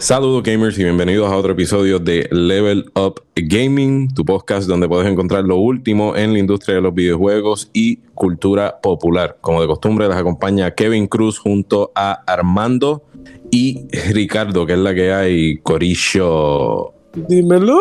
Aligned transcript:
Saludos 0.00 0.42
gamers 0.42 0.78
y 0.78 0.84
bienvenidos 0.84 1.30
a 1.30 1.36
otro 1.36 1.52
episodio 1.52 1.98
de 1.98 2.26
Level 2.30 2.90
Up 2.94 3.22
Gaming, 3.36 4.14
tu 4.14 4.24
podcast 4.24 4.66
donde 4.66 4.88
puedes 4.88 5.06
encontrar 5.06 5.44
lo 5.44 5.56
último 5.56 6.16
en 6.16 6.32
la 6.32 6.38
industria 6.38 6.76
de 6.76 6.80
los 6.80 6.94
videojuegos 6.94 7.68
y 7.74 7.96
cultura 8.14 8.80
popular. 8.80 9.36
Como 9.42 9.60
de 9.60 9.66
costumbre, 9.66 10.08
les 10.08 10.16
acompaña 10.16 10.70
Kevin 10.70 11.06
Cruz 11.06 11.38
junto 11.38 11.92
a 11.94 12.12
Armando 12.26 13.04
y 13.50 13.88
Ricardo, 14.10 14.64
que 14.64 14.72
es 14.72 14.78
la 14.78 14.94
que 14.94 15.12
hay, 15.12 15.58
Corillo. 15.58 16.94
Dímelo. 17.28 17.78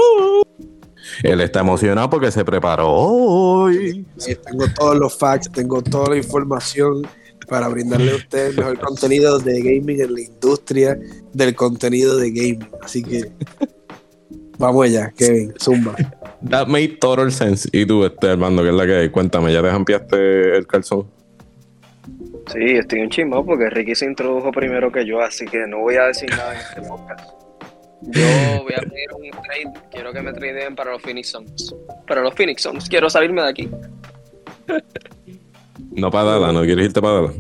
Él 1.23 1.39
está 1.39 1.61
emocionado 1.61 2.09
porque 2.09 2.31
se 2.31 2.43
preparó 2.43 2.91
hoy. 2.91 4.05
Sí, 4.17 4.35
tengo 4.35 4.65
todos 4.77 4.97
los 4.97 5.17
facts, 5.17 5.49
tengo 5.53 5.81
toda 5.81 6.09
la 6.09 6.17
información 6.17 7.07
para 7.49 7.67
brindarle 7.67 8.11
a 8.11 8.15
ustedes 8.15 8.51
el 8.51 8.57
mejor 8.57 8.79
contenido 8.79 9.39
de 9.39 9.59
gaming 9.59 10.01
en 10.01 10.13
la 10.13 10.21
industria 10.21 10.99
del 11.33 11.55
contenido 11.55 12.17
de 12.17 12.29
gaming. 12.29 12.69
Así 12.81 13.03
que 13.03 13.31
vamos 14.57 14.85
allá, 14.85 15.11
Kevin, 15.17 15.53
zumba. 15.59 15.95
That 16.49 16.67
made 16.67 16.97
total 17.01 17.31
sense. 17.31 17.67
Y 17.73 17.85
tú, 17.85 18.05
este, 18.05 18.29
Armando, 18.29 18.63
que 18.63 18.69
es 18.69 18.75
la 18.75 18.85
que 18.85 19.11
cuéntame, 19.11 19.51
¿ya 19.51 19.61
te 19.61 19.69
ampliaste 19.69 20.57
el 20.57 20.67
calzón? 20.67 21.09
Sí, 22.51 22.77
estoy 22.77 23.01
un 23.01 23.09
chismo 23.09 23.45
porque 23.45 23.69
Ricky 23.69 23.93
se 23.93 24.05
introdujo 24.05 24.51
primero 24.51 24.91
que 24.91 25.05
yo, 25.05 25.21
así 25.21 25.45
que 25.45 25.67
no 25.67 25.79
voy 25.79 25.95
a 25.95 26.05
decir 26.05 26.29
nada 26.29 26.53
en 26.53 26.59
este 26.59 26.81
podcast. 26.81 27.29
Yo 28.01 28.63
voy 28.63 28.73
a 28.73 28.81
pedir 28.81 29.09
un 29.13 29.29
trade, 29.29 29.87
quiero 29.91 30.13
que 30.13 30.21
me 30.21 30.31
tradeen 30.31 30.75
para 30.75 30.91
los 30.91 31.01
Phoenix 31.01 31.27
Suns. 31.29 31.75
Para 32.07 32.21
los 32.21 32.33
Phoenix 32.33 32.61
Suns, 32.61 32.87
quiero 32.87 33.09
salirme 33.09 33.41
de 33.41 33.49
aquí. 33.49 33.69
No 35.91 36.11
para 36.11 36.31
Dallas, 36.31 36.53
¿no 36.53 36.61
quieres 36.63 36.85
irte 36.85 37.01
para 37.01 37.15
Dallas? 37.15 37.35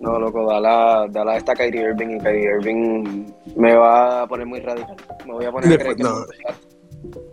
No, 0.00 0.18
loco, 0.18 0.44
Dallas, 0.50 1.12
Dallas 1.12 1.36
está 1.38 1.54
Kyrie 1.54 1.82
Irving 1.82 2.16
y 2.16 2.18
Kyrie 2.18 2.50
Irving 2.58 3.26
me 3.56 3.74
va 3.74 4.22
a 4.22 4.26
poner 4.26 4.46
muy 4.46 4.60
radical. 4.60 4.96
Me 5.26 5.32
voy 5.32 5.44
a 5.44 5.52
poner 5.52 5.68
Después, 5.68 5.90
a 5.92 5.94
creer 5.94 6.08
no. 6.10 6.26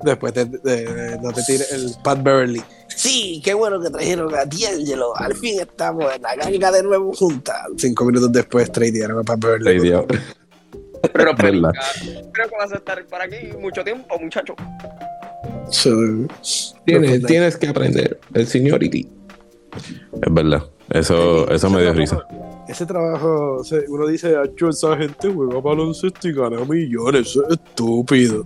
Después 0.03 0.33
de, 0.33 0.45
de- 0.45 0.85
de- 0.85 1.17
no 1.19 1.31
te 1.31 1.41
tires 1.43 1.71
el 1.71 1.91
Pat 2.03 2.21
Beverly. 2.21 2.61
Sí, 2.87 3.41
qué 3.43 3.53
bueno 3.53 3.79
que 3.81 3.89
trajeron 3.89 4.33
a 4.35 4.45
D'Angelo. 4.45 5.15
Al 5.15 5.33
fin 5.35 5.59
estamos 5.59 6.13
en 6.13 6.21
la 6.21 6.35
ganga 6.35 6.71
de 6.71 6.83
nuevo 6.83 7.11
juntas. 7.13 7.55
Cinco 7.77 8.05
minutos 8.05 8.31
después 8.31 8.71
tradearon 8.71 9.19
a 9.19 9.23
Pat 9.23 9.39
Beverly. 9.39 9.79
Pero, 11.13 11.33
creo 11.37 12.49
que 12.49 12.55
vas 12.57 12.71
a 12.71 12.75
estar 12.75 13.03
para 13.07 13.23
aquí 13.25 13.35
mucho 13.59 13.83
tiempo, 13.83 14.19
muchacho. 14.19 14.53
So, 15.71 15.89
Tienes, 16.85 17.23
tienes 17.25 17.57
que 17.57 17.67
aprender 17.67 18.19
el 18.33 18.47
seniority. 18.47 19.07
Es 20.21 20.33
verdad. 20.33 20.63
Eso, 20.89 21.49
eso 21.49 21.69
me 21.69 21.81
dio 21.81 21.93
risa. 21.93 22.19
Ese 22.67 22.85
trabajo, 22.85 23.57
o 23.59 23.63
sea, 23.63 23.79
uno 23.87 24.07
dice, 24.07 24.35
"Acho, 24.35 24.69
esa 24.69 24.95
gente 24.97 25.31
juega 25.31 25.59
baloncesto 25.59 26.27
y 26.27 26.33
gana 26.33 26.63
millones, 26.65 27.27
eso 27.27 27.47
es 27.47 27.57
estúpido. 27.57 28.45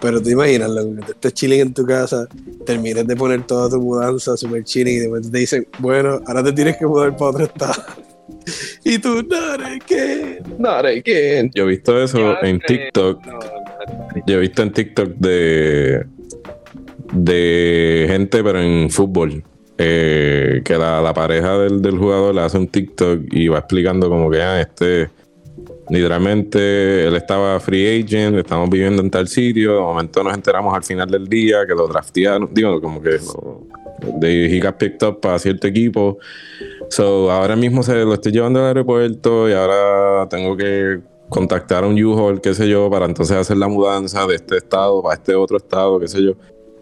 Pero 0.00 0.20
te 0.22 0.30
imaginas, 0.30 0.70
que 0.70 1.04
te 1.04 1.12
estés 1.12 1.34
chilling 1.34 1.60
en 1.60 1.74
tu 1.74 1.84
casa, 1.84 2.26
termines 2.64 3.06
de 3.06 3.16
poner 3.16 3.42
toda 3.46 3.68
tu 3.68 3.80
mudanza 3.80 4.36
super 4.36 4.64
chilling 4.64 4.94
y 4.94 4.98
de 4.98 5.08
momento 5.08 5.30
te 5.30 5.38
dicen, 5.38 5.66
bueno, 5.78 6.20
ahora 6.26 6.42
te 6.42 6.52
tienes 6.52 6.76
que 6.78 6.86
mudar 6.86 7.16
para 7.16 7.30
otro 7.32 7.44
estado. 7.44 7.82
y 8.84 8.98
tú, 8.98 9.22
no, 9.22 9.80
¿qué? 9.86 10.40
¿qué? 11.04 11.50
Yo 11.54 11.64
he 11.64 11.66
visto 11.66 12.02
eso 12.02 12.42
en 12.42 12.60
TikTok. 12.60 13.26
No, 13.26 13.32
no, 13.32 13.40
Yo 14.26 14.36
he 14.36 14.40
visto 14.40 14.62
en 14.62 14.72
TikTok 14.72 15.08
de 15.16 16.06
de 17.12 18.06
gente, 18.08 18.42
pero 18.42 18.60
en 18.60 18.90
fútbol. 18.90 19.42
Eh, 19.82 20.60
que 20.62 20.76
la, 20.76 21.12
pareja 21.14 21.56
del, 21.56 21.80
del 21.80 21.96
jugador 21.96 22.34
le 22.34 22.42
hace 22.42 22.58
un 22.58 22.68
TikTok 22.68 23.32
y 23.32 23.48
va 23.48 23.60
explicando 23.60 24.10
como 24.10 24.30
que 24.30 24.42
ah, 24.42 24.60
este 24.60 25.08
literalmente 25.88 27.06
él 27.06 27.16
estaba 27.16 27.58
free 27.60 28.02
agent, 28.02 28.36
estamos 28.36 28.68
viviendo 28.68 29.00
en 29.02 29.10
tal 29.10 29.26
sitio, 29.26 29.74
de 29.74 29.80
momento 29.80 30.22
nos 30.22 30.34
enteramos 30.34 30.74
al 30.74 30.84
final 30.84 31.10
del 31.10 31.26
día 31.26 31.66
que 31.66 31.74
lo 31.74 31.88
draftearon, 31.88 32.50
digo, 32.52 32.78
como 32.80 33.00
que 33.00 33.12
lo, 33.12 33.66
de 34.18 34.54
he 34.54 34.60
got 34.60 34.76
picked 34.76 35.06
up 35.06 35.20
para 35.20 35.38
cierto 35.38 35.66
equipo. 35.66 36.18
So, 36.90 37.30
ahora 37.30 37.56
mismo 37.56 37.82
se 37.82 37.94
lo 38.04 38.14
estoy 38.14 38.32
llevando 38.32 38.60
al 38.60 38.66
aeropuerto 38.66 39.48
y 39.48 39.52
ahora 39.52 40.28
tengo 40.28 40.56
que 40.56 41.00
contactar 41.30 41.84
a 41.84 41.86
un 41.86 42.02
U-Haul, 42.02 42.40
qué 42.42 42.52
sé 42.52 42.68
yo, 42.68 42.90
para 42.90 43.06
entonces 43.06 43.36
hacer 43.36 43.56
la 43.56 43.68
mudanza 43.68 44.26
de 44.26 44.34
este 44.34 44.58
estado 44.58 45.02
para 45.02 45.14
este 45.14 45.34
otro 45.34 45.56
estado, 45.56 45.98
qué 45.98 46.08
sé 46.08 46.22
yo. 46.22 46.34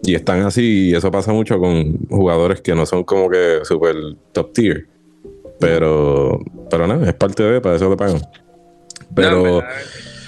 Y 0.03 0.15
están 0.15 0.41
así, 0.41 0.89
y 0.89 0.95
eso 0.95 1.11
pasa 1.11 1.31
mucho 1.33 1.59
con 1.59 1.97
jugadores 2.09 2.61
que 2.61 2.73
no 2.73 2.85
son 2.85 3.03
como 3.03 3.29
que 3.29 3.59
super 3.63 3.95
top 4.31 4.53
tier. 4.53 4.87
Pero, 5.59 6.39
pero 6.69 6.87
nada, 6.87 7.07
es 7.07 7.13
parte 7.15 7.43
de, 7.43 7.59
para 7.61 7.75
eso 7.75 7.89
le 7.89 7.97
pagan. 7.97 8.21
Pero, 9.13 9.31
No, 9.31 9.37
en 9.37 9.43
verdad, 9.57 9.69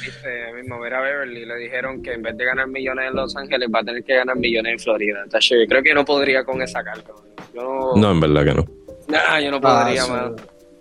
viste, 0.01 0.53
mismo 0.55 0.79
ver 0.79 0.93
a 0.93 1.01
Beverly 1.01 1.45
le 1.45 1.55
dijeron 1.55 2.01
que 2.01 2.13
en 2.13 2.21
vez 2.21 2.35
de 2.35 2.43
ganar 2.45 2.67
millones 2.67 3.07
en 3.09 3.15
Los 3.15 3.35
Ángeles 3.37 3.69
va 3.73 3.79
a 3.79 3.83
tener 3.83 4.03
que 4.03 4.15
ganar 4.15 4.35
millones 4.35 4.73
en 4.73 4.79
Florida. 4.79 5.23
Tacho, 5.29 5.55
yo 5.55 5.65
creo 5.67 5.81
que 5.81 5.93
no 5.93 6.03
podría 6.03 6.43
con 6.43 6.61
esa 6.61 6.83
carga. 6.83 7.13
Yo 7.53 7.61
no, 7.63 7.95
no, 7.95 8.11
en 8.11 8.19
verdad 8.19 8.43
que 8.45 8.53
no. 8.55 8.65
Nah, 9.07 9.39
yo 9.39 9.51
no 9.51 9.57
Ah, 9.63 9.83
podría, 9.85 10.01
eso- 10.03 10.13
man. 10.13 10.35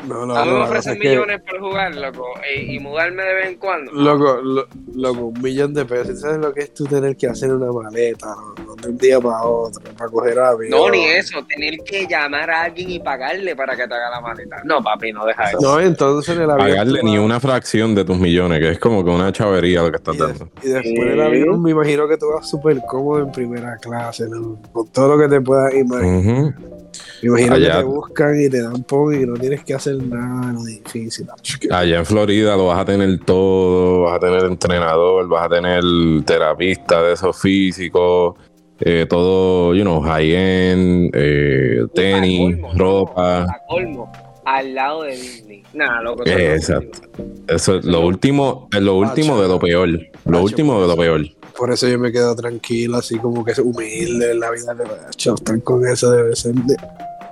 No, 0.06 0.24
no, 0.24 0.34
A 0.34 0.44
mí 0.44 0.50
no, 0.50 0.58
me 0.58 0.64
ofrecen 0.64 0.98
que- 0.98 1.08
millones 1.10 1.40
por 1.42 1.60
jugar, 1.60 1.94
loco, 1.94 2.24
y, 2.56 2.76
y 2.76 2.78
mudarme 2.80 3.22
de 3.22 3.34
vez 3.34 3.48
en 3.48 3.56
cuando. 3.56 3.92
Loco, 3.92 4.40
lo- 4.42 4.66
loco, 4.94 5.26
un 5.26 5.42
millón 5.42 5.74
de 5.74 5.84
pesos. 5.84 6.20
¿Sabes 6.20 6.38
lo 6.38 6.52
que 6.54 6.60
es 6.62 6.74
tú 6.74 6.84
tener 6.84 7.16
que 7.16 7.26
hacer 7.26 7.52
una 7.52 7.70
maleta 7.70 8.34
no? 8.66 8.74
de 8.76 8.88
un 8.88 8.96
día 8.96 9.20
para 9.20 9.42
otro 9.42 9.82
para 9.98 10.10
coger 10.10 10.38
avión? 10.38 10.70
No, 10.70 10.88
ni 10.90 11.04
eso, 11.04 11.38
tener 11.46 11.74
que 11.84 12.06
llamar 12.06 12.50
a 12.50 12.62
alguien 12.62 12.90
y 12.90 12.98
pagarle 13.00 13.54
para 13.54 13.76
que 13.76 13.86
te 13.86 13.94
haga 13.94 14.10
la 14.10 14.20
maleta. 14.20 14.62
No, 14.64 14.82
papi, 14.82 15.12
no 15.12 15.26
deja 15.26 15.50
eso. 15.50 15.58
No, 15.60 15.78
entonces 15.80 16.34
en 16.34 16.42
el 16.44 16.50
avión. 16.50 16.68
Pagarle 16.70 17.00
tú 17.00 17.06
ni 17.06 17.18
una 17.18 17.38
fracción 17.38 17.94
de 17.94 18.04
tus 18.04 18.18
millones, 18.18 18.58
que 18.60 18.70
es 18.70 18.78
como 18.78 19.04
que 19.04 19.10
una 19.10 19.30
chavería 19.32 19.82
lo 19.82 19.90
que 19.90 19.96
estás 19.98 20.14
Y, 20.14 20.18
de- 20.18 20.26
dando. 20.26 20.48
y 20.62 20.68
después 20.68 21.08
del 21.10 21.20
avión, 21.20 21.62
me 21.62 21.70
imagino 21.72 22.08
que 22.08 22.16
tú 22.16 22.26
vas 22.34 22.48
súper 22.48 22.80
cómodo 22.88 23.20
en 23.24 23.32
primera 23.32 23.76
clase, 23.76 24.28
¿no? 24.28 24.58
Con 24.72 24.88
todo 24.88 25.16
lo 25.16 25.22
que 25.22 25.28
te 25.28 25.40
puedas 25.42 25.74
imaginar. 25.74 26.14
Ujú. 26.54 26.79
Me 27.22 27.28
imagino 27.28 27.54
Allá- 27.54 27.72
que 27.72 27.78
te 27.78 27.84
buscan 27.84 28.40
y 28.40 28.48
te 28.48 28.62
dan 28.62 28.82
pon 28.84 29.14
y 29.14 29.26
no 29.26 29.34
tienes 29.34 29.62
que 29.64 29.74
hacer 29.74 29.96
nada 29.96 30.52
no 30.52 30.64
difícil. 30.64 31.26
Allá 31.70 31.98
en 31.98 32.06
Florida 32.06 32.56
lo 32.56 32.66
vas 32.68 32.80
a 32.80 32.84
tener 32.84 33.18
todo, 33.24 34.02
vas 34.02 34.16
a 34.16 34.20
tener 34.20 34.44
entrenador, 34.44 35.28
vas 35.28 35.46
a 35.46 35.48
tener 35.48 35.82
terapista 36.24 37.02
de 37.02 37.12
esos 37.12 37.38
físicos, 37.40 38.36
eh, 38.80 39.04
todo, 39.08 39.74
you 39.74 39.82
know, 39.82 40.00
high-end, 40.00 41.10
eh, 41.14 41.86
tenis, 41.94 42.54
A 42.56 42.60
colmo, 42.62 42.72
ropa. 42.74 43.42
A 43.42 43.60
colmo, 43.68 44.12
al 44.44 44.74
lado 44.74 45.02
de 45.02 45.10
Disney. 45.16 45.62
Nah, 45.74 46.00
loco. 46.00 46.22
Eh, 46.24 46.48
no. 46.48 46.54
exacto. 46.54 46.98
Eso 47.46 47.76
es 47.76 47.84
lo 47.84 48.00
último, 48.00 48.68
es 48.72 48.80
lo 48.80 48.94
último 48.96 49.40
de 49.40 49.48
lo 49.48 49.58
peor. 49.60 49.88
Lo 50.24 50.42
último 50.42 50.80
de 50.80 50.88
lo 50.88 50.96
peor. 50.96 51.20
Por 51.60 51.70
eso 51.70 51.86
yo 51.86 51.98
me 51.98 52.10
quedo 52.10 52.34
tranquilo, 52.34 52.96
así 52.96 53.18
como 53.18 53.44
que 53.44 53.52
es 53.52 53.58
humilde 53.58 54.32
en 54.32 54.40
la 54.40 54.50
vida. 54.50 54.74
De 54.74 54.84
hecho, 55.12 55.34
estar 55.34 55.62
con 55.62 55.86
eso 55.86 56.10
debe 56.10 56.34
ser 56.34 56.54
de- 56.54 56.76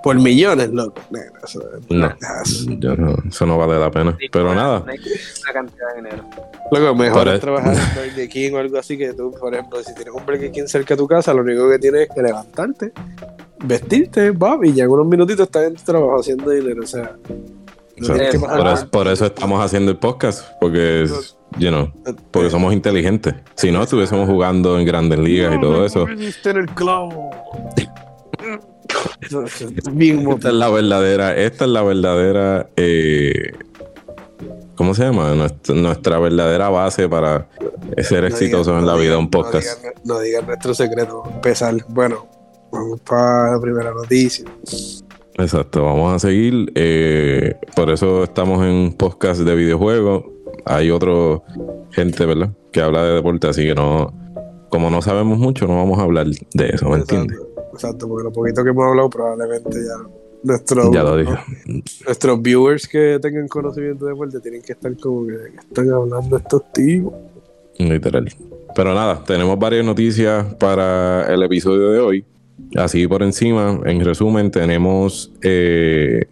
por 0.02 0.14
millones, 0.16 0.68
loco. 0.70 1.00
Eso- 1.42 1.62
No. 1.88 2.14
eso- 2.44 2.66
Yo 2.78 2.94
no, 2.94 3.16
eso 3.28 3.46
no 3.46 3.58
vale 3.58 3.78
la 3.80 3.90
pena. 3.90 4.16
Pero 4.30 4.54
nada, 4.54 4.80
No 4.84 4.92
hay 4.92 4.98
que- 4.98 5.10
Una 5.42 5.52
cantidad 5.52 5.88
de 5.90 5.96
dinero. 6.02 6.24
Loco, 6.70 6.94
mejor 6.94 7.28
es 7.28 7.40
trabajar 7.40 7.74
en 7.74 7.80
Burger 8.10 8.28
King 8.28 8.52
o 8.52 8.58
algo 8.58 8.78
así 8.78 8.96
que 8.98 9.12
tú, 9.14 9.32
por 9.32 9.52
ejemplo, 9.54 9.82
si 9.82 9.94
tienes 9.94 10.14
un 10.14 10.24
Burger 10.26 10.52
King 10.52 10.66
cerca 10.66 10.94
de 10.94 10.98
tu 10.98 11.08
casa, 11.08 11.32
lo 11.34 11.40
único 11.42 11.68
que 11.70 11.78
tienes 11.78 12.02
es 12.02 12.14
que 12.14 12.22
levantarte, 12.22 12.92
vestirte, 13.64 14.30
Bob, 14.30 14.64
y 14.64 14.72
ya 14.74 14.84
en 14.84 14.90
unos 14.90 15.06
minutitos 15.06 15.46
estás 15.46 15.64
en 15.64 15.74
tu 15.74 15.82
trabajo 15.82 16.20
haciendo 16.20 16.50
dinero. 16.50 16.82
O 16.82 16.86
sea, 16.86 17.16
no 17.96 18.14
o 18.14 18.16
sea, 18.16 18.30
por, 18.38 18.56
por- 18.56 18.66
eso, 18.68 18.88
por 18.90 19.08
eso 19.08 19.26
estamos 19.26 19.64
haciendo 19.64 19.90
el 19.90 19.96
podcast, 19.98 20.44
porque, 20.60 21.02
es, 21.04 21.36
you 21.58 21.68
know, 21.70 21.90
porque 22.30 22.50
somos 22.50 22.72
inteligentes. 22.72 23.34
Si 23.56 23.70
no, 23.70 23.82
estuviésemos 23.82 24.28
jugando 24.28 24.78
en 24.78 24.86
grandes 24.86 25.18
ligas 25.18 25.54
y 25.56 25.60
todo 25.60 25.84
eso. 25.84 26.06
En 26.08 26.56
el 26.56 26.66
clavo. 26.74 27.30
Esta 29.20 30.48
es 30.48 30.54
la 30.54 30.70
verdadera, 30.70 31.36
esta 31.36 31.64
es 31.64 31.70
la 31.70 31.82
verdadera, 31.82 32.68
eh, 32.76 33.52
¿cómo 34.74 34.94
se 34.94 35.02
llama? 35.04 35.34
Nuestra, 35.34 35.74
nuestra 35.74 36.18
verdadera 36.18 36.68
base 36.70 37.08
para 37.08 37.46
ser 37.98 38.22
No 38.22 38.28
exitosos 38.28 38.66
digan- 38.68 38.78
en 38.80 38.86
la 38.86 38.92
no 38.92 38.98
vida, 38.98 39.10
digan- 39.14 39.18
un 39.18 39.30
podcast. 39.30 39.66
No 39.66 39.78
digan, 39.82 40.02
no 40.04 40.20
digan 40.20 40.46
nuestro 40.46 40.74
secreto. 40.74 41.22
Empezar. 41.34 41.74
Bueno, 41.88 42.26
vamos 42.72 43.00
para 43.00 43.52
la 43.52 43.60
primera 43.60 43.92
noticia. 43.92 44.44
Exacto, 45.36 45.84
vamos 45.84 46.14
a 46.14 46.18
seguir. 46.18 46.72
eh, 46.74 47.54
por 47.76 47.90
eso 47.90 48.24
estamos 48.24 48.62
en 48.64 48.70
un 48.72 48.92
podcast 48.94 49.40
de 49.40 49.54
videojuegos. 49.54 50.24
Hay 50.68 50.90
otro 50.90 51.42
gente, 51.90 52.26
¿verdad? 52.26 52.50
Que 52.72 52.80
habla 52.80 53.02
de 53.04 53.14
deporte, 53.14 53.48
así 53.48 53.64
que 53.66 53.74
no, 53.74 54.12
como 54.68 54.90
no 54.90 55.02
sabemos 55.02 55.38
mucho, 55.38 55.66
no 55.66 55.76
vamos 55.76 55.98
a 55.98 56.02
hablar 56.02 56.26
de 56.26 56.68
eso, 56.68 56.88
¿me 56.90 56.96
entiendes? 56.98 57.38
Exacto, 57.72 58.08
porque 58.08 58.24
lo 58.24 58.32
poquito 58.32 58.62
que 58.64 58.70
hemos 58.70 58.84
hablado 58.86 59.08
probablemente 59.10 59.70
ya 59.70 60.08
nuestros, 60.42 60.90
Ya 60.92 61.02
lo 61.02 61.16
dije. 61.16 61.34
nuestros 62.04 62.42
viewers 62.42 62.86
que 62.86 63.18
tengan 63.20 63.48
conocimiento 63.48 64.04
de 64.04 64.12
deporte 64.12 64.40
tienen 64.40 64.62
que 64.62 64.72
estar 64.72 64.96
como 64.96 65.26
que 65.26 65.32
¿de 65.32 65.50
qué 65.52 65.56
están 65.58 65.90
hablando 65.90 66.36
estos 66.36 66.72
tipos. 66.72 67.14
Literal. 67.78 68.28
Pero 68.74 68.94
nada, 68.94 69.22
tenemos 69.24 69.58
varias 69.58 69.84
noticias 69.84 70.54
para 70.54 71.32
el 71.32 71.42
episodio 71.42 71.90
de 71.90 71.98
hoy. 72.00 72.24
Así 72.76 73.06
por 73.06 73.22
encima, 73.22 73.80
en 73.84 74.04
resumen, 74.04 74.50
tenemos 74.50 75.32
eh, 75.42 76.24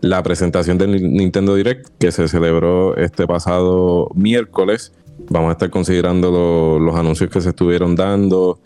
la 0.00 0.22
presentación 0.22 0.78
del 0.78 1.12
Nintendo 1.12 1.54
Direct 1.54 1.88
que 1.98 2.12
se 2.12 2.28
celebró 2.28 2.96
este 2.96 3.26
pasado 3.26 4.10
miércoles. 4.14 4.92
Vamos 5.30 5.48
a 5.50 5.52
estar 5.52 5.70
considerando 5.70 6.78
los 6.80 6.94
anuncios 6.94 7.30
que 7.30 7.40
se 7.40 7.50
estuvieron 7.50 7.96
dando. 7.96 8.58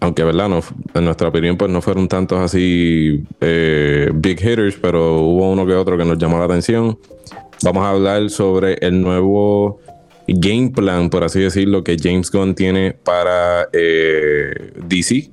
Aunque, 0.00 0.24
¿verdad? 0.24 0.50
En 0.94 1.04
nuestra 1.04 1.28
opinión, 1.28 1.56
pues 1.56 1.70
no 1.70 1.80
fueron 1.80 2.08
tantos 2.08 2.38
así 2.38 3.24
eh, 3.40 4.10
big 4.14 4.38
hitters, 4.40 4.76
pero 4.76 5.20
hubo 5.20 5.50
uno 5.50 5.66
que 5.66 5.74
otro 5.74 5.96
que 5.96 6.04
nos 6.04 6.18
llamó 6.18 6.38
la 6.38 6.44
atención. 6.44 6.98
Vamos 7.62 7.84
a 7.84 7.90
hablar 7.90 8.28
sobre 8.28 8.74
el 8.80 9.00
nuevo 9.00 9.80
game 10.26 10.70
plan, 10.74 11.10
por 11.10 11.24
así 11.24 11.40
decirlo, 11.40 11.84
que 11.84 11.96
James 11.98 12.30
Gunn 12.30 12.54
tiene 12.54 12.92
para 12.92 13.68
eh, 13.72 14.72
DC. 14.86 15.30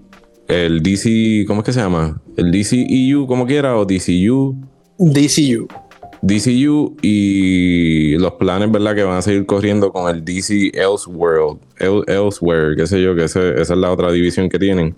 El 0.47 0.81
DC, 0.83 1.45
¿cómo 1.47 1.61
es 1.61 1.65
que 1.65 1.73
se 1.73 1.79
llama? 1.79 2.21
El 2.37 2.51
DCEU, 2.51 3.25
como 3.25 3.45
quiera, 3.45 3.77
o 3.77 3.85
DCU. 3.85 4.70
DCU. 5.01 5.67
DCU 6.21 6.95
y 7.01 8.15
los 8.17 8.33
planes, 8.33 8.71
¿verdad? 8.71 8.95
Que 8.95 9.03
van 9.03 9.17
a 9.17 9.21
seguir 9.23 9.47
corriendo 9.47 9.91
con 9.91 10.13
el 10.13 10.23
DC 10.23 10.71
Elseworld, 10.75 11.59
Elsewhere, 11.79 12.75
qué 12.75 12.85
sé 12.85 13.01
yo, 13.01 13.15
que 13.15 13.23
esa 13.23 13.49
es 13.49 13.69
la 13.71 13.91
otra 13.91 14.11
división 14.11 14.47
que 14.47 14.59
tienen, 14.59 14.95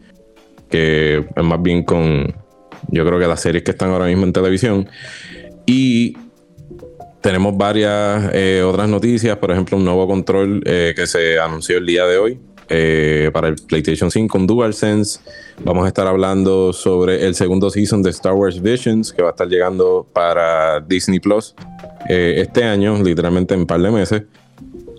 que 0.70 1.26
es 1.36 1.44
más 1.44 1.62
bien 1.62 1.84
con, 1.84 2.36
yo 2.90 3.06
creo 3.06 3.18
que 3.18 3.28
las 3.28 3.40
series 3.40 3.64
que 3.64 3.72
están 3.72 3.92
ahora 3.92 4.08
mismo 4.08 4.26
en 4.26 4.34
televisión. 4.34 4.90
Y 5.66 6.18
tenemos 7.22 7.56
varias 7.56 8.30
eh, 8.34 8.62
otras 8.62 8.90
noticias, 8.90 9.38
por 9.38 9.52
ejemplo, 9.52 9.78
un 9.78 9.86
nuevo 9.86 10.06
control 10.06 10.62
eh, 10.66 10.92
que 10.94 11.08
se 11.08 11.40
anunció 11.40 11.78
el 11.78 11.86
día 11.86 12.06
de 12.06 12.18
hoy 12.18 12.40
eh, 12.69 13.30
para 13.33 13.48
el 13.48 13.56
PlayStation 13.56 14.10
5 14.12 14.31
con 14.31 14.48
DualSense. 14.48 15.19
Vamos 15.63 15.86
a 15.86 15.88
estar 15.88 16.07
hablando 16.07 16.74
sobre 16.74 17.25
el 17.25 17.36
segundo 17.36 17.69
season 17.69 18.01
de 18.01 18.10
Star 18.12 18.33
Wars 18.33 18.62
Visions 18.62 19.13
que 19.13 19.21
va 19.21 19.30
a 19.30 19.31
estar 19.31 19.48
llegando 19.48 20.07
para 20.13 20.80
Disney 20.81 21.19
Plus 21.19 21.56
este 22.07 22.63
año, 22.63 23.01
literalmente 23.01 23.54
en 23.54 23.62
un 23.62 23.68
par 23.68 23.81
de 23.81 23.92
meses. 23.92 24.24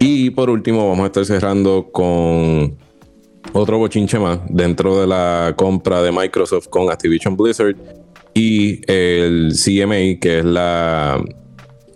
Y 0.00 0.30
por 0.30 0.50
último, 0.50 0.88
vamos 0.88 1.04
a 1.04 1.06
estar 1.06 1.24
cerrando 1.24 1.88
con 1.92 2.76
otro 3.52 3.78
bochinche 3.78 4.18
más 4.18 4.40
dentro 4.48 5.00
de 5.00 5.06
la 5.06 5.54
compra 5.56 6.02
de 6.02 6.12
Microsoft 6.12 6.68
con 6.68 6.90
Activision 6.90 7.36
Blizzard 7.36 7.76
y 8.34 8.80
el 8.90 9.52
CMA, 9.52 10.20
que 10.20 10.38
es 10.40 10.44
la 10.44 11.22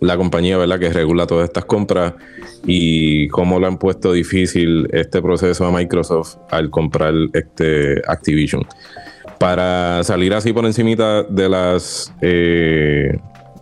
la 0.01 0.17
compañía 0.17 0.57
¿verdad? 0.57 0.79
que 0.79 0.91
regula 0.91 1.27
todas 1.27 1.45
estas 1.45 1.65
compras 1.65 2.13
y 2.65 3.27
cómo 3.29 3.59
lo 3.59 3.67
han 3.67 3.77
puesto 3.77 4.13
difícil 4.13 4.87
este 4.91 5.21
proceso 5.21 5.65
a 5.65 5.71
Microsoft 5.71 6.37
al 6.49 6.69
comprar 6.69 7.13
este 7.33 8.01
Activision. 8.07 8.65
Para 9.39 10.03
salir 10.03 10.33
así 10.33 10.51
por 10.51 10.65
encimita 10.65 11.23
de 11.23 11.49
las 11.49 12.13
eh, 12.21 13.17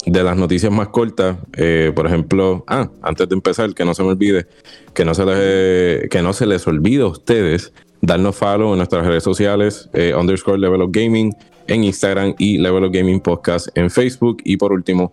de 0.08 0.24
las 0.24 0.38
noticias 0.38 0.72
más 0.72 0.88
cortas, 0.88 1.38
eh, 1.58 1.92
por 1.94 2.08
ejemplo, 2.08 2.64
ah, 2.68 2.90
antes 3.02 3.28
de 3.28 3.36
empezar, 3.36 3.74
que 3.74 3.84
no 3.84 3.94
se 3.94 4.04
me 4.04 4.10
olvide, 4.10 4.48
que 4.94 5.04
no 5.04 5.14
se 5.14 5.26
les, 5.26 6.10
que 6.10 6.22
no 6.22 6.32
se 6.32 6.46
les 6.46 6.66
olvide 6.66 7.04
a 7.04 7.08
ustedes 7.08 7.74
darnos 8.02 8.36
follow 8.36 8.72
en 8.72 8.78
nuestras 8.78 9.06
redes 9.06 9.24
sociales, 9.24 9.90
eh, 9.94 10.14
underscore 10.18 10.58
level 10.58 10.82
of 10.82 10.92
gaming 10.92 11.34
en 11.68 11.84
Instagram 11.84 12.36
y 12.38 12.58
level 12.58 12.86
of 12.86 12.92
gaming 12.94 13.20
podcast 13.20 13.68
en 13.76 13.90
Facebook 13.90 14.38
y 14.46 14.56
por 14.56 14.72
último 14.72 15.12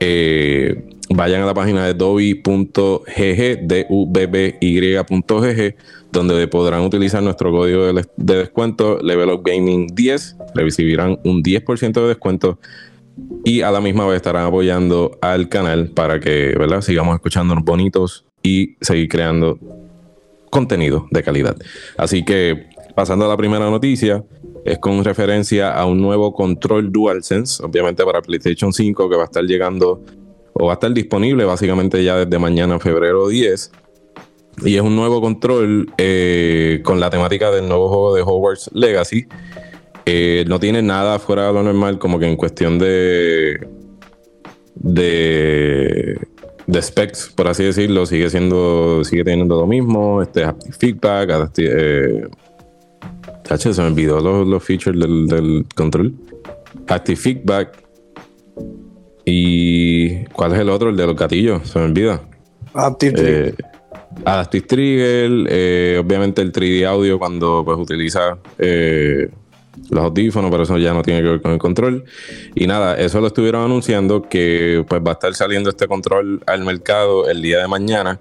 eh, 0.00 0.84
vayan 1.10 1.42
a 1.42 1.46
la 1.46 1.54
página 1.54 1.86
de 1.86 1.94
doby.gg, 1.94 3.04
d 3.62 3.86
donde 6.12 6.48
podrán 6.48 6.82
utilizar 6.82 7.22
nuestro 7.22 7.50
código 7.50 7.92
de, 7.92 8.04
descuento 8.16 8.98
Level 9.02 9.30
Up 9.30 9.42
Gaming 9.44 9.88
10, 9.94 10.36
recibirán 10.54 11.18
un 11.24 11.42
10% 11.42 11.92
de 11.92 12.08
descuento 12.08 12.58
y 13.44 13.62
a 13.62 13.70
la 13.70 13.80
misma 13.80 14.06
vez 14.06 14.16
estarán 14.16 14.46
apoyando 14.46 15.18
al 15.20 15.48
canal 15.48 15.88
para 15.88 16.20
que 16.20 16.54
¿verdad? 16.58 16.80
sigamos 16.80 17.14
escuchándonos 17.16 17.64
bonitos 17.64 18.24
y 18.42 18.76
seguir 18.80 19.08
creando 19.08 19.58
contenido 20.50 21.06
de 21.10 21.22
calidad. 21.22 21.56
Así 21.96 22.24
que 22.24 22.66
pasando 22.94 23.24
a 23.24 23.28
la 23.28 23.36
primera 23.36 23.68
noticia, 23.70 24.24
es 24.64 24.78
con 24.78 25.04
referencia 25.04 25.72
a 25.72 25.84
un 25.84 26.00
nuevo 26.00 26.32
control 26.32 26.90
DualSense, 26.90 27.62
obviamente 27.62 28.02
para 28.04 28.22
PlayStation 28.22 28.72
5, 28.72 29.10
que 29.10 29.16
va 29.16 29.22
a 29.22 29.26
estar 29.26 29.44
llegando 29.44 30.02
o 30.54 30.66
va 30.66 30.72
a 30.72 30.74
estar 30.74 30.92
disponible 30.92 31.44
básicamente 31.44 32.02
ya 32.02 32.16
desde 32.16 32.38
mañana, 32.38 32.78
febrero 32.78 33.28
10. 33.28 33.72
Y 34.64 34.76
es 34.76 34.80
un 34.80 34.96
nuevo 34.96 35.20
control 35.20 35.92
eh, 35.98 36.80
con 36.82 36.98
la 36.98 37.10
temática 37.10 37.50
del 37.50 37.68
nuevo 37.68 37.88
juego 37.88 38.14
de 38.14 38.22
Hogwarts 38.22 38.70
Legacy. 38.72 39.26
Eh, 40.06 40.44
no 40.48 40.58
tiene 40.60 40.80
nada 40.80 41.18
fuera 41.18 41.48
de 41.48 41.52
lo 41.52 41.62
normal, 41.62 41.98
como 41.98 42.18
que 42.18 42.26
en 42.26 42.36
cuestión 42.36 42.78
de. 42.78 43.66
de. 44.76 46.18
de 46.66 46.82
specs, 46.82 47.32
por 47.34 47.48
así 47.48 47.64
decirlo, 47.64 48.06
sigue 48.06 48.30
siendo. 48.30 49.02
sigue 49.04 49.24
teniendo 49.24 49.56
lo 49.56 49.66
mismo. 49.66 50.22
Este 50.22 50.46
feedback, 50.78 51.52
eh, 51.58 52.28
se 53.44 53.82
me 53.82 53.88
olvidó 53.88 54.44
los, 54.44 54.62
features 54.62 54.98
del, 54.98 55.66
control. 55.74 56.14
Active 56.88 57.16
Feedback. 57.16 57.78
¿Y 59.24 60.24
cuál 60.26 60.52
es 60.52 60.60
el 60.60 60.68
otro? 60.68 60.90
El 60.90 60.96
de 60.96 61.06
los 61.06 61.16
gatillos, 61.16 61.68
se 61.68 61.78
me 61.78 61.86
olvida. 61.86 62.20
Active 62.74 63.12
Trigger. 63.12 63.48
Eh, 63.48 63.54
Active 64.24 64.66
Trigger, 64.66 65.46
eh, 65.48 66.00
obviamente 66.04 66.42
el 66.42 66.52
3D 66.52 66.86
audio 66.86 67.18
cuando 67.18 67.62
pues 67.64 67.78
utiliza 67.78 68.38
eh, 68.58 69.28
los 69.90 70.04
audífonos, 70.04 70.50
pero 70.50 70.62
eso 70.62 70.78
ya 70.78 70.92
no 70.92 71.02
tiene 71.02 71.22
que 71.22 71.28
ver 71.28 71.40
con 71.40 71.52
el 71.52 71.58
control. 71.58 72.04
Y 72.54 72.66
nada, 72.66 72.96
eso 72.96 73.20
lo 73.20 73.28
estuvieron 73.28 73.64
anunciando 73.64 74.22
que 74.22 74.84
pues 74.88 75.00
va 75.00 75.10
a 75.10 75.14
estar 75.14 75.34
saliendo 75.34 75.70
este 75.70 75.86
control 75.88 76.42
al 76.46 76.64
mercado 76.64 77.28
el 77.28 77.42
día 77.42 77.60
de 77.60 77.68
mañana 77.68 78.20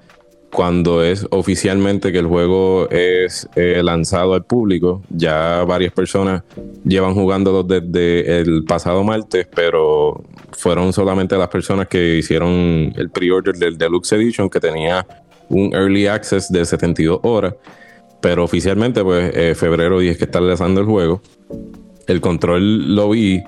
cuando 0.54 1.04
es 1.04 1.26
oficialmente 1.32 2.12
que 2.12 2.20
el 2.20 2.28
juego 2.28 2.88
es 2.92 3.50
eh, 3.56 3.82
lanzado 3.84 4.36
al 4.36 4.46
público. 4.46 5.02
Ya 5.10 5.64
varias 5.64 5.92
personas 5.92 6.44
llevan 6.86 7.16
jugándolo 7.16 7.64
desde 7.64 8.40
el 8.40 8.64
pasado 8.64 9.04
martes, 9.04 9.48
pero 9.54 10.24
fueron 10.52 10.94
solamente 10.94 11.36
las 11.38 11.48
personas 11.50 11.88
que 11.88 12.18
hicieron 12.18 12.94
el 12.96 13.10
pre-order 13.12 13.56
del 13.56 13.78
Deluxe 13.78 14.14
Edition, 14.14 14.50
que 14.50 14.60
tenía 14.60 15.06
un 15.50 15.74
early 15.74 16.06
access 16.06 16.52
de 16.52 16.64
72 16.64 17.20
horas. 17.24 17.56
Pero 18.22 18.44
oficialmente, 18.44 19.04
pues, 19.04 19.36
eh, 19.36 19.56
febrero 19.56 20.00
10 20.00 20.18
que 20.18 20.26
está 20.26 20.40
lanzando 20.40 20.82
el 20.82 20.88
juego. 20.88 21.22
El 22.06 22.22
control 22.22 22.96
lo 22.96 23.10
vi 23.10 23.42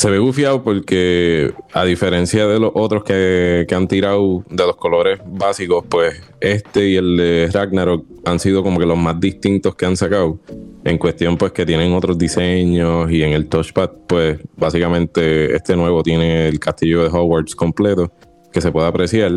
se 0.00 0.08
ve 0.08 0.18
gufiado 0.18 0.62
porque, 0.64 1.52
a 1.74 1.84
diferencia 1.84 2.46
de 2.46 2.58
los 2.58 2.72
otros 2.74 3.04
que, 3.04 3.66
han 3.70 3.86
tirado 3.86 4.42
de 4.48 4.64
los 4.64 4.76
colores 4.76 5.20
básicos, 5.26 5.84
pues 5.90 6.22
este 6.40 6.88
y 6.88 6.96
el 6.96 7.18
de 7.18 7.50
Ragnarok 7.52 8.06
han 8.24 8.38
sido 8.38 8.62
como 8.62 8.78
que 8.78 8.86
los 8.86 8.96
más 8.96 9.20
distintos 9.20 9.74
que 9.74 9.84
han 9.84 9.98
sacado. 9.98 10.38
En 10.84 10.96
cuestión, 10.96 11.36
pues 11.36 11.52
que 11.52 11.66
tienen 11.66 11.92
otros 11.92 12.16
diseños 12.16 13.10
y 13.10 13.22
en 13.22 13.34
el 13.34 13.46
touchpad, 13.50 13.90
pues 14.06 14.38
básicamente 14.56 15.54
este 15.54 15.76
nuevo 15.76 16.02
tiene 16.02 16.48
el 16.48 16.58
castillo 16.58 17.02
de 17.02 17.10
Hogwarts 17.10 17.54
completo 17.54 18.10
que 18.50 18.62
se 18.62 18.72
puede 18.72 18.88
apreciar. 18.88 19.32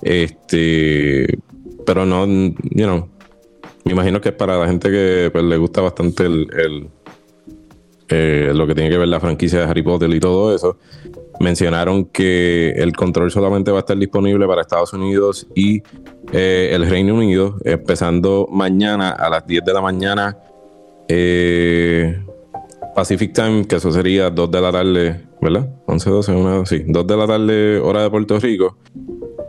Este, 0.00 1.26
pero 1.84 2.06
no, 2.06 2.24
you 2.26 2.86
know, 2.86 3.06
me 3.84 3.92
imagino 3.92 4.18
que 4.22 4.30
es 4.30 4.34
para 4.34 4.56
la 4.56 4.66
gente 4.66 4.90
que 4.90 5.28
pues, 5.30 5.44
le 5.44 5.58
gusta 5.58 5.82
bastante 5.82 6.24
el 6.24 6.88
eh, 8.08 8.52
lo 8.54 8.66
que 8.66 8.74
tiene 8.74 8.90
que 8.90 8.98
ver 8.98 9.08
la 9.08 9.20
franquicia 9.20 9.60
de 9.60 9.64
Harry 9.64 9.82
Potter 9.82 10.10
y 10.10 10.20
todo 10.20 10.54
eso, 10.54 10.76
mencionaron 11.40 12.04
que 12.04 12.70
el 12.76 12.94
control 12.94 13.30
solamente 13.30 13.70
va 13.70 13.78
a 13.78 13.80
estar 13.80 13.96
disponible 13.96 14.46
para 14.46 14.60
Estados 14.60 14.92
Unidos 14.92 15.46
y 15.54 15.82
eh, 16.32 16.70
el 16.72 16.88
Reino 16.88 17.14
Unido, 17.14 17.56
empezando 17.64 18.46
mañana 18.50 19.10
a 19.10 19.30
las 19.30 19.46
10 19.46 19.64
de 19.64 19.72
la 19.72 19.80
mañana 19.80 20.36
eh, 21.08 22.22
Pacific 22.94 23.32
Time, 23.32 23.66
que 23.66 23.76
eso 23.76 23.90
sería 23.90 24.28
2 24.28 24.50
de 24.50 24.60
la 24.60 24.70
tarde, 24.70 25.20
¿verdad? 25.40 25.68
11, 25.86 26.10
12, 26.10 26.32
1, 26.32 26.66
sí, 26.66 26.84
2 26.86 27.06
de 27.06 27.16
la 27.16 27.26
tarde, 27.26 27.78
hora 27.78 28.02
de 28.02 28.10
Puerto 28.10 28.38
Rico. 28.38 28.76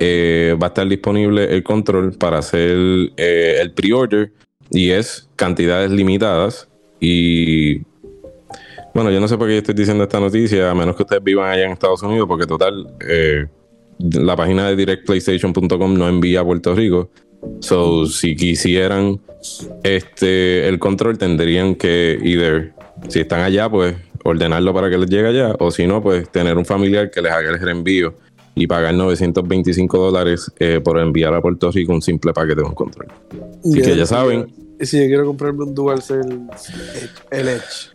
va 0.01 0.65
a 0.65 0.67
estar 0.67 0.87
disponible 0.87 1.53
el 1.53 1.61
control 1.61 2.13
para 2.13 2.37
hacer 2.37 2.71
el 3.17 3.73
pre-order 3.75 4.31
y 4.71 4.91
es 4.91 5.29
cantidades 5.35 5.91
limitadas 5.91 6.69
y 6.99 7.81
bueno, 8.95 9.11
yo 9.11 9.19
no 9.19 9.27
sé 9.27 9.37
por 9.37 9.49
qué 9.49 9.57
estoy 9.57 9.75
diciendo 9.75 10.05
esta 10.05 10.21
noticia, 10.21 10.71
a 10.71 10.73
menos 10.73 10.95
que 10.95 11.03
ustedes 11.03 11.21
vivan 11.21 11.51
allá 11.51 11.65
en 11.65 11.71
Estados 11.71 12.01
Unidos, 12.01 12.29
porque 12.29 12.45
total, 12.45 12.87
eh, 13.05 13.45
la 13.99 14.37
página 14.37 14.69
de 14.69 14.77
directplaystation.com 14.77 15.93
no 15.97 16.07
envía 16.07 16.39
a 16.39 16.45
Puerto 16.45 16.73
Rico. 16.73 17.09
So, 17.59 18.05
si 18.05 18.37
quisieran 18.37 19.19
este 19.83 20.69
el 20.69 20.79
control, 20.79 21.17
tendrían 21.17 21.75
que 21.75 22.17
either, 22.23 22.73
si 23.09 23.19
están 23.19 23.41
allá, 23.41 23.69
pues 23.69 23.97
ordenarlo 24.23 24.73
para 24.73 24.89
que 24.89 24.97
les 24.97 25.09
llegue 25.09 25.27
allá, 25.27 25.57
o 25.59 25.71
si 25.71 25.85
no, 25.85 26.01
pues 26.01 26.31
tener 26.31 26.57
un 26.57 26.65
familiar 26.65 27.11
que 27.11 27.21
les 27.21 27.33
haga 27.33 27.49
el 27.49 27.59
reenvío 27.59 28.15
y 28.55 28.65
pagar 28.65 28.93
925 28.93 29.97
dólares 29.97 30.49
eh, 30.57 30.79
por 30.81 30.99
enviar 30.99 31.33
a 31.33 31.41
Puerto 31.41 31.69
Rico 31.69 31.91
un 31.91 32.01
simple 32.01 32.31
paquete 32.31 32.61
de 32.61 32.67
un 32.67 32.73
control. 32.73 33.09
Así 33.59 33.81
que 33.81 33.93
ya 33.93 34.05
saben, 34.05 34.47
si 34.81 34.99
yo 34.99 35.05
quiero 35.05 35.25
comprarme 35.25 35.63
un 35.63 35.75
DualSense 35.75 36.71
el 37.31 37.47
Edge. 37.47 37.91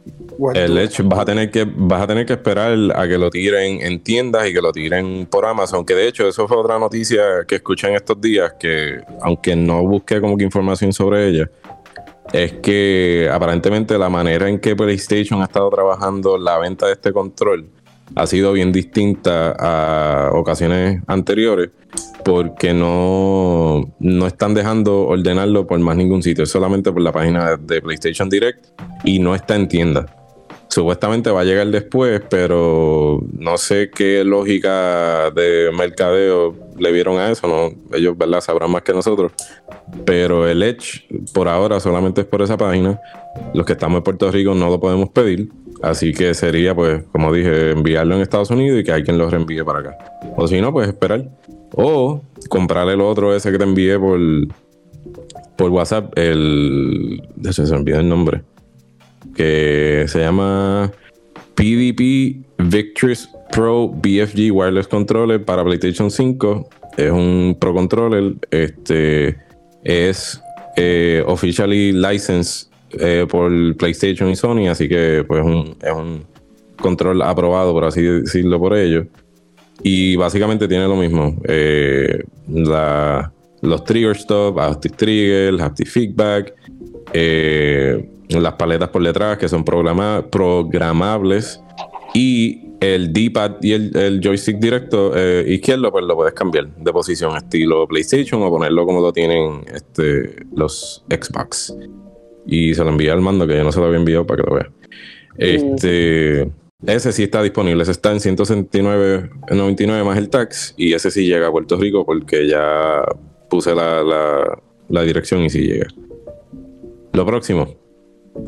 El 0.54 0.78
Edge 0.78 1.02
vas 1.02 1.20
a 1.20 1.24
tener 1.24 1.50
que 1.50 1.64
vas 1.64 2.02
a 2.02 2.06
tener 2.06 2.26
que 2.26 2.34
esperar 2.34 2.76
a 2.94 3.08
que 3.08 3.18
lo 3.18 3.30
tiren 3.30 3.80
en 3.82 4.00
tiendas 4.02 4.48
y 4.48 4.54
que 4.54 4.60
lo 4.60 4.72
tiren 4.72 5.26
por 5.26 5.44
Amazon, 5.44 5.84
que 5.84 5.94
de 5.94 6.08
hecho 6.08 6.26
eso 6.26 6.48
fue 6.48 6.56
otra 6.56 6.78
noticia 6.78 7.22
que 7.46 7.56
escuché 7.56 7.88
en 7.88 7.96
estos 7.96 8.20
días 8.20 8.54
que 8.58 9.00
aunque 9.20 9.54
no 9.56 9.82
busqué 9.86 10.20
como 10.20 10.36
que 10.36 10.44
información 10.44 10.92
sobre 10.92 11.28
ella, 11.28 11.50
es 12.32 12.54
que 12.54 13.28
aparentemente 13.30 13.98
la 13.98 14.08
manera 14.08 14.48
en 14.48 14.58
que 14.58 14.76
PlayStation 14.76 15.42
ha 15.42 15.44
estado 15.44 15.68
trabajando 15.70 16.38
la 16.38 16.58
venta 16.58 16.86
de 16.86 16.92
este 16.92 17.12
control 17.12 17.68
ha 18.14 18.26
sido 18.26 18.52
bien 18.52 18.72
distinta 18.72 19.54
a 19.58 20.30
ocasiones 20.32 21.02
anteriores 21.06 21.70
porque 22.24 22.72
no, 22.72 23.92
no 23.98 24.26
están 24.26 24.54
dejando 24.54 25.06
ordenarlo 25.06 25.66
por 25.66 25.78
más 25.80 25.96
ningún 25.96 26.22
sitio, 26.22 26.44
es 26.44 26.50
solamente 26.50 26.92
por 26.92 27.02
la 27.02 27.12
página 27.12 27.56
de 27.56 27.80
PlayStation 27.80 28.28
Direct 28.28 28.66
y 29.04 29.18
no 29.18 29.34
está 29.34 29.56
en 29.56 29.68
tienda. 29.68 30.06
Supuestamente 30.68 31.30
va 31.30 31.40
a 31.40 31.44
llegar 31.44 31.66
después, 31.66 32.22
pero 32.30 33.20
no 33.32 33.58
sé 33.58 33.90
qué 33.92 34.22
lógica 34.22 35.32
de 35.32 35.70
mercadeo 35.76 36.54
le 36.78 36.92
vieron 36.92 37.18
a 37.18 37.30
eso, 37.30 37.48
no, 37.48 37.96
ellos 37.96 38.16
¿verdad? 38.16 38.40
sabrán 38.40 38.70
más 38.70 38.82
que 38.82 38.92
nosotros. 38.92 39.32
Pero 40.04 40.46
el 40.46 40.62
Edge 40.62 41.08
por 41.34 41.48
ahora 41.48 41.80
solamente 41.80 42.20
es 42.20 42.26
por 42.28 42.42
esa 42.42 42.56
página. 42.56 43.00
Los 43.52 43.66
que 43.66 43.72
estamos 43.72 43.98
en 43.98 44.04
Puerto 44.04 44.30
Rico 44.30 44.54
no 44.54 44.68
lo 44.68 44.78
podemos 44.78 45.08
pedir. 45.08 45.48
Así 45.82 46.12
que 46.12 46.34
sería, 46.34 46.74
pues, 46.74 47.02
como 47.10 47.32
dije, 47.32 47.70
enviarlo 47.70 48.14
en 48.14 48.20
Estados 48.20 48.50
Unidos 48.50 48.80
y 48.80 48.84
que 48.84 48.92
alguien 48.92 49.18
lo 49.18 49.28
reenvíe 49.30 49.64
para 49.64 49.80
acá. 49.80 49.98
O 50.36 50.46
si 50.46 50.60
no, 50.60 50.72
pues 50.72 50.88
esperar. 50.88 51.24
O 51.74 52.22
comprar 52.48 52.88
el 52.88 53.00
otro 53.00 53.34
ese 53.34 53.52
que 53.52 53.58
te 53.58 53.64
envié 53.64 53.98
por, 53.98 54.18
por 55.56 55.70
WhatsApp, 55.70 56.12
el. 56.16 57.22
De 57.36 57.50
hecho, 57.50 57.66
se 57.66 57.72
me 57.72 57.80
olvidó 57.80 58.00
el 58.00 58.08
nombre. 58.08 58.42
Que 59.34 60.04
se 60.08 60.20
llama 60.20 60.90
PDP 61.54 62.44
Victrix 62.58 63.28
Pro 63.52 63.88
BFG 63.88 64.52
Wireless 64.52 64.88
Controller 64.88 65.44
para 65.44 65.64
PlayStation 65.64 66.10
5. 66.10 66.68
Es 66.96 67.10
un 67.10 67.56
Pro 67.60 67.74
Controller. 67.74 68.34
Este 68.50 69.36
es 69.84 70.42
eh, 70.76 71.22
officially 71.26 71.92
licensed 71.92 72.68
eh, 72.92 73.26
por 73.28 73.50
PlayStation 73.76 74.30
y 74.30 74.36
Sony, 74.36 74.68
así 74.68 74.88
que 74.88 75.24
pues 75.26 75.44
es 75.82 75.92
un 75.92 76.26
control 76.80 77.22
aprobado, 77.22 77.72
por 77.72 77.84
así 77.84 78.02
decirlo, 78.02 78.58
por 78.58 78.76
ellos. 78.76 79.06
Y 79.82 80.16
básicamente 80.16 80.68
tiene 80.68 80.86
lo 80.86 80.96
mismo. 80.96 81.36
Eh, 81.44 82.22
los 82.48 83.84
trigger 83.84 84.16
stop, 84.16 84.58
haptic 84.58 84.96
trigger, 84.96 85.60
haptic 85.60 85.86
feedback, 85.86 86.54
eh, 87.12 88.08
las 88.28 88.54
paletas 88.54 88.88
por 88.88 89.02
detrás 89.02 89.38
que 89.38 89.48
son 89.48 89.64
programables 89.64 91.60
y 92.14 92.62
el 92.80 93.12
D-pad 93.12 93.56
y 93.62 93.72
el, 93.72 94.20
joystick 94.22 94.58
directo 94.58 95.12
izquierdo, 95.46 95.92
pues 95.92 96.04
lo 96.04 96.14
puedes 96.16 96.32
cambiar 96.32 96.68
de 96.74 96.92
posición 96.92 97.36
estilo 97.36 97.86
PlayStation 97.86 98.42
o 98.42 98.48
ponerlo 98.48 98.86
como 98.86 99.00
lo 99.00 99.12
tienen 99.12 99.64
este, 99.74 100.46
los 100.54 101.04
Xbox 101.10 101.74
y 102.46 102.74
se 102.74 102.82
lo 102.82 102.90
envié 102.90 103.10
al 103.10 103.20
mando, 103.20 103.46
que 103.46 103.56
yo 103.56 103.64
no 103.64 103.72
se 103.72 103.80
lo 103.80 103.86
había 103.86 103.98
enviado 103.98 104.26
para 104.26 104.42
que 104.42 104.50
lo 104.50 104.56
vea. 104.56 104.70
Este, 105.38 106.50
ese 106.86 107.12
sí 107.12 107.24
está 107.24 107.42
disponible, 107.42 107.82
ese 107.82 107.92
está 107.92 108.10
en 108.12 108.18
169.99 108.18 110.04
más 110.04 110.18
el 110.18 110.30
tax 110.30 110.74
y 110.76 110.94
ese 110.94 111.10
sí 111.10 111.26
llega 111.26 111.48
a 111.48 111.50
Puerto 111.50 111.76
Rico 111.76 112.06
porque 112.06 112.48
ya 112.48 113.04
puse 113.48 113.74
la, 113.74 114.02
la, 114.88 115.02
dirección 115.02 115.42
y 115.42 115.50
sí 115.50 115.66
llega. 115.66 115.88
Lo 117.12 117.26
próximo, 117.26 117.76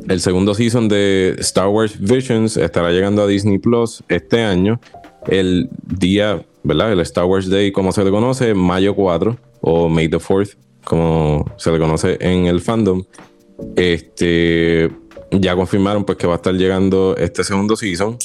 el 0.09 0.21
segundo 0.21 0.55
season 0.55 0.89
de 0.89 1.37
Star 1.41 1.69
Wars 1.69 2.01
Visions 2.01 2.57
estará 2.57 2.91
llegando 2.91 3.23
a 3.23 3.27
Disney 3.27 3.59
Plus 3.59 4.03
este 4.09 4.43
año, 4.43 4.81
el 5.27 5.69
día, 5.99 6.45
¿verdad? 6.62 6.93
El 6.93 7.01
Star 7.01 7.27
Wars 7.27 7.51
Day, 7.51 7.71
como 7.71 7.93
se 7.93 8.03
le 8.05 8.11
conoce, 8.11 8.55
mayo 8.55 8.95
4 8.95 9.37
o 9.61 9.89
May 9.89 10.09
the 10.09 10.19
4th, 10.19 10.57
como 10.85 11.45
se 11.59 11.71
le 11.71 11.79
conoce 11.79 12.17
en 12.21 12.47
el 12.47 12.61
fandom. 12.61 13.05
Este, 13.77 14.91
ya 15.33 15.57
confirmaron 15.57 16.05
pues 16.05 16.19
que 16.19 16.27
va 16.27 16.35
a 16.35 16.37
estar 16.37 16.55
llegando 16.55 17.17
este 17.17 17.45
segundo 17.45 17.77
season. 17.77 18.19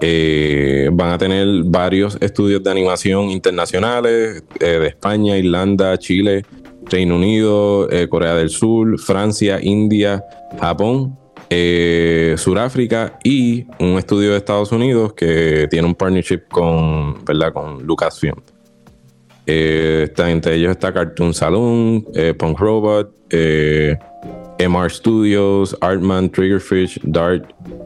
Eh, 0.00 0.90
van 0.92 1.10
a 1.12 1.18
tener 1.18 1.46
varios 1.64 2.18
estudios 2.20 2.62
de 2.62 2.70
animación 2.70 3.30
internacionales 3.30 4.44
eh, 4.60 4.64
de 4.64 4.88
España, 4.88 5.38
Irlanda, 5.38 5.96
Chile, 5.98 6.44
Reino 6.84 7.16
Unido, 7.16 7.90
eh, 7.90 8.06
Corea 8.08 8.34
del 8.34 8.50
Sur, 8.50 8.98
Francia, 9.00 9.58
India, 9.62 10.22
Japón, 10.60 11.18
Suráfrica 11.48 13.18
y 13.22 13.66
un 13.78 13.98
estudio 13.98 14.32
de 14.32 14.38
Estados 14.38 14.72
Unidos 14.72 15.14
que 15.14 15.68
tiene 15.70 15.86
un 15.86 15.94
partnership 15.94 16.42
con, 16.50 17.24
¿verdad? 17.24 17.52
con 17.52 17.86
Lucasfilm. 17.86 18.36
está, 19.46 20.30
entre 20.30 20.56
ellos 20.56 20.72
está 20.72 20.92
Cartoon 20.92 21.32
Saloon, 21.32 22.04
Punk 22.36 22.58
Robot, 22.58 23.14
MR 24.58 24.90
Studios, 24.90 25.76
Artman, 25.80 26.30
Triggerfish, 26.30 27.00
Dart, 27.02 27.44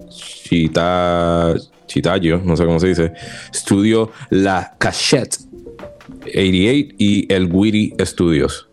Chita, 0.08 1.54
Chitayo, 1.86 2.40
no 2.44 2.56
sé 2.56 2.64
cómo 2.64 2.78
se 2.78 2.88
dice, 2.88 3.12
Studio 3.52 4.10
La 4.30 4.74
Cachette 4.78 5.38
88 6.26 6.94
y 6.98 7.32
el 7.32 7.48
Witty 7.50 7.94
Studios. 8.04 8.68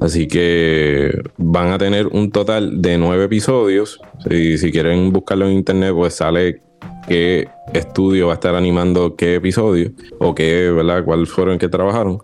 Así 0.00 0.26
que 0.26 1.22
van 1.36 1.72
a 1.72 1.78
tener 1.78 2.08
un 2.08 2.30
total 2.30 2.82
de 2.82 2.98
nueve 2.98 3.24
episodios. 3.24 4.00
Si, 4.28 4.58
si 4.58 4.72
quieren 4.72 5.12
buscarlo 5.12 5.46
en 5.46 5.52
internet, 5.52 5.92
pues 5.94 6.14
sale 6.14 6.60
qué 7.06 7.48
estudio 7.72 8.28
va 8.28 8.32
a 8.32 8.34
estar 8.34 8.54
animando 8.54 9.14
qué 9.16 9.36
episodio 9.36 9.92
o 10.18 10.34
qué, 10.34 10.70
¿verdad? 10.70 11.04
¿Cuál 11.04 11.26
fueron 11.26 11.58
que 11.58 11.68
trabajaron? 11.68 12.18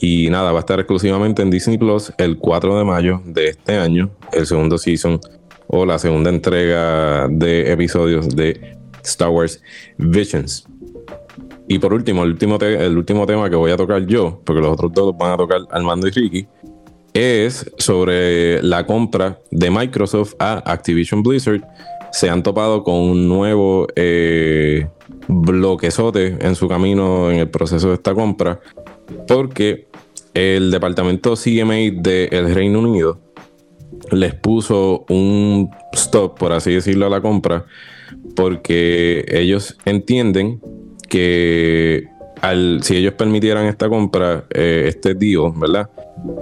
Y 0.00 0.28
nada, 0.30 0.52
va 0.52 0.58
a 0.58 0.60
estar 0.60 0.78
exclusivamente 0.78 1.42
en 1.42 1.50
Disney 1.50 1.78
Plus 1.78 2.12
el 2.18 2.36
4 2.38 2.78
de 2.78 2.84
mayo 2.84 3.22
de 3.24 3.48
este 3.48 3.76
año, 3.76 4.10
el 4.32 4.46
segundo 4.46 4.76
season 4.76 5.20
o 5.68 5.86
la 5.86 5.98
segunda 5.98 6.30
entrega 6.30 7.28
de 7.28 7.72
episodios 7.72 8.28
de 8.36 8.76
Star 9.02 9.30
Wars 9.30 9.62
Visions. 9.96 10.66
Y 11.68 11.78
por 11.78 11.92
último, 11.92 12.22
el 12.22 12.32
último, 12.32 12.58
el 12.60 12.96
último 12.96 13.26
tema 13.26 13.50
que 13.50 13.56
voy 13.56 13.72
a 13.72 13.76
tocar 13.76 14.06
yo, 14.06 14.40
porque 14.44 14.60
los 14.60 14.72
otros 14.72 14.92
dos 14.92 15.16
van 15.16 15.32
a 15.32 15.36
tocar 15.36 15.60
Armando 15.70 16.06
y 16.06 16.10
Ricky, 16.10 16.46
es 17.12 17.70
sobre 17.78 18.62
la 18.62 18.86
compra 18.86 19.40
de 19.50 19.70
Microsoft 19.70 20.34
a 20.38 20.62
Activision 20.70 21.22
Blizzard. 21.22 21.62
Se 22.12 22.30
han 22.30 22.42
topado 22.42 22.84
con 22.84 22.94
un 22.94 23.26
nuevo 23.26 23.88
eh, 23.96 24.86
bloquezote 25.26 26.36
en 26.40 26.54
su 26.54 26.68
camino 26.68 27.30
en 27.30 27.38
el 27.38 27.50
proceso 27.50 27.88
de 27.88 27.94
esta 27.94 28.14
compra 28.14 28.60
porque 29.26 29.86
el 30.34 30.70
departamento 30.70 31.34
CMA 31.34 32.00
del 32.02 32.54
Reino 32.54 32.80
Unido 32.80 33.20
les 34.10 34.34
puso 34.34 35.04
un 35.08 35.70
stop, 35.92 36.38
por 36.38 36.52
así 36.52 36.72
decirlo, 36.72 37.06
a 37.06 37.10
la 37.10 37.20
compra, 37.20 37.64
porque 38.34 39.24
ellos 39.28 39.76
entienden 39.84 40.60
que 41.08 42.08
al, 42.42 42.82
si 42.82 42.96
ellos 42.96 43.14
permitieran 43.14 43.66
esta 43.66 43.88
compra, 43.88 44.44
eh, 44.50 44.84
este 44.88 45.14
deal, 45.14 45.52
¿verdad? 45.56 45.88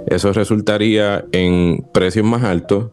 Eso 0.07 0.33
resultaría 0.33 1.25
en 1.31 1.85
precios 1.93 2.25
más 2.25 2.43
altos, 2.43 2.91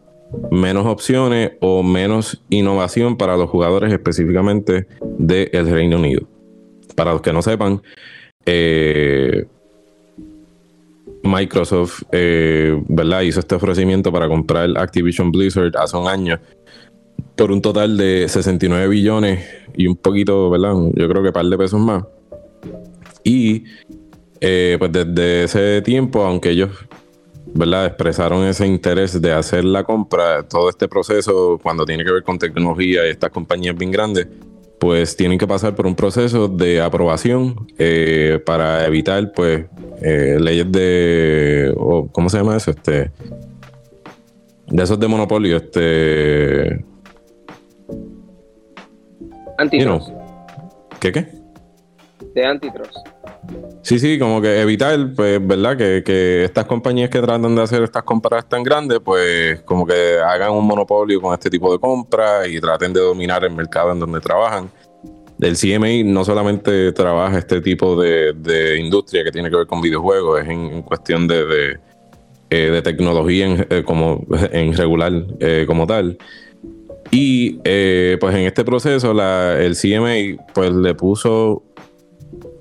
menos 0.51 0.85
opciones 0.85 1.51
o 1.59 1.83
menos 1.83 2.43
innovación 2.49 3.17
para 3.17 3.37
los 3.37 3.49
jugadores 3.49 3.91
específicamente 3.93 4.87
del 5.17 5.69
Reino 5.69 5.97
Unido. 5.97 6.27
Para 6.95 7.13
los 7.13 7.21
que 7.21 7.33
no 7.33 7.41
sepan, 7.41 7.81
eh, 8.45 9.45
Microsoft, 11.23 12.03
eh, 12.11 12.81
¿verdad? 12.87 13.21
Hizo 13.21 13.39
este 13.39 13.55
ofrecimiento 13.55 14.11
para 14.11 14.27
comprar 14.27 14.69
Activision 14.77 15.31
Blizzard 15.31 15.75
hace 15.77 15.97
un 15.97 16.07
año 16.07 16.39
por 17.35 17.51
un 17.51 17.61
total 17.61 17.97
de 17.97 18.27
69 18.27 18.87
billones 18.87 19.45
y 19.75 19.87
un 19.87 19.95
poquito, 19.95 20.49
¿verdad? 20.49 20.73
Yo 20.93 21.07
creo 21.07 21.21
que 21.21 21.29
un 21.29 21.33
par 21.33 21.45
de 21.45 21.57
pesos 21.57 21.79
más. 21.79 22.03
Y 23.23 23.63
eh, 24.39 24.75
pues 24.77 24.91
desde 24.91 25.43
ese 25.45 25.81
tiempo, 25.81 26.23
aunque 26.23 26.51
ellos, 26.51 26.71
¿verdad? 27.53 27.87
Expresaron 27.87 28.45
ese 28.45 28.67
interés 28.67 29.19
de 29.21 29.31
hacer 29.31 29.63
la 29.63 29.83
compra, 29.83 30.43
todo 30.43 30.69
este 30.69 30.87
proceso, 30.87 31.59
cuando 31.61 31.85
tiene 31.85 32.03
que 32.03 32.11
ver 32.11 32.23
con 32.23 32.37
tecnología 32.37 33.07
y 33.07 33.11
estas 33.11 33.31
compañías 33.31 33.75
bien 33.75 33.91
grandes, 33.91 34.27
pues 34.83 35.15
tienen 35.15 35.39
que 35.39 35.47
pasar 35.47 35.75
por 35.75 35.87
un 35.87 35.95
proceso 35.95 36.49
de 36.49 36.81
aprobación 36.81 37.67
eh, 37.79 38.37
para 38.45 38.85
evitar 38.85 39.31
pues 39.31 39.65
eh, 40.01 40.37
leyes 40.37 40.69
de 40.73 41.73
¿cómo 42.11 42.27
se 42.27 42.37
llama 42.39 42.57
eso? 42.57 42.71
Este 42.71 43.09
de 44.67 44.83
esos 44.83 44.99
de 44.99 45.07
monopolio, 45.07 45.55
este 45.55 46.83
antitrust. 49.57 50.09
¿Qué 50.99 51.13
qué? 51.13 51.42
De 52.33 52.45
antitrust. 52.45 52.95
Sí, 53.81 53.99
sí, 53.99 54.17
como 54.17 54.41
que 54.41 54.61
evitar, 54.61 54.97
pues, 55.15 55.45
¿verdad? 55.45 55.77
Que, 55.77 56.03
que 56.03 56.45
estas 56.45 56.65
compañías 56.65 57.09
que 57.09 57.19
tratan 57.19 57.55
de 57.55 57.61
hacer 57.61 57.83
estas 57.83 58.03
compras 58.03 58.47
tan 58.47 58.63
grandes, 58.63 58.99
pues, 59.03 59.61
como 59.63 59.85
que 59.85 60.19
hagan 60.25 60.51
un 60.51 60.65
monopolio 60.65 61.21
con 61.21 61.33
este 61.33 61.49
tipo 61.49 61.71
de 61.71 61.79
compras 61.79 62.47
y 62.47 62.59
traten 62.61 62.93
de 62.93 63.01
dominar 63.01 63.43
el 63.43 63.53
mercado 63.53 63.91
en 63.91 63.99
donde 63.99 64.19
trabajan. 64.21 64.71
El 65.39 65.57
CMA 65.57 66.03
no 66.05 66.23
solamente 66.23 66.93
trabaja 66.93 67.37
este 67.37 67.59
tipo 67.59 68.01
de, 68.01 68.77
industria 68.79 69.23
que 69.25 69.31
tiene 69.31 69.49
que 69.49 69.57
ver 69.57 69.67
con 69.67 69.81
videojuegos, 69.81 70.41
es 70.41 70.47
en, 70.47 70.81
cuestión 70.83 71.27
de, 71.27 71.45
de, 71.45 71.79
eh, 72.49 72.81
tecnología 72.81 73.47
en, 73.47 73.67
eh, 73.69 73.83
como, 73.83 74.25
en 74.51 74.73
regular 74.77 75.11
eh, 75.39 75.65
como 75.67 75.85
tal. 75.85 76.17
Y 77.11 77.57
pues 77.57 78.35
en 78.35 78.41
este 78.41 78.63
proceso 78.63 79.11
el 79.11 79.75
CMA 79.75 80.41
pues 80.53 80.71
le 80.71 80.95
puso 80.95 81.61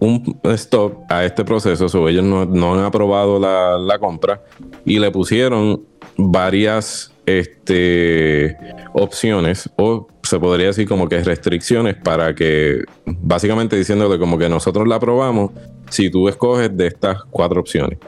un 0.00 0.41
stop 0.55 0.99
a 1.09 1.25
este 1.25 1.45
proceso, 1.45 1.87
o 1.87 2.09
ellos 2.09 2.25
no, 2.25 2.75
han 2.75 2.85
aprobado 2.85 3.38
la, 3.38 3.99
compra 3.99 4.43
y 4.85 4.99
le 4.99 5.11
pusieron 5.11 5.83
varias 6.17 7.12
este, 7.26 8.57
opciones 8.93 9.71
o 9.76 10.09
se 10.23 10.38
podría 10.41 10.69
decir 10.69 10.88
como 10.88 11.09
que 11.09 11.23
restricciones 11.23 11.97
para 11.97 12.35
que 12.35 12.85
básicamente 13.05 13.76
diciéndole 13.76 14.19
como 14.19 14.38
que 14.38 14.49
nosotros 14.49 14.88
la 14.88 14.97
aprobamos 14.97 15.50
si 15.91 16.11
tú 16.11 16.29
escoges 16.29 16.76
de 16.76 16.88
estas 16.88 17.23
cuatro 17.31 17.61
opciones. 17.61 17.99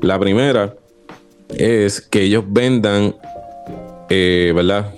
La 0.00 0.18
primera 0.18 0.74
es 1.56 2.00
que 2.00 2.22
ellos 2.22 2.44
vendan, 2.48 3.14
eh, 4.08 4.52
¿verdad? 4.54 4.92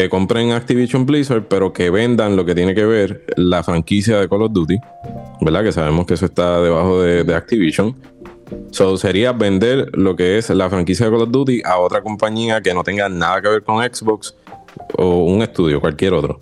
Que 0.00 0.08
compren 0.08 0.52
Activision 0.52 1.04
Blizzard, 1.04 1.42
pero 1.46 1.74
que 1.74 1.90
vendan 1.90 2.34
lo 2.34 2.46
que 2.46 2.54
tiene 2.54 2.74
que 2.74 2.86
ver 2.86 3.22
la 3.36 3.62
franquicia 3.62 4.18
de 4.18 4.30
Call 4.30 4.44
of 4.44 4.52
Duty 4.54 4.78
¿verdad? 5.42 5.62
Que 5.62 5.72
sabemos 5.72 6.06
que 6.06 6.14
eso 6.14 6.24
está 6.24 6.58
debajo 6.62 7.02
de, 7.02 7.34
Activision. 7.34 7.94
So, 8.70 8.96
sería 8.96 9.32
vender 9.32 9.90
lo 9.92 10.16
que 10.16 10.38
es 10.38 10.48
la 10.48 10.70
franquicia 10.70 11.04
de 11.04 11.12
Call 11.12 11.20
of 11.24 11.30
Duty 11.30 11.60
a 11.66 11.76
otra 11.76 12.00
compañía 12.00 12.62
que 12.62 12.72
no 12.72 12.82
tenga 12.82 13.10
nada 13.10 13.42
que 13.42 13.48
ver 13.48 13.62
con 13.62 13.84
Xbox 13.84 14.34
o 14.96 15.24
un 15.24 15.42
estudio, 15.42 15.82
cualquier 15.82 16.14
otro. 16.14 16.40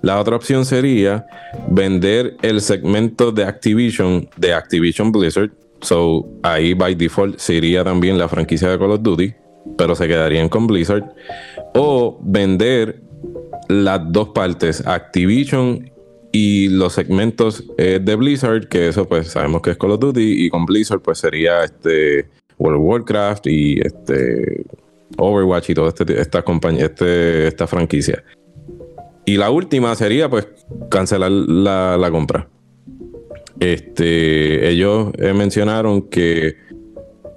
La 0.00 0.20
otra 0.20 0.36
opción 0.36 0.64
sería 0.64 1.26
vender 1.68 2.36
el 2.42 2.60
segmento 2.60 3.32
de 3.32 3.42
Activision 3.42 4.28
de 4.36 4.54
Activision 4.54 5.10
Blizzard. 5.10 5.50
So, 5.80 6.28
ahí 6.44 6.74
by 6.74 6.94
default 6.94 7.40
sería 7.40 7.82
también 7.82 8.16
la 8.18 8.28
franquicia 8.28 8.68
de 8.68 8.78
Call 8.78 8.92
of 8.92 9.02
Duty, 9.02 9.34
pero 9.76 9.96
se 9.96 10.06
quedarían 10.06 10.48
con 10.48 10.68
Blizzard. 10.68 11.02
O 11.74 12.18
vender 12.22 13.00
las 13.68 14.00
dos 14.10 14.30
partes, 14.30 14.86
Activision 14.86 15.90
y 16.32 16.68
los 16.68 16.94
segmentos 16.94 17.64
eh, 17.78 18.00
de 18.02 18.16
Blizzard, 18.16 18.68
que 18.68 18.88
eso 18.88 19.08
pues 19.08 19.28
sabemos 19.28 19.62
que 19.62 19.70
es 19.70 19.76
Call 19.76 19.92
of 19.92 20.00
Duty, 20.00 20.46
y 20.46 20.50
con 20.50 20.66
Blizzard 20.66 21.00
pues 21.00 21.18
sería 21.18 21.64
este 21.64 22.28
World 22.58 22.80
of 22.80 22.86
Warcraft 22.86 23.46
y 23.46 23.80
este 23.80 24.64
Overwatch 25.16 25.70
y 25.70 25.74
toda 25.74 25.88
este, 25.88 26.20
esta 26.20 26.42
compañía, 26.42 26.86
este, 26.86 27.48
esta 27.48 27.66
franquicia. 27.66 28.22
Y 29.24 29.36
la 29.36 29.50
última 29.50 29.94
sería 29.94 30.28
pues 30.28 30.48
cancelar 30.90 31.30
la, 31.30 32.08
compra. 32.10 32.48
Este, 33.60 34.68
ellos 34.70 35.10
eh, 35.18 35.32
mencionaron 35.32 36.08
que 36.08 36.56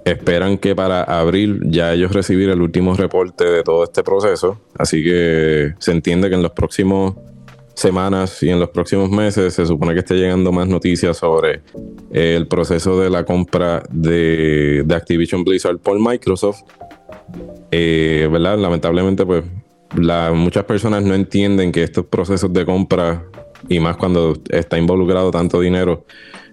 esperan 0.04 0.58
que 0.58 0.74
para 0.74 1.02
abril 1.02 1.60
ya 1.64 1.92
ellos 1.92 2.12
recibir 2.12 2.50
el 2.50 2.60
último 2.60 2.94
reporte 2.94 3.44
de 3.44 3.62
todo 3.62 3.84
este 3.84 4.02
proceso. 4.02 4.60
Así 4.76 5.02
que 5.02 5.74
se 5.78 5.92
entiende 5.92 6.28
que 6.28 6.34
en 6.34 6.42
los 6.42 6.52
próximos 6.52 7.14
semanas 7.74 8.42
y 8.42 8.50
en 8.50 8.60
los 8.60 8.70
próximos 8.70 9.10
meses 9.10 9.54
se 9.54 9.66
supone 9.66 9.94
que 9.94 10.00
esté 10.00 10.14
llegando 10.14 10.52
más 10.52 10.68
noticias 10.68 11.16
sobre 11.16 11.62
el 12.10 12.46
proceso 12.46 13.00
de 13.00 13.10
la 13.10 13.24
compra 13.24 13.82
de, 13.90 14.84
Activision 14.90 15.44
Blizzard 15.44 15.78
por 15.78 15.98
Microsoft. 15.98 16.62
Eh, 17.70 18.28
¿Verdad? 18.30 18.58
Lamentablemente, 18.58 19.24
pues 19.24 19.44
muchas 20.34 20.64
personas 20.64 21.02
no 21.02 21.14
entienden 21.14 21.72
que 21.72 21.82
estos 21.82 22.06
procesos 22.06 22.52
de 22.52 22.64
compra, 22.64 23.24
y 23.68 23.80
más 23.80 23.96
cuando 23.96 24.34
está 24.50 24.78
involucrado 24.78 25.30
tanto 25.30 25.60
dinero, 25.60 26.04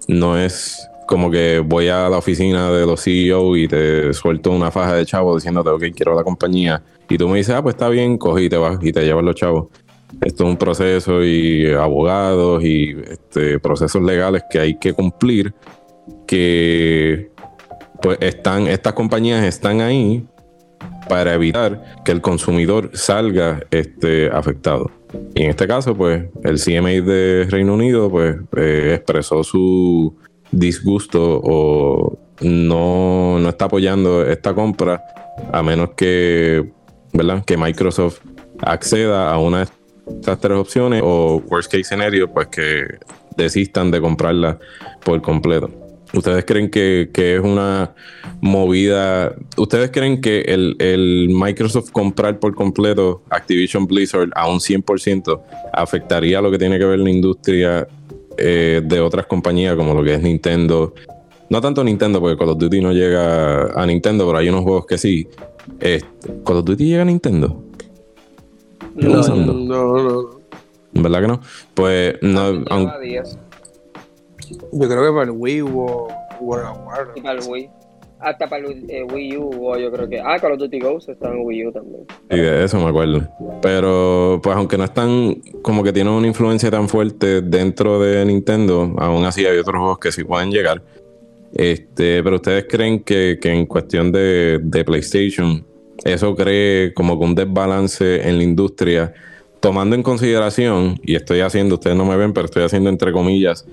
no 0.07 0.37
es 0.37 0.89
como 1.09 1.31
que 1.31 1.57
voy 1.57 1.87
a 1.87 2.07
la 2.07 2.19
oficina 2.19 2.69
de 2.69 2.85
los 2.85 3.03
CEO 3.03 3.57
y 3.57 3.67
te 3.67 4.13
suelto 4.13 4.51
una 4.51 4.69
faja 4.69 4.93
de 4.93 5.07
chavos 5.07 5.37
diciéndote, 5.37 5.71
ok, 5.71 5.83
quiero 5.95 6.13
la 6.13 6.23
compañía. 6.23 6.83
Y 7.09 7.17
tú 7.17 7.27
me 7.27 7.39
dices, 7.39 7.55
ah, 7.55 7.63
pues 7.63 7.73
está 7.73 7.89
bien, 7.89 8.19
cogí 8.19 8.43
y 8.43 8.49
te 8.49 8.57
vas 8.57 8.77
y 8.79 8.91
te 8.91 9.03
llevas 9.03 9.23
los 9.23 9.33
chavos 9.33 9.69
esto 10.21 10.43
es 10.43 10.49
un 10.49 10.57
proceso 10.57 11.23
y 11.23 11.71
abogados 11.71 12.63
y 12.63 12.95
este, 13.09 13.59
procesos 13.59 14.01
legales 14.01 14.43
que 14.49 14.59
hay 14.59 14.79
que 14.79 14.93
cumplir 14.93 15.53
que 16.25 17.31
pues 18.01 18.17
están 18.21 18.67
estas 18.67 18.93
compañías 18.93 19.43
están 19.43 19.81
ahí 19.81 20.25
para 21.07 21.33
evitar 21.33 22.01
que 22.05 22.11
el 22.11 22.21
consumidor 22.21 22.91
salga 22.93 23.61
este, 23.71 24.29
afectado. 24.29 24.91
Y 25.33 25.43
en 25.43 25.49
este 25.49 25.67
caso, 25.67 25.95
pues, 25.95 26.25
el 26.43 26.59
CMA 26.59 27.01
de 27.01 27.47
Reino 27.49 27.73
Unido, 27.73 28.11
pues, 28.11 28.37
eh, 28.55 28.93
expresó 28.95 29.43
su 29.43 30.15
disgusto 30.51 31.41
o 31.43 32.19
no, 32.41 33.39
no 33.39 33.49
está 33.49 33.65
apoyando 33.65 34.25
esta 34.25 34.53
compra 34.53 35.03
a 35.51 35.63
menos 35.63 35.91
que, 35.95 36.71
¿verdad? 37.13 37.43
Que 37.45 37.57
Microsoft 37.57 38.19
acceda 38.61 39.31
a 39.31 39.37
una 39.37 39.67
estas 40.07 40.39
tres 40.39 40.57
opciones 40.57 41.01
o 41.03 41.41
worst 41.47 41.71
case 41.71 41.83
scenario, 41.83 42.31
pues 42.31 42.47
que 42.47 42.97
desistan 43.37 43.91
de 43.91 44.01
comprarla 44.01 44.59
por 45.03 45.21
completo. 45.21 45.69
¿Ustedes 46.13 46.43
creen 46.43 46.71
que, 46.71 47.09
es 47.13 47.39
una 47.39 47.93
movida? 48.41 49.35
¿Ustedes 49.57 49.91
creen 49.91 50.21
que 50.21 50.41
el, 50.41 51.29
Microsoft 51.29 51.91
comprar 51.91 52.39
por 52.39 52.55
completo 52.55 53.23
Activision 53.29 53.85
Blizzard 53.85 54.29
a 54.35 54.49
un 54.49 54.59
100% 54.59 55.41
afectaría 55.71 56.41
lo 56.41 56.49
que 56.49 56.57
tiene 56.57 56.79
que 56.79 56.85
ver 56.85 56.99
la 56.99 57.11
industria 57.11 57.87
eh, 58.39 58.81
de 58.83 58.99
otras 58.99 59.25
compañías 59.25 59.75
como 59.75 59.93
lo 59.93 60.03
que 60.03 60.15
es 60.15 60.21
Nintendo? 60.21 60.93
No 61.49 61.61
tanto 61.61 61.83
Nintendo, 61.83 62.19
porque 62.19 62.37
Call 62.37 62.49
of 62.49 62.57
Duty 62.57 62.81
no 62.81 62.91
llega 62.93 63.71
a 63.73 63.85
Nintendo, 63.85 64.25
pero 64.25 64.37
hay 64.37 64.49
unos 64.49 64.61
juegos 64.61 64.85
que 64.85 64.97
sí. 64.97 65.27
¿Call 66.45 66.57
of 66.57 66.65
Duty 66.65 66.85
llega 66.85 67.01
a 67.01 67.05
Nintendo? 67.05 67.63
No, 68.95 69.21
no, 69.21 69.53
no, 69.53 70.39
¿Verdad 70.93 71.21
que 71.21 71.27
no? 71.27 71.41
Pues 71.73 72.15
no. 72.21 72.65
Yo 74.71 74.87
creo 74.87 75.03
que 75.03 75.11
para 75.11 75.23
el 75.23 75.31
Wii 75.31 75.61
o 75.61 76.07
Y 77.15 77.21
para 77.21 77.39
el 77.39 77.47
Wii. 77.47 77.69
Hasta 78.19 78.49
para 78.49 78.67
el 78.67 78.85
eh, 78.89 79.03
Wii 79.03 79.37
U, 79.37 79.77
yo 79.77 79.91
creo 79.91 80.09
que. 80.09 80.19
Ah, 80.19 80.37
Call 80.39 80.53
of 80.53 80.59
Duty 80.59 80.79
Ghost 80.79 81.07
está 81.07 81.31
en 81.31 81.39
Wii 81.39 81.67
U 81.67 81.71
también. 81.71 82.05
Sí, 82.29 82.37
de 82.37 82.65
eso 82.65 82.77
me 82.77 82.89
acuerdo. 82.89 83.21
Pero, 83.61 84.41
pues, 84.43 84.55
aunque 84.57 84.77
no 84.77 84.83
están. 84.83 85.35
Como 85.61 85.83
que 85.83 85.93
tienen 85.93 86.11
una 86.11 86.27
influencia 86.27 86.69
tan 86.69 86.89
fuerte 86.89 87.41
dentro 87.41 87.99
de 88.01 88.25
Nintendo, 88.25 88.93
aún 88.97 89.23
así 89.23 89.45
hay 89.45 89.57
otros 89.57 89.77
juegos 89.77 89.99
que 89.99 90.11
sí 90.11 90.25
pueden 90.25 90.51
llegar. 90.51 90.81
Este, 91.53 92.21
pero 92.21 92.35
ustedes 92.35 92.65
creen 92.69 93.03
que, 93.03 93.39
que 93.41 93.51
en 93.51 93.65
cuestión 93.65 94.11
de, 94.11 94.59
de 94.61 94.83
PlayStation, 94.83 95.65
eso 96.03 96.35
cree 96.35 96.93
como 96.93 97.17
que 97.17 97.25
un 97.25 97.35
desbalance 97.35 98.27
en 98.27 98.37
la 98.37 98.43
industria, 98.43 99.13
tomando 99.61 99.95
en 99.95 100.03
consideración, 100.03 100.99
y 101.03 101.15
estoy 101.15 101.39
haciendo, 101.39 101.75
ustedes 101.75 101.95
no 101.95 102.05
me 102.05 102.17
ven, 102.17 102.33
pero 102.33 102.45
estoy 102.45 102.63
haciendo 102.63 102.89
entre 102.89 103.11
comillas, 103.11 103.65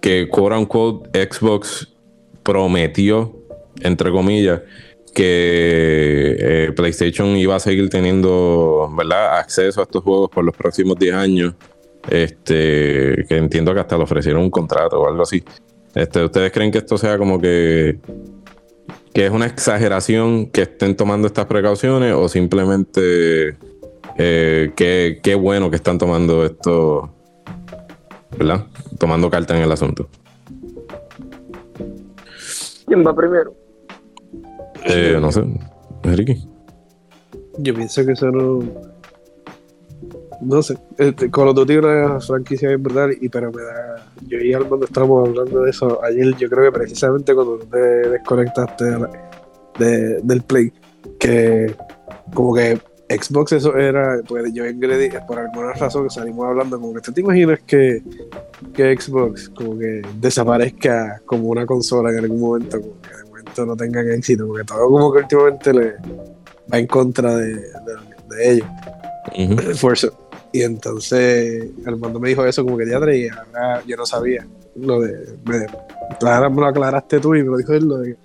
que 0.00 0.28
quote 0.28 0.56
unquote 0.56 1.28
Xbox 1.30 1.90
prometió, 2.42 3.36
entre 3.80 4.10
comillas, 4.10 4.62
que 5.14 6.36
eh, 6.38 6.72
PlayStation 6.74 7.36
iba 7.36 7.56
a 7.56 7.60
seguir 7.60 7.88
teniendo 7.90 8.90
¿verdad? 8.96 9.38
acceso 9.38 9.80
a 9.80 9.84
estos 9.84 10.02
juegos 10.02 10.30
por 10.30 10.44
los 10.44 10.56
próximos 10.56 10.96
10 10.98 11.14
años. 11.14 11.54
Este, 12.08 13.26
que 13.28 13.36
entiendo 13.36 13.74
que 13.74 13.80
hasta 13.80 13.96
le 13.96 14.04
ofrecieron 14.04 14.42
un 14.42 14.50
contrato 14.50 15.00
o 15.00 15.08
algo 15.08 15.22
así. 15.22 15.44
Este, 15.94 16.24
¿Ustedes 16.24 16.50
creen 16.50 16.70
que 16.70 16.78
esto 16.78 16.96
sea 16.96 17.18
como 17.18 17.38
que 17.38 17.98
que 19.12 19.26
es 19.26 19.32
una 19.32 19.46
exageración 19.46 20.46
que 20.46 20.62
estén 20.62 20.96
tomando 20.96 21.26
estas 21.26 21.46
precauciones 21.46 22.14
o 22.14 22.28
simplemente 22.28 23.56
eh, 24.16 24.72
qué, 24.76 25.34
bueno 25.34 25.70
que 25.70 25.76
están 25.76 25.98
tomando 25.98 26.44
esto, 26.44 27.12
¿verdad? 28.36 28.66
Tomando 28.98 29.30
carta 29.30 29.56
en 29.56 29.62
el 29.62 29.72
asunto. 29.72 30.08
¿Quién 32.90 33.06
va 33.06 33.14
primero? 33.14 33.54
Eh, 34.84 35.16
no 35.20 35.30
sé, 35.30 35.44
Ricky. 36.02 36.44
Yo 37.58 37.72
pienso 37.72 38.04
que 38.04 38.12
eso 38.12 38.32
no 38.32 38.58
no 40.40 40.60
sé, 40.60 40.76
este, 40.98 41.30
Call 41.30 41.48
of 41.48 41.54
Duty 41.54 41.74
es 41.74 41.78
una 41.78 42.20
franquicia 42.20 42.68
bien 42.68 42.82
brutal, 42.82 43.16
y, 43.20 43.28
pero 43.28 43.52
me 43.52 43.62
da. 43.62 44.04
Yo 44.26 44.38
y 44.38 44.52
cuando 44.64 44.86
estábamos 44.86 45.28
hablando 45.28 45.62
de 45.62 45.70
eso 45.70 46.02
ayer, 46.02 46.34
yo 46.36 46.50
creo 46.50 46.64
que 46.64 46.78
precisamente 46.78 47.32
cuando 47.32 47.58
te 47.58 47.78
desconectaste 47.78 48.84
de, 49.78 50.20
del 50.22 50.42
play, 50.42 50.72
que 51.20 51.72
como 52.34 52.54
que 52.54 52.76
Xbox 53.10 53.52
eso 53.52 53.76
era, 53.76 54.20
pues 54.26 54.52
yo 54.54 54.64
ingredí, 54.66 55.10
por 55.26 55.38
alguna 55.38 55.72
razón 55.72 56.08
salimos 56.08 56.46
hablando 56.46 56.80
como 56.80 56.94
que 56.94 57.00
¿tú 57.00 57.12
te 57.12 57.20
imaginas 57.20 57.58
que, 57.66 58.02
que 58.72 58.96
Xbox 58.96 59.48
como 59.48 59.76
que 59.76 60.02
desaparezca 60.20 61.20
como 61.26 61.48
una 61.48 61.66
consola 61.66 62.10
en 62.10 62.18
algún 62.18 62.40
momento, 62.40 62.80
como 62.80 63.00
que 63.00 63.16
de 63.16 63.24
momento 63.24 63.66
no 63.66 63.76
tengan 63.76 64.10
éxito, 64.12 64.46
porque 64.46 64.64
todo 64.64 64.88
como 64.88 65.12
que 65.12 65.18
últimamente 65.18 65.72
le 65.72 65.94
va 66.72 66.78
en 66.78 66.86
contra 66.86 67.36
de, 67.36 67.54
de, 67.54 67.66
de 68.28 68.50
ellos. 68.52 68.68
Ujú. 69.36 69.74
Forza. 69.74 70.08
Y 70.52 70.62
entonces 70.62 71.70
Armando 71.86 72.18
me 72.18 72.28
dijo 72.30 72.44
eso 72.44 72.64
como 72.64 72.76
que 72.76 72.86
ya 72.86 72.98
y 73.12 73.28
ahora 73.28 73.82
yo 73.86 73.96
no 73.96 74.04
sabía 74.04 74.46
lo 74.74 75.00
de, 75.00 75.36
me, 75.44 75.66
ahora 76.28 76.48
me 76.48 76.60
lo 76.60 76.66
aclaraste 76.66 77.20
tú 77.20 77.34
y 77.34 77.42
me 77.42 77.50
lo 77.50 77.56
dijo 77.56 77.72
él 77.72 77.84
lo 77.86 77.98
de, 77.98 78.16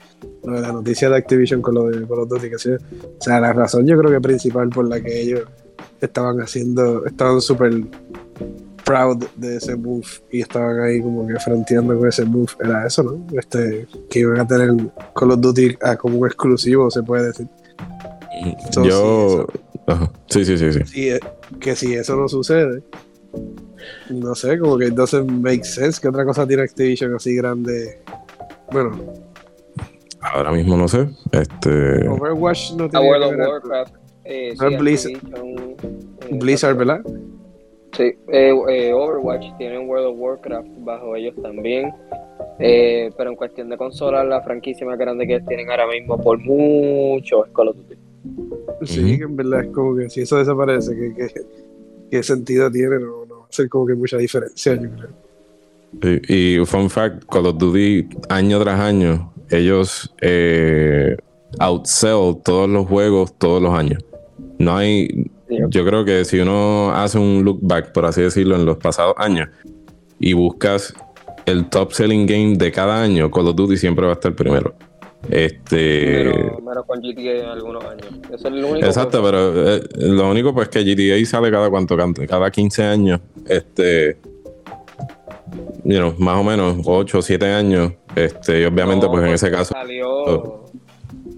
lo 0.44 0.54
de 0.54 0.62
la 0.62 0.72
noticia 0.72 1.10
de 1.10 1.18
Activision 1.18 1.62
con 1.62 1.76
lo 1.76 1.86
de 1.86 2.08
Call 2.08 2.20
of 2.20 2.30
Duty 2.30 2.50
que 2.50 2.58
sí. 2.58 2.72
o 2.72 3.22
sea 3.22 3.40
la 3.40 3.54
razón 3.54 3.86
yo 3.86 3.98
creo 3.98 4.12
que 4.12 4.22
principal 4.22 4.70
por 4.70 4.88
la 4.88 5.02
que 5.02 5.22
ellos 5.22 5.42
estaban 6.02 6.40
haciendo 6.42 7.06
estaban 7.06 7.42
súper 7.42 7.74
proud 8.84 9.26
de 9.36 9.58
ese 9.58 9.76
move 9.76 10.06
y 10.32 10.42
estaban 10.42 10.80
ahí 10.82 11.02
como 11.02 11.28
que 11.28 11.40
fronteando 11.40 11.98
con 11.98 12.08
ese 12.08 12.26
move 12.26 12.52
era 12.64 12.86
eso 12.86 13.04
no 13.04 13.40
este 13.40 13.88
que 14.10 14.20
iban 14.20 14.40
a 14.40 14.48
tener 14.48 14.70
Call 15.16 15.32
of 15.32 15.42
Duty 15.42 15.78
ah, 15.82 15.96
como 15.96 16.20
un 16.20 16.28
exclusivo 16.28 16.90
se 16.92 17.02
puede 17.04 17.28
decir 17.28 17.48
So, 18.72 18.84
Yo. 18.84 19.48
sí, 19.52 19.60
Ajá. 19.88 20.12
Sí, 20.28 20.46
sí, 20.46 20.58
sí, 20.58 20.72
sí. 20.74 20.80
si, 20.86 21.10
eh, 21.10 21.20
que 21.60 21.76
si 21.76 21.94
eso 21.94 22.16
no 22.16 22.28
sucede, 22.28 22.82
no 24.10 24.34
sé, 24.36 24.58
como 24.58 24.78
que 24.78 24.90
doesn't 24.90 25.30
make 25.30 25.64
sense. 25.64 26.02
¿Qué 26.02 26.08
otra 26.08 26.26
cosa 26.26 26.48
tiene 26.48 26.64
Activision 26.64 27.14
así 27.16 27.36
grande? 27.36 28.00
Bueno, 28.72 28.92
Ahora 30.34 30.52
mismo 30.52 30.76
no 30.76 30.88
sé. 30.88 31.08
Este. 31.32 32.08
Overwatch 32.08 32.72
no 32.74 32.86
A 32.86 32.90
tiene 32.90 33.08
World 33.10 33.24
of 33.26 33.48
Warcraft. 33.48 33.96
Eh, 34.24 34.56
No 34.60 34.68
es 34.70 34.80
Blizzard. 34.80 35.14
Eh, 35.14 35.76
Blizzard, 36.32 36.76
¿verdad? 36.76 37.02
Sí, 37.96 38.04
eh, 38.30 38.54
eh, 38.70 38.92
Overwatch 38.94 39.46
tiene 39.58 39.78
World 39.80 40.08
of 40.08 40.16
Warcraft 40.18 40.68
bajo 40.80 41.16
ellos 41.16 41.36
también. 41.42 41.94
Eh, 42.60 43.12
pero 43.18 43.30
en 43.30 43.36
cuestión 43.36 43.70
de 43.70 43.78
consolas, 43.78 44.26
la 44.26 44.42
franquicia 44.42 44.86
más 44.88 44.98
grande 44.98 45.28
que 45.28 45.40
tienen 45.42 45.70
ahora 45.70 45.88
mismo 45.88 46.18
por 46.18 46.40
mucho 46.40 47.46
es 47.46 47.52
Call 47.52 47.68
of 47.70 47.76
Duty. 47.78 47.96
Sí, 48.84 49.18
que 49.18 49.24
en 49.24 49.36
verdad 49.36 49.66
es 49.66 49.72
como 49.72 49.96
que 49.96 50.10
si 50.10 50.22
eso 50.22 50.38
desaparece, 50.38 50.96
¿qué, 50.96 51.14
qué, 51.16 51.42
qué 52.12 52.24
sentido 52.24 52.70
tiene? 52.72 53.00
No, 53.00 53.26
no 53.26 53.40
va 53.42 53.46
a 53.46 53.52
ser 53.52 53.70
como 53.70 53.86
que 53.88 53.96
mucha 53.96 54.18
diferencia, 54.18 54.76
yo 54.76 54.90
creo. 54.90 56.22
Y, 56.28 56.56
y 56.62 56.66
fun 56.66 56.90
fact: 56.90 57.24
Call 57.26 57.48
of 57.48 57.58
Duty, 57.58 58.08
año 58.30 58.62
tras 58.62 58.80
año, 58.80 59.32
ellos 59.50 60.14
eh, 60.22 61.16
outsell 61.60 62.36
todos 62.44 62.70
los 62.70 62.88
juegos 62.88 63.38
todos 63.38 63.62
los 63.62 63.74
años. 63.74 64.04
No 64.60 64.76
hay. 64.76 65.32
Yo 65.70 65.86
creo 65.86 66.04
que 66.04 66.26
si 66.26 66.40
uno 66.40 66.92
hace 66.94 67.20
un 67.20 67.44
look 67.44 67.60
back, 67.62 67.92
por 67.92 68.06
así 68.06 68.22
decirlo, 68.22 68.56
en 68.56 68.66
los 68.66 68.78
pasados 68.78 69.14
años 69.18 69.48
y 70.20 70.34
buscas 70.34 70.94
el 71.46 71.70
top 71.70 71.94
selling 71.94 72.26
game 72.26 72.56
de 72.58 72.72
cada 72.72 73.02
año, 73.02 73.30
Call 73.30 73.48
of 73.48 73.56
Duty 73.56 73.78
siempre 73.78 74.06
va 74.06 74.14
a 74.14 74.16
estar 74.16 74.34
primero. 74.36 74.74
Este. 75.30 76.24
Pero 76.66 76.84
con 76.86 77.00
GTA 77.02 77.44
en 77.44 77.46
algunos 77.46 77.84
años. 77.86 78.08
Eso 78.34 78.48
es 78.48 78.54
lo 78.54 78.68
único. 78.70 78.86
Exacto, 78.86 79.20
que- 79.22 79.24
pero 79.30 79.76
eh, 79.76 79.82
lo 79.98 80.30
único 80.30 80.54
pues 80.54 80.70
que 80.70 80.84
GTA 80.84 81.26
sale 81.26 81.52
cada 81.52 81.70
cuánto, 81.70 81.96
cada 82.28 82.52
15 82.52 82.84
años, 82.84 83.20
este, 83.48 84.18
you 85.84 85.98
know, 85.98 86.14
más 86.20 86.38
o 86.38 86.44
menos 86.44 86.78
8 86.86 87.20
o 87.20 87.22
7 87.22 87.46
años, 87.52 87.94
este, 88.16 88.62
y 88.62 88.66
obviamente 88.66 89.06
No, 89.06 89.12
pues 89.12 89.24
en 89.24 89.30
porque 89.30 89.34
ese 89.36 89.52
caso, 89.52 89.74
Salió. 89.74 90.66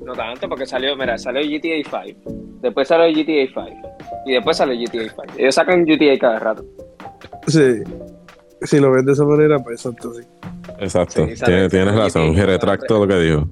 No 0.05 0.13
tanto, 0.13 0.47
porque 0.47 0.65
salió, 0.65 0.95
mira, 0.95 1.17
salió 1.17 1.41
GTA 1.41 2.03
5. 2.05 2.31
Después 2.61 2.87
salió 2.87 3.07
GTA 3.13 3.45
5. 3.47 3.89
Y 4.25 4.31
después 4.33 4.55
salió 4.55 4.75
GTA 4.79 5.03
5. 5.09 5.23
Ellos 5.37 5.53
sacan 5.55 5.85
GTA 5.85 6.17
cada 6.17 6.39
rato. 6.39 6.65
Sí, 7.47 7.83
si 8.61 8.79
lo 8.79 8.91
ves 8.91 9.05
de 9.05 9.11
esa 9.11 9.25
manera, 9.25 9.59
pues 9.59 9.85
exacto, 9.85 10.13
sí. 10.13 10.21
exacto, 10.79 11.25
Sí, 11.27 11.33
tienes, 11.43 11.69
tienes 11.71 11.93
razón, 11.93 12.35
retracto 12.35 12.99
lo 12.99 13.07
que 13.07 13.19
dijo, 13.19 13.49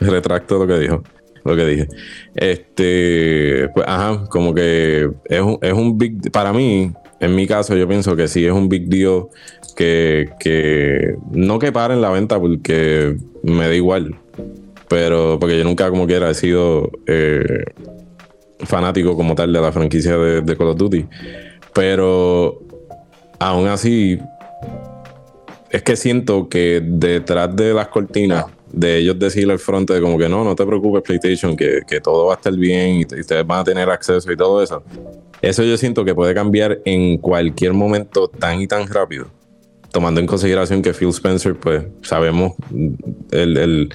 retracto 0.00 0.58
lo 0.58 0.66
que 0.66 0.78
dijo, 0.78 1.02
lo 1.44 1.56
que 1.56 1.66
dije, 1.66 1.88
este, 2.34 3.68
pues 3.74 3.86
ajá, 3.86 4.24
como 4.28 4.54
que 4.54 5.10
es 5.24 5.40
un, 5.40 5.58
es 5.62 5.72
un 5.72 5.98
big, 5.98 6.30
para 6.30 6.52
mí, 6.52 6.92
en 7.20 7.34
mi 7.34 7.46
caso 7.46 7.76
yo 7.76 7.88
pienso 7.88 8.16
que 8.16 8.28
sí 8.28 8.44
es 8.44 8.52
un 8.52 8.68
big 8.68 8.88
deal 8.88 9.26
que, 9.76 10.30
que 10.38 11.16
no 11.30 11.58
que 11.58 11.72
paren 11.72 12.00
la 12.00 12.10
venta 12.10 12.38
porque 12.38 13.16
me 13.42 13.66
da 13.66 13.74
igual, 13.74 14.14
pero 14.88 15.38
porque 15.38 15.58
yo 15.58 15.64
nunca 15.64 15.90
como 15.90 16.06
quiera 16.06 16.30
he 16.30 16.34
sido 16.34 16.90
eh, 17.06 17.64
fanático 18.60 19.16
como 19.16 19.34
tal 19.34 19.52
de 19.52 19.60
la 19.60 19.72
franquicia 19.72 20.16
de, 20.16 20.42
de 20.42 20.56
Call 20.56 20.68
of 20.68 20.76
Duty, 20.76 21.06
pero 21.72 22.60
aún 23.38 23.68
así 23.68 24.18
es 25.70 25.82
que 25.82 25.96
siento 25.96 26.48
que 26.48 26.80
detrás 26.82 27.54
de 27.54 27.74
las 27.74 27.88
cortinas 27.88 28.46
de 28.72 28.98
ellos 28.98 29.18
decirle 29.18 29.52
al 29.54 29.58
frente 29.58 29.94
de 29.94 30.00
como 30.00 30.18
que 30.18 30.28
no, 30.28 30.44
no 30.44 30.54
te 30.54 30.64
preocupes 30.66 31.02
PlayStation, 31.02 31.56
que, 31.56 31.80
que 31.86 32.00
todo 32.00 32.26
va 32.26 32.34
a 32.34 32.36
estar 32.36 32.54
bien 32.54 32.96
y, 33.00 33.04
te- 33.04 33.16
y 33.16 33.20
ustedes 33.20 33.46
van 33.46 33.60
a 33.60 33.64
tener 33.64 33.88
acceso 33.90 34.30
y 34.30 34.36
todo 34.36 34.62
eso. 34.62 34.82
Eso 35.40 35.62
yo 35.62 35.76
siento 35.76 36.04
que 36.04 36.14
puede 36.14 36.34
cambiar 36.34 36.78
en 36.84 37.18
cualquier 37.18 37.72
momento 37.72 38.28
tan 38.28 38.60
y 38.60 38.66
tan 38.66 38.86
rápido. 38.88 39.26
Tomando 39.92 40.20
en 40.20 40.26
consideración 40.26 40.82
que 40.82 40.92
Phil 40.92 41.08
Spencer, 41.08 41.54
pues 41.56 41.84
sabemos 42.02 42.52
el, 43.30 43.56
el 43.56 43.94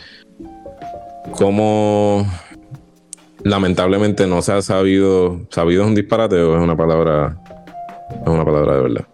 cómo 1.37 2.25
lamentablemente 3.43 4.25
no 4.27 4.41
se 4.41 4.53
ha 4.53 4.61
sabido, 4.61 5.41
sabido 5.49 5.83
es 5.83 5.87
un 5.87 5.95
disparate 5.95 6.35
o 6.37 6.55
es 6.57 6.61
una 6.63 6.75
palabra, 6.75 7.37
es 8.21 8.27
una 8.27 8.45
palabra 8.45 8.75
de 8.75 8.81
verdad. 8.81 9.05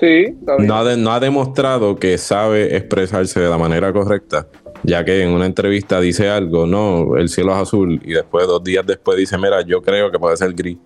Sí, 0.00 0.36
está 0.40 0.56
bien. 0.56 0.66
No 0.68 0.76
ha, 0.76 0.84
de- 0.84 0.96
no 0.96 1.12
ha 1.12 1.20
demostrado 1.20 1.96
que 1.96 2.18
sabe 2.18 2.76
expresarse 2.76 3.40
de 3.40 3.48
la 3.48 3.58
manera 3.58 3.92
correcta, 3.92 4.46
ya 4.84 5.04
que 5.04 5.22
en 5.22 5.30
una 5.30 5.46
entrevista 5.46 6.00
dice 6.00 6.28
algo, 6.28 6.66
no, 6.66 7.16
el 7.16 7.28
cielo 7.28 7.52
es 7.52 7.62
azul, 7.62 8.00
y 8.04 8.12
después, 8.12 8.46
dos 8.46 8.62
días 8.62 8.86
después, 8.86 9.18
dice, 9.18 9.36
mira, 9.38 9.62
yo 9.62 9.82
creo 9.82 10.10
que 10.10 10.18
puede 10.18 10.36
ser 10.36 10.52
gris, 10.52 10.78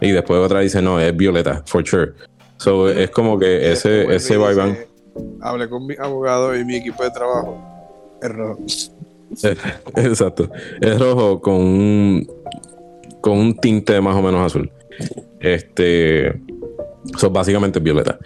y 0.00 0.12
después 0.12 0.40
otra 0.40 0.60
dice, 0.60 0.80
no, 0.80 1.00
es 1.00 1.16
violeta, 1.16 1.62
for 1.66 1.86
sure. 1.86 2.12
So, 2.58 2.88
es 2.88 3.10
como 3.10 3.38
que 3.38 3.70
ese, 3.70 4.02
él 4.02 4.12
ese 4.12 4.34
me 4.34 4.44
vaiván. 4.44 4.78
Hablé 5.40 5.68
con 5.68 5.86
mi 5.86 5.94
abogado 5.98 6.56
y 6.56 6.64
mi 6.64 6.76
equipo 6.76 7.02
de 7.04 7.10
trabajo. 7.10 7.56
Es 8.20 8.28
rojo. 8.30 8.60
Exacto. 9.96 10.50
Es 10.80 10.98
rojo 10.98 11.40
con 11.40 11.54
un, 11.54 12.26
con 13.20 13.38
un 13.38 13.56
tinte 13.56 14.00
más 14.00 14.16
o 14.16 14.22
menos 14.22 14.44
azul. 14.44 14.70
Este. 15.40 16.40
So, 17.16 17.30
básicamente 17.30 17.78
es 17.78 17.82
violeta. 17.84 18.18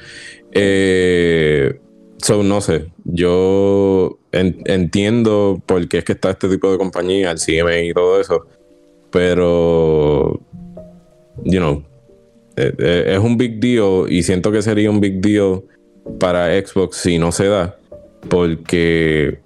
Eh, 0.50 1.78
so, 2.22 2.42
no 2.42 2.60
sé. 2.60 2.86
Yo 3.04 4.18
en- 4.32 4.62
entiendo 4.64 5.60
por 5.66 5.86
qué 5.88 5.98
es 5.98 6.04
que 6.04 6.12
está 6.12 6.30
este 6.30 6.48
tipo 6.48 6.70
de 6.72 6.78
compañía, 6.78 7.30
el 7.30 7.38
CMA 7.38 7.80
y 7.80 7.92
todo 7.92 8.20
eso. 8.20 8.46
Pero. 9.10 10.40
You 11.44 11.58
know. 11.60 11.82
eh, 12.56 12.72
eh, 12.78 13.04
es 13.14 13.18
un 13.18 13.36
big 13.36 13.58
deal 13.60 14.04
y 14.10 14.22
siento 14.22 14.52
que 14.52 14.60
sería 14.62 14.90
un 14.90 15.00
big 15.00 15.20
deal 15.20 15.62
para 16.18 16.48
Xbox 16.60 16.98
si 16.98 17.18
no 17.18 17.32
se 17.32 17.46
da. 17.48 17.76
Porque 18.28 19.38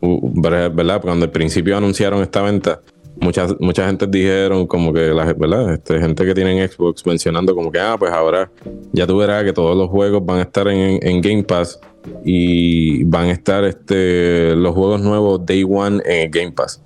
¿verdad? 0.00 1.00
Cuando 1.00 1.24
al 1.26 1.30
principio 1.30 1.76
anunciaron 1.76 2.22
esta 2.22 2.42
venta, 2.42 2.80
muchas, 3.20 3.54
mucha 3.60 3.86
gente 3.86 4.06
dijeron 4.06 4.66
como 4.66 4.92
que 4.92 5.08
la 5.08 5.32
¿verdad? 5.32 5.74
Este, 5.74 6.00
gente 6.00 6.24
que 6.24 6.34
tiene 6.34 6.66
Xbox 6.66 7.06
mencionando 7.06 7.54
como 7.54 7.70
que, 7.70 7.78
ah, 7.78 7.96
pues 7.98 8.12
ahora 8.12 8.50
ya 8.92 9.06
tú 9.06 9.18
verás 9.18 9.44
que 9.44 9.52
todos 9.52 9.76
los 9.76 9.88
juegos 9.88 10.24
van 10.24 10.38
a 10.38 10.42
estar 10.42 10.66
en 10.68 11.20
Game 11.20 11.44
Pass 11.44 11.78
y 12.24 13.04
van 13.04 13.26
a 13.26 13.32
estar 13.32 13.64
este, 13.64 14.54
los 14.56 14.74
juegos 14.74 15.00
nuevos 15.00 15.44
Day 15.44 15.64
One 15.64 16.02
en 16.04 16.22
el 16.22 16.30
Game 16.30 16.52
Pass. 16.52 16.82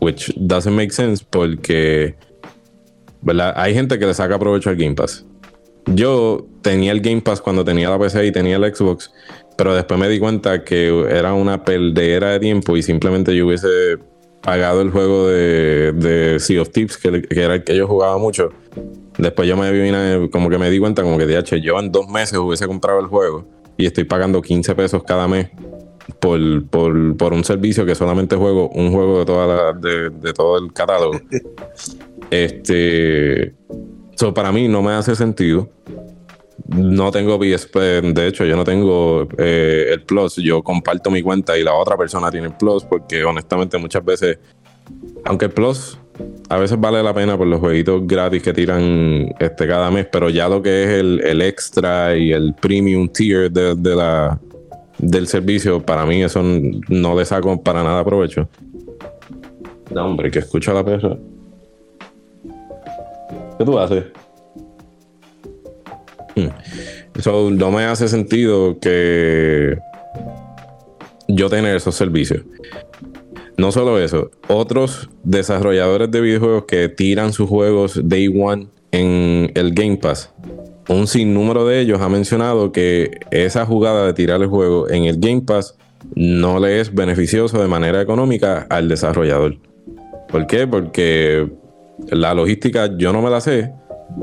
Which 0.00 0.32
doesn't 0.36 0.74
make 0.74 0.92
sense 0.92 1.24
porque, 1.28 2.14
¿verdad? 3.22 3.52
Hay 3.56 3.74
gente 3.74 3.98
que 3.98 4.06
le 4.06 4.14
saca 4.14 4.38
provecho 4.38 4.70
al 4.70 4.76
Game 4.76 4.94
Pass. 4.94 5.26
Yo 5.86 6.46
tenía 6.62 6.92
el 6.92 7.00
Game 7.00 7.20
Pass 7.20 7.40
cuando 7.40 7.64
tenía 7.64 7.90
la 7.90 7.98
PC 7.98 8.26
y 8.26 8.32
tenía 8.32 8.56
el 8.56 8.74
Xbox, 8.74 9.12
pero 9.56 9.74
después 9.74 9.98
me 9.98 10.08
di 10.08 10.18
cuenta 10.18 10.64
que 10.64 11.06
era 11.10 11.34
una 11.34 11.64
perdera 11.64 12.30
de 12.30 12.40
tiempo 12.40 12.76
y 12.76 12.82
simplemente 12.82 13.34
yo 13.34 13.46
hubiese 13.46 13.68
pagado 14.42 14.80
el 14.80 14.90
juego 14.90 15.28
de, 15.28 15.92
de 15.92 16.38
Sea 16.38 16.62
of 16.62 16.70
Thieves, 16.70 16.96
que, 16.96 17.22
que 17.22 17.42
era 17.42 17.54
el 17.56 17.64
que 17.64 17.76
yo 17.76 17.86
jugaba 17.86 18.16
mucho. 18.18 18.50
Después 19.18 19.46
yo 19.48 19.56
me 19.56 19.70
vine, 19.70 20.30
como 20.30 20.48
que 20.48 20.56
me 20.56 20.70
di 20.70 20.78
cuenta, 20.78 21.02
como 21.02 21.18
que 21.18 21.26
DH, 21.26 21.60
yo 21.60 21.78
en 21.78 21.92
dos 21.92 22.08
meses 22.08 22.38
hubiese 22.38 22.66
comprado 22.66 23.00
el 23.00 23.06
juego 23.06 23.59
y 23.80 23.86
estoy 23.86 24.04
pagando 24.04 24.42
15 24.42 24.74
pesos 24.74 25.02
cada 25.04 25.26
mes 25.26 25.48
por, 26.18 26.66
por, 26.66 27.16
por 27.16 27.32
un 27.32 27.44
servicio 27.44 27.86
que 27.86 27.94
solamente 27.94 28.36
juego 28.36 28.68
un 28.70 28.92
juego 28.92 29.20
de, 29.20 29.24
toda 29.24 29.46
la, 29.46 29.72
de, 29.72 30.10
de 30.10 30.32
todo 30.32 30.58
el 30.58 30.72
catálogo. 30.72 31.20
este. 32.30 33.54
So, 34.16 34.34
para 34.34 34.52
mí 34.52 34.68
no 34.68 34.82
me 34.82 34.92
hace 34.92 35.16
sentido. 35.16 35.70
No 36.66 37.10
tengo 37.10 37.38
PSP, 37.38 37.76
de 38.14 38.26
hecho, 38.28 38.44
yo 38.44 38.54
no 38.54 38.64
tengo 38.64 39.26
eh, 39.38 39.86
el 39.92 40.02
Plus. 40.02 40.36
Yo 40.36 40.62
comparto 40.62 41.10
mi 41.10 41.22
cuenta 41.22 41.56
y 41.58 41.64
la 41.64 41.74
otra 41.74 41.96
persona 41.96 42.30
tiene 42.30 42.48
el 42.48 42.56
Plus, 42.56 42.84
porque 42.84 43.24
honestamente 43.24 43.78
muchas 43.78 44.04
veces, 44.04 44.38
aunque 45.24 45.46
el 45.46 45.52
Plus 45.52 45.98
a 46.48 46.58
veces 46.58 46.80
vale 46.80 47.02
la 47.02 47.14
pena 47.14 47.38
por 47.38 47.46
los 47.46 47.60
jueguitos 47.60 48.06
gratis 48.06 48.42
que 48.42 48.52
tiran 48.52 49.32
este 49.38 49.66
cada 49.66 49.90
mes, 49.90 50.06
pero 50.10 50.30
ya 50.30 50.48
lo 50.48 50.60
que 50.60 50.82
es 50.82 50.88
el, 50.90 51.42
extra 51.42 52.16
y 52.16 52.32
el 52.32 52.54
premium 52.54 53.08
tier 53.08 53.50
de, 53.50 53.96
la, 53.96 54.38
del 54.98 55.26
servicio, 55.26 55.80
para 55.80 56.04
mí 56.04 56.22
eso 56.22 56.42
no 56.42 57.16
le 57.16 57.24
saco 57.24 57.62
para 57.62 57.82
nada 57.82 58.04
provecho. 58.04 58.48
No, 59.94 60.06
hombre, 60.06 60.30
que 60.30 60.40
escucha 60.40 60.72
la 60.72 60.84
perra. 60.84 61.16
¿Qué 63.58 63.64
tú 63.64 63.78
haces? 63.78 64.04
Eso 67.14 67.50
hmm. 67.50 67.56
no 67.56 67.70
me 67.70 67.84
hace 67.84 68.08
sentido 68.08 68.78
que 68.80 69.76
yo 71.28 71.48
tener 71.48 71.76
esos 71.76 71.94
servicios. 71.94 72.42
No 73.56 73.72
solo 73.72 73.98
eso, 73.98 74.30
otros 74.48 75.10
desarrolladores 75.22 76.10
de 76.10 76.20
videojuegos 76.20 76.64
que 76.64 76.88
tiran 76.88 77.32
sus 77.32 77.48
juegos 77.48 78.00
Day 78.04 78.28
One 78.28 78.68
en 78.92 79.52
el 79.54 79.72
Game 79.72 79.96
Pass, 79.98 80.32
un 80.88 81.06
sinnúmero 81.06 81.66
de 81.66 81.80
ellos 81.80 82.00
ha 82.00 82.08
mencionado 82.08 82.72
que 82.72 83.10
esa 83.30 83.64
jugada 83.66 84.06
de 84.06 84.12
tirar 84.12 84.40
el 84.40 84.48
juego 84.48 84.90
en 84.90 85.04
el 85.04 85.18
Game 85.18 85.42
Pass 85.42 85.76
no 86.14 86.58
le 86.58 86.80
es 86.80 86.94
beneficioso 86.94 87.60
de 87.60 87.68
manera 87.68 88.00
económica 88.00 88.66
al 88.70 88.88
desarrollador. 88.88 89.56
¿Por 90.28 90.46
qué? 90.46 90.66
Porque 90.66 91.48
la 92.08 92.34
logística 92.34 92.96
yo 92.96 93.12
no 93.12 93.22
me 93.22 93.30
la 93.30 93.40
sé, 93.40 93.72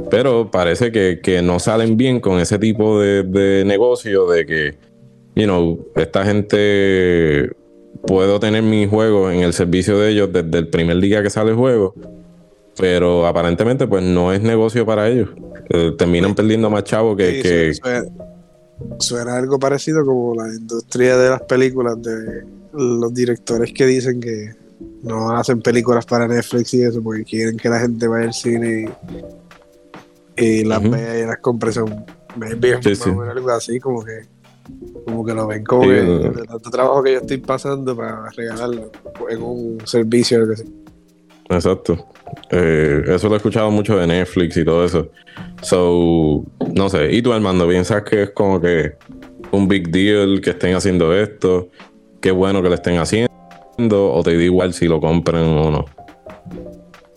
pero 0.10 0.52
parece 0.52 0.92
que, 0.92 1.42
no 1.42 1.60
salen 1.60 1.96
bien 1.96 2.20
con 2.20 2.40
ese 2.40 2.60
tipo 2.60 3.00
de, 3.00 3.24
de 3.24 3.64
negocio 3.64 4.28
de 4.28 4.46
que, 4.46 4.78
you 5.36 5.46
know, 5.46 5.88
esta 5.96 6.26
gente 6.26 7.52
puedo 8.08 8.40
tener 8.40 8.64
mi 8.64 8.88
juego 8.88 9.30
en 9.30 9.42
el 9.42 9.54
servicio 9.54 10.00
de 10.00 10.12
ellos 10.12 10.30
desde 10.32 10.58
el 10.58 10.70
primer 10.70 11.00
día 11.00 11.22
que 11.22 11.30
sale 11.30 11.52
el 11.52 11.58
juego, 11.58 11.94
pero 12.78 13.28
aparentemente 13.28 13.86
pues 13.86 14.04
no 14.04 14.34
es 14.34 14.42
negocio 14.42 14.86
para 14.86 15.08
ellos. 15.08 15.30
Eh, 15.70 15.94
terminan 15.98 16.34
perdiendo 16.34 16.70
más 16.70 16.84
chavo 16.86 17.16
que... 17.16 17.74
Suena, 19.00 19.38
algo 19.38 19.58
parecido 19.58 20.06
como 20.06 20.36
la 20.36 20.48
industria 20.50 21.18
de 21.18 21.32
las 21.32 21.42
películas 21.42 22.00
de 22.02 22.44
los 22.74 23.12
directores 23.12 23.74
que 23.74 23.88
dicen 23.88 24.20
que 24.20 24.54
no 25.02 25.32
hacen 25.32 25.62
películas 25.62 26.06
para 26.06 26.28
Netflix 26.28 26.76
y 26.76 26.84
eso 26.84 27.02
porque 27.02 27.24
quieren 27.24 27.58
que 27.58 27.70
la 27.70 27.80
gente 27.80 28.08
vaya 28.08 28.28
al 28.28 28.34
cine 28.34 28.90
y, 30.38 30.64
las 30.64 30.84
vea 30.84 31.20
y 31.20 31.26
las 31.26 31.38
compre. 31.40 31.72
Son, 31.72 32.06
bien, 32.36 32.80
algo 33.30 33.50
así 33.50 33.80
como 33.80 34.04
que 34.06 34.28
como 35.06 35.26
que 35.26 35.34
lo 35.34 35.48
ven 35.48 35.64
como 35.64 35.84
que 35.84 36.02
de 36.02 36.46
tanto 36.46 36.70
trabajo 36.70 37.04
que 37.04 37.14
yo 37.14 37.20
estoy 37.20 37.38
pasando 37.38 37.96
para 37.96 38.30
regalarlo 38.32 38.92
en 39.30 39.42
un 39.42 39.78
servicio 39.86 40.48
que 40.48 40.64
Exacto. 41.50 42.06
Eh, 42.52 43.04
eso 43.08 43.30
lo 43.30 43.36
he 43.36 43.38
escuchado 43.38 43.72
mucho 43.72 43.98
de 43.98 44.08
Netflix 44.08 44.58
y 44.58 44.66
todo 44.66 44.84
eso. 44.84 45.10
So, 45.62 46.44
no 46.74 46.90
sé. 46.90 47.12
¿Y 47.14 47.22
tú, 47.22 47.32
Armando, 47.32 47.68
piensas 47.68 48.04
que 48.04 48.24
es 48.24 48.30
como 48.32 48.60
que 48.60 48.96
un 49.52 49.68
big 49.68 49.90
deal 49.90 50.42
que 50.42 50.52
estén 50.52 50.76
haciendo 50.76 51.16
esto? 51.16 51.70
Qué 52.22 52.32
bueno 52.32 52.62
que 52.62 52.70
lo 52.70 52.76
estén 52.76 52.98
haciendo. 52.98 53.32
¿O 53.78 54.24
te 54.24 54.36
da 54.36 54.44
igual 54.44 54.74
si 54.74 54.88
lo 54.88 55.00
compran 55.00 55.44
o 55.44 55.72
no? 55.72 55.86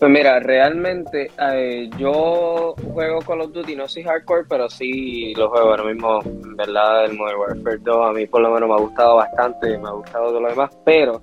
Pues 0.01 0.11
mira, 0.11 0.39
realmente 0.39 1.29
eh, 1.53 1.87
yo 1.95 2.73
juego 2.91 3.19
Call 3.19 3.41
of 3.41 3.51
Duty, 3.51 3.75
no 3.75 3.87
soy 3.87 4.01
hardcore, 4.01 4.45
pero 4.49 4.67
sí 4.67 5.31
lo 5.35 5.47
juego 5.51 5.69
ahora 5.69 5.83
mismo, 5.83 6.23
en 6.23 6.55
verdad, 6.55 7.05
el 7.05 7.15
Modern 7.15 7.39
Warfare 7.39 7.77
2 7.83 8.09
a 8.09 8.11
mí 8.11 8.25
por 8.25 8.41
lo 8.41 8.51
menos 8.51 8.67
me 8.67 8.73
ha 8.73 8.79
gustado 8.79 9.17
bastante, 9.17 9.77
me 9.77 9.87
ha 9.87 9.91
gustado 9.91 10.29
todo 10.29 10.41
lo 10.41 10.49
demás, 10.49 10.71
pero... 10.83 11.21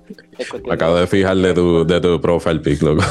Me 0.65 0.75
acabo 0.75 0.95
de 0.95 1.07
fijar 1.07 1.35
de 1.35 1.53
tu, 1.53 1.85
de 1.85 1.99
tu 1.99 2.21
profile 2.21 2.61
pic, 2.61 2.81
loco. 2.81 3.03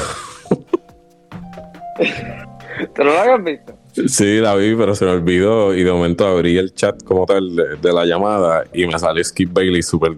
¿Te 2.95 3.03
lo 3.03 3.11
habías 3.11 3.43
visto? 3.43 3.77
Sí, 4.07 4.39
la 4.39 4.55
vi, 4.55 4.73
pero 4.75 4.95
se 4.95 5.05
me 5.05 5.11
olvidó 5.11 5.75
y 5.75 5.83
de 5.83 5.91
momento 5.91 6.25
abrí 6.25 6.57
el 6.57 6.73
chat 6.73 7.03
como 7.03 7.27
tal 7.27 7.55
de, 7.79 7.93
la 7.93 8.05
llamada 8.05 8.63
y 8.73 8.87
me 8.87 8.97
salió 8.97 9.23
Skip 9.23 9.53
Bailey 9.53 9.83
super 9.83 10.15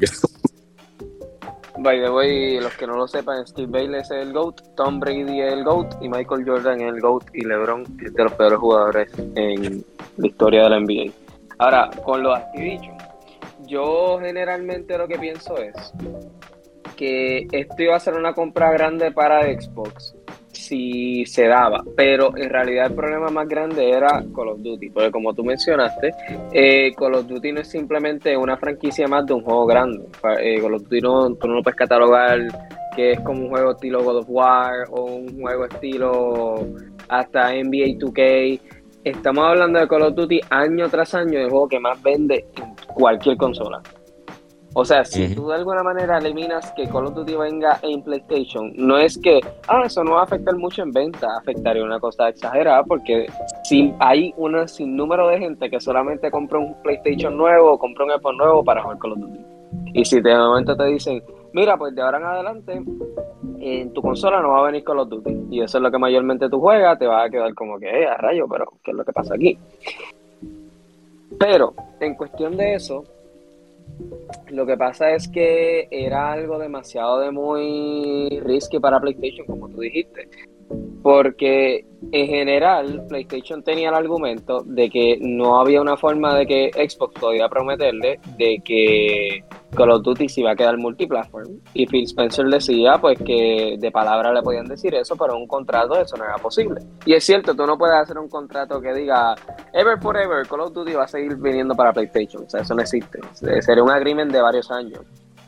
By 1.81 1.99
the 1.99 2.11
way, 2.11 2.59
los 2.59 2.77
que 2.77 2.85
no 2.85 2.95
lo 2.95 3.07
sepan, 3.07 3.47
Steve 3.47 3.67
Bailey 3.67 4.01
es 4.01 4.11
el 4.11 4.33
GOAT, 4.33 4.75
Tom 4.75 4.99
Brady 4.99 5.41
es 5.41 5.51
el 5.51 5.63
GOAT 5.63 5.95
y 5.99 6.09
Michael 6.09 6.45
Jordan 6.45 6.79
es 6.79 6.93
el 6.93 7.01
GOAT 7.01 7.23
y 7.33 7.43
LeBron 7.43 7.81
es 8.05 8.13
de 8.13 8.23
los 8.23 8.33
peores 8.33 8.59
jugadores 8.59 9.11
en 9.35 9.83
la 10.17 10.27
historia 10.27 10.63
de 10.65 10.69
la 10.69 10.79
NBA. 10.79 11.11
Ahora, 11.57 11.89
con 12.03 12.21
lo 12.21 12.35
dicho, 12.55 12.91
yo 13.65 14.19
generalmente 14.21 14.95
lo 14.95 15.07
que 15.07 15.17
pienso 15.17 15.57
es 15.57 15.73
que 16.95 17.47
esto 17.51 17.81
iba 17.81 17.95
a 17.95 17.99
ser 17.99 18.13
una 18.13 18.33
compra 18.33 18.71
grande 18.71 19.11
para 19.11 19.41
Xbox 19.45 20.13
si 20.71 21.25
se 21.25 21.47
daba, 21.47 21.83
pero 21.97 22.31
en 22.37 22.49
realidad 22.49 22.85
el 22.85 22.95
problema 22.95 23.27
más 23.27 23.45
grande 23.45 23.89
era 23.89 24.23
Call 24.33 24.47
of 24.47 24.61
Duty, 24.61 24.89
porque 24.91 25.11
como 25.11 25.33
tú 25.33 25.43
mencionaste, 25.43 26.13
eh, 26.53 26.93
Call 26.95 27.15
of 27.15 27.27
Duty 27.27 27.51
no 27.51 27.59
es 27.59 27.67
simplemente 27.67 28.37
una 28.37 28.55
franquicia 28.55 29.05
más 29.05 29.25
de 29.25 29.33
un 29.33 29.41
juego 29.41 29.65
grande. 29.65 30.05
Eh, 30.39 30.61
Call 30.61 30.75
of 30.75 30.83
Duty 30.83 31.01
no, 31.01 31.35
tú 31.35 31.47
no 31.49 31.55
lo 31.55 31.61
puedes 31.61 31.75
catalogar 31.75 32.39
que 32.95 33.11
es 33.11 33.19
como 33.19 33.43
un 33.43 33.49
juego 33.49 33.71
estilo 33.71 34.01
God 34.01 34.19
of 34.19 34.25
War 34.29 34.85
o 34.91 35.03
un 35.03 35.41
juego 35.41 35.65
estilo 35.65 36.65
hasta 37.09 37.49
NBA 37.51 37.99
2K. 37.99 38.61
Estamos 39.03 39.43
hablando 39.43 39.77
de 39.77 39.87
Call 39.89 40.03
of 40.03 40.15
Duty 40.15 40.39
año 40.49 40.87
tras 40.87 41.13
año, 41.15 41.37
el 41.37 41.49
juego 41.49 41.67
que 41.67 41.81
más 41.81 42.01
vende 42.01 42.45
en 42.55 42.73
cualquier 42.93 43.35
consola. 43.35 43.81
O 44.73 44.85
sea, 44.85 45.03
si 45.03 45.35
tú 45.35 45.49
de 45.49 45.55
alguna 45.55 45.83
manera 45.83 46.17
eliminas 46.17 46.71
que 46.71 46.87
Call 46.87 47.07
of 47.07 47.13
Duty 47.13 47.35
venga 47.35 47.77
en 47.81 48.01
PlayStation, 48.01 48.71
no 48.77 48.97
es 48.97 49.17
que, 49.17 49.41
ah, 49.67 49.83
eso 49.85 50.01
no 50.01 50.13
va 50.13 50.21
a 50.21 50.23
afectar 50.23 50.55
mucho 50.55 50.81
en 50.81 50.91
venta, 50.91 51.27
afectaría 51.37 51.83
una 51.83 51.99
cosa 51.99 52.29
exagerada, 52.29 52.81
porque 52.85 53.27
si 53.65 53.93
hay 53.99 54.33
un 54.37 54.65
sinnúmero 54.69 55.27
de 55.27 55.39
gente 55.39 55.69
que 55.69 55.79
solamente 55.81 56.31
compra 56.31 56.59
un 56.59 56.73
PlayStation 56.83 57.35
nuevo 57.35 57.73
o 57.73 57.77
compra 57.77 58.05
un 58.05 58.11
Xbox 58.11 58.37
nuevo 58.37 58.63
para 58.63 58.81
jugar 58.81 58.97
Call 58.99 59.11
of 59.11 59.19
Duty. 59.19 59.39
Y 59.93 60.05
si 60.05 60.21
de 60.21 60.35
momento 60.35 60.75
te 60.77 60.85
dicen, 60.85 61.21
mira, 61.51 61.75
pues 61.75 61.93
de 61.93 62.01
ahora 62.01 62.19
en 62.19 62.23
adelante, 62.23 62.81
en 63.59 63.93
tu 63.93 64.01
consola 64.01 64.41
no 64.41 64.51
va 64.51 64.59
a 64.59 64.63
venir 64.67 64.85
Call 64.85 64.99
of 64.99 65.09
Duty, 65.09 65.47
y 65.49 65.61
eso 65.61 65.79
es 65.79 65.81
lo 65.81 65.91
que 65.91 65.97
mayormente 65.97 66.49
tú 66.49 66.61
juegas, 66.61 66.97
te 66.97 67.07
va 67.07 67.23
a 67.23 67.29
quedar 67.29 67.53
como 67.55 67.77
que, 67.77 67.89
eh, 67.89 68.07
a 68.07 68.15
rayo, 68.15 68.47
pero 68.49 68.71
¿qué 68.81 68.91
es 68.91 68.97
lo 68.97 69.03
que 69.03 69.11
pasa 69.11 69.35
aquí? 69.35 69.57
Pero, 71.37 71.73
en 71.99 72.15
cuestión 72.15 72.55
de 72.55 72.75
eso, 72.75 73.03
lo 74.49 74.65
que 74.65 74.77
pasa 74.77 75.11
es 75.11 75.27
que 75.27 75.87
era 75.91 76.31
algo 76.31 76.59
demasiado 76.59 77.19
de 77.19 77.31
muy 77.31 78.39
risky 78.41 78.79
para 78.79 78.99
PlayStation, 78.99 79.45
como 79.45 79.69
tú 79.69 79.81
dijiste. 79.81 80.27
Porque 81.03 81.85
en 82.11 82.27
general 82.27 83.05
PlayStation 83.07 83.63
tenía 83.63 83.89
el 83.89 83.95
argumento 83.95 84.63
de 84.65 84.89
que 84.89 85.17
no 85.21 85.59
había 85.59 85.81
una 85.81 85.97
forma 85.97 86.35
de 86.35 86.45
que 86.45 86.71
Xbox 86.73 87.19
podía 87.19 87.47
prometerle 87.47 88.19
de 88.37 88.61
que 88.63 89.43
Call 89.75 89.91
of 89.91 90.03
Duty 90.03 90.27
se 90.27 90.41
iba 90.41 90.51
a 90.51 90.55
quedar 90.55 90.77
multiplatform. 90.77 91.59
Y 91.73 91.85
Phil 91.85 92.03
Spencer 92.03 92.45
decía 92.47 92.97
pues 92.99 93.17
que 93.19 93.77
de 93.79 93.91
palabra 93.91 94.33
le 94.33 94.41
podían 94.41 94.65
decir 94.65 94.93
eso, 94.95 95.15
pero 95.15 95.37
un 95.37 95.47
contrato 95.47 95.99
eso 95.99 96.17
no 96.17 96.25
era 96.25 96.35
posible. 96.35 96.81
Y 97.05 97.13
es 97.13 97.23
cierto, 97.23 97.55
tú 97.55 97.65
no 97.65 97.77
puedes 97.77 97.95
hacer 97.95 98.17
un 98.17 98.29
contrato 98.29 98.81
que 98.81 98.93
diga 98.93 99.35
Ever 99.73 99.99
Forever, 99.99 100.47
Call 100.47 100.61
of 100.61 100.73
Duty 100.73 100.93
va 100.93 101.03
a 101.03 101.07
seguir 101.07 101.35
viniendo 101.37 101.75
para 101.75 101.93
PlayStation. 101.93 102.43
O 102.45 102.49
sea, 102.49 102.61
eso 102.61 102.75
no 102.75 102.81
existe. 102.81 103.19
Sería 103.33 103.83
un 103.83 103.91
agreement 103.91 104.31
de 104.31 104.41
varios 104.41 104.69
años. 104.71 105.01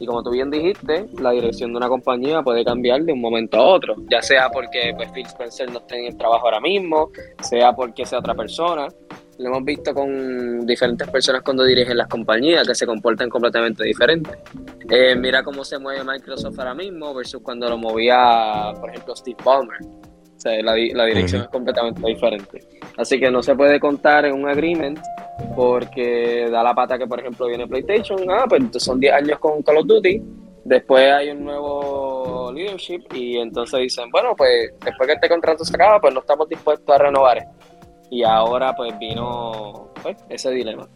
Y 0.03 0.05
como 0.05 0.21
tú 0.21 0.31
bien 0.31 0.51
dijiste, 0.51 1.05
la 1.21 1.31
dirección 1.31 1.71
de 1.71 1.77
una 1.77 1.87
compañía 1.87 2.41
puede 2.41 2.65
cambiar 2.65 3.03
de 3.03 3.13
un 3.13 3.21
momento 3.21 3.55
a 3.55 3.63
otro, 3.63 3.95
ya 4.11 4.21
sea 4.21 4.49
porque 4.49 4.93
pues, 4.97 5.09
Phil 5.13 5.25
Spencer 5.25 5.71
no 5.71 5.79
esté 5.79 5.97
en 5.97 6.11
el 6.11 6.17
trabajo 6.17 6.45
ahora 6.45 6.59
mismo, 6.59 7.09
sea 7.41 7.71
porque 7.71 8.05
sea 8.05 8.19
otra 8.19 8.35
persona. 8.35 8.89
Lo 9.37 9.47
hemos 9.47 9.63
visto 9.63 9.93
con 9.93 10.65
diferentes 10.65 11.09
personas 11.09 11.41
cuando 11.41 11.63
dirigen 11.63 11.95
las 11.95 12.09
compañías 12.09 12.67
que 12.67 12.75
se 12.75 12.85
comportan 12.85 13.29
completamente 13.29 13.85
diferentes. 13.85 14.35
Eh, 14.89 15.15
mira 15.15 15.41
cómo 15.41 15.63
se 15.63 15.79
mueve 15.79 16.03
Microsoft 16.03 16.59
ahora 16.59 16.73
mismo 16.73 17.13
versus 17.13 17.41
cuando 17.41 17.69
lo 17.69 17.77
movía, 17.77 18.73
por 18.81 18.89
ejemplo, 18.89 19.15
Steve 19.15 19.37
Ballmer. 19.41 19.77
O 20.43 20.49
sea, 20.49 20.61
la, 20.61 20.73
dirección 20.73 21.43
es 21.43 21.47
completamente 21.47 22.05
diferente. 22.05 22.59
Así 22.97 23.17
que 23.17 23.31
no 23.31 23.41
se 23.41 23.55
puede 23.55 23.79
contar 23.79 24.25
en 24.25 24.33
un 24.33 24.49
agreement 24.49 24.99
porque 25.55 26.49
da 26.51 26.61
la 26.61 26.75
pata 26.75 26.97
que, 26.97 27.07
por 27.07 27.21
ejemplo, 27.21 27.47
viene 27.47 27.65
PlayStation. 27.65 28.19
Ah, 28.29 28.43
pues 28.49 28.61
son 28.83 28.99
10 28.99 29.13
años 29.13 29.39
con 29.39 29.61
Call 29.63 29.77
of 29.77 29.87
Duty. 29.87 30.21
Después 30.65 31.13
hay 31.13 31.29
un 31.29 31.45
nuevo 31.45 32.51
leadership 32.53 33.03
y 33.13 33.37
entonces 33.37 33.79
dicen, 33.79 34.11
bueno, 34.11 34.35
pues 34.35 34.73
después 34.83 35.07
que 35.07 35.13
este 35.13 35.29
contrato 35.29 35.63
se 35.63 35.73
acaba, 35.75 36.01
pues 36.01 36.13
no 36.13 36.19
estamos 36.19 36.49
dispuestos 36.49 36.93
a 36.93 36.97
renovar 36.97 37.47
y 38.11 38.23
ahora 38.23 38.75
pues 38.75 38.99
vino 38.99 39.91
pues, 40.01 40.17
ese 40.27 40.51
dilema. 40.51 40.89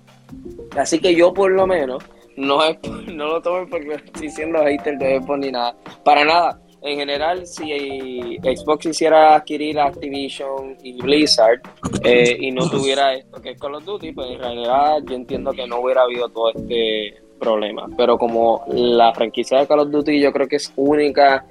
Así 0.77 0.99
que 0.99 1.15
yo 1.15 1.33
por 1.33 1.51
lo 1.51 1.65
menos 1.65 2.03
no, 2.35 2.59
no 3.07 3.27
lo 3.27 3.41
tomo 3.41 3.65
porque 3.69 3.93
estoy 4.05 4.29
siendo 4.29 4.59
hater 4.59 4.97
de 4.97 5.21
Xbox 5.21 5.39
ni 5.39 5.51
nada. 5.51 5.73
Para 6.03 6.25
nada. 6.25 6.59
En 6.81 6.99
general, 6.99 7.47
si 7.47 8.37
Xbox 8.37 8.85
hiciera 8.85 9.35
adquirir 9.35 9.79
Activision 9.79 10.77
y 10.83 11.01
Blizzard 11.01 11.61
eh, 12.03 12.37
y 12.39 12.51
no 12.51 12.69
tuviera 12.69 13.15
esto 13.15 13.41
que 13.41 13.51
es 13.51 13.59
Call 13.59 13.75
of 13.75 13.85
Duty, 13.85 14.11
pues 14.11 14.31
en 14.31 14.39
realidad 14.39 14.97
yo 15.07 15.15
entiendo 15.15 15.51
que 15.53 15.65
no 15.67 15.79
hubiera 15.79 16.03
habido 16.03 16.29
todo 16.29 16.51
este 16.51 17.15
problema. 17.39 17.87
Pero 17.97 18.17
como 18.17 18.63
la 18.69 19.13
franquicia 19.13 19.59
de 19.59 19.67
Call 19.67 19.79
of 19.79 19.91
Duty 19.91 20.19
yo 20.19 20.31
creo 20.31 20.47
que 20.47 20.57
es 20.57 20.71
única 20.75 21.45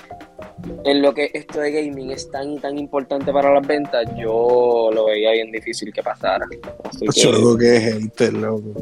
en 0.85 1.03
lo 1.03 1.15
que 1.15 1.31
esto 1.33 1.61
de 1.61 1.73
gaming 1.73 2.11
es 2.11 2.31
tan 2.31 2.53
y 2.53 2.59
tan 2.59 2.79
importante 2.79 3.33
para 3.33 3.53
las 3.53 3.67
ventas, 3.67 4.09
yo 4.17 4.91
lo 4.93 5.07
veía 5.07 5.33
bien 5.33 5.51
difícil 5.51 5.93
que 5.93 6.03
pasara. 6.03 6.47
Así 6.85 7.07
que, 7.07 7.59
que 7.59 7.77
es 7.77 7.95
hater, 7.95 8.33
loco. 8.33 8.75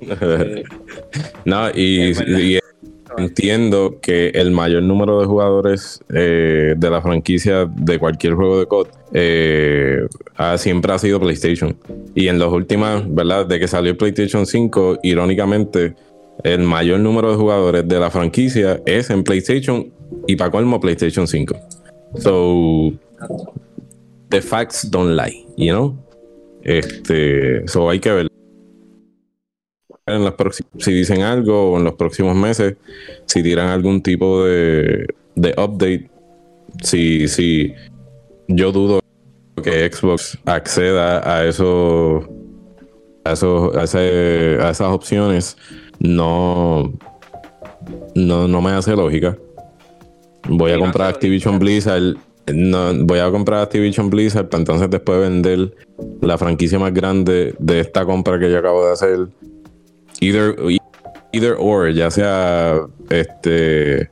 eh, 0.00 0.62
no, 1.44 1.70
y, 1.74 2.10
Es 2.10 2.18
verdad. 2.18 2.38
y 2.38 2.58
entiendo 3.18 3.98
que 4.00 4.28
el 4.30 4.50
mayor 4.50 4.82
número 4.82 5.20
de 5.20 5.26
jugadores 5.26 6.00
eh, 6.14 6.74
de 6.76 6.90
la 6.90 7.00
franquicia 7.02 7.66
de 7.66 7.98
cualquier 7.98 8.34
juego 8.34 8.58
de 8.60 8.66
COD 8.66 8.86
eh, 9.12 10.06
ha- 10.36 10.56
siempre 10.58 10.92
ha 10.92 10.98
sido 10.98 11.20
PlayStation. 11.20 11.76
Y 12.14 12.28
en 12.28 12.38
las 12.38 12.48
últimas, 12.50 13.02
¿verdad? 13.12 13.46
De 13.46 13.58
que 13.58 13.68
salió 13.68 13.96
PlayStation 13.96 14.46
5, 14.46 15.00
irónicamente, 15.02 15.94
el 16.44 16.60
mayor 16.62 17.00
número 17.00 17.30
de 17.30 17.36
jugadores 17.36 17.86
de 17.86 17.98
la 18.00 18.10
franquicia 18.10 18.80
es 18.86 19.10
en 19.10 19.24
PlayStation 19.24 19.92
y 20.26 20.36
para 20.36 20.50
colmo 20.50 20.80
PlayStation 20.80 21.26
5. 21.26 21.54
So, 22.18 22.92
the 24.30 24.40
facts 24.40 24.88
don't 24.90 25.16
lie, 25.16 25.44
you 25.56 25.72
know? 25.72 25.96
Este, 26.62 27.66
so 27.68 27.88
hay 27.90 28.00
que 28.00 28.10
ver 28.12 28.29
en 30.06 30.24
las 30.24 30.34
si 30.78 30.92
dicen 30.92 31.22
algo 31.22 31.72
o 31.72 31.78
en 31.78 31.84
los 31.84 31.94
próximos 31.94 32.34
meses, 32.36 32.76
si 33.26 33.42
tiran 33.42 33.68
algún 33.68 34.02
tipo 34.02 34.44
de, 34.44 35.06
de 35.34 35.50
update, 35.52 36.10
si, 36.82 37.28
si 37.28 37.72
yo 38.48 38.72
dudo 38.72 39.00
que 39.62 39.90
Xbox 39.92 40.38
acceda 40.46 41.36
a 41.36 41.44
esos 41.46 42.24
a, 43.24 43.32
esos, 43.32 43.76
a, 43.76 43.84
ese- 43.84 44.58
a 44.60 44.70
esas 44.70 44.88
opciones, 44.88 45.56
no, 45.98 46.92
no, 48.14 48.48
no 48.48 48.62
me 48.62 48.70
hace 48.70 48.96
lógica. 48.96 49.36
Voy 50.48 50.72
a 50.72 50.78
comprar 50.78 51.08
Activision 51.10 51.58
Blizzard. 51.58 52.16
No, 52.52 52.92
voy 53.04 53.18
a 53.18 53.30
comprar 53.30 53.60
Activision 53.60 54.08
Blizzard 54.08 54.48
para 54.48 54.62
entonces 54.62 54.88
después 54.90 55.20
vender 55.20 55.74
la 56.22 56.38
franquicia 56.38 56.78
más 56.78 56.92
grande 56.94 57.54
de 57.58 57.80
esta 57.80 58.04
compra 58.06 58.38
que 58.40 58.50
yo 58.50 58.58
acabo 58.58 58.84
de 58.86 58.92
hacer. 58.92 59.18
Either, 60.20 60.54
either 61.32 61.56
or, 61.58 61.90
ya 61.92 62.10
sea 62.10 62.80
este. 63.08 64.10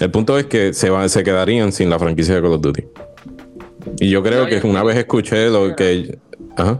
El 0.00 0.10
punto 0.12 0.38
es 0.38 0.46
que 0.46 0.72
se, 0.72 0.90
van, 0.90 1.08
se 1.08 1.24
quedarían 1.24 1.72
sin 1.72 1.90
la 1.90 1.98
franquicia 1.98 2.36
de 2.36 2.42
Call 2.42 2.52
of 2.52 2.60
Duty. 2.60 2.84
Y 4.00 4.10
yo 4.10 4.22
creo 4.22 4.42
No, 4.44 4.48
que 4.48 4.60
yo- 4.60 4.68
una 4.68 4.82
vez 4.84 4.96
escuché 4.96 5.48
lo 5.50 5.74
que. 5.74 6.18
Ajá. 6.56 6.78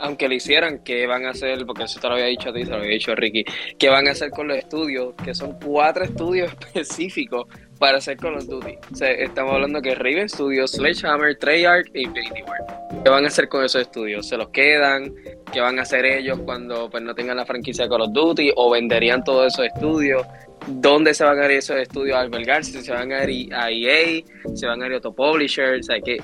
aunque 0.00 0.26
lo 0.28 0.34
hicieran, 0.34 0.80
¿qué 0.84 1.06
van 1.06 1.26
a 1.26 1.30
hacer? 1.30 1.64
Porque 1.66 1.84
eso 1.84 2.00
te 2.00 2.06
lo 2.08 2.14
había 2.14 2.26
dicho 2.26 2.48
a 2.50 2.52
ti, 2.52 2.64
se 2.64 2.70
lo 2.70 2.76
había 2.76 2.90
dicho 2.90 3.12
a 3.12 3.14
Ricky. 3.14 3.44
¿Qué 3.78 3.88
van 3.88 4.08
a 4.08 4.12
hacer 4.12 4.30
con 4.30 4.48
los 4.48 4.56
estudios? 4.56 5.14
Que 5.22 5.34
son 5.34 5.56
cuatro 5.64 6.04
estudios 6.04 6.50
específicos 6.74 7.46
para 7.82 7.98
hacer 7.98 8.16
Call 8.16 8.36
of 8.36 8.46
Duty. 8.46 8.78
Estamos 9.00 9.54
hablando 9.54 9.82
que 9.82 9.96
Raven 9.96 10.28
Studios, 10.28 10.70
Sledgehammer, 10.70 11.36
Treyarch 11.36 11.90
e 11.94 12.02
Infinity 12.02 12.42
Ward. 12.42 13.02
¿Qué 13.02 13.10
van 13.10 13.24
a 13.24 13.26
hacer 13.26 13.48
con 13.48 13.64
esos 13.64 13.82
estudios? 13.82 14.28
¿Se 14.28 14.36
los 14.36 14.50
quedan? 14.50 15.12
¿Qué 15.52 15.60
van 15.60 15.80
a 15.80 15.82
hacer 15.82 16.04
ellos 16.04 16.38
cuando 16.44 16.88
pues, 16.88 17.02
no 17.02 17.12
tengan 17.12 17.38
la 17.38 17.44
franquicia 17.44 17.82
de 17.82 17.90
Call 17.90 18.02
of 18.02 18.12
Duty? 18.12 18.52
¿O 18.54 18.70
venderían 18.70 19.24
todos 19.24 19.52
esos 19.52 19.66
estudios? 19.66 20.24
¿Dónde 20.68 21.12
se 21.12 21.24
van 21.24 21.40
a 21.40 21.46
ir 21.46 21.50
esos 21.50 21.76
estudios 21.76 22.16
a 22.16 22.20
albergarse? 22.20 22.80
¿Se 22.82 22.92
van 22.92 23.10
a 23.10 23.28
ir 23.28 23.52
a 23.52 23.68
EA? 23.68 24.22
¿Se 24.54 24.64
van 24.64 24.80
a 24.80 24.86
ir 24.86 24.92
a 24.92 24.98
otro 24.98 25.12
publisher? 25.12 25.80
O 25.80 25.82
sea, 25.82 26.00
que 26.00 26.18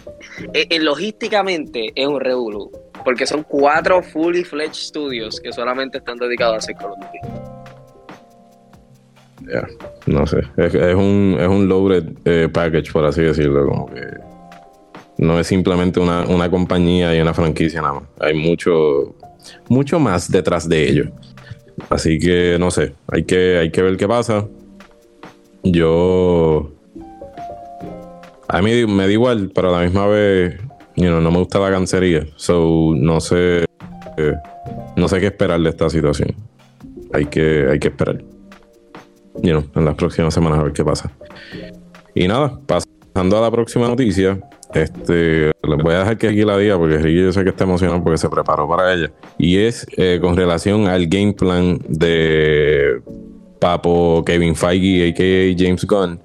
eh, 0.54 0.66
eh, 0.70 0.78
logísticamente 0.78 1.90
es 1.92 2.06
un 2.06 2.20
revolú. 2.20 2.70
Porque 3.04 3.26
son 3.26 3.42
cuatro 3.42 4.00
fully 4.00 4.44
fledged 4.44 4.74
studios 4.74 5.40
que 5.40 5.52
solamente 5.52 5.98
están 5.98 6.18
dedicados 6.18 6.54
a 6.54 6.58
hacer 6.58 6.76
Call 6.76 6.92
of 6.92 6.98
Duty. 6.98 7.67
Ya, 9.52 9.66
no 10.06 10.26
sé. 10.26 10.40
Es, 10.56 10.74
es 10.74 10.94
un, 10.94 11.36
es 11.40 11.48
un 11.48 11.68
loaded 11.68 12.04
eh, 12.24 12.48
package, 12.52 12.92
por 12.92 13.04
así 13.04 13.22
decirlo. 13.22 13.66
Como 13.66 13.86
que 13.86 14.02
no 15.18 15.38
es 15.40 15.46
simplemente 15.46 16.00
una, 16.00 16.24
una 16.26 16.50
compañía 16.50 17.14
y 17.16 17.20
una 17.20 17.32
franquicia 17.34 17.80
nada 17.80 17.94
más. 17.94 18.04
Hay 18.20 18.34
mucho, 18.34 19.14
mucho 19.68 19.98
más 19.98 20.30
detrás 20.30 20.68
de 20.68 20.88
ello. 20.88 21.10
Así 21.88 22.18
que 22.18 22.56
no 22.58 22.70
sé. 22.70 22.94
Hay 23.08 23.24
que, 23.24 23.58
hay 23.58 23.70
que 23.70 23.82
ver 23.82 23.96
qué 23.96 24.06
pasa. 24.06 24.46
Yo. 25.62 26.72
A 28.48 28.62
mí 28.62 28.86
me 28.86 29.06
da 29.06 29.12
igual, 29.12 29.50
pero 29.54 29.68
a 29.68 29.78
la 29.78 29.84
misma 29.84 30.06
vez, 30.06 30.58
you 30.96 31.06
know, 31.06 31.20
no 31.20 31.30
me 31.30 31.38
gusta 31.38 31.58
la 31.58 31.70
cancería. 31.70 32.26
So, 32.36 32.92
no 32.94 33.20
sé. 33.20 33.64
eh, 34.16 34.34
no 34.96 35.08
sé 35.08 35.20
qué 35.20 35.26
esperar 35.26 35.60
de 35.60 35.70
esta 35.70 35.88
situación. 35.88 36.34
Hay 37.12 37.26
que, 37.26 37.66
hay 37.70 37.78
que 37.78 37.88
esperar 37.88 38.22
you 39.42 39.50
know, 39.50 39.64
en 39.74 39.84
las 39.84 39.94
próximas 39.94 40.34
semanas 40.34 40.58
a 40.60 40.62
ver 40.62 40.72
qué 40.72 40.84
pasa. 40.84 41.10
Y 42.14 42.26
nada, 42.28 42.58
pasando 42.66 43.38
a 43.38 43.40
la 43.40 43.50
próxima 43.50 43.86
noticia, 43.88 44.38
este, 44.74 45.46
les 45.46 45.82
voy 45.82 45.94
a 45.94 46.00
dejar 46.00 46.18
que 46.18 46.28
aquí 46.28 46.44
la 46.44 46.58
diga 46.58 46.76
porque 46.78 46.98
Ricky 46.98 47.22
yo 47.22 47.32
sé 47.32 47.42
que 47.44 47.50
está 47.50 47.64
emocionado 47.64 48.02
porque 48.02 48.18
se 48.18 48.28
preparó 48.28 48.68
para 48.68 48.92
ella. 48.92 49.10
Y 49.38 49.58
es 49.58 49.86
eh, 49.96 50.18
con 50.20 50.36
relación 50.36 50.86
al 50.88 51.06
game 51.06 51.32
plan 51.32 51.78
de 51.88 53.00
Papo 53.60 54.22
Kevin 54.26 54.54
Feige, 54.54 55.08
a.k.a. 55.10 55.54
James 55.58 55.84
Gunn, 55.86 56.20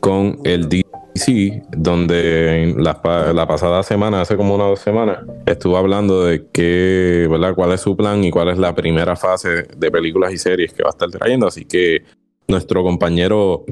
con 0.00 0.38
el 0.44 0.68
DC, 0.68 1.62
donde 1.76 2.74
la, 2.78 3.00
pa- 3.02 3.32
la 3.32 3.46
pasada 3.46 3.82
semana, 3.82 4.20
hace 4.20 4.36
como 4.36 4.54
unas 4.54 4.68
dos 4.68 4.80
semanas, 4.80 5.18
estuvo 5.46 5.76
hablando 5.76 6.24
de 6.24 7.26
¿verdad? 7.30 7.54
cuál 7.54 7.72
es 7.72 7.80
su 7.80 7.96
plan 7.96 8.22
y 8.24 8.30
cuál 8.30 8.48
es 8.48 8.58
la 8.58 8.74
primera 8.74 9.16
fase 9.16 9.64
de 9.76 9.90
películas 9.90 10.32
y 10.32 10.38
series 10.38 10.72
que 10.72 10.82
va 10.82 10.88
a 10.88 10.92
estar 10.92 11.10
trayendo. 11.10 11.46
Así 11.46 11.64
que 11.64 12.02
nuestro 12.48 12.82
compañero 12.82 13.64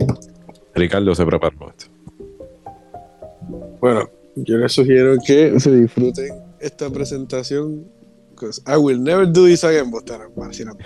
Ricardo 0.75 1.15
se 1.15 1.25
preparó 1.25 1.57
con 1.59 1.69
esto. 1.71 1.87
Bueno, 3.81 4.09
yo 4.37 4.57
les 4.57 4.73
sugiero 4.73 5.17
que 5.25 5.59
se 5.61 5.75
disfruten 5.75 6.35
esta 6.61 6.91
presentación. 6.91 7.85
I 8.67 8.77
will 8.77 9.03
never 9.03 9.27
do 9.31 9.45
this 9.47 9.63
again. 9.65 9.91
Vacilando. 10.35 10.83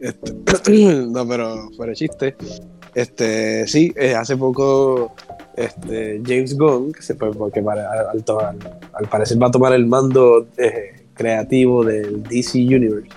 Este, 0.00 0.32
no, 1.06 1.28
pero 1.28 1.70
fuera 1.76 1.92
chiste. 1.94 2.34
Este, 2.94 3.66
sí, 3.68 3.92
eh, 3.96 4.14
hace 4.14 4.36
poco 4.36 5.14
este, 5.56 6.20
James 6.26 6.56
Gunn, 6.56 6.92
que 6.92 7.02
se 7.02 7.14
porque 7.14 7.62
para- 7.62 8.10
al- 8.10 8.24
al 8.92 9.08
parecer 9.08 9.40
va 9.40 9.46
a 9.48 9.50
tomar 9.50 9.72
el 9.74 9.86
mando 9.86 10.46
eh, 10.56 11.06
creativo 11.14 11.84
del 11.84 12.22
DC 12.24 12.58
Universe, 12.58 13.08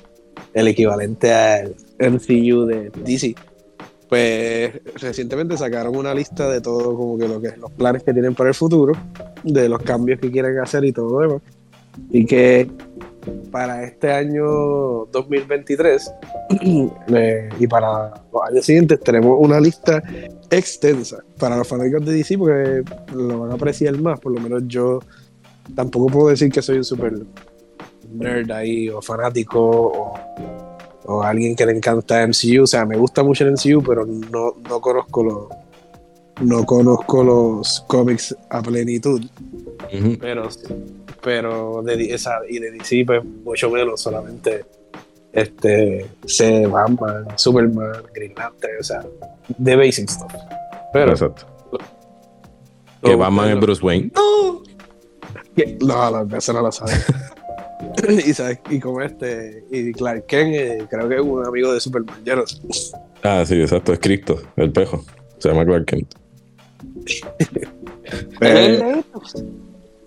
el 0.54 0.68
equivalente 0.68 1.34
al 1.34 1.76
MCU 2.00 2.66
de 2.66 2.92
DC. 3.04 3.36
Pues 4.12 4.74
recientemente 4.96 5.56
sacaron 5.56 5.96
una 5.96 6.14
lista 6.14 6.50
de 6.50 6.60
todo 6.60 6.98
como 6.98 7.18
que 7.18 7.30
lo 7.30 7.40
que 7.40 7.56
los 7.56 7.72
planes 7.72 8.04
que 8.04 8.12
tienen 8.12 8.36
para 8.36 8.50
el 8.50 8.56
futuro, 8.56 8.92
de 9.42 9.70
los 9.70 9.82
cambios 9.84 10.20
que 10.20 10.30
quieren 10.30 10.60
hacer 10.60 10.84
y 10.84 10.92
todo 10.92 11.22
lo 11.22 11.28
demás. 11.30 11.42
Y 12.10 12.26
que 12.26 12.70
para 13.52 13.86
este 13.86 14.12
año 14.12 15.06
2023 15.14 16.12
eh, 17.08 17.50
y 17.58 17.68
para 17.68 18.10
los 18.34 18.44
años 18.50 18.66
siguientes 18.66 19.00
tenemos 19.00 19.38
una 19.40 19.62
lista 19.62 20.04
extensa 20.50 21.24
para 21.40 21.56
los 21.56 21.66
fanáticos 21.66 22.06
de 22.06 22.12
DC 22.12 22.38
porque 22.38 22.84
lo 23.14 23.40
van 23.40 23.52
a 23.52 23.54
apreciar 23.54 23.98
más, 23.98 24.20
por 24.20 24.34
lo 24.34 24.42
menos 24.42 24.64
yo 24.68 25.00
tampoco 25.74 26.08
puedo 26.08 26.28
decir 26.28 26.52
que 26.52 26.62
soy 26.62 26.80
un 26.80 26.84
super 26.84 27.14
nerd 28.12 28.52
ahí 28.52 28.90
o 28.90 29.02
fanático 29.02 29.62
o, 29.62 30.71
o 31.16 31.24
alguien 31.24 31.56
que 31.56 31.66
le 31.66 31.74
encanta 31.74 32.26
MCU, 32.28 32.64
o 32.64 32.68
sea, 32.68 32.86
me 32.86 32.98
gusta 32.98 33.24
mucho 33.24 33.46
el 33.46 33.52
MCU, 33.52 33.84
pero 33.84 34.06
no, 34.06 34.56
no 34.68 34.82
conozco 34.82 35.24
los 35.24 35.48
no 36.42 36.66
conozco 36.66 37.24
los 37.24 37.82
cómics 37.88 38.36
a 38.50 38.62
plenitud. 38.62 39.22
Pero 40.20 40.50
pero 41.22 41.84
de, 41.84 42.14
esa, 42.14 42.40
y 42.50 42.58
de 42.58 42.72
DC 42.72 43.04
pues 43.06 43.24
mucho 43.24 43.70
menos 43.70 44.02
solamente 44.02 44.66
este 45.32 46.10
sé 46.26 46.66
Batman, 46.66 47.28
Superman, 47.36 48.04
Green 48.14 48.34
Lantern, 48.36 48.74
o 48.80 48.84
sea 48.84 49.06
de 49.58 49.76
basic 49.76 50.10
stuff. 50.10 50.34
Pero 50.94 51.12
Exacto. 51.12 51.46
Que 53.04 53.16
Batman 53.16 53.50
es 53.50 53.60
Bruce 53.60 53.86
Wayne. 53.86 54.12
no. 54.16 54.62
No, 55.82 56.12
no, 56.12 56.62
lo 56.62 56.72
sabe 56.72 56.94
y 58.10 58.34
sabes 58.34 58.60
y 58.70 58.80
como 58.80 59.02
este 59.02 59.66
y 59.72 59.92
Clark 59.94 60.26
Kent 60.28 60.56
eh, 60.56 60.88
creo 60.90 61.08
que 61.10 61.16
es 61.16 61.22
un 61.22 61.46
amigo 61.46 61.74
de 61.74 61.80
Superman 61.80 62.16
no 62.26 62.46
sé. 62.48 62.58
Ah, 63.24 63.44
sí, 63.46 63.60
exacto. 63.62 63.94
Es 63.94 64.00
Cristo, 64.00 64.40
el 64.56 64.72
pejo. 64.72 65.04
Se 65.40 65.50
llama 65.50 65.66
Clark 65.66 65.86
Kent. 65.86 66.14
Pero- 68.40 69.04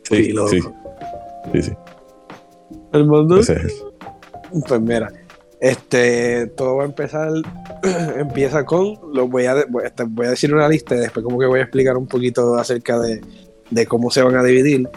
Sí, 0.02 0.16
Sí, 0.26 0.32
loco. 0.32 0.48
sí. 0.50 0.60
Sí, 1.52 1.62
sí. 1.62 1.72
el 2.92 3.06
mundo 3.06 3.38
Ese 3.38 3.54
es 3.54 3.60
él. 3.64 3.72
Pues 4.68 4.80
mira, 4.80 5.10
este, 5.60 6.46
todo 6.48 6.76
va 6.76 6.82
a 6.82 6.86
empezar, 6.86 7.30
empieza 8.18 8.64
con, 8.66 8.98
lo 9.14 9.28
voy 9.28 9.46
a, 9.46 9.64
voy, 9.68 9.84
a- 9.84 9.86
este, 9.86 10.04
voy 10.04 10.26
a 10.26 10.30
decir 10.30 10.52
una 10.54 10.68
lista 10.68 10.94
y 10.94 10.98
después 10.98 11.24
como 11.24 11.38
que 11.38 11.46
voy 11.46 11.60
a 11.60 11.62
explicar 11.62 11.96
un 11.96 12.06
poquito 12.06 12.54
acerca 12.56 12.98
de, 13.00 13.20
de 13.74 13.86
cómo 13.86 14.10
se 14.10 14.22
van 14.22 14.36
a 14.36 14.42
dividir. 14.42 14.88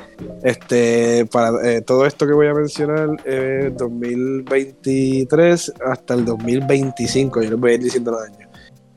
Este, 0.44 1.26
para 1.26 1.50
eh, 1.68 1.82
todo 1.82 2.06
esto 2.06 2.28
que 2.28 2.34
voy 2.34 2.48
a 2.48 2.54
mencionar, 2.54 3.10
eh, 3.26 3.72
2023 3.76 5.74
hasta 5.86 6.14
el 6.14 6.26
2025, 6.26 7.42
yo 7.42 7.50
les 7.52 7.60
voy 7.60 7.72
a 7.72 7.74
ir 7.74 7.84
diciendo 7.84 8.12
los 8.12 8.22
años. 8.22 8.50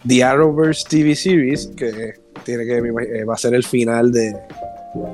The 0.07 0.23
Arrowverse 0.23 0.85
TV 0.89 1.15
Series, 1.15 1.67
que 1.77 2.15
tiene 2.45 2.65
que 2.65 2.77
eh, 2.79 3.25
va 3.25 3.35
a 3.35 3.39
ser 3.39 3.55
el 3.55 3.65
final 3.65 4.13
de, 4.13 4.37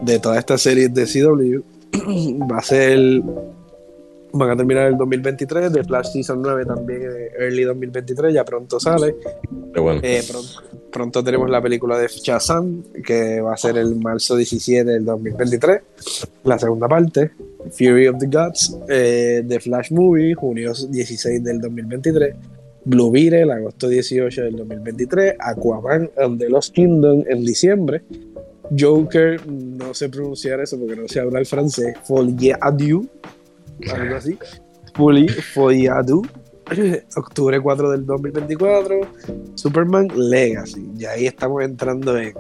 de 0.02 0.18
toda 0.18 0.38
esta 0.38 0.58
serie 0.58 0.88
de 0.88 1.04
CW. 1.04 1.62
va 2.50 2.58
a 2.58 2.62
ser 2.62 3.22
van 4.32 4.50
a 4.50 4.56
terminar 4.56 4.88
el 4.88 4.98
2023, 4.98 5.72
The 5.72 5.84
Flash 5.84 6.12
Season 6.12 6.42
9 6.42 6.66
también 6.66 7.02
early 7.38 7.62
2023, 7.62 8.34
ya 8.34 8.44
pronto 8.44 8.78
sale. 8.78 9.16
Eh, 10.02 10.22
pronto, 10.28 10.62
tenemos 11.24 11.50
la 11.50 11.60
película 11.60 11.98
de 11.98 12.08
Shazam, 12.08 12.82
que 13.04 13.40
va 13.40 13.54
a 13.54 13.56
ser 13.56 13.76
el 13.76 13.96
marzo 13.96 14.36
17 14.36 14.84
del 14.84 15.04
2023, 15.04 15.80
la 16.44 16.58
segunda 16.58 16.88
parte, 16.88 17.32
Fury 17.70 18.08
of 18.08 18.18
the 18.18 18.26
Gods, 18.26 18.76
eh, 18.88 19.44
The 19.46 19.60
Flash 19.60 19.90
Movie, 19.90 20.34
junio 20.34 20.72
16 20.74 21.42
del 21.42 21.60
2023, 21.60 22.34
Blue 22.84 23.10
Beetle, 23.10 23.52
agosto 23.52 23.88
18 23.88 24.42
del 24.42 24.56
2023, 24.56 25.34
Aquaman 25.38 26.10
and 26.18 26.38
the 26.38 26.48
Lost 26.48 26.74
Kingdom 26.74 27.24
en 27.28 27.44
diciembre, 27.44 28.02
Joker, 28.76 29.46
no 29.46 29.94
sé 29.94 30.08
pronunciar 30.08 30.60
eso 30.60 30.78
porque 30.78 30.96
no 30.96 31.08
sé 31.08 31.20
hablar 31.20 31.44
francés, 31.46 31.94
Folie 32.04 32.56
Adieu, 32.60 33.06
algo 33.92 34.16
así, 34.16 34.38
Folie 34.94 35.88
Adieu, 35.90 36.22
octubre 37.16 37.60
4 37.60 37.90
del 37.90 38.06
2024, 38.06 39.00
Superman 39.54 40.08
Legacy, 40.14 40.90
y 40.98 41.04
ahí 41.04 41.26
estamos 41.26 41.62
entrando 41.62 42.18
en, 42.18 42.34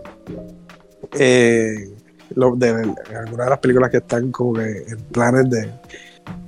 algunas 3.14 3.46
de 3.46 3.50
las 3.50 3.58
películas 3.58 3.90
que 3.90 3.98
están 3.98 4.30
como 4.32 4.60
en 4.60 4.98
planes 5.12 5.48
de, 5.50 5.70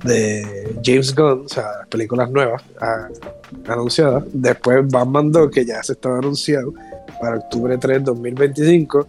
de 0.03 0.77
James 0.83 1.15
Gunn, 1.15 1.45
o 1.45 1.49
sea, 1.49 1.65
películas 1.89 2.29
nuevas 2.29 2.63
anunciadas. 3.67 4.23
Después 4.33 4.87
Batman 4.87 5.31
2, 5.31 5.49
que 5.51 5.65
ya 5.65 5.81
se 5.83 5.93
estaba 5.93 6.17
anunciado 6.17 6.73
para 7.21 7.37
octubre 7.37 7.77
3 7.77 8.03
2025. 8.03 8.99
O 8.99 9.07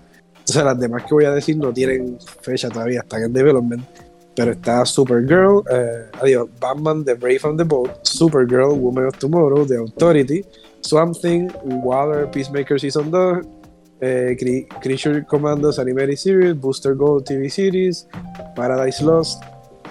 sea, 0.53 0.64
las 0.64 0.79
demás 0.79 1.05
que 1.05 1.14
voy 1.14 1.25
a 1.25 1.33
decir 1.33 1.57
no 1.57 1.73
tienen 1.73 2.18
fecha 2.41 2.68
todavía, 2.68 3.01
están 3.01 3.23
en 3.23 3.33
development. 3.33 3.85
Pero 4.41 4.53
está 4.53 4.86
Supergirl, 4.86 5.62
eh, 5.70 6.07
adiós, 6.18 6.49
Batman, 6.59 7.05
The 7.05 7.14
Brave 7.14 7.41
and 7.45 7.59
the 7.59 7.64
Bold, 7.64 7.91
Supergirl, 8.05 8.74
Woman 8.74 9.09
of 9.09 9.18
Tomorrow, 9.18 9.66
The 9.66 9.82
Authority, 9.82 10.47
Swamp 10.80 11.14
Thing, 11.20 11.51
Water, 11.62 12.26
Peacemaker 12.30 12.80
Season 12.80 13.11
2, 13.11 13.43
eh, 14.01 14.36
Creature 14.80 15.26
Commandos 15.26 15.78
Animated 15.78 16.16
Series, 16.16 16.55
Booster 16.55 16.95
Gold 16.95 17.26
TV 17.26 17.51
Series, 17.51 18.07
Paradise 18.57 19.03
Lost, 19.03 19.43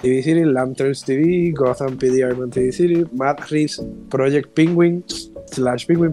TV 0.02 0.20
Series, 0.20 0.46
Lanterns 0.46 1.04
TV, 1.04 1.52
Gotham 1.52 1.96
PD 1.96 2.24
TV 2.50 2.72
Series, 2.72 3.06
Matt 3.12 3.48
Reeves 3.52 3.80
Project 4.08 4.52
Penguin, 4.56 5.04
slash 5.46 5.86
Penguin, 5.86 6.12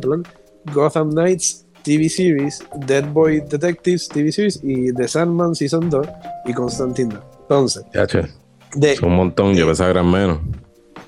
Gotham 0.74 1.10
Knights 1.10 1.66
TV 1.84 2.08
Series, 2.08 2.62
Dead 2.86 3.12
Boy 3.12 3.42
Detectives 3.50 4.08
TV 4.08 4.32
Series 4.32 4.60
y 4.62 4.92
The 4.92 5.08
Sandman 5.08 5.56
Season 5.56 5.90
2 5.90 6.08
y 6.46 6.54
Constantine. 6.54 7.18
Entonces, 7.50 7.86
de, 8.76 8.98
un 9.02 9.16
montón, 9.16 9.56
yo 9.56 9.66
pensaba 9.66 9.90
gran 9.90 10.12
menos. 10.12 10.40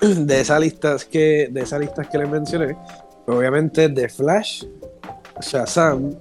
De 0.00 0.40
esas 0.40 0.58
listas 0.58 1.04
que, 1.04 1.48
de 1.50 1.60
esas 1.60 1.78
listas 1.78 2.08
que 2.08 2.16
les 2.16 2.26
mencioné, 2.26 2.74
obviamente 3.26 3.90
The 3.90 4.08
Flash, 4.08 4.64
Shazam, 5.42 6.14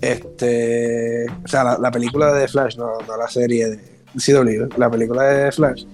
este, 0.00 1.26
o 1.44 1.46
sea, 1.46 1.62
la, 1.62 1.78
la 1.78 1.90
película 1.92 2.34
de 2.34 2.40
The 2.40 2.48
Flash, 2.48 2.76
no, 2.76 2.98
no 3.06 3.16
la 3.16 3.28
serie 3.28 3.70
de 3.70 3.78
CW, 4.16 4.76
la 4.76 4.90
película 4.90 5.22
de 5.22 5.52
Flash, 5.52 5.84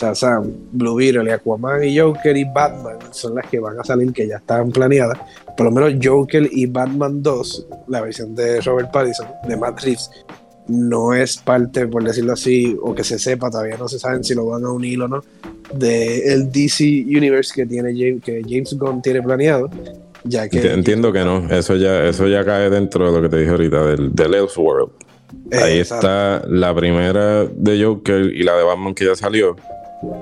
Shazam, 0.00 0.50
Blue 0.72 0.96
Beetle, 0.96 1.30
Aquaman 1.30 1.84
y 1.84 1.98
Joker 1.98 2.34
y 2.34 2.44
Batman 2.44 2.96
son 3.10 3.34
las 3.34 3.46
que 3.46 3.60
van 3.60 3.78
a 3.78 3.84
salir, 3.84 4.12
que 4.12 4.26
ya 4.26 4.36
están 4.36 4.70
planeadas. 4.70 5.18
Por 5.56 5.66
lo 5.66 5.72
menos 5.72 5.92
Joker 6.02 6.48
y 6.50 6.64
Batman 6.64 7.22
2, 7.22 7.66
la 7.88 8.00
versión 8.00 8.34
de 8.34 8.62
Robert 8.62 8.90
Pattinson, 8.90 9.28
de 9.46 9.56
Matt 9.58 9.82
Reeves, 9.82 10.10
no 10.70 11.14
es 11.14 11.36
parte, 11.36 11.86
por 11.86 12.04
decirlo 12.04 12.32
así, 12.32 12.76
o 12.80 12.94
que 12.94 13.04
se 13.04 13.18
sepa, 13.18 13.50
todavía 13.50 13.76
no 13.76 13.88
se 13.88 13.98
saben 13.98 14.24
si 14.24 14.34
lo 14.34 14.46
van 14.46 14.64
a 14.64 14.70
unir 14.70 15.02
o 15.02 15.08
no, 15.08 15.22
del 15.74 16.22
el 16.24 16.52
DC 16.52 16.84
Universe 17.06 17.52
que, 17.54 17.66
tiene 17.66 17.92
James, 17.92 18.22
que 18.22 18.42
James 18.48 18.76
Gunn 18.78 19.02
tiene 19.02 19.22
planeado. 19.22 19.70
Ya 20.24 20.48
que, 20.48 20.72
Entiendo 20.72 21.12
que 21.12 21.24
no, 21.24 21.48
eso 21.50 21.76
ya, 21.76 22.04
eso 22.04 22.28
ya 22.28 22.44
cae 22.44 22.68
dentro 22.68 23.06
de 23.06 23.16
lo 23.16 23.22
que 23.22 23.28
te 23.30 23.38
dije 23.38 23.50
ahorita, 23.50 23.86
del, 23.86 24.14
del 24.14 24.34
Elseworld. 24.34 24.90
Ahí 25.52 25.78
está 25.78 26.42
la 26.46 26.74
primera 26.74 27.44
de 27.44 27.84
Joker 27.84 28.22
y 28.22 28.42
la 28.42 28.56
de 28.56 28.64
Batman 28.64 28.94
que 28.94 29.06
ya 29.06 29.14
salió. 29.14 29.56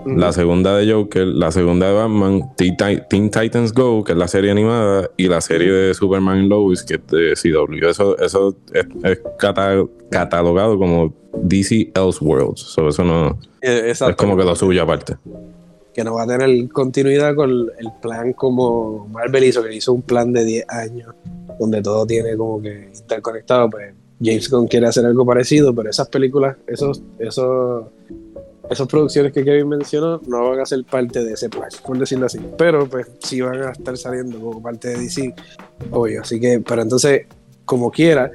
La 0.07 0.33
segunda 0.33 0.77
de 0.77 0.93
Joker, 0.93 1.27
la 1.27 1.53
segunda 1.53 1.87
de 1.87 1.93
Batman, 1.93 2.51
Teen 2.57 3.31
Titans 3.31 3.73
Go, 3.73 4.03
que 4.03 4.13
es 4.13 4.19
la 4.19 4.27
serie 4.27 4.51
animada, 4.51 5.09
y 5.17 5.29
la 5.29 5.41
serie 5.41 5.71
de 5.71 5.95
Superman 5.95 6.49
Lois, 6.49 6.83
que 6.83 6.95
es 6.95 7.07
de 7.07 7.35
CW. 7.35 7.87
Eso, 7.87 8.19
eso 8.19 8.57
es, 8.73 9.21
catalogado 10.11 10.79
como 10.79 11.15
DC 11.43 11.93
Elseworlds. 11.95 12.77
eso 12.77 13.05
no 13.05 13.39
eh, 13.61 13.91
es 13.91 14.03
como 14.17 14.37
que 14.37 14.45
lo 14.45 14.57
suyo 14.57 14.83
aparte. 14.83 15.17
Que 15.95 16.03
no 16.03 16.15
va 16.15 16.25
a 16.25 16.27
tener 16.27 16.69
continuidad 16.71 17.35
con 17.35 17.51
el 17.51 17.93
plan 18.01 18.33
como 18.33 19.07
Marvel 19.09 19.45
hizo, 19.45 19.63
que 19.63 19.75
hizo 19.75 19.93
un 19.93 20.03
plan 20.03 20.33
de 20.33 20.45
10 20.45 20.65
años, 20.69 21.15
donde 21.59 21.83
todo 21.83 22.07
tiene 22.07 22.37
como 22.37 22.61
que 22.61 22.91
interconectado, 22.95 23.71
pues 23.71 23.95
James 24.21 24.51
Gunn 24.51 24.67
quiere 24.67 24.87
hacer 24.87 25.07
algo 25.07 25.25
parecido, 25.25 25.75
pero 25.75 25.91
esas 25.91 26.09
películas, 26.09 26.57
esos, 26.67 27.03
esos, 27.19 27.87
esas 28.71 28.87
producciones 28.87 29.33
que 29.33 29.45
Kevin 29.45 29.69
mencionó, 29.69 30.21
no 30.27 30.51
van 30.51 30.61
a 30.61 30.67
ser 30.67 30.85
parte 30.85 31.25
de 31.25 31.33
ese 31.33 31.49
plan, 31.49 31.69
por 31.85 31.99
decirlo 31.99 32.27
así. 32.27 32.39
Pero 32.57 32.89
pues 32.89 33.07
sí 33.21 33.41
van 33.41 33.63
a 33.63 33.71
estar 33.71 33.97
saliendo 33.97 34.39
como 34.39 34.63
parte 34.63 34.89
de 34.89 34.99
DC, 34.99 35.35
obvio. 35.91 36.23
Así 36.23 36.41
que, 36.41 36.61
pero 36.61 36.83
entonces, 36.83 37.27
como 37.65 37.91
quiera, 37.91 38.31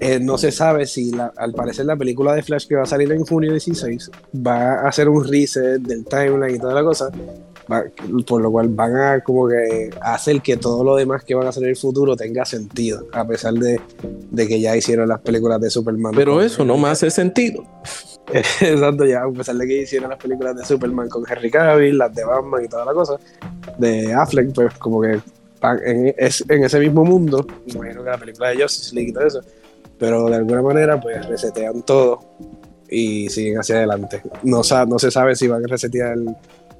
eh, 0.00 0.18
no 0.20 0.38
se 0.38 0.50
sabe 0.50 0.86
si 0.86 1.12
al 1.36 1.52
parecer 1.52 1.86
la 1.86 1.96
película 1.96 2.34
de 2.34 2.42
Flash 2.42 2.66
que 2.66 2.76
va 2.76 2.82
a 2.82 2.86
salir 2.86 3.10
en 3.12 3.24
junio 3.24 3.50
16 3.50 4.10
va 4.34 4.80
a 4.80 4.88
hacer 4.88 5.08
un 5.08 5.26
reset 5.26 5.80
del 5.80 6.04
timeline 6.04 6.56
y 6.56 6.58
toda 6.58 6.74
la 6.74 6.82
cosa 6.82 7.10
por 8.26 8.40
lo 8.40 8.50
cual 8.50 8.68
van 8.68 8.96
a 8.96 9.20
como 9.20 9.48
que 9.48 9.90
hacer 10.00 10.40
que 10.40 10.56
todo 10.56 10.84
lo 10.84 10.96
demás 10.96 11.24
que 11.24 11.34
van 11.34 11.46
a 11.46 11.50
hacer 11.50 11.64
en 11.64 11.70
el 11.70 11.76
futuro 11.76 12.16
tenga 12.16 12.44
sentido, 12.44 13.06
a 13.12 13.26
pesar 13.26 13.54
de, 13.54 13.80
que 14.36 14.60
ya 14.60 14.76
hicieron 14.76 15.08
las 15.08 15.20
películas 15.20 15.60
de 15.60 15.70
Superman. 15.70 16.12
Pero 16.14 16.40
eso 16.40 16.64
no 16.64 16.76
me 16.76 16.88
hace 16.88 17.10
sentido. 17.10 17.64
Exacto, 18.32 19.04
ya, 19.04 19.22
a 19.24 19.30
pesar 19.30 19.56
de 19.56 19.66
que 19.66 19.82
hicieron 19.82 20.10
las 20.10 20.18
películas 20.18 20.56
de 20.56 20.64
Superman 20.64 21.08
con 21.08 21.24
Henry 21.28 21.50
Cavill, 21.50 21.98
las 21.98 22.14
de 22.14 22.24
Batman 22.24 22.64
y 22.64 22.68
toda 22.68 22.84
la 22.84 22.92
cosa, 22.92 23.16
de 23.78 24.12
Affleck, 24.12 24.54
pues 24.54 24.74
como 24.74 25.00
que 25.02 25.20
en, 25.84 26.14
es, 26.16 26.44
en 26.48 26.64
ese 26.64 26.78
mismo 26.80 27.04
mundo, 27.04 27.46
imagino 27.66 28.02
que 28.02 28.10
la 28.10 28.18
película 28.18 28.48
de 28.50 28.62
Justice 28.62 28.94
League 28.94 29.10
y 29.10 29.12
todo 29.12 29.26
eso, 29.26 29.40
pero 29.98 30.28
de 30.28 30.36
alguna 30.36 30.62
manera 30.62 31.00
pues 31.00 31.26
resetean 31.26 31.82
todo 31.82 32.20
y 32.88 33.28
siguen 33.28 33.58
hacia 33.58 33.76
adelante. 33.76 34.22
No, 34.42 34.62
no 34.86 34.98
se 34.98 35.10
sabe 35.10 35.34
si 35.34 35.48
van 35.48 35.64
a 35.64 35.68
resetear 35.68 36.16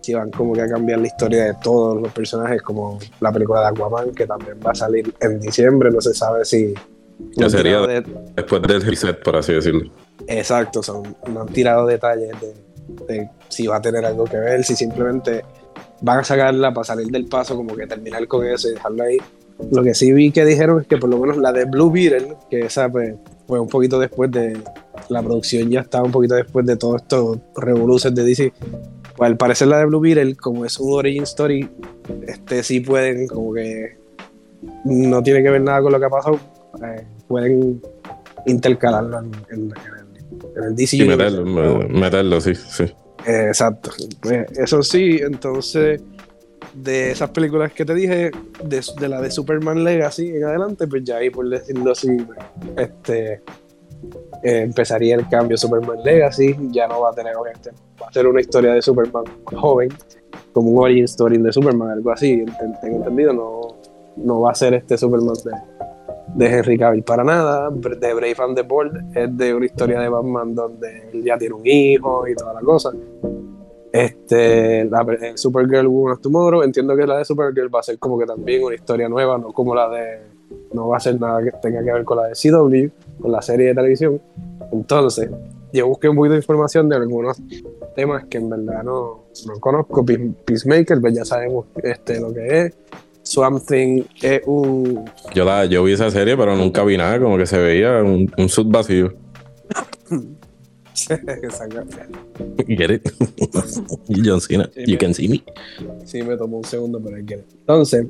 si 0.02 0.14
van 0.14 0.30
como 0.30 0.52
que 0.52 0.62
a 0.62 0.68
cambiar 0.68 1.00
la 1.00 1.06
historia 1.06 1.44
de 1.44 1.54
todos 1.62 2.02
los 2.02 2.12
personajes, 2.12 2.60
como 2.62 2.98
la 3.20 3.32
película 3.32 3.60
de 3.60 3.66
Aquaman, 3.68 4.12
que 4.12 4.26
también 4.26 4.58
va 4.64 4.72
a 4.72 4.74
salir 4.74 5.14
en 5.20 5.40
diciembre, 5.40 5.90
no 5.90 6.00
se 6.00 6.12
sabe 6.12 6.44
si... 6.44 6.74
Ya 7.36 7.48
sería 7.48 7.78
después 8.34 8.62
del 8.62 8.82
reset, 8.82 9.22
por 9.22 9.36
así 9.36 9.52
decirlo. 9.52 9.90
Exacto, 10.26 10.82
son, 10.82 11.16
no 11.28 11.42
han 11.42 11.48
tirado 11.48 11.86
detalles 11.86 12.32
de, 13.06 13.28
si 13.48 13.66
va 13.66 13.76
a 13.76 13.82
tener 13.82 14.04
algo 14.04 14.24
que 14.24 14.36
ver, 14.36 14.64
si 14.64 14.76
simplemente 14.76 15.44
van 16.00 16.20
a 16.20 16.24
sacarla 16.24 16.72
para 16.72 16.84
salir 16.84 17.08
del 17.08 17.26
paso, 17.26 17.56
como 17.56 17.74
que 17.74 17.86
terminar 17.86 18.26
con 18.26 18.46
eso 18.46 18.68
y 18.68 18.72
dejarlo 18.72 19.04
ahí. 19.04 19.18
Lo 19.70 19.82
que 19.82 19.94
sí 19.94 20.12
vi 20.12 20.32
que 20.32 20.44
dijeron 20.44 20.80
es 20.80 20.86
que 20.86 20.96
por 20.96 21.08
lo 21.08 21.18
menos 21.18 21.36
la 21.36 21.52
de 21.52 21.64
Blue 21.64 21.90
Beetle, 21.90 22.36
que 22.50 22.60
esa 22.60 22.88
pues, 22.88 23.14
fue 23.46 23.60
un 23.60 23.68
poquito 23.68 23.98
después 23.98 24.30
de 24.30 24.58
la 25.08 25.22
producción, 25.22 25.70
ya 25.70 25.80
estaba 25.80 26.04
un 26.04 26.12
poquito 26.12 26.34
después 26.34 26.66
de 26.66 26.76
todos 26.76 27.02
estos 27.02 27.38
revoluciones 27.56 28.16
de 28.16 28.24
DC, 28.24 28.52
pues 29.16 29.30
al 29.30 29.36
parecer 29.36 29.68
la 29.68 29.78
de 29.78 29.86
Blue 29.86 30.00
Beetle, 30.00 30.36
como 30.36 30.64
es 30.64 30.78
un 30.78 30.92
origin 30.94 31.22
story, 31.24 31.68
este 32.26 32.62
sí 32.62 32.80
pueden, 32.80 33.28
como 33.28 33.52
que 33.52 33.98
no 34.84 35.22
tiene 35.22 35.42
que 35.42 35.50
ver 35.50 35.60
nada 35.60 35.82
con 35.82 35.92
lo 35.92 36.00
que 36.00 36.06
ha 36.06 36.10
pasado, 36.10 36.40
eh, 36.82 37.06
pueden 37.28 37.80
intercalarlo 38.46 39.20
en, 39.50 39.72
el, 40.56 40.74
DC. 40.74 40.96
Y 40.96 41.04
meterlo, 41.04 41.44
meterlo, 41.88 42.40
sí, 42.40 42.54
sí. 42.54 42.84
Eh, 43.26 43.46
exacto. 43.48 43.90
Pues 44.20 44.50
eso 44.58 44.82
sí, 44.82 45.20
entonces 45.22 46.00
de 46.74 47.10
esas 47.10 47.30
películas 47.30 47.72
que 47.72 47.84
te 47.84 47.94
dije, 47.94 48.30
de, 48.64 49.08
la 49.08 49.20
de 49.20 49.30
Superman 49.30 49.84
Legacy 49.84 50.28
en 50.28 50.44
adelante, 50.44 50.86
pues 50.86 51.04
ya 51.04 51.16
ahí 51.16 51.30
por 51.30 51.48
decirlo 51.48 51.92
así, 51.92 52.16
este 52.76 53.42
eh, 54.42 54.60
empezaría 54.62 55.14
el 55.14 55.28
cambio 55.28 55.56
Superman 55.56 56.02
Legacy, 56.02 56.56
ya 56.70 56.88
no 56.88 57.02
va 57.02 57.10
a 57.10 57.12
tener, 57.12 57.36
obviamente, 57.36 57.70
va 58.00 58.08
a 58.08 58.12
ser 58.12 58.26
una 58.26 58.40
historia 58.40 58.72
de 58.72 58.82
Superman 58.82 59.24
joven, 59.44 59.90
como 60.52 60.70
un 60.70 60.84
origin 60.84 61.04
story 61.04 61.38
de 61.38 61.52
Superman, 61.52 61.90
algo 61.90 62.10
así, 62.10 62.44
tengo 62.80 62.98
entendido, 62.98 63.32
no, 63.32 63.60
no 64.16 64.40
va 64.40 64.52
a 64.52 64.54
ser 64.54 64.74
este 64.74 64.96
Superman 64.96 65.34
de, 65.44 65.52
de 66.34 66.46
Henry 66.46 66.78
Cavill 66.78 67.02
para 67.02 67.24
nada, 67.24 67.70
de 67.70 68.14
Brave 68.14 68.36
and 68.38 68.56
the 68.56 68.62
Bold 68.62 69.16
es 69.16 69.36
de 69.36 69.54
una 69.54 69.66
historia 69.66 70.00
de 70.00 70.08
Batman 70.08 70.54
donde 70.54 71.10
él 71.12 71.22
ya 71.24 71.36
tiene 71.38 71.54
un 71.54 71.66
hijo 71.66 72.26
y 72.26 72.34
toda 72.34 72.54
la 72.54 72.60
cosa. 72.60 72.90
Este, 73.92 74.86
la 74.86 75.06
eh, 75.20 75.32
Supergirl 75.36 75.86
Woman 75.86 76.14
of 76.14 76.20
Tomorrow, 76.20 76.62
entiendo 76.62 76.96
que 76.96 77.06
la 77.06 77.18
de 77.18 77.24
Supergirl 77.26 77.74
va 77.74 77.80
a 77.80 77.82
ser 77.82 77.98
como 77.98 78.18
que 78.18 78.24
también 78.24 78.64
una 78.64 78.74
historia 78.74 79.08
nueva, 79.08 79.36
no 79.36 79.52
como 79.52 79.74
la 79.74 79.88
de, 79.90 80.20
no 80.72 80.88
va 80.88 80.96
a 80.96 81.00
ser 81.00 81.20
nada 81.20 81.42
que 81.42 81.50
tenga 81.60 81.84
que 81.84 81.92
ver 81.92 82.04
con 82.04 82.16
la 82.16 82.28
de 82.28 82.32
CW, 82.32 83.20
con 83.20 83.30
la 83.30 83.42
serie 83.42 83.68
de 83.68 83.74
televisión. 83.74 84.20
Entonces, 84.72 85.28
yo 85.72 85.86
busqué 85.88 86.08
un 86.08 86.16
poquito 86.16 86.32
de 86.32 86.38
información 86.38 86.88
de 86.88 86.96
algunos 86.96 87.38
temas 87.94 88.24
que 88.26 88.38
en 88.38 88.48
verdad 88.48 88.82
no, 88.82 89.24
no 89.46 89.60
conozco. 89.60 90.04
Peacemaker, 90.04 91.00
pues 91.00 91.14
ya 91.14 91.24
sabemos 91.24 91.66
este, 91.82 92.20
lo 92.20 92.32
que 92.32 92.60
es. 92.60 92.76
Swamp 93.32 93.66
Thing 93.66 94.04
es 94.20 94.42
un. 94.44 95.04
Yo, 95.34 95.44
la, 95.46 95.64
yo 95.64 95.82
vi 95.82 95.92
esa 95.92 96.10
serie, 96.10 96.36
pero 96.36 96.54
nunca 96.54 96.84
vi 96.84 96.98
nada, 96.98 97.18
como 97.18 97.38
que 97.38 97.46
se 97.46 97.56
veía 97.56 98.02
un, 98.02 98.30
un 98.36 98.48
sud 98.50 98.66
vacío. 98.66 99.14
Get 102.68 102.90
it? 102.90 103.08
John 104.24 104.40
Cena, 104.40 104.70
you 104.86 104.98
can 104.98 105.14
see 105.14 105.28
me. 105.28 105.42
Sí, 106.04 106.22
me 106.22 106.36
tomó 106.36 106.58
un 106.58 106.64
segundo, 106.64 107.00
pero 107.02 107.16
hay 107.16 107.24
que. 107.24 107.42
Entonces, 107.60 108.06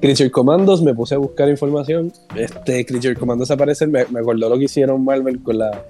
Creature 0.00 0.30
Commandos, 0.30 0.82
me 0.82 0.94
puse 0.94 1.14
a 1.14 1.18
buscar 1.18 1.50
información. 1.50 2.10
Este 2.34 2.86
Creature 2.86 3.16
Commandos 3.16 3.50
aparece, 3.50 3.86
me, 3.86 4.06
me 4.06 4.20
acordó 4.20 4.48
lo 4.48 4.58
que 4.58 4.64
hicieron 4.64 5.04
Marvel 5.04 5.42
con 5.42 5.58
la, 5.58 5.84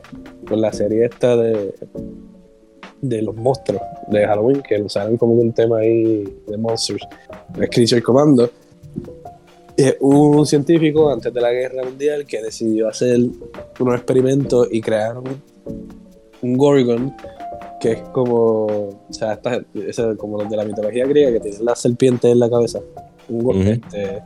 con 0.49 0.61
la 0.61 0.73
serie 0.73 1.05
esta 1.05 1.37
de, 1.37 1.73
de 3.09 3.23
los 3.23 3.35
monstruos 3.35 3.83
de 4.09 4.27
Halloween, 4.27 4.63
que 4.63 4.81
usaron 4.81 5.17
como 5.17 5.35
un 5.35 5.53
tema 5.53 5.79
ahí 5.79 6.25
de 6.47 6.57
monsters. 6.57 7.07
Es 7.61 7.71
Creature 7.71 8.03
Commandos. 8.03 8.51
Eh, 9.77 9.97
hubo 10.01 10.39
un 10.39 10.47
científico 10.47 11.11
antes 11.11 11.33
de 11.35 11.41
la 11.41 11.51
guerra 11.51 11.83
mundial 11.83 12.25
que 12.27 12.41
decidió 12.41 12.89
hacer 12.89 13.19
unos 13.81 13.95
experimentos 13.97 14.69
y 14.71 14.81
crearon 14.81 15.25
un 16.43 16.57
Gorgon 16.57 17.15
que 17.81 17.93
es 17.93 18.01
como, 18.13 18.65
o 18.65 18.99
sea, 19.11 19.39
como 20.17 20.39
los 20.39 20.49
de 20.49 20.57
la 20.57 20.65
mitología 20.65 21.05
griega 21.07 21.33
que 21.33 21.41
tienen 21.41 21.65
la 21.65 21.77
serpiente 21.77 22.31
en 22.31 22.39
la 22.39 22.49
cabeza. 22.49 22.81
Un, 23.29 23.67
este, 23.67 24.23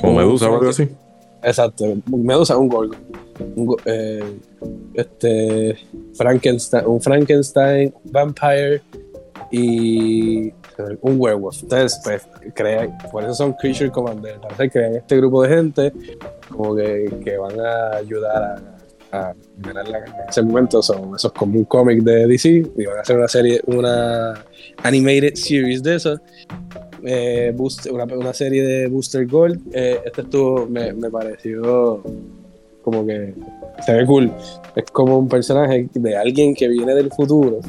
como 0.00 0.14
Medusa 0.14 0.50
o 0.50 0.54
algo 0.54 0.68
así. 0.68 0.88
Exacto, 1.42 1.96
Medusa 2.06 2.56
un 2.56 2.68
Gorgon. 2.68 2.98
Un, 3.54 3.76
eh, 3.84 4.38
este, 4.94 5.76
Frankenstein, 6.14 6.86
un 6.86 7.00
Frankenstein, 7.00 7.94
Vampire 8.04 8.82
y 9.50 10.52
un 11.00 11.20
werewolf. 11.20 11.62
Entonces, 11.62 12.00
pues, 12.02 12.26
crean, 12.54 12.96
por 13.10 13.24
eso 13.24 13.34
son 13.34 13.52
Creature 13.54 13.90
Commanders. 13.90 14.40
crean 14.72 14.96
este 14.96 15.16
grupo 15.16 15.42
de 15.42 15.48
gente 15.48 15.92
como 16.48 16.74
que, 16.74 17.10
que 17.24 17.36
van 17.36 17.58
a 17.60 17.96
ayudar 17.96 18.42
a, 19.12 19.18
a 19.18 19.34
ganar 19.58 19.88
la, 19.88 19.98
en 19.98 20.12
ese 20.28 20.42
momento. 20.42 20.82
Son 20.82 21.14
esos 21.14 21.32
como 21.32 21.58
un 21.58 21.64
cómic 21.64 22.02
de 22.02 22.26
DC 22.26 22.48
y 22.76 22.86
van 22.86 22.98
a 22.98 23.00
hacer 23.00 23.16
una 23.16 23.28
serie, 23.28 23.60
una 23.66 24.44
animated 24.82 25.34
series 25.34 25.82
de 25.82 25.96
eso. 25.96 26.20
Eh, 27.02 27.54
una, 27.90 28.32
serie 28.32 28.62
de 28.62 28.86
Booster 28.88 29.26
Gold. 29.26 29.60
Eh, 29.72 30.00
este 30.04 30.22
estuvo, 30.22 30.66
me, 30.66 30.92
me 30.92 31.10
pareció 31.10 32.02
como 32.82 33.06
que 33.06 33.34
se 33.84 33.92
ve 33.92 34.06
cool. 34.06 34.32
Es 34.74 34.84
como 34.90 35.18
un 35.18 35.28
personaje 35.28 35.88
de 35.92 36.16
alguien 36.16 36.54
que 36.54 36.68
viene 36.68 36.94
del 36.94 37.10
futuro 37.10 37.60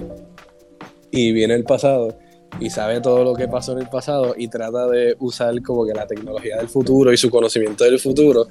y 1.11 1.31
viene 1.31 1.55
el 1.55 1.63
pasado 1.63 2.15
y 2.59 2.69
sabe 2.69 3.01
todo 3.01 3.23
lo 3.23 3.35
que 3.35 3.47
pasó 3.47 3.73
en 3.73 3.79
el 3.79 3.89
pasado 3.89 4.33
y 4.37 4.47
trata 4.47 4.87
de 4.87 5.15
usar 5.19 5.61
como 5.61 5.85
que 5.85 5.93
la 5.93 6.07
tecnología 6.07 6.57
del 6.57 6.67
futuro 6.67 7.13
y 7.13 7.17
su 7.17 7.29
conocimiento 7.29 7.83
del 7.83 7.99
futuro 7.99 8.47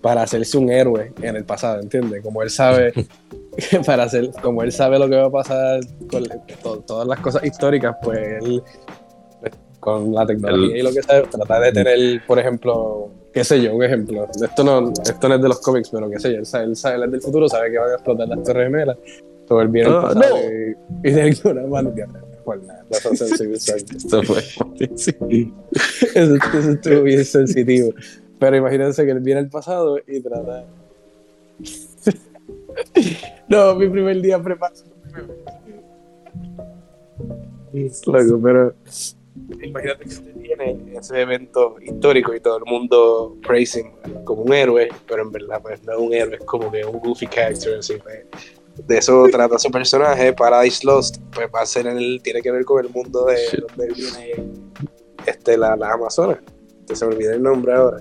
para 0.00 0.22
hacerse 0.22 0.58
un 0.58 0.70
héroe 0.70 1.12
en 1.22 1.36
el 1.36 1.44
pasado, 1.44 1.80
¿entiendes? 1.80 2.22
Como 2.22 2.42
él 2.42 2.50
sabe 2.50 2.92
para 3.86 4.04
hacer, 4.04 4.30
como 4.42 4.62
él 4.62 4.72
sabe 4.72 4.98
lo 4.98 5.08
que 5.08 5.16
va 5.16 5.26
a 5.26 5.30
pasar 5.30 5.80
con 6.10 6.24
todas 6.84 7.06
las 7.06 7.20
cosas 7.20 7.44
históricas, 7.44 7.96
pues 8.02 8.42
él 8.42 8.62
con 9.82 10.14
la 10.14 10.24
tecnología 10.24 10.78
y 10.78 10.82
lo 10.82 10.92
que 10.92 11.02
sabe, 11.02 11.22
trata 11.22 11.58
de 11.58 11.72
tener, 11.72 12.22
por 12.24 12.38
ejemplo, 12.38 13.10
qué 13.32 13.42
sé 13.42 13.60
yo, 13.60 13.74
un 13.74 13.82
ejemplo. 13.82 14.28
Esto 14.30 14.62
no, 14.62 14.92
esto 14.92 15.28
no 15.28 15.34
es 15.34 15.42
de 15.42 15.48
los 15.48 15.60
cómics, 15.60 15.90
pero 15.90 16.08
qué 16.08 16.20
sé 16.20 16.32
yo, 16.32 16.38
él 16.38 16.46
sabe, 16.46 16.66
él 16.66 16.76
sabe, 16.76 16.94
él 16.94 17.02
es 17.02 17.10
del 17.10 17.20
futuro, 17.20 17.48
sabe 17.48 17.72
que 17.72 17.78
van 17.80 17.90
a 17.90 17.94
explotar 17.94 18.28
las 18.28 18.44
torres 18.44 18.66
gemelas, 18.66 18.96
todo 19.48 19.60
el 19.60 19.66
bien 19.66 19.88
el 19.88 19.94
ah, 19.94 20.02
pasado 20.02 20.36
y, 20.38 21.08
y, 21.08 21.10
de 21.10 21.22
alguna 21.22 21.66
manera 21.66 22.08
por 22.44 22.62
nada, 22.62 22.84
Esto 22.90 24.22
fue 24.22 24.40
sí. 24.94 25.52
eso, 26.14 26.34
eso 26.36 26.70
estuvo 26.70 27.02
bien 27.02 27.24
sensitivo. 27.24 27.92
Pero 28.38 28.56
imagínense 28.56 29.04
que 29.04 29.10
él 29.10 29.18
viene 29.18 29.40
al 29.40 29.48
pasado 29.48 29.98
y 30.06 30.20
trata. 30.20 30.64
no, 33.48 33.74
mi 33.74 33.88
primer 33.88 34.22
día 34.22 34.40
preparo. 34.40 34.74
Loco, 38.06 38.40
pero 38.40 38.74
imagínate 39.60 40.04
que 40.04 40.10
usted 40.10 40.34
tiene 40.34 40.78
ese 40.96 41.20
evento 41.20 41.76
histórico 41.80 42.34
y 42.34 42.40
todo 42.40 42.58
el 42.58 42.64
mundo 42.64 43.36
praising 43.46 43.92
como 44.24 44.42
un 44.42 44.52
héroe, 44.52 44.88
pero 45.06 45.22
en 45.22 45.32
verdad 45.32 45.60
pues 45.62 45.82
no 45.84 45.92
es 45.92 45.98
un 45.98 46.14
héroe, 46.14 46.36
es 46.36 46.44
como 46.44 46.70
que 46.70 46.84
un 46.84 46.98
goofy 46.98 47.26
character 47.26 47.78
así, 47.78 47.94
pues, 48.02 48.24
de 48.86 48.98
eso 48.98 49.26
trata 49.30 49.58
su 49.58 49.70
personaje, 49.70 50.32
Paradise 50.32 50.86
Lost, 50.86 51.18
pues 51.32 51.48
va 51.54 51.60
a 51.60 51.66
ser 51.66 51.86
en 51.86 51.98
el, 51.98 52.20
tiene 52.22 52.40
que 52.40 52.50
ver 52.50 52.64
con 52.64 52.84
el 52.84 52.90
mundo 52.90 53.26
de 53.26 53.36
donde 53.60 53.94
viene 53.94 54.52
este, 55.26 55.56
la, 55.56 55.76
la 55.76 55.92
Amazonas. 55.92 56.38
se 56.92 57.06
me 57.06 57.14
olvida 57.14 57.34
el 57.34 57.42
nombre 57.42 57.74
ahora. 57.74 57.98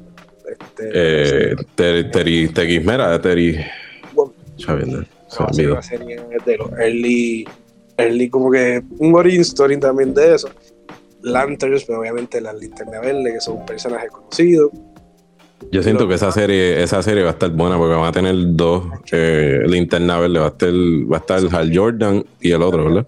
Este, 0.49 1.51
eh, 1.51 1.55
Teri, 1.75 2.49
Teguismera, 2.49 3.21
Teri. 3.21 3.57
Bueno, 4.13 4.33
se 4.57 5.67
una 5.67 5.81
serie 5.81 6.19
de 6.45 6.57
los 6.57 6.71
early, 6.73 7.47
early, 7.97 8.29
como 8.29 8.51
que 8.51 8.81
un 8.97 9.15
origin 9.15 9.41
story 9.41 9.79
también 9.79 10.13
de 10.13 10.35
eso. 10.35 10.49
Lanterns, 11.23 11.85
pero 11.85 11.99
obviamente 11.99 12.41
las 12.41 12.55
linternas 12.55 13.01
verde, 13.01 13.33
que 13.33 13.41
son 13.41 13.57
un 13.57 13.65
personaje 13.65 14.07
conocido. 14.09 14.71
Yo 15.71 15.83
siento 15.83 16.07
que 16.07 16.15
esa 16.15 16.31
serie, 16.31 16.81
esa 16.81 17.03
serie 17.03 17.23
va 17.23 17.29
a 17.29 17.33
estar 17.33 17.51
buena 17.51 17.77
porque 17.77 17.93
van 17.93 18.05
a 18.05 18.11
tener 18.11 18.35
dos 18.55 18.83
eh, 19.11 19.61
linternas 19.67 20.19
verde, 20.19 20.39
va 20.39 20.45
a 20.45 20.49
estar, 20.49 20.69
va 20.69 21.17
a 21.17 21.19
estar 21.19 21.55
Hal 21.55 21.71
Jordan 21.75 22.25
y 22.39 22.51
el 22.51 22.61
otro, 22.63 22.85
¿verdad? 22.85 23.07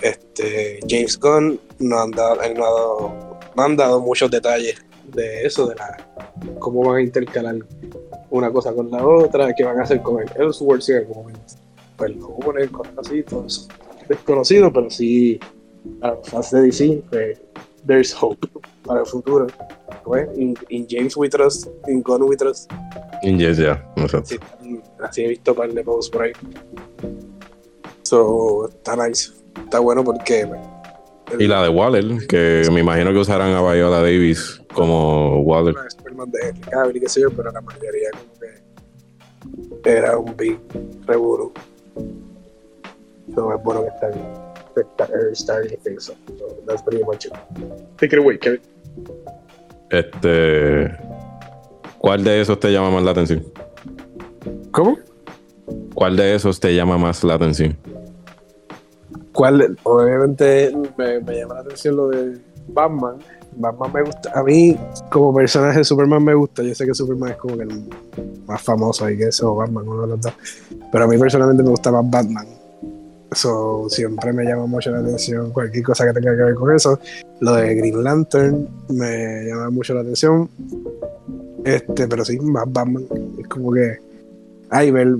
Este, 0.00 0.78
James 0.88 1.18
Gunn 1.18 1.60
no 1.80 2.00
han 2.00 2.10
dado, 2.12 2.36
no 3.56 3.62
han 3.62 3.76
dado 3.76 4.00
muchos 4.00 4.30
detalles 4.30 4.84
de 5.12 5.44
eso, 5.44 5.66
de 5.66 5.74
la 5.74 5.96
cómo 6.58 6.88
van 6.88 6.98
a 6.98 7.02
intercalar 7.02 7.56
una 8.30 8.50
cosa 8.50 8.72
con 8.72 8.90
la 8.90 9.04
otra, 9.06 9.52
qué 9.54 9.64
van 9.64 9.78
a 9.78 9.82
hacer 9.82 10.00
con 10.02 10.22
el 10.22 10.28
Elseworlds 10.36 10.88
en 10.88 10.96
algún 10.98 11.16
momento. 11.18 11.40
Pues 11.96 12.16
lo 12.16 12.36
poner 12.36 12.70
con 12.70 12.86
así, 12.98 13.22
todo 13.22 13.46
eso. 13.46 13.68
Desconocido, 14.08 14.72
pero 14.72 14.90
sí, 14.90 15.38
para 16.00 16.14
los 16.14 16.28
fans 16.28 16.50
de 16.50 16.62
DC, 16.62 17.02
pues, 17.10 17.40
there's 17.86 18.14
hope 18.14 18.48
para 18.84 19.00
el 19.00 19.06
futuro. 19.06 19.46
Pues, 20.04 20.28
in, 20.36 20.86
James 20.88 21.16
we 21.16 21.28
trust, 21.28 21.68
in 21.86 22.02
Gunn 22.02 22.22
we 22.24 22.36
trust. 22.36 22.70
In 23.22 23.38
James, 23.38 23.58
ya, 23.58 23.84
yeah, 23.96 24.22
sí, 24.24 24.38
así 25.00 25.24
he 25.24 25.28
visto 25.28 25.52
un 25.52 25.56
par 25.56 25.72
de 25.72 25.84
posts 25.84 26.10
por 26.10 26.22
ahí. 26.22 26.32
So, 28.02 28.68
está 28.68 28.96
nice. 28.96 29.32
Está 29.64 29.78
bueno 29.78 30.02
porque. 30.04 30.46
Pues, 30.46 31.40
y 31.40 31.46
la 31.46 31.62
de 31.62 31.68
Waller, 31.68 32.26
que 32.26 32.68
me 32.72 32.80
imagino 32.80 33.12
que 33.12 33.18
usarán 33.18 33.54
a 33.54 33.72
Viola 33.72 34.00
Davis 34.00 34.60
como 34.74 35.40
Waller. 35.42 35.74
Superman 35.88 36.30
de 36.30 36.54
Henry 36.70 37.00
qué 37.00 37.08
sé 37.08 37.22
yo, 37.22 37.30
pero 37.30 37.50
la 37.50 37.60
mayoría 37.60 38.10
como 38.10 38.32
que 39.82 39.90
era 39.90 40.18
un 40.18 40.36
big 40.36 40.58
reburu. 41.06 41.52
So, 43.34 43.54
es 43.54 43.62
bueno 43.62 43.82
que 43.82 43.88
está 43.88 44.08
bien. 44.08 44.41
Starting 45.34 45.78
things 45.78 46.06
so 46.06 46.14
that's 46.66 46.82
pretty 46.82 47.04
much 47.04 47.26
it. 47.26 47.32
Take 47.98 48.12
it 48.12 48.18
away, 48.18 48.38
Kevin. 48.38 48.60
Este. 49.90 50.90
¿Cuál 51.98 52.24
de 52.24 52.40
esos 52.40 52.58
te 52.58 52.72
llama 52.72 52.90
más 52.90 53.02
la 53.02 53.12
atención? 53.12 53.44
¿Cómo? 54.72 54.98
¿Cuál 55.94 56.16
de 56.16 56.34
esos 56.34 56.58
te 56.58 56.74
llama 56.74 56.98
más 56.98 57.22
la 57.22 57.34
atención? 57.34 57.76
¿Cuál? 59.32 59.78
Obviamente 59.84 60.74
me, 60.96 61.20
me 61.20 61.38
llama 61.38 61.54
la 61.54 61.60
atención 61.60 61.96
lo 61.96 62.08
de 62.08 62.38
Batman. 62.68 63.18
Batman 63.54 63.92
me 63.92 64.02
gusta. 64.02 64.32
A 64.34 64.42
mí, 64.42 64.76
como 65.10 65.34
personaje 65.34 65.78
de 65.78 65.84
Superman, 65.84 66.24
me 66.24 66.34
gusta. 66.34 66.62
Yo 66.62 66.74
sé 66.74 66.86
que 66.86 66.94
Superman 66.94 67.30
es 67.30 67.36
como 67.36 67.56
que 67.56 67.64
el 67.64 67.88
más 68.46 68.62
famoso 68.62 69.08
y 69.08 69.16
que 69.16 69.24
eso, 69.24 69.54
Batman, 69.54 69.86
uno 69.86 70.02
de 70.02 70.08
los 70.08 70.20
dos. 70.20 70.32
Pero 70.90 71.04
a 71.04 71.06
mí 71.06 71.18
personalmente 71.18 71.62
me 71.62 71.70
gusta 71.70 71.92
más 71.92 72.10
Batman. 72.10 72.61
Eso 73.32 73.86
siempre 73.88 74.32
me 74.32 74.44
llama 74.44 74.66
mucho 74.66 74.90
la 74.90 74.98
atención 74.98 75.50
cualquier 75.50 75.84
cosa 75.84 76.06
que 76.06 76.12
tenga 76.12 76.36
que 76.36 76.42
ver 76.42 76.54
con 76.54 76.74
eso. 76.74 76.98
Lo 77.40 77.54
de 77.54 77.74
Green 77.74 78.04
Lantern 78.04 78.68
me 78.90 79.44
llama 79.46 79.70
mucho 79.70 79.94
la 79.94 80.00
atención. 80.02 80.48
Este, 81.64 82.08
pero 82.08 82.24
sí, 82.24 82.38
más 82.40 82.64
Batman. 82.66 83.04
Es 83.40 83.48
como 83.48 83.72
que. 83.72 83.98
Ay, 84.70 84.90
ver, 84.90 85.16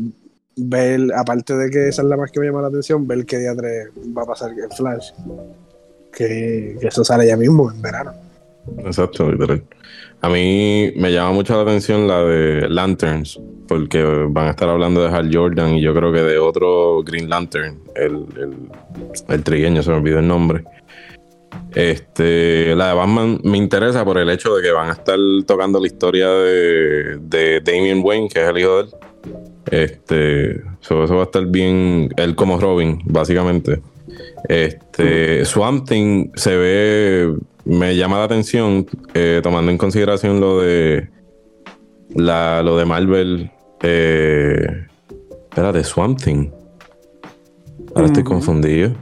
ver, 0.57 1.13
aparte 1.15 1.57
de 1.57 1.71
que 1.71 1.89
esa 1.89 2.03
es 2.03 2.09
la 2.09 2.17
más 2.17 2.31
que 2.31 2.41
me 2.41 2.47
llama 2.47 2.63
la 2.63 2.69
atención, 2.69 3.07
ver 3.07 3.25
qué 3.27 3.39
día 3.39 3.55
3 3.55 3.89
va 4.17 4.23
a 4.23 4.27
pasar 4.27 4.51
el 4.51 4.71
Flash. 4.77 5.13
Que, 6.13 6.77
que, 6.81 6.89
eso 6.89 7.05
sale 7.05 7.27
ya 7.27 7.37
mismo, 7.37 7.71
en 7.71 7.81
verano. 7.81 8.13
Exacto, 8.79 9.31
literal. 9.31 9.63
A 10.21 10.29
mí 10.29 10.93
me 10.97 11.13
llama 11.13 11.33
mucho 11.33 11.57
la 11.57 11.63
atención 11.63 12.07
la 12.07 12.23
de 12.23 12.69
Lanterns, 12.69 13.41
porque 13.73 14.03
van 14.29 14.49
a 14.49 14.51
estar 14.51 14.69
hablando 14.69 15.03
de 15.03 15.09
Hal 15.09 15.31
Jordan 15.33 15.75
y 15.75 15.81
yo 15.81 15.95
creo 15.95 16.13
que 16.13 16.23
de 16.23 16.39
otro 16.39 17.03
Green 17.03 17.29
Lantern, 17.29 17.81
el, 17.95 18.27
el, 18.37 18.55
el 19.29 19.43
trigueño, 19.43 19.83
se 19.83 19.91
me 19.91 19.97
olvidó 19.97 20.19
el 20.19 20.29
nombre. 20.29 20.65
Este, 21.75 22.75
la 22.77 22.89
de 22.89 22.95
Batman 22.95 23.41
me 23.45 23.57
interesa 23.57 24.05
por 24.05 24.19
el 24.19 24.29
hecho 24.31 24.55
de 24.55 24.63
que 24.63 24.73
van 24.73 24.91
a 24.91 24.93
estar 24.93 25.19
tocando 25.47 25.81
la 25.81 25.87
historia 25.87 26.29
de, 26.29 27.19
de 27.19 27.61
Damian 27.61 28.03
Wayne, 28.05 28.29
que 28.29 28.43
es 28.43 28.49
el 28.49 28.59
hijo 28.59 28.77
de 28.77 28.83
él. 28.83 28.89
Este, 29.71 30.63
eso 30.83 31.17
va 31.17 31.21
a 31.21 31.25
estar 31.25 31.47
bien, 31.47 32.11
él 32.17 32.35
como 32.35 32.61
Robin, 32.61 33.01
básicamente. 33.05 33.81
Este, 34.49 35.45
Swamp 35.45 35.89
Thing 35.89 36.31
se 36.35 36.57
ve, 36.57 37.35
me 37.65 37.97
llama 37.97 38.19
la 38.19 38.25
atención, 38.25 38.87
eh, 39.15 39.41
tomando 39.43 39.71
en 39.71 39.79
consideración 39.79 40.41
lo 40.41 40.61
de 40.61 41.09
la, 42.15 42.63
lo 42.63 42.77
de 42.77 42.85
Marvel. 42.85 43.51
Eh, 43.83 44.87
de 45.55 45.85
Swamp 45.85 46.21
Thing. 46.21 46.51
Ahora 47.95 48.07
estoy 48.07 48.25
confundido. 48.25 48.93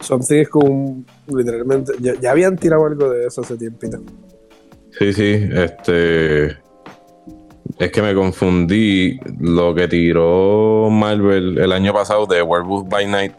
Something 0.00 0.36
es 0.36 0.48
como 0.48 1.04
literalmente. 1.26 1.92
Ya, 2.00 2.30
habían 2.30 2.56
tirado 2.56 2.86
algo 2.86 3.10
de 3.10 3.26
eso 3.26 3.40
hace 3.40 3.56
tiempito. 3.56 3.98
Sí, 4.98 5.12
sí, 5.12 5.48
este. 5.52 6.58
Es 7.78 7.90
que 7.92 8.00
me 8.00 8.14
confundí 8.14 9.18
lo 9.40 9.74
que 9.74 9.88
tiró 9.88 10.88
Marvel 10.90 11.58
el 11.58 11.72
año 11.72 11.92
pasado 11.92 12.26
de 12.26 12.42
Werewolf 12.42 12.88
by 12.88 13.06
Night. 13.06 13.32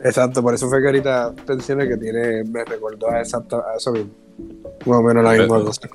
Exacto, 0.00 0.42
por 0.42 0.54
eso 0.54 0.68
fue 0.68 0.80
que 0.80 0.86
ahorita 0.86 1.34
mencioné 1.48 1.88
que 1.88 1.96
tiene, 1.96 2.44
me 2.44 2.64
recordó 2.64 3.10
a, 3.10 3.18
exacto, 3.18 3.56
a 3.56 3.76
eso 3.76 3.90
mismo. 3.92 4.10
Más 4.86 4.98
o 4.98 5.02
menos 5.02 5.24
la 5.24 5.32
misma 5.32 5.60
cosa. 5.64 5.88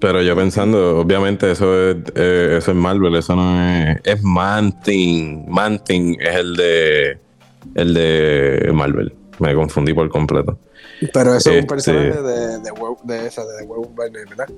Pero 0.00 0.20
yo 0.20 0.34
pensando, 0.34 0.98
obviamente 0.98 1.50
eso 1.50 1.90
es, 1.90 1.96
eh, 2.14 2.56
eso 2.58 2.70
es 2.72 2.76
Marvel, 2.76 3.14
eso 3.14 3.36
no 3.36 3.62
es. 3.62 3.98
Es 4.04 4.22
Manting. 4.22 5.44
Manting 5.48 6.16
es 6.20 6.34
el 6.36 6.56
de 6.56 7.18
el 7.74 7.94
de 7.94 8.70
Marvel. 8.74 9.14
Me 9.38 9.54
confundí 9.54 9.94
por 9.94 10.08
completo. 10.08 10.58
Pero 11.12 11.34
eso 11.34 11.50
es 11.50 11.56
un 11.56 11.58
este, 11.58 11.66
personaje 11.66 12.22
de, 12.22 12.58
de, 12.58 12.72
de 13.04 13.26
esa, 13.26 13.42
de 13.42 13.66
by 13.66 14.10
Night, 14.10 14.28
¿verdad? 14.30 14.48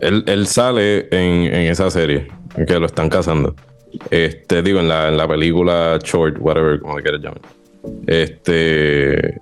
Él, 0.00 0.22
él 0.26 0.46
sale 0.46 1.08
en, 1.10 1.54
en, 1.54 1.70
esa 1.70 1.90
serie, 1.90 2.28
que 2.66 2.78
lo 2.78 2.86
están 2.86 3.08
cazando. 3.08 3.54
Este, 4.10 4.62
digo, 4.62 4.80
en 4.80 4.88
la, 4.88 5.08
en 5.08 5.16
la 5.16 5.26
película 5.26 5.98
short, 6.02 6.36
whatever, 6.40 6.78
como 6.80 6.96
le 6.96 7.02
quieras 7.02 7.22
llamar. 7.22 7.40
Este, 8.06 9.40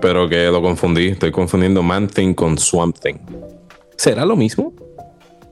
pero 0.00 0.28
que 0.28 0.46
lo 0.46 0.60
confundí. 0.60 1.08
Estoy 1.08 1.30
confundiendo 1.30 1.82
Man 1.82 2.08
Thing 2.08 2.34
con 2.34 2.58
Swamp 2.58 2.98
Thing. 2.98 3.16
¿Será 3.96 4.24
lo 4.24 4.36
mismo? 4.36 4.72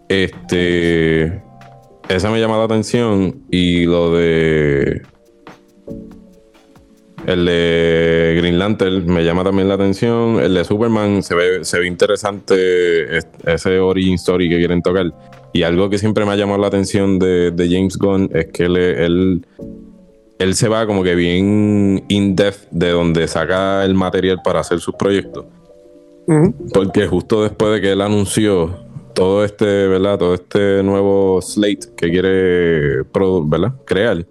Este, 0.09 1.43
esa 2.09 2.31
me 2.31 2.41
llama 2.41 2.59
la 2.59 2.65
atención 2.65 3.43
y 3.51 3.85
lo 3.85 4.15
de 4.15 5.03
el 7.27 7.47
de 7.47 8.35
Green 8.39 8.59
Lantern 8.59 9.07
me 9.07 9.25
llama 9.25 9.45
también 9.45 9.69
la 9.69 9.75
atención. 9.75 10.41
El 10.41 10.55
de 10.55 10.65
Superman 10.65 11.23
se 11.23 11.35
ve, 11.35 11.65
se 11.65 11.79
ve 11.79 11.87
interesante 11.87 13.19
ese 13.47 13.79
origin 13.79 14.15
story 14.15 14.49
que 14.51 14.59
quieren 14.59 14.83
tocar. 14.83 15.07
Y 15.55 15.63
algo 15.63 15.89
que 15.89 15.99
siempre 15.99 16.27
me 16.27 16.33
ha 16.33 16.37
llamado 16.37 16.61
la 16.61 16.67
atención 16.67 17.19
de, 17.19 17.53
James 17.57 17.97
Gunn 17.97 18.29
es 18.35 18.47
que 18.47 18.65
él, 18.65 19.47
él, 20.39 20.55
se 20.55 20.69
va 20.69 20.87
como 20.87 21.03
que 21.03 21.15
bien 21.15 22.05
in-depth 22.09 22.69
de 22.71 22.91
donde 22.91 23.27
saca 23.27 23.85
el 23.85 23.95
material 23.95 24.41
para 24.45 24.61
hacer 24.61 24.81
sus 24.81 24.95
proyectos. 24.95 25.47
Porque 26.73 27.07
justo 27.07 27.43
después 27.43 27.73
de 27.75 27.81
que 27.81 27.93
él 27.93 28.01
anunció 28.01 28.85
todo 29.15 29.45
este, 29.45 29.65
¿verdad? 29.65 30.19
Todo 30.19 30.35
este 30.35 30.83
nuevo 30.83 31.41
slate 31.41 31.89
que 31.97 32.11
quiere 32.11 33.03
¿verdad? 33.47 33.75
crear, 33.85 34.27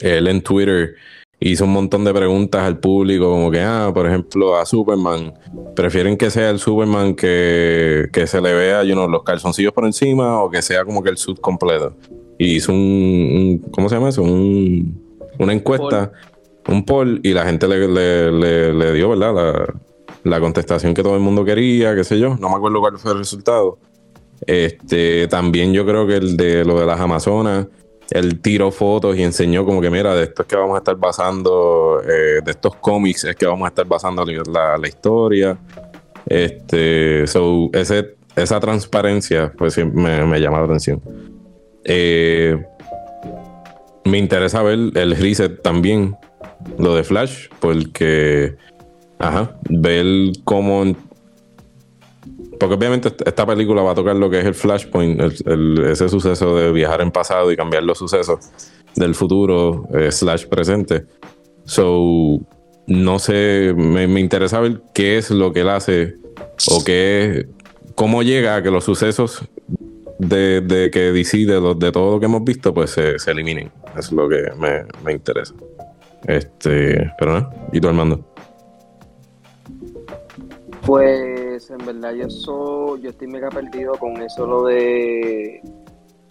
él 0.00 0.28
en 0.28 0.42
Twitter 0.42 0.94
hizo 1.40 1.64
un 1.64 1.72
montón 1.72 2.04
de 2.04 2.12
preguntas 2.12 2.62
al 2.62 2.78
público, 2.78 3.30
como 3.30 3.50
que, 3.50 3.60
ah, 3.60 3.90
por 3.92 4.06
ejemplo, 4.06 4.56
a 4.56 4.64
Superman, 4.64 5.34
prefieren 5.74 6.16
que 6.16 6.30
sea 6.30 6.50
el 6.50 6.58
Superman 6.58 7.14
que, 7.14 8.08
se 8.26 8.40
le 8.40 8.54
vea, 8.54 8.84
you 8.84 8.94
know, 8.94 9.08
los 9.08 9.22
calzoncillos 9.24 9.72
por 9.72 9.84
encima 9.84 10.42
o 10.42 10.50
que 10.50 10.62
sea 10.62 10.84
como 10.84 11.02
que 11.02 11.10
el 11.10 11.16
suit 11.16 11.40
completo. 11.40 11.96
Y 12.38 12.56
hizo 12.56 12.72
un, 12.72 13.64
¿cómo 13.72 13.88
se 13.88 13.96
llama 13.96 14.08
eso? 14.08 14.22
Un, 14.22 15.00
una 15.38 15.52
encuesta, 15.52 16.12
un 16.68 16.84
poll, 16.84 17.20
y 17.22 17.32
la 17.32 17.44
gente 17.44 17.66
le, 17.66 17.88
le, 18.72 18.92
dio, 18.92 19.10
¿verdad? 19.10 19.34
La, 19.34 19.74
la, 20.24 20.40
contestación 20.40 20.94
que 20.94 21.02
todo 21.02 21.14
el 21.14 21.20
mundo 21.20 21.44
quería, 21.44 21.94
qué 21.94 22.04
sé 22.04 22.18
yo, 22.18 22.36
no 22.36 22.48
me 22.48 22.56
acuerdo 22.56 22.80
cuál 22.80 22.98
fue 22.98 23.12
el 23.12 23.18
resultado. 23.18 23.78
Este, 24.46 25.28
también 25.28 25.72
yo 25.72 25.86
creo 25.86 26.06
que 26.06 26.16
el 26.16 26.36
de 26.36 26.64
lo 26.64 26.80
de 26.80 26.86
las 26.86 27.00
Amazonas 27.00 27.68
él 28.10 28.40
tiró 28.40 28.70
fotos 28.70 29.16
y 29.16 29.22
enseñó 29.22 29.64
como 29.64 29.80
que, 29.80 29.90
mira, 29.90 30.14
de 30.14 30.24
esto 30.24 30.42
es 30.42 30.48
que 30.48 30.56
vamos 30.56 30.74
a 30.74 30.78
estar 30.78 30.96
basando, 30.96 32.02
eh, 32.02 32.40
de 32.44 32.50
estos 32.50 32.76
cómics 32.76 33.24
es 33.24 33.36
que 33.36 33.46
vamos 33.46 33.64
a 33.64 33.68
estar 33.68 33.86
basando 33.86 34.24
la, 34.24 34.88
historia. 34.88 35.56
Este, 36.26 37.26
so, 37.26 37.70
ese, 37.72 38.16
esa 38.36 38.60
transparencia, 38.60 39.52
pues 39.56 39.78
me, 39.78 40.26
me 40.26 40.40
llama 40.40 40.58
la 40.58 40.64
atención. 40.64 41.00
Eh, 41.84 42.62
me 44.04 44.18
interesa 44.18 44.62
ver 44.62 44.78
el 44.94 45.16
reset 45.16 45.62
también, 45.62 46.16
lo 46.78 46.94
de 46.94 47.04
Flash, 47.04 47.48
porque, 47.60 48.56
ajá, 49.22 49.56
ver 49.68 50.06
cómo 50.44 50.84
porque 52.62 52.76
obviamente 52.76 53.12
esta 53.26 53.44
película 53.44 53.82
va 53.82 53.90
a 53.90 53.94
tocar 53.96 54.14
lo 54.14 54.30
que 54.30 54.38
es 54.38 54.46
el 54.46 54.54
flashpoint, 54.54 55.20
ese 55.20 56.08
suceso 56.08 56.56
de 56.56 56.70
viajar 56.70 57.00
en 57.00 57.10
pasado 57.10 57.50
y 57.50 57.56
cambiar 57.56 57.82
los 57.82 57.98
sucesos 57.98 58.38
del 58.94 59.16
futuro 59.16 59.88
eh, 59.92 60.12
slash 60.12 60.46
presente. 60.46 61.06
So, 61.64 62.38
no 62.86 63.18
sé, 63.18 63.74
me, 63.76 64.04
interesa 64.20 64.60
ver 64.60 64.80
qué 64.94 65.18
es 65.18 65.32
lo 65.32 65.52
que 65.52 65.62
él 65.62 65.70
hace 65.70 66.14
o 66.70 66.84
qué, 66.84 67.48
cómo 67.96 68.22
llega 68.22 68.54
a 68.54 68.62
que 68.62 68.70
los 68.70 68.84
sucesos 68.84 69.42
de, 70.20 70.90
que 70.92 71.12
decide 71.12 71.54
de, 71.54 71.90
todo 71.90 72.12
lo 72.12 72.20
que 72.20 72.26
hemos 72.26 72.44
visto, 72.44 72.72
pues 72.72 72.90
se, 72.90 73.16
eliminen. 73.28 73.72
Es 73.98 74.12
lo 74.12 74.28
que 74.28 74.52
me, 74.56 74.84
me 75.04 75.12
interesa. 75.12 75.52
Este, 76.28 77.10
pero 77.18 77.40
no, 77.40 77.50
¿y 77.72 77.80
tú 77.80 77.88
Armando? 77.88 78.31
Pues 80.86 81.70
en 81.70 81.78
verdad 81.78 82.12
yo 82.12 82.28
soy, 82.28 83.02
yo 83.02 83.10
estoy 83.10 83.28
mega 83.28 83.48
perdido 83.48 83.92
con 83.94 84.20
eso 84.20 84.46
lo 84.46 84.64
de 84.64 85.60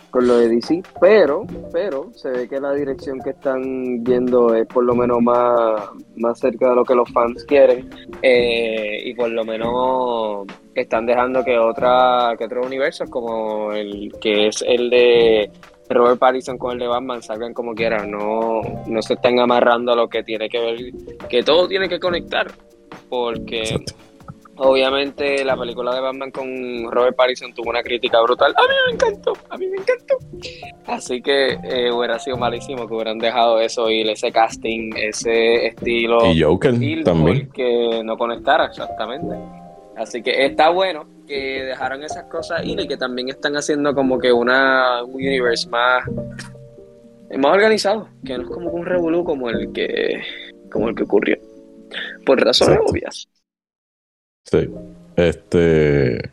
con 0.09 0.27
lo 0.27 0.37
de 0.37 0.49
DC, 0.49 0.83
pero, 0.99 1.45
pero 1.71 2.11
se 2.13 2.29
ve 2.29 2.47
que 2.49 2.59
la 2.59 2.73
dirección 2.73 3.19
que 3.21 3.29
están 3.29 4.03
yendo 4.03 4.53
es 4.53 4.67
por 4.67 4.83
lo 4.83 4.93
menos 4.93 5.21
más, 5.21 5.89
más 6.17 6.37
cerca 6.37 6.69
de 6.69 6.75
lo 6.75 6.83
que 6.83 6.95
los 6.95 7.09
fans 7.11 7.45
quieren 7.45 7.89
eh, 8.21 9.03
y 9.05 9.13
por 9.13 9.29
lo 9.29 9.45
menos 9.45 10.45
están 10.75 11.05
dejando 11.05 11.45
que 11.45 11.57
otra 11.57 12.35
que 12.37 12.43
otros 12.43 12.65
universos 12.65 13.09
como 13.09 13.71
el 13.71 14.11
que 14.19 14.47
es 14.47 14.61
el 14.67 14.89
de 14.89 15.49
Robert 15.89 16.19
Pattinson 16.19 16.57
con 16.57 16.73
el 16.73 16.79
de 16.79 16.87
Batman 16.87 17.21
salgan 17.21 17.53
como 17.53 17.73
quieran, 17.73 18.11
no, 18.11 18.61
no 18.87 19.01
se 19.01 19.13
están 19.13 19.39
amarrando 19.39 19.93
a 19.93 19.95
lo 19.95 20.09
que 20.09 20.23
tiene 20.23 20.49
que 20.49 20.59
ver, 20.59 20.77
que 21.29 21.41
todo 21.41 21.67
tiene 21.67 21.87
que 21.87 21.99
conectar, 21.99 22.47
porque 23.09 23.83
Obviamente 24.57 25.43
la 25.45 25.57
película 25.57 25.95
de 25.95 26.01
Batman 26.01 26.29
con 26.31 26.91
Robert 26.91 27.15
Pattinson 27.15 27.53
tuvo 27.53 27.69
una 27.69 27.81
crítica 27.81 28.21
brutal. 28.21 28.53
A 28.55 28.61
mí 28.61 28.75
me 28.87 28.93
encantó, 28.93 29.33
a 29.49 29.57
mí 29.57 29.67
me 29.67 29.77
encantó. 29.77 30.17
Así 30.85 31.21
que 31.21 31.57
eh, 31.63 31.91
hubiera 31.91 32.19
sido 32.19 32.37
malísimo 32.37 32.87
que 32.87 32.93
hubieran 32.93 33.17
dejado 33.17 33.59
eso 33.59 33.89
y 33.89 34.07
ese 34.09 34.31
casting, 34.31 34.91
ese 34.95 35.67
estilo. 35.67 36.25
Y 36.31 36.41
Joker 36.41 36.75
también. 37.03 37.49
Que 37.51 38.01
no 38.03 38.17
conectara 38.17 38.65
exactamente. 38.65 39.35
Así 39.95 40.21
que 40.21 40.45
está 40.45 40.69
bueno 40.69 41.05
que 41.27 41.63
dejaron 41.63 42.03
esas 42.03 42.25
cosas 42.25 42.61
y 42.65 42.75
que 42.87 42.97
también 42.97 43.29
están 43.29 43.55
haciendo 43.55 43.93
como 43.93 44.19
que 44.19 44.33
una, 44.33 45.03
un 45.03 45.15
universe 45.15 45.69
más, 45.69 46.03
más 47.37 47.53
organizado, 47.53 48.09
que 48.25 48.37
no 48.37 48.43
es 48.43 48.49
como 48.49 48.69
un 48.71 48.85
revolú 48.85 49.23
como 49.23 49.49
el 49.49 49.71
que, 49.71 50.21
como 50.71 50.89
el 50.89 50.95
que 50.95 51.03
ocurrió. 51.03 51.37
Por 52.25 52.43
razones 52.43 52.79
obvias. 52.85 53.27
Sí. 54.43 54.69
Este. 55.15 56.31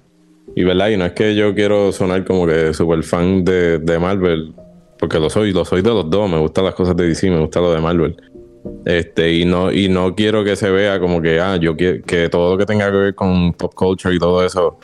Y 0.55 0.65
verdad, 0.65 0.89
y 0.89 0.97
no 0.97 1.05
es 1.05 1.13
que 1.13 1.35
yo 1.35 1.55
quiero 1.55 1.93
sonar 1.93 2.25
como 2.25 2.47
que 2.47 2.75
super 2.75 3.03
fan 3.03 3.45
de, 3.45 3.79
de 3.79 3.99
Marvel, 3.99 4.55
porque 4.99 5.21
lo 5.21 5.31
soy, 5.31 5.53
lo 5.53 5.65
soy 5.65 5.83
de 5.83 5.91
los 5.91 6.11
dos, 6.11 6.29
me 6.29 6.39
gustan 6.39 6.65
las 6.65 6.75
cosas 6.75 6.97
de 6.97 7.07
DC, 7.07 7.31
me 7.31 7.39
gusta 7.39 7.61
lo 7.61 7.73
de 7.73 7.81
Marvel. 7.81 8.17
Este, 8.85 9.33
y 9.33 9.45
no, 9.45 9.73
y 9.73 9.89
no 9.89 10.15
quiero 10.15 10.45
que 10.45 10.57
se 10.57 10.71
vea 10.71 10.99
como 10.99 11.23
que, 11.23 11.41
ah, 11.41 11.57
yo 11.57 11.77
quiero 11.77 12.03
que 12.05 12.29
todo 12.29 12.53
lo 12.53 12.59
que 12.59 12.67
tenga 12.67 12.91
que 12.91 12.97
ver 12.97 13.15
con 13.15 13.53
pop 13.53 13.73
culture 13.75 14.15
y 14.15 14.19
todo 14.19 14.45
eso, 14.45 14.79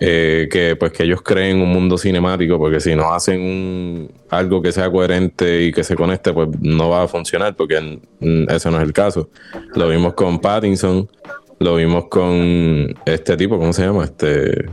eh, 0.00 0.48
que 0.50 0.76
pues 0.76 0.92
que 0.92 1.04
ellos 1.04 1.22
creen 1.22 1.60
un 1.60 1.70
mundo 1.70 1.98
cinemático, 1.98 2.58
porque 2.58 2.80
si 2.80 2.94
no 2.94 3.12
hacen 3.12 3.40
un, 3.40 4.10
algo 4.30 4.60
que 4.62 4.72
sea 4.72 4.90
coherente 4.90 5.64
y 5.64 5.72
que 5.72 5.84
se 5.84 5.94
conecte, 5.94 6.32
pues 6.32 6.48
no 6.60 6.88
va 6.88 7.04
a 7.04 7.08
funcionar, 7.08 7.54
porque 7.54 8.00
ese 8.48 8.70
no 8.70 8.78
es 8.78 8.82
el 8.82 8.92
caso. 8.92 9.28
Lo 9.74 9.88
vimos 9.88 10.14
con 10.14 10.40
Pattinson, 10.40 11.08
Lo 11.62 11.76
vimos 11.76 12.06
con 12.08 12.92
este 13.04 13.36
tipo, 13.36 13.56
¿cómo 13.56 13.72
se 13.72 13.86
llama? 13.86 14.04
Este. 14.04 14.68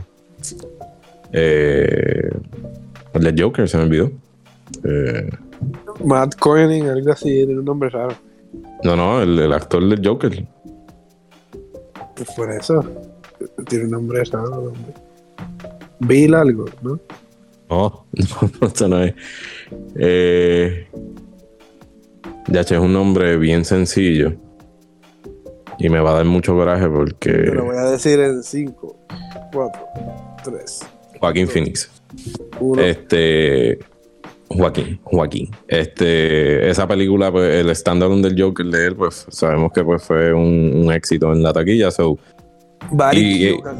Eh, 1.32 2.30
el 3.12 3.22
de 3.22 3.42
Joker, 3.42 3.68
se 3.68 3.76
me 3.76 3.84
olvidó. 3.84 4.10
Eh, 4.82 5.30
Matt 6.04 6.34
Groening, 6.40 6.88
algo 6.88 7.12
así, 7.12 7.28
tiene 7.28 7.58
un 7.60 7.64
nombre 7.64 7.90
raro. 7.90 8.16
no, 8.82 8.96
no, 8.96 9.22
el, 9.22 9.38
el 9.38 9.52
actor 9.52 9.88
del 9.88 10.04
Joker. 10.04 10.44
Pues 12.16 12.30
por 12.32 12.50
eso. 12.50 12.84
Tiene 13.68 13.84
un 13.84 13.90
nombre 13.92 14.24
raro. 14.24 14.56
hombre. 14.56 14.94
Bill 16.00 16.34
algo, 16.34 16.64
¿no? 16.82 16.98
No, 17.68 18.06
no, 18.60 18.66
eso 18.66 18.88
no 18.88 19.02
es. 19.02 19.14
Eh, 19.94 20.88
ya, 22.48 22.62
es 22.62 22.70
un 22.72 22.92
nombre 22.92 23.36
bien 23.36 23.64
sencillo. 23.64 24.34
Y 25.80 25.88
me 25.88 25.98
va 26.00 26.10
a 26.10 26.14
dar 26.14 26.24
mucho 26.26 26.54
coraje 26.54 26.84
Te 26.84 26.90
porque. 26.90 27.30
lo 27.32 27.64
voy 27.64 27.76
a 27.76 27.90
decir 27.90 28.20
en 28.20 28.42
5, 28.42 28.96
4, 29.52 29.82
3, 30.44 30.80
Joaquín 31.18 31.48
Phoenix. 31.48 31.90
1. 32.60 32.82
Este. 32.82 33.78
Joaquín, 34.48 35.00
Joaquín. 35.04 35.50
Este, 35.68 36.68
esa 36.68 36.86
película, 36.88 37.30
pues, 37.30 37.54
el 37.54 37.74
standalone 37.76 38.20
del 38.28 38.40
Joker 38.42 38.66
de 38.66 38.86
él, 38.88 38.96
pues 38.96 39.26
sabemos 39.30 39.70
que 39.72 39.84
pues, 39.84 40.02
fue 40.02 40.34
un, 40.34 40.72
un 40.74 40.92
éxito 40.92 41.32
en 41.32 41.42
la 41.42 41.52
taquilla. 41.52 41.90
So. 41.92 42.18
Y- 43.12 43.38
Keoghan. 43.56 43.78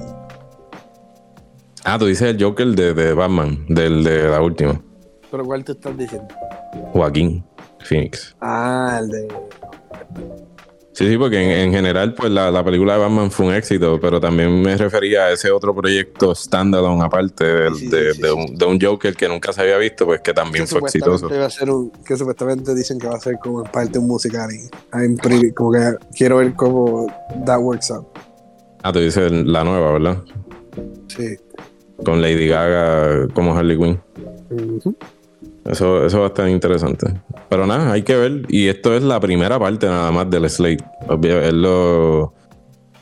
Ah, 1.85 1.99
tú 1.99 2.07
dices 2.07 2.29
el 2.37 2.43
Joker 2.43 2.69
de, 2.69 2.95
de 2.95 3.15
Batman, 3.15 3.65
del 3.69 4.05
de 4.05 4.29
la 4.29 4.41
última. 4.43 4.81
¿Pero 5.31 5.45
cuál 5.45 5.65
te 5.65 5.73
estás 5.73 5.97
diciendo? 5.97 6.29
Joaquín 6.93 7.43
Phoenix. 7.81 8.37
Ah, 8.41 9.01
el 9.03 9.09
de. 9.09 9.29
Sí, 11.01 11.09
sí, 11.09 11.17
porque 11.17 11.43
en, 11.43 11.51
en 11.51 11.73
general, 11.73 12.13
pues 12.13 12.31
la, 12.31 12.51
la 12.51 12.63
película 12.63 12.93
de 12.93 12.99
Batman 13.01 13.31
fue 13.31 13.47
un 13.47 13.55
éxito, 13.55 13.99
pero 13.99 14.21
también 14.21 14.61
me 14.61 14.77
refería 14.77 15.23
a 15.25 15.31
ese 15.33 15.51
otro 15.51 15.75
proyecto 15.75 16.35
standalone 16.35 17.03
aparte 17.03 17.43
del- 17.45 17.75
Sí, 17.75 17.81
sí, 17.87 17.89
de, 17.89 18.13
sí, 18.13 18.21
de 18.21 18.33
un, 18.33 18.55
de 18.59 18.65
un 18.67 18.79
Joker 18.79 19.15
que 19.17 19.27
nunca 19.27 19.51
se 19.55 19.63
había 19.63 19.79
visto, 19.79 20.05
pues 20.05 20.21
que 20.21 20.35
también 20.35 20.65
que 20.67 20.71
fue 20.71 20.81
exitoso. 20.81 21.31
va 21.31 21.47
a 21.47 21.49
ser 21.49 21.71
un, 21.71 21.91
que 22.05 22.19
supuestamente 22.19 22.75
dicen 22.75 22.99
que 22.99 23.07
va 23.07 23.15
a 23.17 23.21
ser 23.21 23.37
como 23.43 23.63
parte 23.65 23.99
un 23.99 24.09
musical 24.09 24.51
y 24.53 24.69
I'm 24.95 25.17
pretty- 25.17 25.55
como 25.55 25.73
que 25.73 25.95
quiero 26.15 26.37
ver 26.37 26.53
cómo 26.53 27.07
that 27.47 27.61
works 27.61 27.91
out. 27.91 28.07
Ah, 28.83 28.93
tú 28.93 28.99
dices 28.99 29.33
la 29.33 29.65
nueva, 29.65 29.93
¿verdad? 29.93 30.19
Sí. 31.09 31.35
Con 32.05 32.21
Lady 32.21 32.47
Gaga 32.47 33.27
como 33.33 33.57
Harley 33.57 33.79
Quinn. 33.79 34.01
Ujú. 34.51 34.95
Eso, 35.71 36.05
eso 36.05 36.19
va 36.19 36.25
a 36.25 36.29
estar 36.29 36.49
interesante. 36.49 37.07
Pero 37.49 37.65
nada, 37.65 37.93
hay 37.93 38.03
que 38.03 38.17
ver. 38.17 38.43
Y 38.49 38.67
esto 38.67 38.95
es 38.95 39.05
la 39.05 39.21
primera 39.21 39.59
parte 39.59 39.87
nada 39.87 40.11
más 40.11 40.29
del 40.29 40.49
Slate. 40.51 40.85
Obvio, 41.09 41.41
él, 41.41 41.63
lo, 41.63 42.35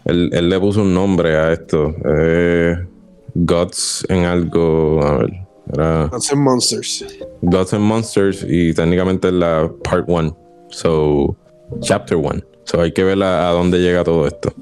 él, 0.04 0.28
él 0.32 0.48
le 0.50 0.60
puso 0.60 0.82
un 0.82 0.92
nombre 0.92 1.34
a 1.36 1.52
esto. 1.52 1.94
Eh, 2.04 2.76
Gods 3.34 4.04
en 4.10 4.24
algo. 4.24 5.02
A 5.02 5.18
ver. 5.18 5.30
Era 5.72 6.06
Gods 6.08 6.32
and 6.32 6.42
Monsters. 6.42 7.04
Gods 7.42 7.72
and 7.72 7.84
Monsters. 7.84 8.44
Y 8.46 8.74
técnicamente 8.74 9.28
es 9.28 9.34
la 9.34 9.72
part 9.82 10.04
1. 10.06 10.36
So, 10.68 11.36
chapter 11.80 12.18
1. 12.18 12.42
So, 12.64 12.82
hay 12.82 12.92
que 12.92 13.02
ver 13.02 13.22
a, 13.22 13.48
a 13.48 13.52
dónde 13.52 13.78
llega 13.78 14.04
todo 14.04 14.26
esto. 14.26 14.52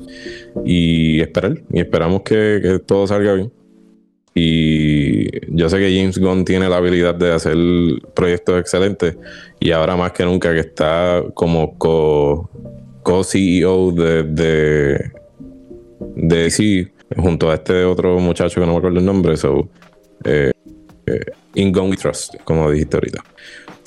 Y 0.65 1.21
esperar. 1.21 1.61
Y 1.73 1.81
esperamos 1.81 2.23
que, 2.23 2.61
que 2.63 2.79
todo 2.79 3.09
salga 3.09 3.35
bien. 3.35 3.53
Y 4.39 5.31
yo 5.57 5.71
sé 5.71 5.79
que 5.79 5.97
James 5.99 6.19
Gunn 6.19 6.45
tiene 6.45 6.69
la 6.69 6.77
habilidad 6.77 7.15
de 7.15 7.33
hacer 7.33 7.57
proyectos 8.15 8.61
excelentes 8.61 9.17
y 9.59 9.71
ahora 9.71 9.97
más 9.97 10.13
que 10.13 10.27
nunca 10.27 10.53
que 10.53 10.61
está 10.61 11.25
como 11.33 11.79
co- 11.79 12.51
co-CEO 13.03 13.93
de, 13.93 14.25
de, 14.25 15.11
de 16.17 16.37
DC 16.43 16.93
junto 17.17 17.51
a 17.51 17.55
este 17.55 17.85
otro 17.85 18.19
muchacho 18.21 18.61
que 18.61 18.67
no 18.67 18.73
me 18.73 18.79
acuerdo 18.79 18.99
el 18.99 19.07
nombre, 19.07 19.39
so, 19.39 19.71
eh, 20.25 20.53
eh, 21.07 21.21
In 21.55 21.73
Gun 21.73 21.89
We 21.89 21.97
Trust, 21.97 22.35
como 22.45 22.71
dijiste 22.71 22.99
ahorita. 22.99 23.25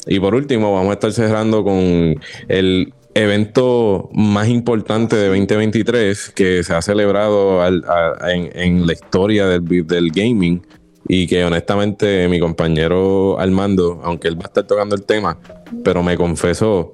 Y 0.07 0.19
por 0.19 0.33
último, 0.33 0.73
vamos 0.73 0.89
a 0.89 0.93
estar 0.93 1.11
cerrando 1.11 1.63
con 1.63 2.15
el 2.47 2.91
evento 3.13 4.09
más 4.13 4.47
importante 4.47 5.15
de 5.15 5.27
2023 5.27 6.31
que 6.35 6.63
se 6.63 6.73
ha 6.73 6.81
celebrado 6.81 7.65
en, 7.65 8.87
la 8.87 8.93
historia 8.93 9.47
del, 9.47 10.11
gaming 10.11 10.65
y 11.07 11.27
que 11.27 11.43
honestamente 11.43 12.27
mi 12.27 12.39
compañero 12.39 13.39
Armando, 13.39 13.99
aunque 14.03 14.27
él 14.27 14.37
va 14.37 14.43
a 14.43 14.47
estar 14.47 14.65
tocando 14.65 14.95
el 14.95 15.03
tema, 15.03 15.39
pero 15.83 16.03
me 16.03 16.17
confesó 16.17 16.93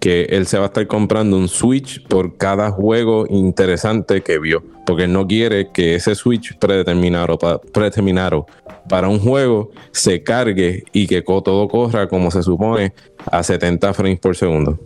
que 0.00 0.24
él 0.30 0.48
se 0.48 0.58
va 0.58 0.64
a 0.64 0.66
estar 0.66 0.84
comprando 0.88 1.36
un 1.36 1.48
Switch 1.48 2.02
por 2.08 2.36
cada 2.36 2.72
juego 2.72 3.24
interesante 3.30 4.22
que 4.22 4.40
vio, 4.40 4.64
porque 4.84 5.04
él 5.04 5.12
no 5.12 5.28
quiere 5.28 5.70
que 5.70 5.94
ese 5.94 6.16
Switch 6.16 6.58
predeterminado, 6.58 7.38
predeterminado 7.72 8.46
para 8.88 9.08
un 9.08 9.20
juego 9.20 9.70
se 9.92 10.24
cargue 10.24 10.82
y 10.92 11.06
que 11.06 11.22
todo 11.22 11.68
corra 11.68 12.08
como 12.08 12.32
se 12.32 12.42
supone 12.42 12.94
a 13.30 13.44
70 13.44 13.94
frames 13.94 14.18
por 14.18 14.34
segundo. 14.34 14.76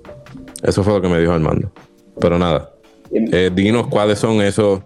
Eso 0.63 0.83
fue 0.83 0.95
lo 0.95 1.01
que 1.01 1.09
me 1.09 1.19
dijo 1.19 1.33
Armando. 1.33 1.71
Pero 2.21 2.39
nada, 2.39 2.71
eh, 3.11 3.51
dinos 3.53 3.87
cuáles 3.89 4.19
son 4.19 4.41
esos 4.41 4.81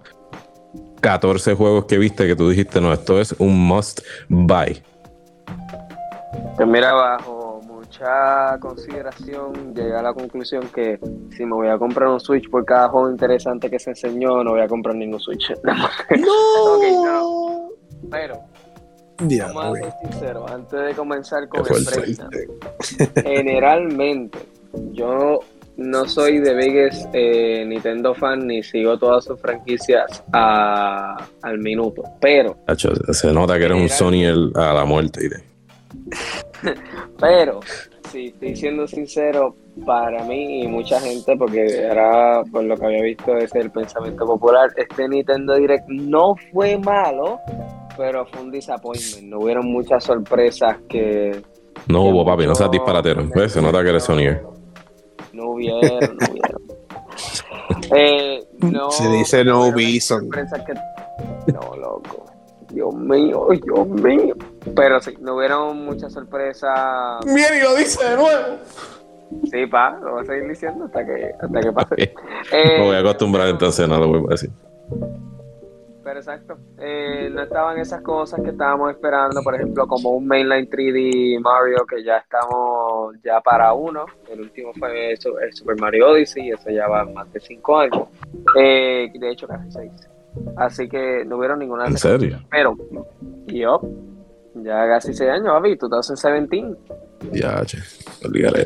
14 1.00 1.54
juegos 1.54 1.86
que 1.86 1.98
viste 1.98 2.26
que 2.26 2.36
tú 2.36 2.48
dijiste, 2.48 2.80
no, 2.80 2.92
esto 2.92 3.20
es 3.20 3.34
un 3.38 3.66
must 3.66 4.00
buy. 4.28 4.82
Pues 6.56 6.68
mira, 6.68 6.92
bajo 6.92 7.60
mucha 7.66 8.58
consideración, 8.60 9.74
llegué 9.74 9.94
a 9.94 10.02
la 10.02 10.12
conclusión 10.12 10.68
que 10.74 10.98
si 11.36 11.44
me 11.44 11.54
voy 11.54 11.68
a 11.68 11.78
comprar 11.78 12.08
un 12.08 12.20
Switch 12.20 12.48
por 12.50 12.64
cada 12.64 12.88
juego 12.88 13.10
interesante 13.10 13.70
que 13.70 13.78
se 13.78 13.90
enseñó, 13.90 14.44
no 14.44 14.50
voy 14.52 14.60
a 14.60 14.68
comprar 14.68 14.94
ningún 14.94 15.20
Switch. 15.20 15.52
Ok, 15.62 16.84
no. 17.02 17.70
Pero, 18.10 18.40
Diablo, 19.20 19.54
vamos 19.54 19.78
a 19.78 19.82
ser 19.82 19.92
sinceros, 20.02 20.50
antes 20.50 20.80
de 20.80 20.94
comenzar 20.94 21.48
con 21.48 21.60
el 21.60 21.84
breakdown, 21.84 22.30
generalmente 23.22 24.38
yo 24.92 25.40
no 25.80 26.06
soy 26.06 26.38
de 26.38 26.54
biggest 26.54 27.08
eh, 27.14 27.64
Nintendo 27.66 28.14
fan 28.14 28.46
ni 28.46 28.62
sigo 28.62 28.98
todas 28.98 29.24
sus 29.24 29.40
franquicias 29.40 30.22
a- 30.32 31.16
al 31.42 31.58
minuto, 31.58 32.02
pero 32.20 32.56
se 33.12 33.32
nota 33.32 33.58
que 33.58 33.64
eres 33.64 33.80
un 33.80 33.88
Sony 33.88 34.24
el- 34.24 34.52
a 34.54 34.72
la 34.74 34.84
muerte. 34.84 35.26
y 35.26 35.30
Pero, 37.20 37.60
si 38.10 38.26
estoy 38.26 38.56
siendo 38.56 38.86
sincero, 38.86 39.56
para 39.86 40.22
mí 40.24 40.62
y 40.62 40.68
mucha 40.68 41.00
gente, 41.00 41.36
porque 41.36 41.64
era 41.64 42.42
por 42.50 42.64
lo 42.64 42.76
que 42.76 42.86
había 42.86 43.02
visto 43.02 43.36
es 43.36 43.54
el 43.54 43.70
pensamiento 43.70 44.26
popular, 44.26 44.70
este 44.76 45.08
Nintendo 45.08 45.54
Direct 45.56 45.88
no 45.88 46.34
fue 46.52 46.76
malo, 46.78 47.38
pero 47.96 48.26
fue 48.26 48.42
un 48.42 48.50
disappointment. 48.50 49.28
No 49.28 49.38
hubieron 49.40 49.66
muchas 49.70 50.04
sorpresas 50.04 50.76
que... 50.88 51.40
No 51.88 52.02
que 52.04 52.08
hubo, 52.10 52.24
papi, 52.26 52.46
no 52.46 52.54
seas 52.54 52.70
disparatero. 52.70 53.28
¿Ves? 53.34 53.52
Se 53.52 53.62
nota 53.62 53.82
que 53.82 53.88
eres 53.90 54.04
Sonyer. 54.04 54.42
No 55.40 55.50
hubieron, 55.52 55.82
no 56.18 56.26
hubieron. 56.30 56.62
Eh, 57.96 58.46
no, 58.58 58.90
Se 58.90 59.08
dice 59.08 59.44
no 59.44 59.66
hubieron 59.66 60.30
que- 60.30 61.52
No, 61.52 61.76
loco. 61.76 62.26
Dios 62.70 62.94
mío, 62.94 63.48
Dios 63.50 63.86
mío. 63.88 64.34
Pero 64.76 65.00
sí, 65.00 65.14
no 65.20 65.36
hubieron 65.36 65.84
muchas 65.84 66.12
sorpresas. 66.12 67.24
Bien, 67.24 67.48
y 67.58 67.62
lo 67.62 67.74
dice 67.74 68.04
de 68.04 68.16
nuevo. 68.16 68.56
Sí, 69.50 69.66
pa, 69.66 69.98
lo 70.02 70.12
voy 70.12 70.22
a 70.22 70.24
seguir 70.26 70.48
diciendo 70.48 70.84
hasta 70.84 71.04
que, 71.06 71.30
hasta 71.40 71.60
que 71.60 71.72
pase. 71.72 71.94
Ok. 71.94 72.00
Eh, 72.52 72.78
Me 72.78 72.86
voy 72.86 72.96
a 72.96 72.98
acostumbrar 73.00 73.48
entonces, 73.48 73.88
no 73.88 73.98
lo 73.98 74.08
voy 74.08 74.24
a 74.28 74.30
decir. 74.32 74.50
Pero 76.10 76.18
exacto. 76.18 76.58
Eh, 76.76 77.30
no 77.32 77.40
estaban 77.42 77.78
esas 77.78 78.02
cosas 78.02 78.40
que 78.42 78.50
estábamos 78.50 78.90
esperando, 78.90 79.40
por 79.44 79.54
ejemplo, 79.54 79.86
como 79.86 80.10
un 80.10 80.26
mainline 80.26 80.68
3D 80.68 81.38
Mario 81.40 81.86
que 81.88 82.02
ya 82.02 82.16
estamos 82.16 83.14
ya 83.22 83.40
para 83.40 83.72
uno. 83.74 84.06
El 84.28 84.40
último 84.40 84.72
fue 84.76 85.12
el 85.12 85.18
Su- 85.18 85.38
el 85.38 85.52
Super 85.52 85.76
Mario 85.78 86.08
Odyssey, 86.10 86.50
eso 86.50 86.68
ya 86.68 86.88
va 86.88 87.04
más 87.04 87.32
de 87.32 87.38
cinco 87.38 87.78
años. 87.78 88.08
Eh, 88.58 89.08
de 89.14 89.30
hecho, 89.30 89.46
casi 89.46 89.70
seis. 89.70 89.92
Así 90.56 90.88
que 90.88 91.24
no 91.24 91.36
hubieron 91.36 91.60
ninguna 91.60 91.86
¿En 91.86 91.96
serio? 91.96 92.40
Pero, 92.50 92.76
yo, 93.46 93.80
ya 94.56 94.88
casi 94.88 95.14
seis 95.14 95.30
años, 95.30 95.46
papi, 95.52 95.76
2017. 95.76 96.76
Ya, 97.30 97.64
che. 97.64 97.78
Olvidaré. 98.26 98.64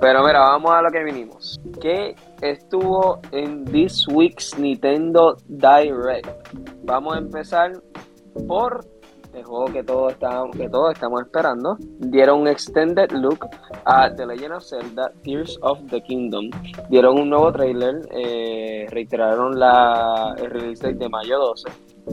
Pero 0.00 0.24
mira, 0.24 0.40
vamos 0.40 0.70
a 0.70 0.80
lo 0.80 0.90
que 0.90 1.04
vinimos. 1.04 1.60
¿Qué 1.78 2.16
estuvo 2.40 3.20
en 3.32 3.66
This 3.66 4.08
Week's 4.08 4.58
Nintendo 4.58 5.36
Direct? 5.46 6.26
Vamos 6.84 7.16
a 7.16 7.18
empezar 7.18 7.72
por 8.48 8.82
el 9.34 9.44
juego 9.44 9.66
que 9.66 9.82
todos 9.82 10.12
estamos, 10.12 10.56
que 10.56 10.70
todos 10.70 10.94
estamos 10.94 11.20
esperando. 11.20 11.76
Dieron 11.98 12.40
un 12.40 12.48
extended 12.48 13.10
look 13.12 13.46
a 13.84 14.10
The 14.14 14.24
Legend 14.24 14.54
of 14.54 14.64
Zelda 14.64 15.12
Tears 15.22 15.58
of 15.60 15.78
the 15.90 16.00
Kingdom. 16.00 16.48
Dieron 16.88 17.18
un 17.18 17.28
nuevo 17.28 17.52
trailer, 17.52 18.00
eh, 18.10 18.86
reiteraron 18.88 19.58
la, 19.60 20.34
el 20.38 20.50
release 20.50 20.94
de 20.94 21.08
mayo 21.10 21.38
12. 21.38 21.68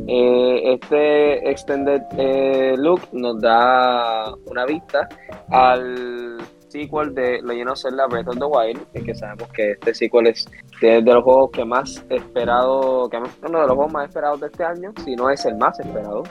Eh, 0.08 0.74
este 0.74 1.50
extended 1.50 2.02
eh, 2.18 2.76
look 2.78 3.02
nos 3.14 3.40
da 3.40 4.34
una 4.46 4.66
vista 4.66 5.08
al 5.50 6.38
sequel 6.68 7.13
de 7.13 7.41
Legend 7.41 7.70
of 7.70 7.80
Zelda 7.80 8.07
Breath 8.07 8.28
of 8.28 8.38
the 8.38 8.45
Wild, 8.45 9.05
que 9.05 9.15
sabemos 9.15 9.49
que 9.51 9.72
este 9.72 9.93
sequel 9.93 10.28
es 10.28 10.49
de, 10.82 11.01
los 11.01 11.24
juegos 11.24 11.51
que 11.51 11.65
más 11.65 12.03
esperado, 12.09 13.09
que 13.09 13.18
uno 13.18 13.61
de 13.61 13.68
los 13.68 13.76
juegos 13.76 13.93
más 13.93 14.07
esperados 14.07 14.41
de 14.41 14.47
este 14.47 14.63
año, 14.63 14.93
si 15.03 15.15
no 15.15 15.30
es 15.30 15.45
el 15.45 15.55
más 15.57 15.80
esperado. 15.80 16.24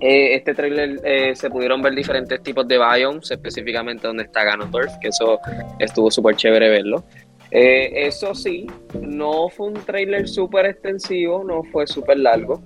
Eh, 0.00 0.34
este 0.34 0.52
trailer 0.52 1.00
eh, 1.04 1.34
se 1.34 1.48
pudieron 1.48 1.80
ver 1.80 1.94
diferentes 1.94 2.42
tipos 2.42 2.68
de 2.68 2.76
biomes, 2.76 3.30
específicamente 3.30 4.06
donde 4.06 4.24
está 4.24 4.44
Ganondorf, 4.44 4.92
que 5.00 5.08
eso 5.08 5.38
estuvo 5.78 6.10
súper 6.10 6.36
chévere 6.36 6.68
verlo. 6.68 7.02
Eh, 7.50 8.06
eso 8.06 8.34
sí, 8.34 8.66
no 9.00 9.48
fue 9.48 9.68
un 9.68 9.74
trailer 9.74 10.28
súper 10.28 10.66
extensivo, 10.66 11.44
no 11.44 11.62
fue 11.64 11.86
súper 11.86 12.18
largo, 12.18 12.62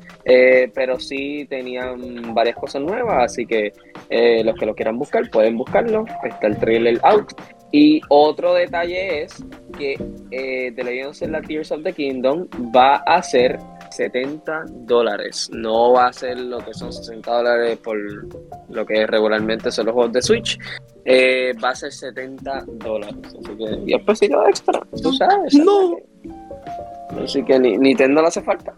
pero 0.74 0.98
sí 0.98 1.46
tenían 1.48 2.34
varias 2.34 2.56
cosas 2.56 2.82
nuevas, 2.82 3.24
así 3.24 3.46
que 3.46 3.72
los 4.44 4.54
que 4.56 4.66
lo 4.66 4.74
quieran 4.74 4.98
buscar 4.98 5.28
pueden 5.30 5.56
buscarlo. 5.56 6.04
Está 6.24 6.46
el 6.46 6.58
trailer 6.58 6.98
out. 7.02 7.32
Y 7.72 8.00
otro 8.08 8.54
detalle 8.54 9.22
es 9.22 9.44
que 9.78 9.96
The 10.30 10.82
Legend 10.82 11.08
of 11.08 11.16
Zelda 11.16 11.40
Tears 11.42 11.70
of 11.72 11.82
the 11.82 11.92
Kingdom 11.92 12.48
va 12.74 12.96
a 13.06 13.22
ser 13.22 13.58
70 13.90 14.64
dólares. 14.68 15.50
No 15.52 15.92
va 15.92 16.06
a 16.06 16.12
ser 16.12 16.38
lo 16.38 16.58
que 16.58 16.72
son 16.74 16.92
60 16.92 17.30
dólares 17.30 17.78
por 17.78 17.98
lo 18.68 18.86
que 18.86 19.06
regularmente 19.06 19.70
son 19.70 19.86
los 19.86 19.94
juegos 19.94 20.12
de 20.12 20.22
Switch. 20.22 20.58
Eh, 21.04 21.52
va 21.62 21.70
a 21.70 21.74
ser 21.74 21.92
70 21.92 22.64
dólares. 22.66 23.16
Así 23.26 23.56
que, 23.56 23.64
y 23.86 23.92
después 23.92 24.22
extra, 24.22 24.80
tú 25.02 25.12
sabes. 25.12 25.54
No. 25.54 25.96
Así 27.22 27.42
que 27.44 27.58
ni, 27.58 27.76
Nintendo 27.76 28.22
le 28.22 28.28
hace 28.28 28.42
falta. 28.42 28.74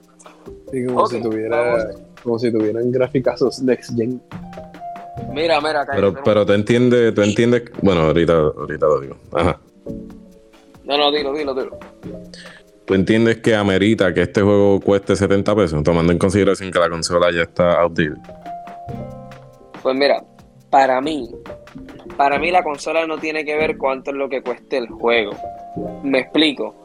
Sí, 0.70 0.86
como 0.86 1.06
si 1.06 1.20
tuviera, 1.20 1.90
como 2.22 2.38
si 2.38 2.50
tuvieran 2.50 2.90
gráficos 2.90 3.60
Next 3.62 3.94
Gen. 3.96 4.20
Mira, 5.32 5.60
mira, 5.60 5.86
pero, 5.86 6.14
pero 6.24 6.46
te 6.46 6.54
entiendes, 6.54 7.14
tú 7.14 7.22
entiendes, 7.22 7.64
bueno, 7.82 8.02
ahorita, 8.02 8.32
ahorita 8.32 8.86
lo 8.86 9.00
digo. 9.00 9.16
Ajá. 9.32 9.58
No, 10.84 10.96
no, 10.96 11.12
dilo, 11.12 11.32
dilo, 11.32 11.54
dilo. 11.54 11.78
¿Tú 12.84 12.94
entiendes 12.94 13.38
que 13.38 13.54
amerita 13.54 14.12
que 14.12 14.22
este 14.22 14.42
juego 14.42 14.80
cueste 14.80 15.14
70 15.14 15.54
pesos, 15.54 15.82
tomando 15.82 16.12
en 16.12 16.18
consideración 16.18 16.72
que 16.72 16.78
la 16.78 16.90
consola 16.90 17.30
ya 17.30 17.42
está 17.42 17.80
outdated? 17.80 18.18
Pues 19.82 19.96
mira, 19.96 20.22
para 20.70 21.00
mí, 21.00 21.30
para 22.16 22.38
mí 22.38 22.50
la 22.50 22.62
consola 22.62 23.06
no 23.06 23.18
tiene 23.18 23.44
que 23.44 23.56
ver 23.56 23.76
cuánto 23.76 24.10
es 24.10 24.16
lo 24.16 24.28
que 24.28 24.42
cueste 24.42 24.78
el 24.78 24.88
juego. 24.88 25.32
Me 26.02 26.20
explico. 26.20 26.82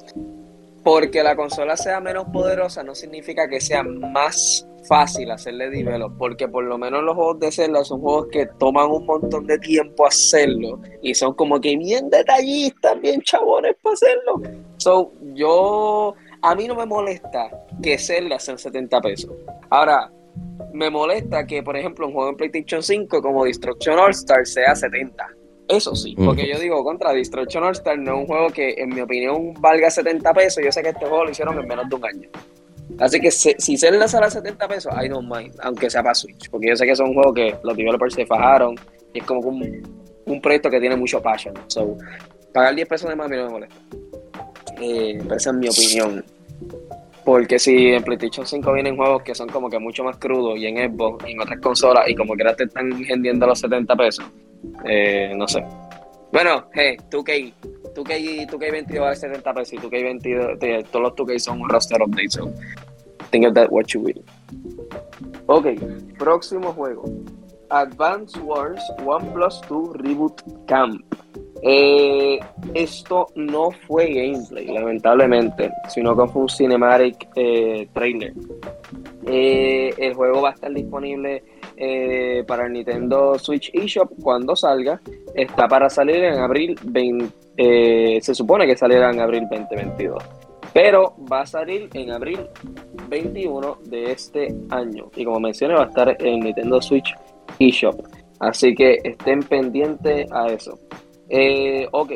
Porque 0.83 1.23
la 1.23 1.35
consola 1.35 1.75
sea 1.75 1.99
menos 1.99 2.25
poderosa 2.31 2.83
no 2.83 2.95
significa 2.95 3.49
que 3.49 3.59
sea 3.59 3.83
más 3.83 4.67
fácil 4.87 5.31
hacerle 5.31 5.69
develop, 5.69 6.17
porque 6.17 6.47
por 6.47 6.63
lo 6.63 6.77
menos 6.77 7.03
los 7.03 7.15
juegos 7.15 7.39
de 7.39 7.51
Zelda 7.51 7.83
son 7.83 8.01
juegos 8.01 8.27
que 8.31 8.47
toman 8.57 8.89
un 8.89 9.05
montón 9.05 9.45
de 9.45 9.57
tiempo 9.59 10.07
hacerlo 10.07 10.79
y 11.01 11.13
son 11.13 11.33
como 11.33 11.59
que 11.59 11.75
bien 11.77 12.09
detallistas, 12.09 12.99
bien 13.01 13.21
chabones 13.21 13.75
para 13.81 13.93
hacerlo. 13.93 14.41
So, 14.77 15.11
yo, 15.33 16.15
a 16.41 16.55
mí 16.55 16.67
no 16.67 16.75
me 16.75 16.85
molesta 16.85 17.49
que 17.81 17.97
Zelda 17.97 18.39
sea 18.39 18.57
70 18.57 19.01
pesos. 19.01 19.31
Ahora, 19.69 20.11
me 20.73 20.89
molesta 20.89 21.45
que, 21.45 21.63
por 21.63 21.75
ejemplo, 21.75 22.07
un 22.07 22.13
juego 22.13 22.29
en 22.29 22.37
PlayStation 22.37 22.83
5 22.83 23.21
como 23.21 23.45
Destruction 23.45 23.99
All 23.99 24.11
Star 24.11 24.45
sea 24.45 24.75
70. 24.75 25.27
Eso 25.69 25.95
sí, 25.95 26.15
porque 26.15 26.47
yo 26.47 26.59
digo, 26.59 26.81
contra 26.83 27.11
Destruction 27.11 27.63
All 27.63 27.73
Star 27.73 27.97
no 27.97 28.13
es 28.13 28.19
un 28.21 28.27
juego 28.27 28.49
que, 28.49 28.75
en 28.77 28.89
mi 28.89 29.01
opinión, 29.01 29.53
valga 29.59 29.89
70 29.89 30.33
pesos. 30.33 30.63
Yo 30.63 30.71
sé 30.71 30.81
que 30.81 30.89
este 30.89 31.05
juego 31.05 31.25
lo 31.25 31.31
hicieron 31.31 31.59
en 31.59 31.67
menos 31.67 31.89
de 31.89 31.95
un 31.95 32.05
año. 32.05 32.29
Así 32.99 33.19
que 33.19 33.31
si 33.31 33.77
Zelda 33.77 34.07
sale 34.07 34.25
a 34.25 34.29
70 34.29 34.67
pesos, 34.67 34.93
I 35.01 35.07
don't 35.07 35.29
mind, 35.29 35.53
aunque 35.61 35.89
sea 35.89 36.01
para 36.01 36.15
Switch, 36.15 36.49
porque 36.49 36.69
yo 36.69 36.75
sé 36.75 36.85
que 36.85 36.91
es 36.91 36.99
un 36.99 37.13
juego 37.13 37.33
que 37.33 37.55
los 37.63 37.75
developers 37.75 38.13
se 38.13 38.25
fajaron 38.25 38.75
y 39.13 39.19
es 39.19 39.25
como 39.25 39.41
un, 39.41 39.83
un 40.25 40.41
proyecto 40.41 40.69
que 40.69 40.79
tiene 40.79 40.95
mucho 40.95 41.21
passion. 41.21 41.53
So, 41.67 41.97
pagar 42.53 42.75
10 42.75 42.87
pesos 42.87 43.09
de 43.09 43.15
más 43.15 43.27
a 43.27 43.29
mí 43.29 43.37
no 43.37 43.45
me 43.45 43.51
molesta. 43.51 43.75
Eh, 44.81 45.19
esa 45.35 45.49
es 45.51 45.55
mi 45.55 45.67
opinión. 45.67 46.25
Porque 47.23 47.59
si 47.59 47.89
en 47.89 48.03
PlayStation 48.03 48.45
5 48.45 48.73
vienen 48.73 48.95
juegos 48.95 49.21
que 49.21 49.35
son 49.35 49.49
como 49.49 49.69
que 49.69 49.79
mucho 49.79 50.03
más 50.03 50.17
crudos 50.17 50.57
y 50.57 50.65
en 50.65 50.77
Xbox 50.77 51.27
y 51.27 51.31
en 51.31 51.41
otras 51.41 51.59
consolas 51.59 52.07
y 52.07 52.15
como 52.15 52.35
que 52.35 52.43
ahora 52.43 52.55
te 52.55 52.63
están 52.63 52.89
vendiendo 52.89 53.45
los 53.45 53.59
70 53.59 53.95
pesos, 53.95 54.25
eh, 54.85 55.33
no 55.35 55.47
sé. 55.47 55.63
Bueno, 56.31 56.65
hey, 56.73 56.97
2K, 57.09 57.53
2K, 57.95 58.49
2K22 58.49 59.09
a 59.09 59.15
70 59.15 59.53
pesos 59.53 59.73
y 59.73 59.77
2K22, 59.77 60.85
todos 60.91 61.03
los 61.03 61.13
2K 61.13 61.39
son 61.39 61.61
un 61.61 61.69
roster 61.69 62.01
update, 62.01 62.29
so 62.29 62.51
think 63.31 63.45
of 63.45 63.53
that 63.53 63.71
what 63.71 63.85
you 63.87 64.01
will. 64.01 64.23
Ok, 65.47 65.67
próximo 66.17 66.73
juego. 66.73 67.05
Advance 67.69 68.39
Wars 68.39 68.81
One 69.05 69.25
Plus 69.33 69.61
2 69.69 69.93
Reboot 69.95 70.41
Camp. 70.67 71.01
Eh, 71.63 72.39
esto 72.75 73.27
no 73.35 73.71
fue 73.87 74.07
gameplay, 74.13 74.67
lamentablemente, 74.67 75.71
sino 75.89 76.15
que 76.15 76.31
fue 76.31 76.43
un 76.43 76.49
cinematic 76.49 77.27
eh, 77.35 77.87
trailer. 77.93 78.33
Eh, 79.25 79.93
el 79.97 80.13
juego 80.13 80.41
va 80.41 80.49
a 80.49 80.53
estar 80.53 80.71
disponible 80.71 81.43
eh, 81.77 82.43
para 82.47 82.65
el 82.65 82.73
Nintendo 82.73 83.37
Switch 83.37 83.69
eShop 83.73 84.11
cuando 84.21 84.55
salga. 84.55 84.99
Está 85.33 85.67
para 85.67 85.89
salir 85.89 86.23
en 86.23 86.39
abril 86.39 86.75
20, 86.83 87.33
eh, 87.55 88.19
se 88.21 88.33
supone 88.33 88.65
que 88.65 88.75
saliera 88.75 89.11
en 89.11 89.19
abril 89.19 89.47
2022. 89.49 90.23
Pero 90.73 91.15
va 91.31 91.41
a 91.41 91.45
salir 91.45 91.89
en 91.93 92.11
abril 92.11 92.39
21 93.09 93.77
de 93.85 94.11
este 94.11 94.55
año. 94.69 95.09
Y 95.15 95.23
como 95.23 95.39
mencioné, 95.39 95.75
va 95.75 95.83
a 95.83 95.87
estar 95.87 96.15
en 96.19 96.39
Nintendo 96.39 96.81
Switch 96.81 97.15
eShop. 97.59 97.99
Así 98.39 98.75
que 98.75 98.99
estén 99.03 99.39
pendientes 99.41 100.31
a 100.31 100.47
eso. 100.47 100.77
Eh, 101.29 101.87
ok. 101.91 102.11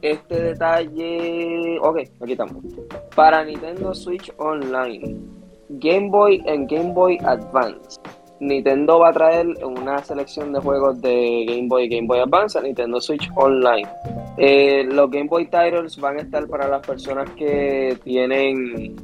Este 0.00 0.42
detalle. 0.42 1.78
Ok, 1.80 1.98
aquí 2.20 2.32
estamos. 2.32 2.64
Para 3.14 3.44
Nintendo 3.44 3.94
Switch 3.94 4.32
Online. 4.38 5.16
Game 5.68 6.10
Boy 6.10 6.42
en 6.46 6.66
Game 6.66 6.92
Boy 6.92 7.18
Advance. 7.24 8.00
Nintendo 8.42 8.98
va 8.98 9.10
a 9.10 9.12
traer 9.12 9.46
una 9.64 10.02
selección 10.02 10.52
de 10.52 10.58
juegos 10.58 11.00
de 11.00 11.44
Game 11.46 11.68
Boy 11.68 11.84
y 11.84 11.88
Game 11.88 12.08
Boy 12.08 12.18
Advance 12.18 12.58
a 12.58 12.62
Nintendo 12.62 13.00
Switch 13.00 13.30
Online. 13.36 13.88
Eh, 14.36 14.82
los 14.84 15.08
Game 15.12 15.28
Boy 15.28 15.44
titles 15.44 15.96
van 15.96 16.18
a 16.18 16.22
estar 16.22 16.48
para 16.48 16.66
las 16.66 16.84
personas 16.84 17.30
que 17.30 17.96
tienen 18.02 18.96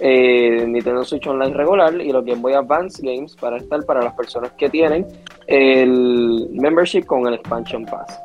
eh, 0.00 0.66
Nintendo 0.66 1.04
Switch 1.04 1.26
Online 1.26 1.52
regular 1.52 2.00
y 2.00 2.10
los 2.10 2.24
Game 2.24 2.40
Boy 2.40 2.54
Advance 2.54 3.02
Games 3.02 3.36
van 3.38 3.54
a 3.54 3.56
estar 3.58 3.84
para 3.84 4.02
las 4.02 4.14
personas 4.14 4.52
que 4.52 4.70
tienen 4.70 5.06
el 5.46 6.48
membership 6.52 7.04
con 7.04 7.26
el 7.26 7.34
Expansion 7.34 7.84
Pass. 7.84 8.18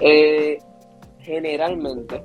Eh, 0.00 0.58
generalmente, 1.20 2.24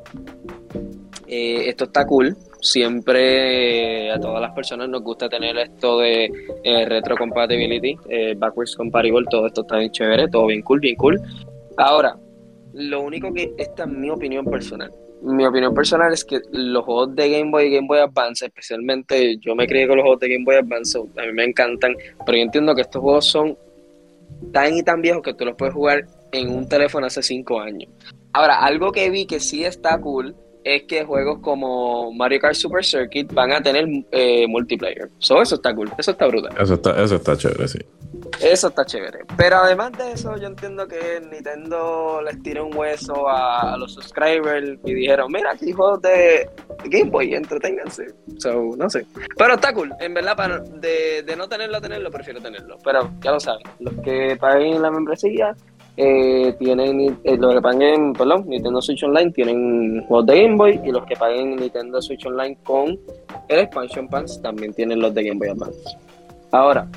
esto 1.27 1.83
está 1.83 2.07
cool 2.07 2.35
siempre 2.64 4.09
a 4.09 4.20
todas 4.20 4.41
las 4.41 4.53
personas 4.53 4.88
nos 4.88 5.03
gusta 5.03 5.28
tener 5.28 5.57
esto 5.57 5.99
de 5.99 6.32
eh, 6.64 6.86
retrocompatibility, 6.86 7.97
eh, 8.09 8.36
backwards 8.38 8.76
compatible, 8.76 9.26
todo 9.30 9.47
esto 9.47 9.61
está 9.61 9.78
bien 9.78 9.91
chévere, 9.91 10.30
todo 10.30 10.47
bien 10.47 10.61
cool, 10.61 10.80
bien 10.80 10.95
cool. 10.95 11.20
Ahora, 11.78 12.16
lo 12.74 13.01
único 13.01 13.34
que 13.34 13.53
esta 13.57 13.84
es 13.84 13.89
mi 13.89 14.09
opinión 14.09 14.45
personal. 14.45 14.91
Mi 15.22 15.45
opinión 15.45 15.74
personal 15.74 16.14
es 16.14 16.24
que 16.24 16.39
los 16.51 16.86
juegos 16.86 17.16
de 17.16 17.30
Game 17.30 17.51
Boy 17.51 17.66
y 17.66 17.76
Game 17.76 17.88
Boy 17.88 17.99
Advance, 17.99 18.45
especialmente 18.45 19.38
yo 19.39 19.55
me 19.55 19.68
crié 19.68 19.88
con 19.88 19.97
los 19.97 20.03
juegos 20.03 20.22
de 20.22 20.30
Game 20.30 20.45
Boy 20.45 20.55
Advance, 20.55 20.97
a 20.97 21.26
mí 21.26 21.34
me 21.34 21.43
encantan, 21.43 21.95
pero 22.26 22.38
yo 22.38 22.43
entiendo 22.43 22.74
que 22.76 22.82
estos 22.82 23.01
juegos 23.01 23.26
son 23.26 23.57
tan 24.53 24.76
y 24.78 24.84
tan 24.84 25.01
viejos 25.01 25.22
que 25.22 25.34
tú 25.34 25.45
los 25.45 25.55
puedes 25.55 25.74
jugar 25.74 26.05
en 26.32 26.49
un 26.49 26.68
teléfono 26.68 27.07
hace 27.07 27.22
5 27.22 27.59
años. 27.59 27.89
Ahora, 28.32 28.59
algo 28.59 28.91
que 28.91 29.09
vi 29.09 29.26
que 29.26 29.39
sí 29.39 29.64
está 29.66 29.99
cool 29.99 30.36
es 30.64 30.84
que 30.84 31.03
juegos 31.03 31.39
como 31.39 32.11
Mario 32.14 32.39
Kart 32.39 32.55
Super 32.55 32.84
Circuit 32.84 33.32
van 33.34 33.51
a 33.51 33.61
tener 33.61 33.86
eh, 34.11 34.47
multiplayer. 34.47 35.09
eso 35.20 35.41
está 35.41 35.74
cool, 35.76 35.91
eso 35.97 36.11
está 36.11 36.28
brutal. 36.28 36.53
Eso 36.59 36.76
está, 36.76 37.03
eso 37.03 37.16
está 37.16 37.38
chévere, 37.38 37.68
sí. 37.68 37.80
Eso 38.41 38.68
está 38.68 38.86
chévere. 38.86 39.20
Pero 39.38 39.57
además 39.57 39.91
de 39.93 40.11
eso, 40.11 40.36
yo 40.38 40.47
entiendo 40.47 40.88
que 40.88 41.22
Nintendo 41.32 42.22
les 42.24 42.41
tiró 42.41 42.66
un 42.66 42.76
hueso 42.76 43.28
a, 43.28 43.76
los 43.78 43.93
subscribers 43.93 44.80
y 44.86 44.93
dijeron, 44.93 45.32
mira, 45.32 45.51
aquí 45.51 45.72
juegos 45.72 46.01
de 46.01 46.49
Game 46.86 47.09
Boy, 47.09 47.34
entreténganse. 47.34 48.14
So, 48.38 48.76
no 48.78 48.89
sé. 48.89 49.05
Pero 49.38 49.55
está 49.55 49.74
cool. 49.74 49.93
En 49.99 50.14
verdad, 50.14 50.36
para, 50.36 50.59
de, 50.59 51.24
de 51.24 51.36
no 51.36 51.47
tenerlo, 51.47 51.82
tenerlo, 51.82 52.11
prefiero 52.11 52.41
tenerlo. 52.41 52.78
Pero 52.84 53.11
ya 53.22 53.32
lo 53.32 53.39
saben, 53.39 53.64
los 53.80 53.93
que 54.03 54.38
paguen 54.39 54.82
la 54.82 54.91
membresía 54.91 55.55
eh, 55.95 56.55
tienen 56.57 57.19
eh, 57.23 57.37
los 57.37 57.53
que 57.53 57.61
paguen, 57.61 58.13
perdón, 58.13 58.45
Nintendo 58.47 58.81
Switch 58.81 59.03
Online 59.03 59.31
tienen 59.31 60.03
juegos 60.07 60.25
de 60.25 60.41
Game 60.41 60.55
Boy 60.55 60.81
y 60.83 60.91
los 60.91 61.05
que 61.05 61.15
paguen 61.15 61.55
Nintendo 61.55 62.01
Switch 62.01 62.25
Online 62.25 62.57
con 62.63 62.99
el 63.47 63.59
Expansion 63.59 64.07
Pass 64.07 64.41
también 64.41 64.73
tienen 64.73 64.99
los 64.99 65.13
de 65.13 65.23
Game 65.23 65.37
Boy 65.37 65.49
Advance. 65.49 65.97
Ahora, 66.51 66.87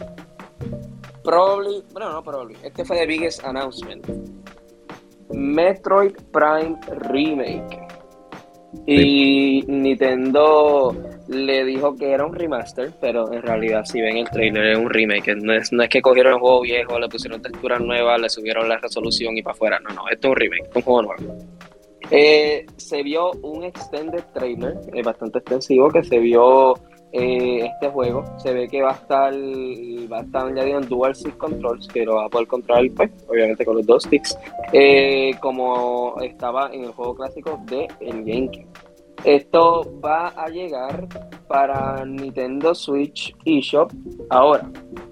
probably, 1.23 1.83
bueno, 1.93 2.13
no 2.13 2.23
probably, 2.23 2.57
este 2.63 2.85
fue 2.85 2.99
the 2.99 3.07
biggest 3.07 3.45
announcement. 3.45 4.07
Metroid 5.31 6.15
Prime 6.33 6.79
Remake. 7.11 7.87
Y 8.87 9.65
Nintendo 9.67 10.95
le 11.29 11.65
dijo 11.65 11.97
que 11.97 12.13
era 12.13 12.25
un 12.25 12.35
remaster, 12.35 12.93
pero 13.01 13.33
en 13.33 13.43
realidad 13.43 13.85
si 13.85 14.01
ven 14.01 14.19
el 14.19 14.31
trailer 14.31 14.67
es 14.73 14.79
un 14.79 14.91
remake, 14.91 15.37
no 15.37 15.53
es, 15.53 15.73
no 15.73 15.83
es 15.83 15.89
que 15.89 16.01
cogieron 16.03 16.35
el 16.35 16.41
juego 16.41 16.61
viejo, 16.63 16.99
le 16.99 17.09
pusieron 17.09 17.43
texturas 17.43 17.81
nuevas, 17.81 18.21
le 18.21 18.29
subieron 18.29 18.69
la 18.69 18.79
resolución 18.79 19.37
y 19.37 19.43
para 19.43 19.55
afuera, 19.55 19.81
no, 19.81 19.95
no, 19.95 20.09
esto 20.09 20.29
es 20.29 20.33
un 20.33 20.37
remake, 20.37 20.71
un 20.75 20.83
juego 20.83 21.03
nuevo. 21.03 21.37
Eh, 22.11 22.67
se 22.77 23.03
vio 23.03 23.33
un 23.43 23.65
extended 23.65 24.23
trailer, 24.33 24.77
eh, 24.93 25.03
bastante 25.03 25.39
extensivo, 25.39 25.89
que 25.91 26.05
se 26.05 26.19
vio 26.19 26.75
eh, 27.13 27.67
este 27.67 27.89
juego. 27.89 28.25
Se 28.39 28.53
ve 28.53 28.69
que 28.69 28.83
va 28.83 28.91
a 28.91 28.95
estar, 28.95 29.33
va 29.33 30.19
a 30.19 30.23
estar 30.23 30.47
añadido 30.47 30.79
en 30.79 30.89
dual 30.89 31.17
stick 31.17 31.37
controls, 31.37 31.89
que 31.89 32.05
lo 32.05 32.17
va 32.17 32.27
a 32.27 32.29
poder 32.29 32.47
controlar, 32.47 32.89
pues, 32.97 33.11
obviamente 33.29 33.65
con 33.65 33.77
los 33.77 33.87
dos 33.87 34.05
sticks, 34.05 34.39
como 35.41 36.17
estaba 36.23 36.71
en 36.73 36.85
el 36.85 36.93
juego 36.93 37.17
clásico 37.17 37.61
de 37.67 37.89
el 38.01 38.25
GameCube. 38.25 38.67
Esto 39.25 40.01
va 40.05 40.29
a 40.29 40.49
llegar 40.49 41.07
para 41.49 42.05
Nintendo 42.05 42.75
Switch 42.75 43.35
eShop 43.45 43.93
ahora. 44.31 44.71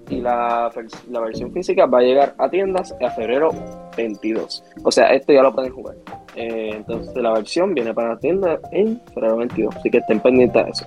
Y 0.09 0.21
la, 0.21 0.71
la, 1.09 1.19
versión 1.19 1.51
física 1.51 1.87
va 1.87 1.99
a 1.99 2.01
llegar 2.01 2.35
a 2.37 2.47
tiendas 2.47 2.95
a 3.01 3.09
febrero 3.09 3.49
22. 3.97 4.63
O 4.83 4.91
sea, 4.91 5.07
esto 5.07 5.33
ya 5.33 5.41
lo 5.41 5.53
pueden 5.53 5.73
jugar. 5.73 5.95
Eh, 6.35 6.71
entonces 6.75 7.15
la 7.15 7.33
versión 7.33 7.73
viene 7.73 7.93
para 7.93 8.09
la 8.09 8.19
tienda 8.19 8.59
en 8.71 9.01
febrero 9.13 9.37
22. 9.37 9.75
Así 9.75 9.89
que 9.89 9.97
estén 9.97 10.19
pendientes 10.19 10.63
de 10.63 10.71
eso. 10.71 10.85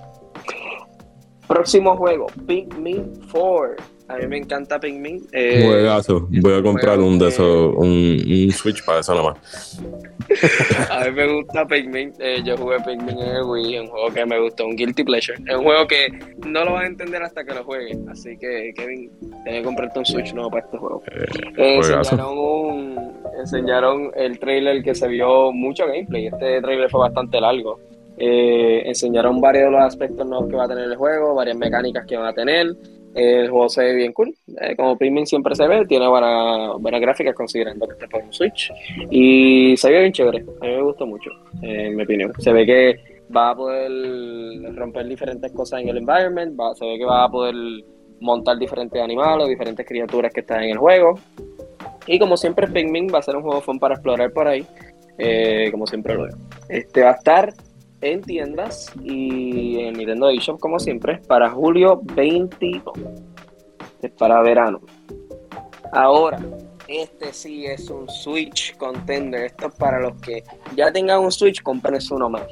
Próximo 1.47 1.97
juego, 1.97 2.27
Pikmin 2.47 3.11
4. 3.31 3.98
A 4.09 4.17
mí 4.17 4.25
me 4.25 4.37
encanta 4.37 4.79
Pikmin. 4.79 5.27
Eh, 5.31 5.63
Juegazo. 5.63 6.27
Voy 6.41 6.53
a 6.53 6.63
comprar 6.63 6.99
un 6.99 7.19
de 7.19 7.27
esos, 7.27 7.75
un, 7.75 8.51
Switch 8.51 8.83
para 8.83 9.01
eso 9.01 9.13
nomás. 9.13 9.79
a 10.89 11.05
mí 11.05 11.11
me 11.11 11.31
gusta 11.31 11.67
Pikmin. 11.67 12.13
Eh, 12.17 12.41
yo 12.43 12.57
jugué 12.57 12.77
Pikmin 12.79 13.19
en 13.19 13.35
el 13.35 13.43
Wii, 13.43 13.79
un 13.79 13.87
juego 13.87 14.11
que 14.11 14.25
me 14.25 14.39
gustó, 14.39 14.65
un 14.65 14.75
Guilty 14.75 15.03
Pleasure. 15.03 15.37
Es 15.45 15.55
un 15.55 15.63
juego 15.63 15.85
que 15.85 16.07
no 16.47 16.65
lo 16.65 16.73
vas 16.73 16.85
a 16.85 16.87
entender 16.87 17.21
hasta 17.21 17.43
que 17.43 17.53
lo 17.53 17.63
juegues. 17.63 17.99
Así 18.09 18.35
que, 18.37 18.73
Kevin, 18.75 19.11
tienes 19.43 19.59
que 19.59 19.63
comprarte 19.63 19.99
un 19.99 20.05
Switch 20.05 20.33
nuevo 20.33 20.49
para 20.49 20.65
este 20.65 20.77
juego. 20.79 21.03
Eh, 21.11 21.25
eh 21.57 21.75
enseñaron, 21.75 22.37
un, 22.37 23.13
enseñaron 23.39 24.11
el 24.15 24.39
trailer 24.39 24.81
que 24.81 24.95
se 24.95 25.07
vio 25.07 25.51
mucho 25.51 25.85
gameplay. 25.85 26.27
Este 26.27 26.61
trailer 26.61 26.89
fue 26.89 27.01
bastante 27.01 27.39
largo. 27.39 27.79
Eh, 28.17 28.81
enseñaron 28.85 29.39
varios 29.39 29.65
de 29.65 29.71
los 29.71 29.81
aspectos 29.81 30.27
nuevos 30.27 30.49
que 30.49 30.55
va 30.55 30.65
a 30.65 30.67
tener 30.67 30.85
el 30.85 30.95
juego, 30.97 31.35
varias 31.35 31.55
mecánicas 31.57 32.05
que 32.07 32.17
van 32.17 32.27
a 32.27 32.33
tener. 32.33 32.75
El 33.15 33.49
juego 33.49 33.69
se 33.69 33.83
ve 33.83 33.95
bien 33.95 34.13
cool. 34.13 34.35
Eh, 34.61 34.75
como 34.75 34.97
Pikmin 34.97 35.25
siempre 35.25 35.55
se 35.55 35.67
ve, 35.67 35.85
tiene 35.85 36.07
buenas 36.07 36.77
buena 36.79 36.99
gráficas 36.99 37.35
considerando 37.35 37.87
que 37.87 37.93
está 37.93 38.07
por 38.07 38.23
un 38.23 38.33
Switch. 38.33 38.71
Y 39.09 39.75
se 39.77 39.89
ve 39.89 39.99
bien 39.99 40.11
chévere. 40.11 40.45
A 40.61 40.65
mí 40.65 40.75
me 40.75 40.81
gustó 40.81 41.05
mucho, 41.05 41.29
en 41.61 41.95
mi 41.95 42.03
opinión. 42.03 42.31
Se 42.39 42.53
ve 42.53 42.65
que 42.65 42.99
va 43.35 43.51
a 43.51 43.55
poder 43.55 43.91
romper 44.75 45.07
diferentes 45.07 45.51
cosas 45.51 45.81
en 45.81 45.89
el 45.89 45.97
environment. 45.97 46.57
se 46.75 46.85
ve 46.85 46.97
que 46.97 47.05
va 47.05 47.23
a 47.23 47.29
poder 47.29 47.55
montar 48.19 48.57
diferentes 48.57 49.01
animales, 49.01 49.47
diferentes 49.47 49.85
criaturas 49.85 50.31
que 50.33 50.41
están 50.41 50.63
en 50.63 50.71
el 50.71 50.77
juego. 50.77 51.19
Y 52.07 52.19
como 52.19 52.37
siempre, 52.37 52.67
Pikmin 52.67 53.07
va 53.13 53.19
a 53.19 53.23
ser 53.23 53.35
un 53.35 53.43
juego 53.43 53.61
fun 53.61 53.79
para 53.79 53.95
explorar 53.95 54.31
por 54.31 54.47
ahí. 54.47 54.65
Eh, 55.17 55.69
como 55.71 55.85
siempre 55.85 56.15
lo 56.15 56.23
veo. 56.23 56.35
Este 56.69 57.03
va 57.03 57.11
a 57.11 57.13
estar 57.13 57.53
en 58.01 58.21
tiendas 58.21 58.91
y 59.03 59.79
en 59.79 59.93
Nintendo 59.93 60.29
eShop 60.29 60.59
como 60.59 60.79
siempre 60.79 61.21
para 61.27 61.49
julio 61.49 62.01
22 62.15 62.93
es 64.01 64.11
para 64.11 64.41
verano. 64.41 64.81
Ahora 65.91 66.39
este 66.89 67.31
sí 67.33 67.65
es 67.65 67.89
un 67.89 68.09
Switch 68.09 68.75
contender. 68.77 69.45
Esto 69.45 69.67
es 69.67 69.75
para 69.75 69.99
los 69.99 70.19
que 70.21 70.43
ya 70.75 70.91
tengan 70.91 71.19
un 71.19 71.31
Switch 71.31 71.61
compren 71.61 71.99
uno 72.09 72.29
más. 72.29 72.47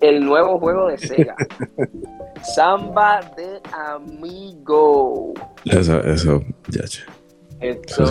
El 0.00 0.24
nuevo 0.24 0.58
juego 0.58 0.88
de 0.88 0.98
Sega 0.98 1.36
Samba 2.54 3.20
de 3.36 3.60
Amigo. 3.72 5.34
Eso, 5.64 6.00
eso, 6.00 6.42
ya 6.68 6.82
esto, 7.62 8.04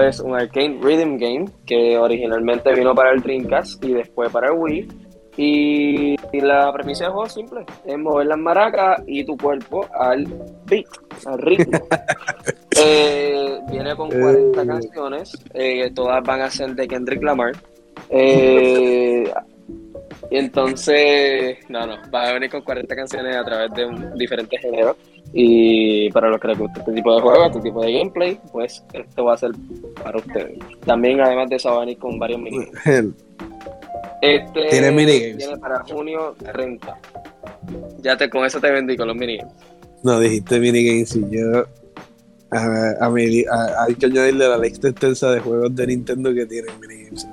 es 0.00 0.20
un 0.20 0.34
arcade 0.34 0.78
rhythm 0.80 1.16
game 1.16 1.46
que 1.64 1.96
originalmente 1.96 2.74
vino 2.74 2.94
para 2.94 3.12
el 3.12 3.22
Dreamcast 3.22 3.82
y 3.84 3.94
después 3.94 4.30
para 4.30 4.48
el 4.48 4.58
Wii. 4.58 4.88
Y, 5.36 6.16
la 6.32 6.72
premisa 6.72 7.04
del 7.04 7.12
juego 7.12 7.26
es 7.26 7.32
simple: 7.32 7.64
es 7.84 7.98
mover 7.98 8.26
las 8.26 8.38
maracas 8.38 9.02
y 9.06 9.24
tu 9.24 9.36
cuerpo 9.36 9.86
al 9.98 10.26
beat, 10.66 10.86
al 11.26 11.38
ritmo. 11.38 11.78
Eh, 12.76 13.60
viene 13.70 13.94
con 13.94 14.10
40 14.10 14.60
eh. 14.60 14.66
canciones, 14.66 15.32
eh, 15.54 15.92
todas 15.94 16.20
van 16.24 16.40
a 16.40 16.50
ser 16.50 16.74
de 16.74 16.88
Kendrick 16.88 17.22
Lamar. 17.22 17.52
y 18.10 19.22
entonces, 20.32 21.58
no, 21.68 21.86
no, 21.86 21.94
va 22.12 22.24
a 22.24 22.32
venir 22.32 22.50
con 22.50 22.62
40 22.62 22.96
canciones 22.96 23.36
a 23.36 23.44
través 23.44 23.70
de 23.74 23.86
diferentes 24.16 24.60
géneros. 24.60 24.96
Y 25.36 26.10
para 26.10 26.30
los 26.30 26.40
que 26.40 26.46
les 26.46 26.58
gusta 26.58 26.78
este 26.78 26.92
tipo 26.92 27.12
de 27.12 27.20
juego, 27.20 27.46
este 27.46 27.60
tipo 27.60 27.82
de 27.82 27.92
gameplay, 27.92 28.40
pues 28.52 28.84
esto 28.92 29.24
va 29.24 29.34
a 29.34 29.36
ser 29.36 29.50
para 30.00 30.18
ustedes. 30.18 30.58
También, 30.86 31.20
además 31.20 31.50
de 31.50 31.56
eso, 31.56 31.70
va 31.70 31.78
a 31.78 31.80
venir 31.80 31.98
con 31.98 32.20
varios 32.20 32.40
minigames. 32.40 33.14
Este 34.22 34.68
tiene 34.70 34.92
minigames. 34.92 35.38
Tiene 35.38 35.58
para 35.58 35.80
junio 35.80 36.36
30. 36.52 36.98
Ya 37.98 38.16
te, 38.16 38.30
con 38.30 38.44
eso 38.44 38.60
te 38.60 38.70
vendí 38.70 38.96
con 38.96 39.08
los 39.08 39.16
minigames. 39.16 39.52
No, 40.04 40.20
dijiste 40.20 40.60
minigames 40.60 41.16
y 41.16 41.28
yo. 41.28 41.64
A, 42.50 43.04
a, 43.04 43.84
hay 43.84 43.94
que 43.96 44.06
añadirle 44.06 44.48
la 44.48 44.56
lista 44.56 44.88
extensa 44.88 45.32
de 45.32 45.40
juegos 45.40 45.74
de 45.74 45.88
Nintendo 45.88 46.32
que 46.32 46.46
tienen 46.46 46.78
minigames. 46.80 47.26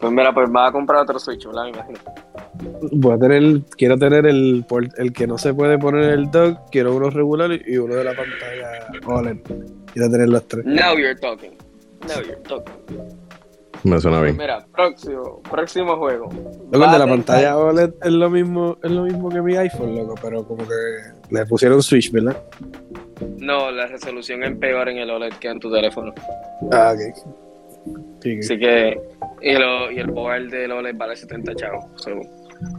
Pues 0.00 0.12
mira, 0.12 0.32
pues 0.32 0.48
va 0.48 0.68
a 0.68 0.72
comprar 0.72 1.02
otro 1.02 1.18
Switch, 1.18 1.44
¿verdad? 1.46 1.64
Me 1.64 1.70
imagino 1.70 1.98
voy 2.92 3.14
a 3.14 3.18
tener, 3.18 3.62
quiero 3.76 3.98
tener 3.98 4.26
el, 4.26 4.64
el 4.96 5.12
que 5.12 5.26
no 5.26 5.38
se 5.38 5.54
puede 5.54 5.78
poner 5.78 6.10
el 6.10 6.30
dock, 6.30 6.70
quiero 6.70 6.94
uno 6.94 7.10
regular 7.10 7.50
y 7.52 7.76
uno 7.76 7.94
de 7.94 8.04
la 8.04 8.14
pantalla 8.14 8.86
OLED. 9.06 9.38
Quiero 9.92 10.10
tener 10.10 10.28
los 10.28 10.46
tres. 10.48 10.64
Now 10.64 10.96
you're 10.96 11.18
talking. 11.18 11.52
Now 12.08 12.22
you're 12.22 12.42
talking. 12.42 12.74
Me 13.84 14.00
suena 14.00 14.22
bien. 14.22 14.36
Mira, 14.38 14.64
próximo, 14.72 15.42
próximo 15.42 15.96
juego. 15.98 16.30
el 16.72 16.80
de 16.80 16.98
la 16.98 17.06
pantalla 17.06 17.58
OLED 17.58 17.92
es 18.02 18.12
lo 18.12 18.30
mismo, 18.30 18.78
es 18.82 18.90
lo 18.90 19.02
mismo 19.02 19.28
que 19.28 19.42
mi 19.42 19.56
iPhone, 19.56 19.94
loco, 19.94 20.14
pero 20.22 20.42
como 20.46 20.66
que 20.66 20.74
le 21.30 21.44
pusieron 21.44 21.82
Switch, 21.82 22.10
¿verdad? 22.10 22.42
No, 23.36 23.70
la 23.70 23.86
resolución 23.86 24.42
es 24.42 24.56
peor 24.56 24.88
en 24.88 24.98
el 24.98 25.10
OLED 25.10 25.34
que 25.34 25.48
en 25.48 25.60
tu 25.60 25.70
teléfono. 25.70 26.14
Ah, 26.72 26.94
ok. 26.94 27.44
Así 28.20 28.58
que, 28.58 28.98
y, 29.42 29.52
lo, 29.52 29.90
y 29.90 29.98
el 29.98 30.10
power 30.10 30.48
del 30.48 30.72
OLED 30.72 30.96
vale 30.96 31.14
70 31.14 31.54
chavos. 31.54 31.84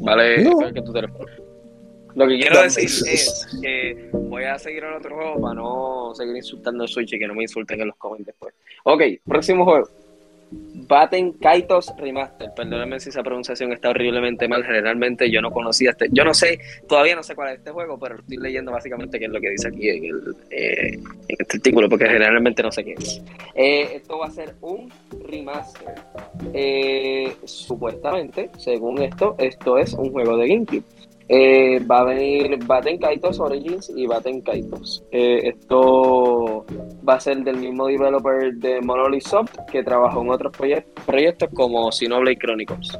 Vale 0.01 0.43
que 0.73 0.81
tu 0.81 0.93
teléfono. 0.93 1.25
Lo 2.15 2.27
que 2.27 2.39
quiero 2.39 2.61
decir 2.61 2.85
es 2.85 3.45
que 3.61 4.09
voy 4.13 4.45
a 4.45 4.57
seguir 4.57 4.85
en 4.85 4.93
otro 4.93 5.15
juego 5.15 5.41
para 5.41 5.55
no 5.55 6.13
seguir 6.15 6.35
insultando 6.37 6.85
a 6.85 6.87
Switch 6.87 7.13
y 7.13 7.19
que 7.19 7.27
no 7.27 7.33
me 7.33 7.43
insulten 7.43 7.81
en 7.81 7.87
los 7.87 7.97
comments 7.97 8.25
después. 8.25 8.53
Ok, 8.85 9.01
próximo 9.25 9.65
juego. 9.65 9.89
Baten 10.87 11.33
Kaitos 11.33 11.93
Remaster. 11.97 12.51
Perdónenme 12.55 12.99
si 12.99 13.09
esa 13.09 13.23
pronunciación 13.23 13.71
está 13.71 13.89
horriblemente 13.89 14.47
mal. 14.47 14.63
Generalmente 14.63 15.29
yo 15.31 15.41
no 15.41 15.51
conocía 15.51 15.91
este. 15.91 16.07
Yo 16.11 16.23
no 16.23 16.33
sé, 16.33 16.59
todavía 16.87 17.15
no 17.15 17.23
sé 17.23 17.35
cuál 17.35 17.49
es 17.49 17.57
este 17.59 17.71
juego, 17.71 17.97
pero 17.99 18.15
estoy 18.15 18.37
leyendo 18.37 18.71
básicamente 18.71 19.17
qué 19.17 19.25
es 19.25 19.31
lo 19.31 19.41
que 19.41 19.49
dice 19.49 19.67
aquí 19.69 19.89
en, 19.89 20.05
el, 20.05 20.35
eh, 20.51 20.99
este 21.27 21.57
artículo, 21.57 21.89
porque 21.89 22.05
generalmente 22.05 22.61
no 22.61 22.71
sé 22.71 22.83
qué 22.83 22.93
es. 22.93 23.21
Eh, 23.55 23.95
esto 23.95 24.19
va 24.19 24.27
a 24.27 24.31
ser 24.31 24.55
un 24.61 24.91
remaster. 25.27 25.95
Eh, 26.53 27.35
supuestamente, 27.45 28.49
según 28.57 29.01
esto, 29.01 29.35
esto 29.39 29.77
es 29.77 29.93
un 29.93 30.11
juego 30.11 30.37
de 30.37 30.47
GameCube. 30.47 30.83
Eh, 31.27 31.79
va 31.79 32.01
a 32.01 32.03
venir 32.03 32.59
Baten 32.65 32.99
Kaitos 32.99 33.39
Origins 33.39 33.91
y 33.95 34.05
Baten 34.05 34.41
Kaitos. 34.41 35.03
Eh, 35.11 35.49
esto 35.49 36.65
va 37.07 37.15
a 37.15 37.19
ser 37.19 37.43
del 37.43 37.57
mismo 37.57 37.87
developer 37.87 38.53
de 38.53 38.79
Monolith 38.81 39.23
Soft 39.23 39.57
que 39.71 39.83
trabajó 39.83 40.21
en 40.21 40.29
otros 40.29 40.55
proyectos 41.05 41.49
como 41.53 41.91
Xenoblade 41.91 42.37
Chronicles. 42.37 42.97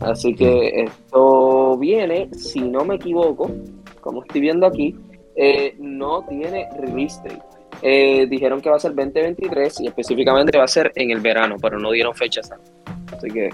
Así 0.00 0.34
que 0.34 0.82
esto 0.82 1.78
viene, 1.78 2.28
si 2.34 2.60
no 2.60 2.84
me 2.84 2.96
equivoco, 2.96 3.50
como 4.00 4.22
estoy 4.22 4.42
viendo 4.42 4.66
aquí, 4.66 4.94
eh, 5.34 5.74
no 5.78 6.26
tiene 6.26 6.68
release 6.78 7.22
date. 7.24 8.26
dijeron 8.26 8.60
que 8.60 8.68
va 8.68 8.76
a 8.76 8.80
ser 8.80 8.94
2023 8.94 9.80
y 9.80 9.86
específicamente 9.86 10.58
va 10.58 10.64
a 10.64 10.68
ser 10.68 10.92
en 10.94 11.10
el 11.10 11.20
verano, 11.20 11.56
pero 11.62 11.78
no 11.78 11.90
dieron 11.92 12.14
fecha 12.14 12.42
Así 13.16 13.28
que 13.28 13.48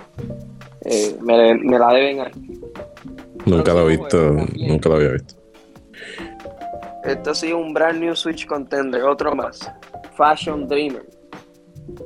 me, 1.23 1.55
me 1.55 1.79
la 1.79 1.93
deben 1.93 2.21
ahí. 2.21 2.59
Nunca 3.49 3.73
lo 3.73 3.89
he 3.89 3.97
visto, 3.97 4.33
nunca 4.57 4.89
lo 4.89 4.97
había 4.97 5.13
visto. 5.13 5.35
Esto 7.05 7.35
sí, 7.35 7.53
un 7.53 7.73
brand 7.73 8.01
new 8.01 8.15
Switch 8.15 8.47
contender, 8.47 9.03
otro 9.03 9.35
más. 9.35 9.71
Fashion 10.17 10.69
Dreamer. 10.69 11.07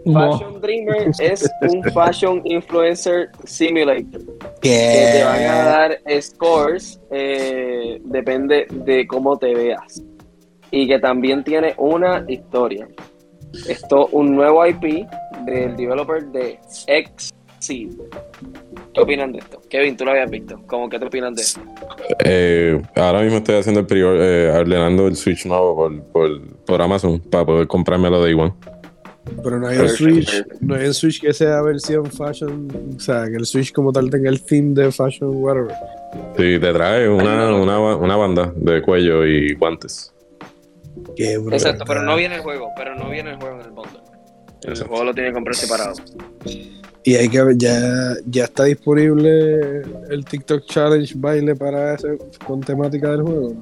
Fashion 0.04 0.60
Dreamer 0.60 1.10
es 1.18 1.50
un 1.62 1.82
Fashion 1.92 2.40
Influencer 2.44 3.30
Simulator. 3.44 4.20
Que 4.60 5.10
te 5.12 5.24
van 5.24 5.42
a 5.42 5.64
dar 5.64 6.00
scores, 6.20 7.00
eh, 7.10 8.00
depende 8.04 8.66
de 8.70 9.06
cómo 9.06 9.36
te 9.36 9.54
veas. 9.54 10.02
Y 10.70 10.86
que 10.86 10.98
también 11.00 11.42
tiene 11.42 11.74
una 11.78 12.24
historia. 12.28 12.86
Esto, 13.68 14.06
un 14.12 14.34
nuevo 14.34 14.64
IP 14.64 15.06
del 15.44 15.76
developer 15.76 16.24
de 16.26 16.58
X 16.86 17.32
Sí. 17.62 17.88
¿Qué 18.92 19.00
opinan 19.00 19.30
de 19.30 19.38
esto? 19.38 19.62
Kevin, 19.70 19.96
tú 19.96 20.04
lo 20.04 20.10
habías 20.10 20.28
visto. 20.28 20.60
¿Cómo 20.66 20.88
que 20.88 20.98
te 20.98 21.04
opinan 21.04 21.32
de 21.32 21.42
esto? 21.42 21.60
Eh, 22.24 22.82
ahora 22.96 23.22
mismo 23.22 23.38
estoy 23.38 23.54
haciendo 23.54 23.80
el 23.80 23.86
prior, 23.86 24.16
eh, 24.20 24.50
ordenando 24.50 25.06
el 25.06 25.14
Switch 25.14 25.46
nuevo 25.46 25.76
por, 25.76 26.02
por, 26.06 26.56
por 26.64 26.82
Amazon 26.82 27.20
para 27.20 27.46
poder 27.46 27.68
comprármelo 27.68 28.20
de 28.24 28.34
One. 28.34 28.52
Pero 29.44 29.60
no 29.60 29.68
hay 29.68 29.78
un 29.78 29.88
Switch, 29.88 30.44
no 30.60 30.74
hay 30.74 30.86
un 30.86 30.94
Switch 30.94 31.20
que 31.20 31.32
sea 31.32 31.62
versión 31.62 32.04
fashion, 32.06 32.68
o 32.96 32.98
sea, 32.98 33.26
que 33.30 33.36
el 33.36 33.46
Switch 33.46 33.72
como 33.72 33.92
tal 33.92 34.10
tenga 34.10 34.28
el 34.28 34.42
theme 34.42 34.74
de 34.74 34.90
fashion, 34.90 35.30
whatever. 35.32 35.72
Sí, 36.36 36.58
te 36.58 36.72
trae 36.72 37.08
una, 37.08 37.54
una, 37.54 37.78
una 37.94 38.16
banda 38.16 38.52
de 38.56 38.82
cuello 38.82 39.24
y 39.24 39.54
guantes. 39.54 40.12
Qué. 41.14 41.34
Exacto, 41.34 41.84
pero 41.86 42.02
no 42.02 42.16
viene 42.16 42.34
el 42.34 42.40
juego, 42.40 42.70
pero 42.76 42.96
no 42.96 43.08
viene 43.08 43.30
el 43.30 43.36
juego 43.36 43.60
en 43.60 43.66
el 43.66 43.70
bundle. 43.70 44.00
El 44.64 44.70
Exacto. 44.70 44.90
juego 44.90 45.04
lo 45.04 45.14
tiene 45.14 45.28
que 45.28 45.34
comprar 45.34 45.54
separado. 45.54 45.94
Y 47.04 47.16
hay 47.16 47.28
que 47.28 47.42
ver, 47.42 47.56
ya, 47.58 48.14
ya 48.26 48.44
está 48.44 48.64
disponible 48.64 49.82
el 50.10 50.24
TikTok 50.24 50.64
Challenge 50.66 51.14
baile 51.16 51.56
para 51.56 51.94
ese, 51.94 52.16
con 52.46 52.60
temática 52.60 53.10
del 53.10 53.22
juego. 53.22 53.56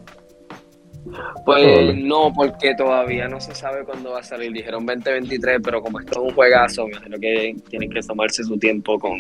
Pues 1.47 1.97
no, 1.97 2.33
porque 2.35 2.75
todavía 2.75 3.27
no 3.27 3.41
se 3.41 3.55
sabe 3.55 3.85
cuándo 3.85 4.11
va 4.11 4.21
a 4.21 4.23
salir. 4.23 4.53
Dijeron 4.53 4.85
2023, 4.85 5.61
pero 5.65 5.81
como 5.81 6.01
esto 6.01 6.21
es 6.21 6.29
un 6.29 6.35
juegazo, 6.35 6.85
me 6.87 6.93
imagino 6.93 7.19
que 7.19 7.57
tienen 7.69 7.91
que 7.91 8.01
tomarse 8.01 8.45
su 8.45 8.59
tiempo 8.59 8.99
con 8.99 9.19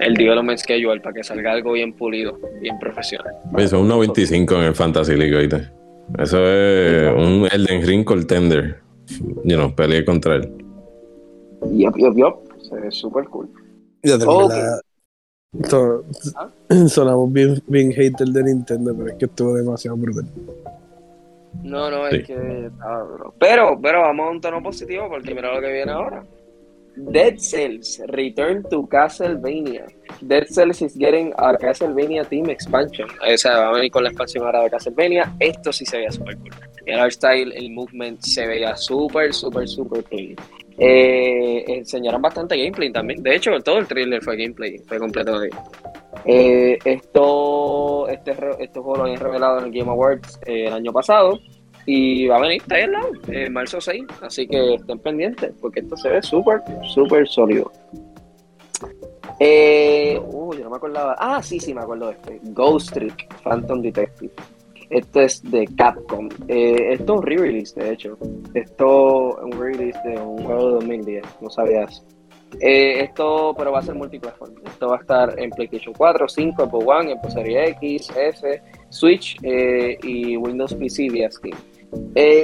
el 0.00 0.14
development 0.14 0.58
schedule 0.58 1.00
para 1.00 1.14
que 1.14 1.22
salga 1.22 1.52
algo 1.52 1.72
bien 1.72 1.92
pulido, 1.92 2.38
bien 2.60 2.78
profesional. 2.78 3.32
Oye, 3.54 3.68
son 3.68 3.82
un 3.82 3.88
95 3.88 4.54
en 4.56 4.62
el 4.62 4.74
Fantasy 4.74 5.16
League, 5.16 5.34
¿oíste? 5.34 5.68
Eso 6.18 6.44
es 6.46 7.12
un 7.14 7.48
Elden 7.50 7.86
Ring 7.86 8.04
contender. 8.04 8.80
You 9.44 9.56
know, 9.56 9.74
peleé 9.74 10.04
contra 10.04 10.36
él. 10.36 10.50
Yup, 11.72 11.96
yup, 11.96 12.16
yup. 12.16 12.43
Se 12.74 12.80
ve 12.80 12.90
súper 12.90 13.24
cool. 13.28 13.48
Ya 14.02 14.16
¿Ah? 16.36 16.50
sonamos 16.88 17.32
bien, 17.32 17.62
bien 17.68 17.92
hater 17.92 18.26
de 18.28 18.42
Nintendo, 18.42 18.94
pero 18.96 19.10
es 19.10 19.14
que 19.14 19.26
estuvo 19.26 19.54
demasiado 19.54 19.96
brutal. 19.96 20.26
No, 21.62 21.90
no, 21.90 22.10
Sí. 22.10 22.16
es 22.16 22.26
que 22.26 22.66
estaba 22.66 23.04
duro. 23.04 23.34
Pero, 23.38 23.78
pero 23.80 24.00
vamos 24.00 24.26
a 24.26 24.30
un 24.30 24.40
tono 24.40 24.62
positivo 24.62 25.08
porque 25.08 25.34
mira 25.34 25.54
lo 25.54 25.60
que 25.60 25.72
viene 25.72 25.92
ahora. 25.92 26.24
Dead 26.96 27.38
Cells 27.38 28.00
Return 28.06 28.64
to 28.70 28.86
Castlevania. 28.86 29.86
Dead 30.20 30.44
Cells 30.48 30.82
is 30.82 30.94
getting 30.96 31.32
a 31.36 31.56
Castlevania 31.56 32.24
Team 32.24 32.50
Expansion. 32.50 33.08
O 33.32 33.36
sea, 33.36 33.58
va 33.58 33.68
a 33.70 33.72
venir 33.72 33.90
con 33.90 34.02
la 34.04 34.10
expansión 34.10 34.44
ahora 34.44 34.62
de 34.62 34.70
Castlevania. 34.70 35.32
Esto 35.40 35.72
sí 35.72 35.84
se 35.86 35.98
veía 35.98 36.10
súper 36.12 36.36
cool. 36.38 36.50
El 36.86 37.00
art 37.00 37.12
style, 37.12 37.52
el 37.56 37.70
movement 37.72 38.20
se 38.20 38.46
veía 38.46 38.76
súper, 38.76 39.32
súper, 39.32 39.66
súper 39.68 40.04
clean. 40.04 40.36
Eh, 40.76 41.64
enseñaron 41.68 42.20
bastante 42.20 42.56
gameplay 42.56 42.90
también. 42.90 43.22
De 43.22 43.36
hecho, 43.36 43.52
todo 43.60 43.78
el 43.78 43.86
trailer 43.86 44.22
fue 44.22 44.36
gameplay, 44.36 44.78
fue 44.78 44.98
completo 44.98 45.38
de 45.38 45.50
eh, 46.24 46.78
esto, 46.84 48.08
este, 48.08 48.32
este 48.58 48.80
juego 48.80 48.96
lo 48.96 49.02
habían 49.04 49.20
revelado 49.20 49.58
en 49.58 49.66
el 49.66 49.72
Game 49.72 49.90
Awards 49.90 50.40
eh, 50.46 50.66
el 50.66 50.72
año 50.72 50.92
pasado 50.92 51.38
y 51.86 52.26
va 52.26 52.38
a 52.38 52.40
venir, 52.40 52.62
está 52.62 52.76
ahí 52.76 53.50
marzo 53.50 53.80
6, 53.80 54.04
así 54.22 54.46
que 54.46 54.74
estén 54.74 54.98
pendientes 55.00 55.52
porque 55.60 55.80
esto 55.80 55.96
se 55.96 56.08
ve 56.08 56.22
súper, 56.22 56.62
súper 56.94 57.28
sólido. 57.28 57.70
Eh, 59.40 60.20
uh, 60.24 60.54
yo 60.54 60.64
no 60.64 60.70
me 60.70 60.76
acordaba. 60.76 61.16
Ah, 61.18 61.42
sí, 61.42 61.58
sí, 61.58 61.74
me 61.74 61.80
acuerdo 61.80 62.08
de 62.08 62.12
este. 62.12 62.40
Ghost 62.44 62.92
Trick 62.92 63.42
Phantom 63.42 63.82
Detective. 63.82 64.32
Esto 64.94 65.22
es 65.22 65.42
de 65.50 65.66
Capcom. 65.76 66.28
Eh, 66.46 66.92
esto 66.92 67.14
es 67.14 67.18
un 67.18 67.26
re-release, 67.26 67.80
de 67.80 67.92
hecho. 67.92 68.16
Esto 68.54 69.36
es 69.38 69.44
un 69.44 69.60
re-release 69.60 69.98
de 70.04 70.20
un 70.20 70.44
juego 70.44 70.66
de 70.68 70.72
2010, 70.74 71.24
no 71.40 71.50
sabías. 71.50 72.04
Eh, 72.60 73.00
esto, 73.00 73.56
pero 73.58 73.72
va 73.72 73.80
a 73.80 73.82
ser 73.82 73.96
multiplataforma. 73.96 74.60
Esto 74.64 74.86
va 74.86 74.96
a 74.98 75.00
estar 75.00 75.36
en 75.36 75.50
PlayStation 75.50 75.92
4, 75.94 76.28
5, 76.28 76.62
Apple 76.62 76.84
One, 76.86 77.12
Apple 77.12 77.30
Series 77.32 77.70
X, 77.70 78.12
S, 78.16 78.62
Switch 78.90 79.36
eh, 79.42 79.98
y 80.00 80.36
Windows 80.36 80.72
PC 80.74 81.08
vía 81.08 81.28
Steam. 81.28 81.56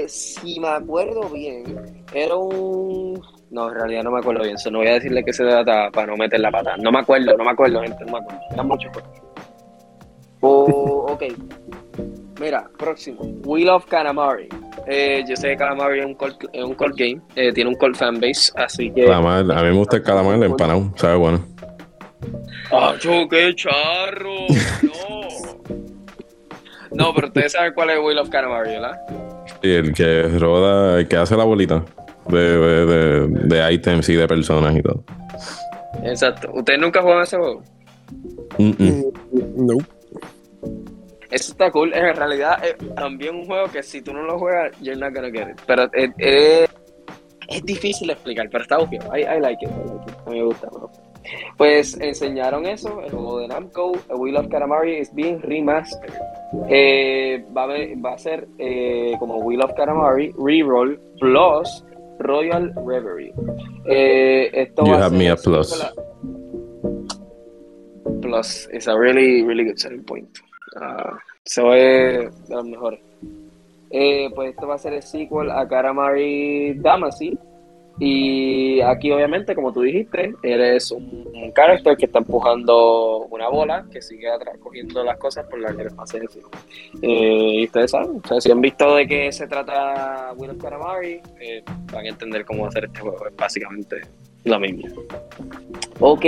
Si 0.08 0.58
me 0.58 0.68
acuerdo 0.70 1.28
bien, 1.28 2.04
era 2.12 2.34
un. 2.34 3.22
No, 3.52 3.68
en 3.68 3.74
realidad 3.76 4.02
no 4.02 4.10
me 4.10 4.18
acuerdo 4.18 4.42
bien. 4.42 4.58
So, 4.58 4.72
no 4.72 4.78
voy 4.78 4.88
a 4.88 4.94
decirle 4.94 5.22
que 5.22 5.32
se 5.32 5.44
trata 5.44 5.88
para 5.92 6.08
no 6.08 6.16
meter 6.16 6.40
la 6.40 6.50
pata. 6.50 6.76
No 6.78 6.90
me 6.90 6.98
acuerdo, 6.98 7.36
no 7.36 7.44
me 7.44 7.50
acuerdo, 7.52 7.80
gente. 7.80 8.04
No 8.06 8.12
me 8.14 8.18
acuerdo. 8.18 8.40
Eran 8.50 8.66
muchos 8.66 8.92
juegos. 8.92 9.30
Oh, 10.40 11.06
ok. 11.10 11.24
Mira, 12.40 12.68
próximo. 12.78 13.20
Wheel 13.44 13.68
of 13.68 13.84
Calamari. 13.86 14.48
Eh, 14.86 15.22
yo 15.28 15.36
sé 15.36 15.48
que 15.48 15.56
Calamari 15.58 16.00
es 16.00 16.06
un 16.06 16.14
cult, 16.14 16.42
es 16.52 16.64
un 16.64 16.74
cult 16.74 16.96
game. 16.96 17.20
eh, 17.36 17.52
tiene 17.52 17.68
un 17.68 17.76
cult 17.76 17.96
fanbase, 17.96 18.50
así 18.56 18.90
que. 18.90 19.04
Calamar, 19.04 19.40
a 19.40 19.62
mí 19.62 19.68
me 19.68 19.76
gusta 19.76 19.96
el 19.98 20.02
calamar 20.02 20.36
el 20.36 20.44
empanado, 20.44 20.90
sabe 20.96 21.16
bueno. 21.16 21.44
¡Ah, 22.72 22.94
qué 23.30 23.54
charro! 23.54 24.46
¡No! 24.82 25.20
No, 26.92 27.14
pero 27.14 27.28
ustedes 27.28 27.52
saben 27.52 27.72
cuál 27.74 27.90
es 27.90 27.98
Wheel 28.00 28.18
of 28.18 28.30
Calamari, 28.30 28.70
¿verdad? 28.70 28.98
Y 29.62 29.72
el 29.72 29.92
que 29.92 30.22
roda, 30.38 30.98
el 30.98 31.06
que 31.08 31.16
hace 31.16 31.36
la 31.36 31.44
bolita 31.44 31.84
de, 32.28 32.38
de, 32.38 32.86
de, 32.86 33.26
de 33.28 33.72
items 33.72 34.08
y 34.08 34.14
de 34.14 34.26
personas 34.26 34.74
y 34.76 34.82
todo. 34.82 35.04
Exacto. 36.02 36.50
¿Ustedes 36.54 36.80
nunca 36.80 37.02
juegan 37.02 37.22
ese 37.22 37.36
juego? 37.36 37.62
Mm, 38.58 38.70
mm. 38.78 39.02
No. 39.56 39.74
Eso 41.30 41.52
está 41.52 41.70
cool. 41.70 41.92
En 41.94 42.14
realidad 42.16 42.58
es 42.64 42.76
también 42.94 43.36
un 43.36 43.46
juego 43.46 43.68
que 43.68 43.82
si 43.82 44.02
tú 44.02 44.12
no 44.12 44.22
lo 44.22 44.38
juegas, 44.38 44.72
you're 44.80 44.98
not 44.98 45.14
gonna 45.14 45.30
get 45.30 45.50
it. 45.50 45.60
Pero 45.66 45.84
es, 45.92 46.10
es, 46.18 46.68
es 47.48 47.64
difícil 47.64 48.10
explicar, 48.10 48.48
pero 48.50 48.62
está 48.64 48.78
obvio. 48.78 49.00
I, 49.16 49.20
I 49.22 49.40
like 49.40 49.64
it, 49.64 49.70
I 49.70 49.88
like 49.88 50.10
it. 50.10 50.16
A 50.26 50.30
mí 50.30 50.38
me 50.40 50.44
gusta. 50.44 50.68
bro. 50.70 50.90
Pues 51.58 52.00
enseñaron 52.00 52.64
eso, 52.66 53.02
el 53.02 53.10
juego 53.10 53.40
de 53.40 53.48
Namco, 53.48 53.92
A 54.08 54.16
Wheel 54.16 54.36
of 54.38 54.48
Calamari 54.48 54.96
is 54.98 55.14
being 55.14 55.38
remastered. 55.42 56.14
Eh, 56.68 57.44
va, 57.56 57.64
a 57.64 57.66
ver- 57.66 57.94
va 58.04 58.14
a 58.14 58.18
ser 58.18 58.48
eh, 58.58 59.12
como 59.18 59.36
Wheel 59.36 59.62
of 59.62 59.72
Calamari, 59.74 60.32
Reroll 60.38 60.98
Plus 61.20 61.84
Royal 62.18 62.72
Reverie. 62.86 63.32
Eh, 63.86 64.50
esto 64.52 64.84
You 64.84 64.92
va 64.92 64.96
a 64.98 65.04
have 65.04 65.10
ser 65.10 65.18
me 65.18 65.30
a 65.30 65.36
plus. 65.36 65.92
Plus 68.22 68.68
is 68.72 68.88
a 68.88 68.96
really, 68.98 69.42
really 69.44 69.64
good 69.64 69.78
selling 69.78 70.02
point. 70.04 70.28
Ah, 70.76 71.18
eso 71.44 71.74
es 71.74 72.48
de 72.48 72.54
los 72.54 72.64
mejores. 72.64 73.00
Eh, 73.90 74.30
pues 74.34 74.50
esto 74.50 74.68
va 74.68 74.76
a 74.76 74.78
ser 74.78 74.92
el 74.92 75.02
sequel 75.02 75.50
a 75.50 75.66
Karamari 75.66 76.74
Damacy. 76.74 77.38
Y 77.98 78.80
aquí, 78.80 79.10
obviamente, 79.10 79.54
como 79.54 79.72
tú 79.72 79.82
dijiste, 79.82 80.34
eres 80.42 80.90
un, 80.90 81.28
un 81.34 81.52
character 81.52 81.96
que 81.98 82.06
está 82.06 82.20
empujando 82.20 83.26
una 83.26 83.48
bola 83.48 83.84
que 83.92 84.00
sigue 84.00 84.30
atrás 84.30 84.56
cogiendo 84.58 85.04
las 85.04 85.18
cosas 85.18 85.46
por 85.46 85.60
las 85.60 85.76
que 85.76 85.84
les 85.84 85.92
pase 85.92 86.16
encima. 86.16 86.48
Eh, 87.02 87.60
y 87.60 87.64
ustedes 87.64 87.90
saben, 87.90 88.12
ustedes 88.16 88.44
si 88.44 88.52
han 88.52 88.60
visto 88.62 88.94
de 88.94 89.06
qué 89.06 89.30
se 89.32 89.46
trata 89.46 90.32
Will 90.36 90.52
of 90.52 90.62
Karamari, 90.62 91.20
eh, 91.40 91.62
van 91.92 92.06
a 92.06 92.08
entender 92.08 92.44
cómo 92.46 92.66
hacer 92.66 92.86
este 92.86 93.00
juego. 93.00 93.26
Es 93.26 93.36
básicamente 93.36 94.00
lo 94.44 94.58
mismo. 94.60 95.02
Ok. 95.98 96.24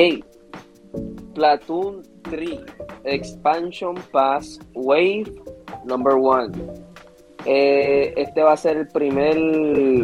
Platoon 1.34 2.02
3 2.22 2.60
Expansion 3.04 3.94
Pass 4.12 4.58
Wave 4.74 5.32
Number 5.84 6.14
1. 6.14 6.52
Eh, 7.44 8.14
este 8.16 8.42
va 8.42 8.52
a 8.52 8.56
ser 8.56 8.76
el 8.76 8.88
primer 8.88 9.36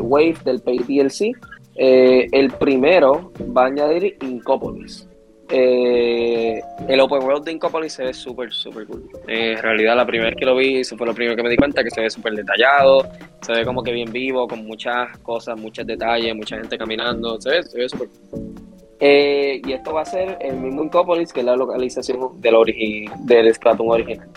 wave 0.00 0.36
del 0.44 0.60
Pay 0.60 0.78
DLC. 0.78 1.32
Eh, 1.76 2.26
el 2.32 2.50
primero 2.52 3.32
va 3.56 3.64
a 3.64 3.66
añadir 3.66 4.16
Incopolis. 4.22 5.08
Eh, 5.50 6.60
el 6.88 7.00
Open 7.00 7.22
World 7.22 7.44
de 7.44 7.52
Incopolis 7.52 7.94
se 7.94 8.04
ve 8.04 8.12
súper, 8.12 8.52
súper 8.52 8.86
cool. 8.86 9.08
Eh, 9.26 9.52
en 9.52 9.62
realidad, 9.62 9.96
la 9.96 10.04
primera 10.04 10.30
vez 10.30 10.38
que 10.38 10.44
lo 10.44 10.54
vi, 10.54 10.80
eso 10.80 10.96
fue 10.96 11.06
lo 11.06 11.14
primero 11.14 11.36
que 11.36 11.42
me 11.42 11.48
di 11.48 11.56
cuenta, 11.56 11.82
que 11.82 11.90
se 11.90 12.02
ve 12.02 12.10
súper 12.10 12.34
detallado, 12.34 13.08
se 13.40 13.52
ve 13.52 13.64
como 13.64 13.82
que 13.82 13.92
bien 13.92 14.12
vivo, 14.12 14.46
con 14.46 14.66
muchas 14.66 15.16
cosas, 15.18 15.58
muchos 15.58 15.86
detalles, 15.86 16.34
mucha 16.34 16.58
gente 16.58 16.76
caminando, 16.76 17.40
se 17.40 17.50
ve, 17.50 17.62
se 17.62 17.78
ve 17.78 17.88
súper 17.88 18.08
cool. 18.30 18.54
Eh, 19.00 19.62
y 19.64 19.72
esto 19.72 19.94
va 19.94 20.02
a 20.02 20.04
ser 20.04 20.38
el 20.40 20.56
mismo 20.56 20.82
Incopolis, 20.82 21.32
que 21.32 21.40
es 21.40 21.46
la 21.46 21.54
localización 21.56 22.40
del, 22.40 22.54
origi- 22.54 23.12
del 23.20 23.54
Splatoon 23.54 23.90
original. 23.90 24.28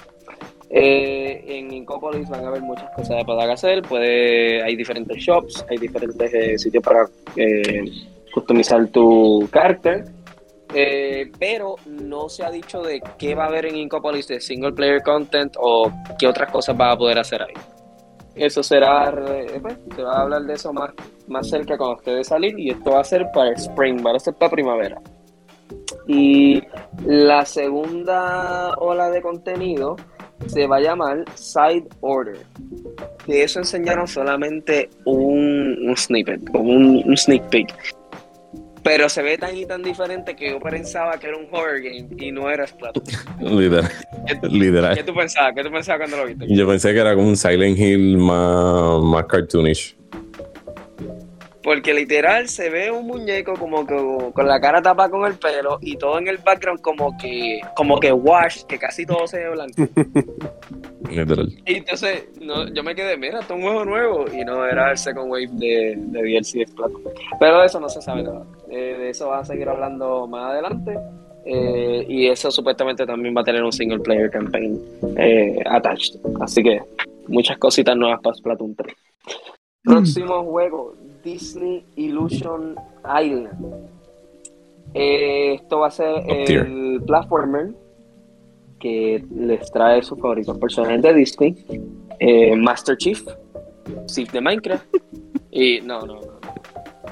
Eh, 0.69 1.43
en 1.47 1.73
Incopolis 1.73 2.29
van 2.29 2.45
a 2.45 2.47
haber 2.49 2.61
muchas 2.61 2.89
cosas 2.95 3.23
poder 3.25 3.49
hacer. 3.49 3.81
Puede, 3.81 4.61
hay 4.63 4.75
diferentes 4.75 5.17
shops, 5.17 5.65
hay 5.69 5.77
diferentes 5.77 6.33
eh, 6.33 6.57
sitios 6.57 6.83
para 6.83 7.07
customizar 8.33 8.87
tu 8.87 9.49
carácter. 9.51 10.05
Pero 11.39 11.75
no 11.85 12.29
se 12.29 12.45
ha 12.45 12.49
dicho 12.51 12.81
de 12.81 13.01
qué 13.17 13.35
va 13.35 13.43
a 13.43 13.47
haber 13.47 13.65
en 13.65 13.75
Incopolis 13.75 14.27
de 14.29 14.39
single 14.39 14.71
player 14.71 15.01
content 15.03 15.57
o 15.59 15.91
qué 16.17 16.27
otras 16.27 16.49
cosas 16.49 16.77
vas 16.77 16.95
a 16.95 16.97
poder 16.97 17.19
hacer 17.19 17.41
ahí. 17.41 17.53
Eso 18.41 18.63
será, 18.63 19.13
eh, 19.29 19.59
pues, 19.61 19.77
se 19.95 20.01
va 20.01 20.13
a 20.13 20.21
hablar 20.23 20.41
de 20.41 20.53
eso 20.53 20.73
más, 20.73 20.89
más 21.27 21.47
cerca 21.47 21.77
cuando 21.77 21.97
esté 21.97 22.15
de 22.15 22.23
salir 22.23 22.57
y 22.57 22.71
esto 22.71 22.89
va 22.89 23.01
a 23.01 23.03
ser 23.03 23.29
para 23.31 23.51
spring, 23.51 24.03
va 24.03 24.15
a 24.15 24.19
ser 24.19 24.33
para 24.33 24.49
primavera. 24.49 24.99
Y 26.07 26.59
la 27.05 27.45
segunda 27.45 28.73
ola 28.79 29.11
de 29.11 29.21
contenido 29.21 29.95
se 30.47 30.65
va 30.65 30.77
a 30.77 30.79
llamar 30.79 31.23
Side 31.35 31.87
Order. 31.99 32.39
De 33.27 33.43
eso 33.43 33.59
enseñaron 33.59 34.07
solamente 34.07 34.89
un, 35.05 35.77
un 35.87 35.95
snippet, 35.95 36.43
como 36.49 36.71
un, 36.71 37.03
un 37.05 37.15
sneak 37.15 37.47
peek. 37.49 37.71
Pero 38.83 39.09
se 39.09 39.21
ve 39.21 39.37
tan 39.37 39.55
y 39.55 39.65
tan 39.65 39.83
diferente 39.83 40.35
que 40.35 40.49
yo 40.49 40.59
pensaba 40.59 41.17
que 41.19 41.27
era 41.27 41.37
un 41.37 41.47
horror 41.51 41.79
game 41.81 42.07
y 42.17 42.31
no 42.31 42.49
era 42.49 42.65
Splatoon. 42.65 43.05
Literal. 43.39 43.91
¿Qué 44.27 44.47
Literal. 44.47 45.05
tú 45.05 45.13
pensabas? 45.13 45.53
¿Qué 45.55 45.63
tú 45.63 45.71
pensabas 45.71 45.99
cuando 45.99 46.17
lo 46.17 46.25
viste? 46.25 46.45
Yo 46.55 46.67
pensé 46.67 46.93
que 46.93 46.99
era 46.99 47.13
como 47.15 47.27
un 47.27 47.37
Silent 47.37 47.77
Hill 47.77 48.17
más, 48.17 49.01
más 49.03 49.25
cartoonish. 49.25 49.95
Porque 51.63 51.93
literal 51.93 52.49
se 52.49 52.69
ve 52.69 52.89
un 52.89 53.05
muñeco 53.05 53.53
como 53.53 53.85
que 53.85 53.95
con 54.33 54.47
la 54.47 54.59
cara 54.59 54.81
tapada 54.81 55.09
con 55.09 55.25
el 55.25 55.35
pelo 55.35 55.77
y 55.81 55.95
todo 55.95 56.17
en 56.17 56.27
el 56.27 56.37
background 56.39 56.81
como 56.81 57.15
que 57.17 57.61
como 57.75 57.99
que 57.99 58.11
wash, 58.11 58.63
que 58.63 58.79
casi 58.79 59.05
todo 59.05 59.27
se 59.27 59.39
ve 59.39 59.49
blanco. 59.49 59.83
Literal. 61.11 61.53
Y 61.65 61.75
entonces 61.75 62.29
no, 62.39 62.67
yo 62.69 62.83
me 62.83 62.95
quedé, 62.95 63.17
mira, 63.17 63.39
esto 63.39 63.53
es 63.53 63.59
un 63.59 63.65
juego 63.65 63.85
nuevo 63.85 64.25
y 64.31 64.43
no 64.43 64.65
era 64.65 64.91
el 64.91 64.97
second 64.97 65.29
wave 65.31 65.49
de, 65.51 65.95
de 65.97 66.21
DLC 66.21 66.59
de 66.59 66.67
Splatoon. 66.67 67.03
Pero 67.39 67.59
de 67.59 67.65
eso 67.65 67.79
no 67.79 67.89
se 67.89 68.01
sabe 68.01 68.23
nada. 68.23 68.45
Eh, 68.69 68.95
de 68.97 69.09
eso 69.09 69.27
va 69.27 69.39
a 69.39 69.45
seguir 69.45 69.69
hablando 69.69 70.25
más 70.27 70.51
adelante. 70.51 70.97
Eh, 71.45 72.05
y 72.07 72.27
eso 72.27 72.51
supuestamente 72.51 73.05
también 73.05 73.35
va 73.35 73.41
a 73.41 73.43
tener 73.43 73.63
un 73.63 73.71
single 73.71 73.99
player 73.99 74.29
campaign 74.29 74.79
eh, 75.17 75.59
attached. 75.65 76.19
Así 76.39 76.63
que 76.63 76.81
muchas 77.27 77.57
cositas 77.57 77.95
nuevas 77.95 78.21
para 78.21 78.35
Splatoon 78.35 78.75
3. 78.75 78.95
Próximo 79.83 80.43
juego, 80.43 80.93
Disney 81.23 81.85
Illusion 81.95 82.75
Island. 83.03 83.49
Eh, 84.93 85.53
esto 85.55 85.79
va 85.79 85.87
a 85.87 85.91
ser 85.91 86.23
el 86.27 87.01
platformer 87.05 87.69
que 88.79 89.23
les 89.33 89.71
trae 89.71 90.01
sus 90.03 90.19
favoritos 90.19 90.57
personajes 90.57 91.01
de 91.01 91.13
Disney. 91.13 91.55
Eh, 92.19 92.55
Master 92.55 92.97
Chief, 92.97 93.23
Sif 94.07 94.31
de 94.31 94.41
Minecraft. 94.41 94.85
y 95.51 95.81
no, 95.81 96.01
no, 96.01 96.15
no. 96.15 96.21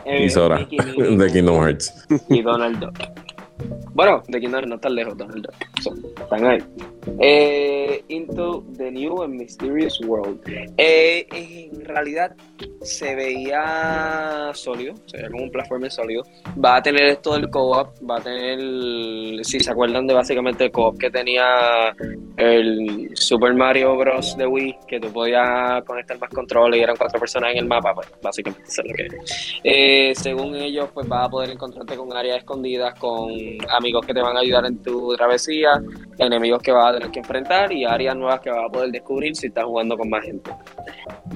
Eh, 0.06 0.26
Y 0.26 0.30
Sora, 0.30 0.60
de 0.69 1.27
Kingdom 1.31 1.64
Hearts. 1.64 2.07
y 2.30 2.41
Donald 2.41 2.80
Duck. 2.80 2.98
Bueno, 3.94 4.23
de 4.27 4.40
Kingdom 4.40 4.53
Hearts 4.61 4.69
no 4.69 4.80
tan 4.80 4.95
lejos, 4.95 5.18
Donald 5.18 5.45
Duck. 5.45 5.56
So, 5.81 5.94
están 6.22 6.45
ahí. 6.45 6.60
Eh, 7.20 8.04
Into 8.10 8.64
the 8.78 8.92
New 8.92 9.24
and 9.24 9.36
Mysterious 9.36 10.00
World. 10.02 10.42
Eh, 10.78 11.28
en 11.32 11.86
realidad 11.86 12.36
se 12.82 13.16
veía 13.16 14.52
sólido, 14.54 14.96
se 15.06 15.18
veía 15.18 15.30
como 15.30 15.44
un 15.44 15.52
platformer 15.52 15.92
sólido. 15.92 16.24
Va 16.64 16.78
a 16.78 16.82
tener 16.82 17.04
esto 17.04 17.34
del 17.34 17.50
co-op, 17.50 17.90
va 18.10 18.18
a 18.18 18.22
tener, 18.22 19.44
si 19.44 19.60
se 19.60 19.72
acuerdan 19.72 20.08
de 20.08 20.14
básicamente 20.14 20.66
el 20.66 20.72
co-op 20.72 20.98
que 20.98 21.10
tenía 21.10 21.96
el 22.38 23.10
Super 23.16 23.54
Mario 23.54 23.98
Bros. 23.98 24.38
de 24.38 24.48
Wii, 24.48 24.76
que 24.88 25.00
tú 25.00 25.12
podías 25.12 25.84
conectar 25.84 26.18
más 26.20 26.30
controles 26.30 26.80
y 26.80 26.84
eran 26.84 26.96
cuatro 26.96 27.20
personas 27.20 27.52
en 27.52 27.60
el 27.60 27.66
mapa, 27.66 27.94
pues 27.94 28.08
básicamente 28.22 28.64
eso 28.68 28.82
es 28.84 28.90
lo 28.90 28.96
que 28.96 29.06
es. 29.06 29.60
Eh, 29.64 30.14
según 30.16 30.56
ellos, 30.56 30.90
pues 30.94 31.08
vas 31.08 31.28
a 31.28 31.30
poder 31.30 31.52
encontrarte 31.52 31.96
con 31.96 32.16
áreas 32.16 32.40
escondidas, 32.40 32.98
con 33.00 33.30
amigos 33.70 34.06
que 34.06 34.14
te 34.14 34.22
van 34.22 34.38
a 34.38 34.40
ayudar 34.40 34.66
en 34.66 34.82
tu 34.82 35.16
travesía, 35.16 35.82
enemigos 36.18 36.62
que 36.62 36.72
vas 36.72 36.88
a 36.88 36.89
tener 36.94 37.11
que 37.11 37.20
enfrentar 37.20 37.72
y 37.72 37.86
áreas 37.86 38.16
nuevas 38.16 38.40
que 38.40 38.49
vas 38.49 38.66
a 38.66 38.70
poder 38.72 38.91
descubrir 38.91 39.36
si 39.36 39.48
estás 39.48 39.66
jugando 39.66 39.98
con 39.98 40.10
más 40.10 40.24
gente. 40.24 40.52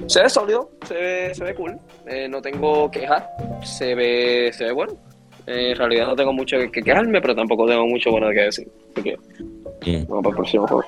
Se 0.06 0.22
ve 0.22 0.28
sólido, 0.28 0.70
se 0.86 0.94
ve, 0.94 1.34
se 1.34 1.44
ve 1.44 1.54
cool, 1.54 1.78
eh, 2.06 2.28
no 2.28 2.40
tengo 2.42 2.90
quejas, 2.90 3.24
se 3.62 3.94
ve, 3.94 4.50
se 4.52 4.64
ve 4.64 4.72
bueno. 4.72 4.92
Eh, 5.46 5.72
en 5.72 5.76
realidad 5.76 6.06
no 6.06 6.16
tengo 6.16 6.32
mucho 6.32 6.56
que 6.58 6.82
quejarme, 6.82 7.20
pero 7.20 7.34
tampoco 7.34 7.66
tengo 7.66 7.86
mucho 7.86 8.10
bueno 8.10 8.28
que 8.30 8.40
decir. 8.40 8.68
Así 8.92 9.02
que 9.02 9.16
Mm. 9.86 10.06
vamos 10.08 10.22
para 10.22 10.30
el 10.30 10.36
próximo 10.36 10.66
juego. 10.66 10.84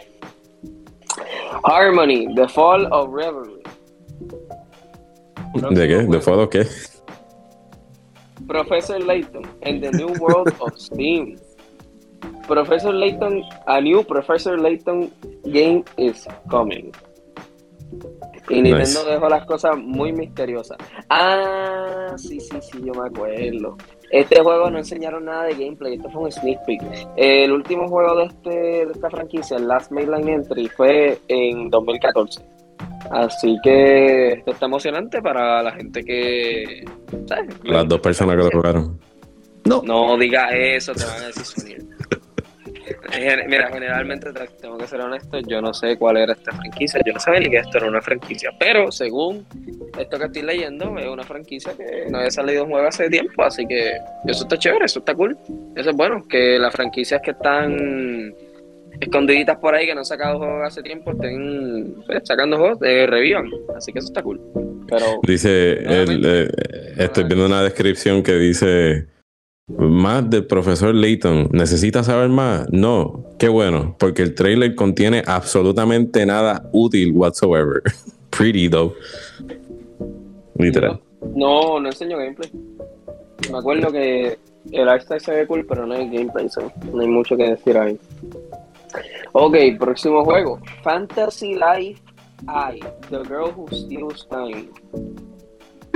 Harmony, 1.65 2.35
The 2.35 2.49
Fall 2.49 2.87
of 2.91 3.13
Revelry. 3.13 3.63
¿De 5.75 5.89
qué? 5.89 5.97
¿De 6.05 6.21
Fall 6.21 6.41
o 6.41 6.49
qué? 6.49 6.67
Professor 8.47 9.03
Layton 9.03 9.43
and 9.65 9.81
the 9.83 9.91
New 9.93 10.13
World 10.21 10.55
of 10.61 10.75
Steam. 10.79 11.37
Professor 12.47 12.95
Layton, 12.95 13.43
a 13.67 13.81
new 13.81 14.05
Professor 14.05 14.59
Layton 14.59 15.11
game 15.45 15.85
is 15.97 16.27
coming. 16.49 16.91
Y 18.49 18.63
Nintendo 18.63 19.01
Nice. 19.01 19.11
dejó 19.11 19.29
las 19.29 19.45
cosas 19.47 19.77
muy 19.77 20.13
misteriosas. 20.13 20.79
Ah, 21.11 22.15
sí, 22.17 22.39
sí, 22.41 22.57
sí, 22.61 22.79
yo 22.85 22.93
me 22.95 23.09
acuerdo. 23.09 23.77
Este 24.11 24.41
juego 24.41 24.71
no 24.71 24.79
enseñaron 24.79 25.25
nada 25.25 25.45
de 25.45 25.55
gameplay, 25.55 25.95
esto 25.95 26.09
fue 26.11 26.23
un 26.23 26.33
sneak 26.33 26.65
peek. 26.65 26.83
El 27.17 27.51
último 27.51 27.89
juego 27.89 28.17
de, 28.17 28.25
este, 28.27 28.51
de 28.87 28.93
esta 28.93 29.11
franquicia, 29.11 29.57
el 29.57 29.67
Last 29.67 29.91
Mainline 29.91 30.29
Entry, 30.29 30.69
fue 30.69 31.19
en 31.27 31.71
2014. 31.71 32.41
Así 33.11 33.57
que 33.63 34.33
esto 34.35 34.53
está 34.53 34.67
emocionante 34.67 35.21
para 35.23 35.63
la 35.63 35.73
gente 35.73 36.05
que... 36.05 36.85
¿sabes? 37.27 37.47
Las 37.65 37.89
dos 37.89 38.01
personas 38.01 38.37
que 38.37 38.43
lo 38.45 38.51
jugaron. 38.51 39.01
No. 39.65 39.83
No 39.83 40.17
digas 40.17 40.51
eso, 40.55 40.93
te 40.93 41.05
van 41.05 41.23
a 41.23 41.27
decir 41.27 41.86
Mira, 43.49 43.69
generalmente 43.73 44.33
te- 44.33 44.49
tengo 44.61 44.79
que 44.79 44.87
ser 44.87 45.01
honesto, 45.01 45.39
yo 45.41 45.61
no 45.61 45.75
sé 45.75 45.97
cuál 45.97 46.19
era 46.19 46.33
esta 46.33 46.53
franquicia, 46.53 47.01
yo 47.05 47.13
no 47.13 47.21
sabía 47.21 47.41
ni 47.41 47.51
que 47.51 47.57
esto 47.57 47.79
era 47.79 47.89
una 47.89 48.01
franquicia, 48.01 48.51
pero 48.59 48.91
según 48.93 49.45
esto 49.99 50.19
que 50.19 50.25
estoy 50.27 50.43
leyendo, 50.43 50.97
es 50.99 51.07
una 51.07 51.25
franquicia 51.25 51.73
que 51.77 52.09
no 52.11 52.19
había 52.19 52.31
salido 52.31 52.65
un 52.65 52.71
juego 52.71 52.87
hace 52.87 53.09
tiempo, 53.09 53.43
así 53.43 53.67
que 53.67 53.93
eso 54.27 54.43
está 54.45 54.57
chévere, 54.59 54.85
eso 54.85 55.01
está 55.01 55.15
cool, 55.15 55.37
eso 55.75 55.91
es 55.91 55.97
bueno, 55.97 56.25
que 56.29 56.59
las 56.59 56.73
franquicias 56.75 57.21
que 57.23 57.33
están 57.33 58.35
escondiditas 59.01 59.59
por 59.59 59.75
ahí, 59.75 59.87
que 59.87 59.95
no 59.95 60.01
han 60.01 60.05
sacado 60.07 60.39
juegos 60.39 60.63
hace 60.67 60.83
tiempo, 60.83 61.11
estén 61.13 61.95
pues, 62.07 62.21
sacando 62.25 62.57
juegos, 62.57 62.79
eh, 62.83 63.07
revivan, 63.07 63.51
así 63.77 63.93
que 63.93 63.99
eso 63.99 64.09
está 64.09 64.23
cool, 64.23 64.41
pero 64.89 65.05
Dice, 65.27 65.73
el, 65.83 66.25
eh, 66.25 66.49
estoy 66.99 67.25
viendo 67.25 67.47
una 67.47 67.63
descripción 67.63 68.23
que 68.23 68.35
dice, 68.35 69.07
más 69.69 70.31
del 70.31 70.47
profesor 70.47 70.95
Layton, 70.95 71.49
¿necesitas 71.53 72.07
saber 72.07 72.29
más? 72.29 72.69
No, 72.71 73.25
qué 73.39 73.49
bueno, 73.49 73.97
porque 73.99 74.23
el 74.23 74.35
trailer 74.35 74.75
contiene 74.75 75.23
absolutamente 75.27 76.25
nada 76.25 76.69
útil 76.73 77.13
whatsoever. 77.13 77.83
Pretty 78.31 78.69
though. 78.69 78.95
Literal. 80.59 81.01
No, 81.35 81.81
no 81.81 81.89
enseño 81.89 82.17
gameplay. 82.19 82.51
Me 83.51 83.59
acuerdo 83.59 83.91
que 83.91 84.39
el 84.73 84.89
art 84.89 85.03
style 85.03 85.21
se 85.21 85.33
ve 85.33 85.47
cool, 85.47 85.67
pero 85.67 85.87
no 85.87 85.95
hay 85.95 86.09
gameplay, 86.09 86.49
so 86.49 86.73
no 86.93 87.01
hay 87.01 87.09
mucho 87.09 87.37
que 87.37 87.51
decir 87.51 87.77
ahí. 87.77 87.99
Ok, 89.33 89.57
próximo 89.79 90.25
juego. 90.25 90.61
Fantasy 90.83 91.55
Life 91.55 92.01
I, 92.49 92.81
The 93.11 93.19
Girl 93.25 93.53
Who 93.57 93.69
Steals 93.73 94.27
Time. 94.29 94.69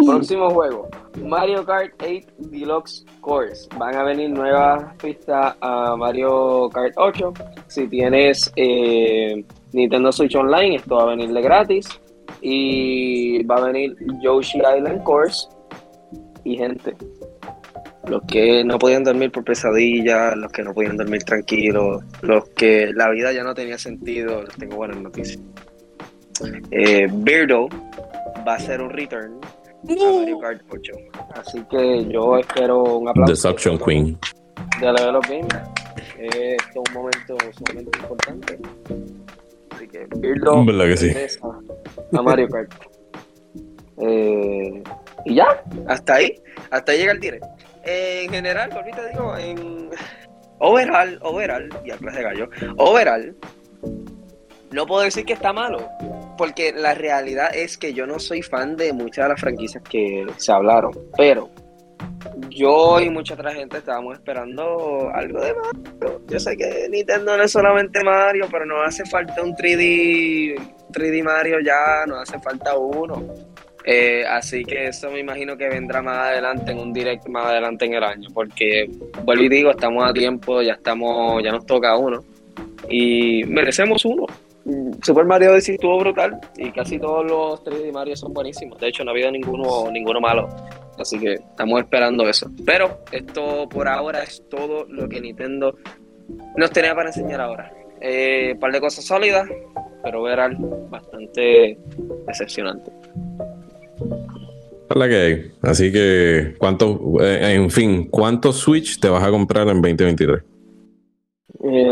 Próximo 0.06 0.50
juego. 0.50 0.88
Mario 1.22 1.64
Kart 1.64 1.92
8 2.02 2.26
Deluxe 2.38 3.04
Course. 3.20 3.68
Van 3.76 3.94
a 3.94 4.04
venir 4.04 4.30
nuevas 4.30 4.94
pistas 4.96 5.56
a 5.60 5.96
Mario 5.96 6.68
Kart 6.70 6.92
8. 6.96 7.32
Si 7.68 7.86
tienes 7.88 8.52
eh, 8.56 9.44
Nintendo 9.72 10.12
Switch 10.12 10.34
Online, 10.34 10.76
esto 10.76 10.96
va 10.96 11.02
a 11.02 11.06
venirle 11.06 11.42
gratis. 11.42 11.88
Y 12.40 13.42
va 13.44 13.56
a 13.56 13.66
venir 13.66 13.96
Yoshi 14.22 14.58
Island 14.58 15.02
Course. 15.04 15.48
Y 16.44 16.56
gente, 16.56 16.94
los 18.08 18.22
que 18.22 18.64
no 18.64 18.78
podían 18.78 19.04
dormir 19.04 19.30
por 19.30 19.44
pesadillas, 19.44 20.36
los 20.36 20.50
que 20.50 20.62
no 20.62 20.72
podían 20.72 20.96
dormir 20.96 21.22
tranquilos, 21.22 22.02
los 22.22 22.48
que 22.50 22.92
la 22.94 23.10
vida 23.10 23.32
ya 23.32 23.44
no 23.44 23.54
tenía 23.54 23.76
sentido, 23.76 24.42
les 24.42 24.56
tengo 24.56 24.76
buenas 24.76 24.96
noticias. 24.96 25.40
Eh, 26.70 27.06
va 28.46 28.52
a 28.52 28.56
hacer 28.56 28.80
un 28.80 28.90
return 28.90 29.38
a 29.88 30.12
Mario 30.18 30.38
Kart 30.38 30.62
8. 30.70 30.92
Así 31.34 31.64
que 31.70 32.06
yo 32.06 32.38
espero 32.38 32.82
un 32.98 33.08
aplauso. 33.08 33.32
The 33.32 33.36
Suction 33.36 33.78
Queen. 33.78 34.18
De 34.80 34.92
Level 34.92 35.16
of 35.16 35.28
Game. 35.28 35.48
Eh, 36.18 36.56
Esto 36.58 36.82
es 36.84 36.90
un 36.90 36.94
momento 37.02 37.36
sumamente 37.56 37.98
importante. 37.98 38.58
Así 39.70 39.88
que 39.88 40.06
¿Verdad 40.16 40.84
que 40.86 40.96
sí? 40.96 41.12
a 42.12 42.22
Mario 42.22 42.48
Kart. 42.48 42.72
Eh, 44.02 44.82
y 45.24 45.34
ya, 45.34 45.62
hasta 45.88 46.14
ahí. 46.14 46.34
Hasta 46.70 46.92
ahí 46.92 46.98
llega 46.98 47.12
el 47.12 47.20
tire. 47.20 47.40
En 47.84 48.30
general, 48.30 48.70
ahorita 48.72 49.06
digo, 49.08 49.36
en 49.36 49.90
overall, 50.58 51.18
overall, 51.22 51.68
y 51.84 51.90
a 51.90 51.96
clase 51.96 52.18
de 52.18 52.22
gallo, 52.24 52.48
overall, 52.76 53.34
no 54.70 54.86
puedo 54.86 55.02
decir 55.02 55.24
que 55.24 55.32
está 55.32 55.52
malo, 55.52 55.88
porque 56.40 56.72
la 56.72 56.94
realidad 56.94 57.54
es 57.54 57.76
que 57.76 57.92
yo 57.92 58.06
no 58.06 58.18
soy 58.18 58.40
fan 58.40 58.74
de 58.74 58.94
muchas 58.94 59.26
de 59.26 59.28
las 59.28 59.40
franquicias 59.42 59.84
que 59.84 60.24
se 60.38 60.50
hablaron, 60.50 60.90
pero 61.14 61.50
yo 62.48 62.98
y 62.98 63.10
mucha 63.10 63.34
otra 63.34 63.52
gente 63.52 63.76
estábamos 63.76 64.14
esperando 64.14 65.10
algo 65.12 65.38
de 65.38 65.52
Mario. 65.52 66.22
Yo 66.28 66.40
sé 66.40 66.56
que 66.56 66.88
Nintendo 66.88 67.36
no 67.36 67.42
es 67.42 67.52
solamente 67.52 68.02
Mario, 68.02 68.46
pero 68.50 68.64
nos 68.64 68.88
hace 68.88 69.04
falta 69.04 69.42
un 69.42 69.54
3D, 69.54 70.56
3D 70.90 71.22
Mario 71.22 71.58
ya, 71.62 72.06
nos 72.06 72.22
hace 72.22 72.40
falta 72.40 72.74
uno. 72.74 73.22
Eh, 73.84 74.24
así 74.26 74.64
que 74.64 74.86
eso 74.86 75.10
me 75.10 75.18
imagino 75.18 75.58
que 75.58 75.68
vendrá 75.68 76.00
más 76.00 76.28
adelante 76.28 76.72
en 76.72 76.78
un 76.78 76.94
direct 76.94 77.28
más 77.28 77.48
adelante 77.48 77.84
en 77.84 77.92
el 77.92 78.02
año, 78.02 78.30
porque 78.32 78.88
vuelvo 79.26 79.44
y 79.44 79.48
digo, 79.50 79.72
estamos 79.72 80.08
a 80.08 80.14
tiempo, 80.14 80.62
ya 80.62 80.72
estamos, 80.72 81.42
ya 81.44 81.52
nos 81.52 81.66
toca 81.66 81.98
uno 81.98 82.24
y 82.88 83.44
merecemos 83.44 84.06
uno. 84.06 84.24
Super 85.02 85.24
Mario 85.24 85.52
Odyssey 85.52 85.74
estuvo 85.74 85.98
brutal 85.98 86.38
y 86.56 86.70
casi 86.70 86.98
todos 86.98 87.26
los 87.26 87.64
3D 87.64 87.92
Mario 87.92 88.16
son 88.16 88.32
buenísimos. 88.32 88.78
De 88.78 88.88
hecho, 88.88 89.04
no 89.04 89.10
ha 89.10 89.14
habido 89.14 89.30
ninguno, 89.30 89.90
ninguno 89.90 90.20
malo. 90.20 90.48
Así 90.98 91.18
que 91.18 91.34
estamos 91.34 91.80
esperando 91.80 92.28
eso. 92.28 92.50
Pero 92.66 92.98
esto 93.10 93.68
por 93.68 93.88
ahora 93.88 94.22
es 94.22 94.42
todo 94.50 94.84
lo 94.88 95.08
que 95.08 95.20
Nintendo 95.20 95.74
nos 96.56 96.70
tenía 96.70 96.94
para 96.94 97.08
enseñar 97.08 97.40
ahora. 97.40 97.72
Eh, 98.00 98.52
un 98.54 98.60
par 98.60 98.72
de 98.72 98.80
cosas 98.80 99.04
sólidas, 99.04 99.48
pero 100.02 100.22
verán 100.22 100.56
bastante 100.90 101.78
decepcionante. 102.26 102.90
La 104.94 105.08
que 105.08 105.14
hay. 105.14 105.52
Así 105.62 105.92
que, 105.92 106.56
¿cuánto, 106.58 107.00
eh, 107.20 107.54
en 107.54 107.70
fin, 107.70 108.08
¿cuántos 108.10 108.56
Switch 108.56 108.98
te 108.98 109.08
vas 109.08 109.22
a 109.22 109.30
comprar 109.30 109.68
en 109.68 109.80
2023? 109.80 110.42
Eh, 111.62 111.90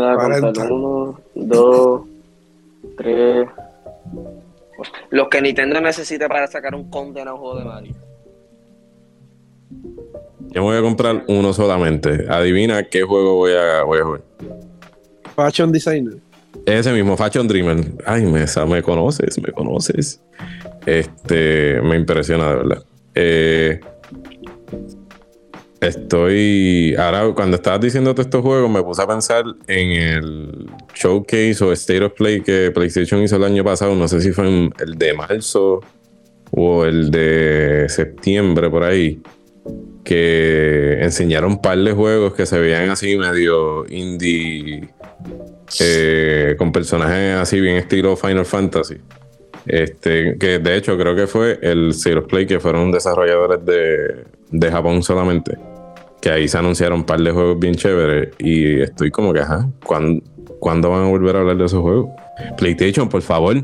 uno, 0.69 1.19
dos, 1.35 2.01
Los 5.09 5.27
que 5.29 5.41
Nintendo 5.41 5.81
necesite 5.81 6.27
para 6.27 6.47
sacar 6.47 6.75
un 6.75 6.89
condenado 6.89 7.37
juego 7.37 7.59
de 7.59 7.65
Mario. 7.65 7.95
Yo 10.51 10.63
voy 10.63 10.77
a 10.77 10.81
comprar 10.81 11.23
uno 11.27 11.53
solamente. 11.53 12.25
Adivina 12.29 12.83
qué 12.83 13.03
juego 13.03 13.35
voy 13.35 13.53
a, 13.53 13.83
voy 13.83 13.99
a 13.99 14.03
jugar. 14.03 14.21
Fashion 15.35 15.71
Designer. 15.71 16.17
Ese 16.65 16.91
mismo, 16.91 17.15
Fashion 17.15 17.47
Dreamer. 17.47 17.85
Ay, 18.05 18.23
me, 18.23 18.45
me 18.67 18.83
conoces, 18.83 19.41
me 19.41 19.51
conoces. 19.51 20.21
Este, 20.85 21.81
me 21.81 21.95
impresiona 21.95 22.49
de 22.49 22.55
verdad. 22.55 22.83
Eh, 23.15 23.79
estoy. 25.79 26.95
Ahora, 26.97 27.33
cuando 27.35 27.57
estabas 27.57 27.81
diciendo 27.81 28.13
todos 28.13 28.25
estos 28.25 28.41
juegos, 28.41 28.69
me 28.69 28.81
puse 28.81 29.01
a 29.01 29.07
pensar 29.07 29.43
en 29.67 29.91
el 29.91 30.69
showcase 30.93 31.63
o 31.63 31.71
State 31.71 32.03
of 32.03 32.13
Play 32.13 32.41
que 32.41 32.71
PlayStation 32.71 33.21
hizo 33.23 33.35
el 33.35 33.43
año 33.43 33.63
pasado. 33.63 33.95
No 33.95 34.07
sé 34.07 34.21
si 34.21 34.31
fue 34.31 34.47
el 34.47 34.97
de 34.97 35.13
marzo 35.13 35.81
o 36.51 36.85
el 36.85 37.11
de 37.11 37.85
septiembre, 37.89 38.69
por 38.69 38.83
ahí. 38.83 39.21
Que 40.03 40.97
enseñaron 41.01 41.51
un 41.51 41.61
par 41.61 41.77
de 41.77 41.91
juegos 41.91 42.33
que 42.33 42.45
se 42.45 42.59
veían 42.59 42.89
así 42.89 43.17
medio 43.17 43.85
indie. 43.89 44.89
Eh, 45.79 46.55
con 46.57 46.71
personajes 46.71 47.35
así 47.35 47.59
bien 47.59 47.75
estilo 47.75 48.15
Final 48.15 48.45
Fantasy. 48.45 48.97
Este, 49.65 50.35
que 50.39 50.57
de 50.57 50.77
hecho 50.77 50.97
creo 50.97 51.15
que 51.15 51.27
fue 51.27 51.59
el 51.61 51.93
Zero 51.93 52.25
Play, 52.25 52.47
que 52.47 52.59
fueron 52.59 52.91
desarrolladores 52.91 53.63
de, 53.65 54.25
de 54.49 54.71
Japón 54.71 55.03
solamente. 55.03 55.57
Que 56.21 56.31
ahí 56.31 56.47
se 56.47 56.57
anunciaron 56.57 56.99
un 56.99 57.05
par 57.05 57.21
de 57.21 57.31
juegos 57.31 57.59
bien 57.59 57.75
chéveres. 57.75 58.29
Y 58.39 58.81
estoy 58.81 59.11
como 59.11 59.31
que, 59.31 59.41
ajá, 59.41 59.69
¿cuándo, 59.85 60.23
van 60.61 60.83
a 61.05 61.07
volver 61.07 61.35
a 61.35 61.39
hablar 61.39 61.57
de 61.57 61.65
esos 61.65 61.81
juegos? 61.81 62.09
PlayStation, 62.57 63.09
por 63.09 63.21
favor. 63.21 63.55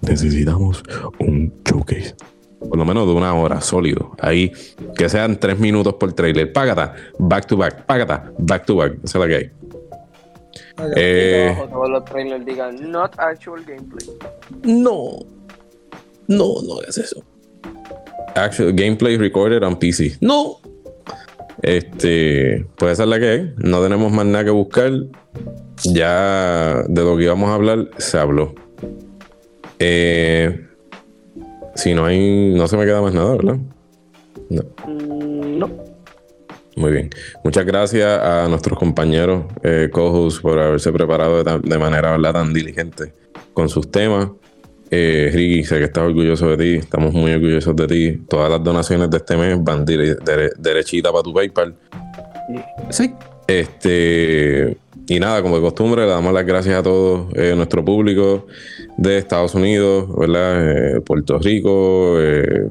Necesitamos 0.00 0.82
un 1.18 1.52
showcase. 1.64 2.14
Por 2.58 2.76
lo 2.76 2.84
menos 2.84 3.06
de 3.06 3.14
una 3.14 3.34
hora, 3.34 3.60
sólido. 3.60 4.12
Ahí, 4.20 4.52
que 4.96 5.08
sean 5.08 5.38
tres 5.38 5.58
minutos 5.58 5.94
por 5.94 6.12
trailer. 6.12 6.52
Págata, 6.52 6.94
back 7.18 7.46
to 7.46 7.56
back, 7.56 7.84
págata, 7.86 8.32
back 8.38 8.64
to 8.66 8.76
back. 8.76 8.94
Esa 9.02 9.18
es 9.18 9.22
la 9.24 9.28
que 9.28 9.36
hay. 9.36 9.50
Eh, 10.96 11.56
todos 11.70 11.90
los 11.90 12.04
trailers 12.04 12.44
digan 12.44 12.90
not 12.90 13.18
actual 13.18 13.64
gameplay. 13.64 14.06
No, 14.62 15.18
no, 16.28 16.62
no 16.62 16.82
es 16.86 16.98
eso. 16.98 17.22
Actual 18.34 18.72
gameplay 18.72 19.16
recorded 19.16 19.62
on 19.62 19.78
PC. 19.78 20.16
No. 20.20 20.60
Este, 21.62 22.66
pues 22.76 22.92
esa 22.92 23.04
es 23.04 23.08
la 23.08 23.20
que 23.20 23.28
hay. 23.28 23.54
No 23.56 23.82
tenemos 23.82 24.12
más 24.12 24.26
nada 24.26 24.44
que 24.44 24.50
buscar. 24.50 24.92
Ya 25.84 26.82
de 26.88 27.02
lo 27.02 27.16
que 27.16 27.24
íbamos 27.24 27.50
a 27.50 27.54
hablar 27.54 27.90
se 27.98 28.18
habló. 28.18 28.54
Eh, 29.78 30.68
si 31.74 31.94
no 31.94 32.04
hay, 32.04 32.54
no 32.54 32.68
se 32.68 32.76
me 32.76 32.84
queda 32.84 33.00
más 33.00 33.14
nada, 33.14 33.32
¿verdad? 33.36 33.56
No. 34.50 34.62
Mm, 34.86 35.58
no. 35.58 35.70
Muy 36.76 36.92
bien. 36.92 37.10
Muchas 37.44 37.66
gracias 37.66 38.18
a 38.20 38.48
nuestros 38.48 38.78
compañeros 38.78 39.44
eh, 39.62 39.90
por 39.92 40.58
haberse 40.58 40.92
preparado 40.92 41.42
de, 41.44 41.78
manera 41.78 42.18
tan 42.32 42.52
diligente 42.52 43.12
con 43.52 43.68
sus 43.68 43.90
temas. 43.90 44.30
Eh, 44.94 45.30
Ricky, 45.32 45.64
sé 45.64 45.78
que 45.78 45.84
estás 45.84 46.04
orgulloso 46.04 46.54
de 46.54 46.56
ti, 46.58 46.74
estamos 46.80 47.14
muy 47.14 47.32
orgullosos 47.32 47.74
de 47.74 47.86
ti. 47.86 48.22
Todas 48.28 48.50
las 48.50 48.62
donaciones 48.62 49.08
de 49.08 49.16
este 49.16 49.38
mes 49.38 49.56
van 49.64 49.86
derechita 49.86 51.10
para 51.10 51.22
tu 51.22 51.32
PayPal. 51.32 51.74
Sí. 52.90 53.10
Este, 53.46 54.76
y 55.08 55.18
nada, 55.18 55.40
como 55.40 55.56
de 55.56 55.62
costumbre, 55.62 56.02
le 56.02 56.08
damos 56.08 56.34
las 56.34 56.44
gracias 56.44 56.78
a 56.78 56.82
todos 56.82 57.32
eh, 57.34 57.54
nuestro 57.56 57.82
público 57.82 58.46
de 58.98 59.16
Estados 59.16 59.54
Unidos, 59.54 60.14
¿verdad? 60.14 60.96
Eh, 60.96 61.00
Puerto 61.00 61.38
Rico, 61.38 62.20
eh, 62.20 62.68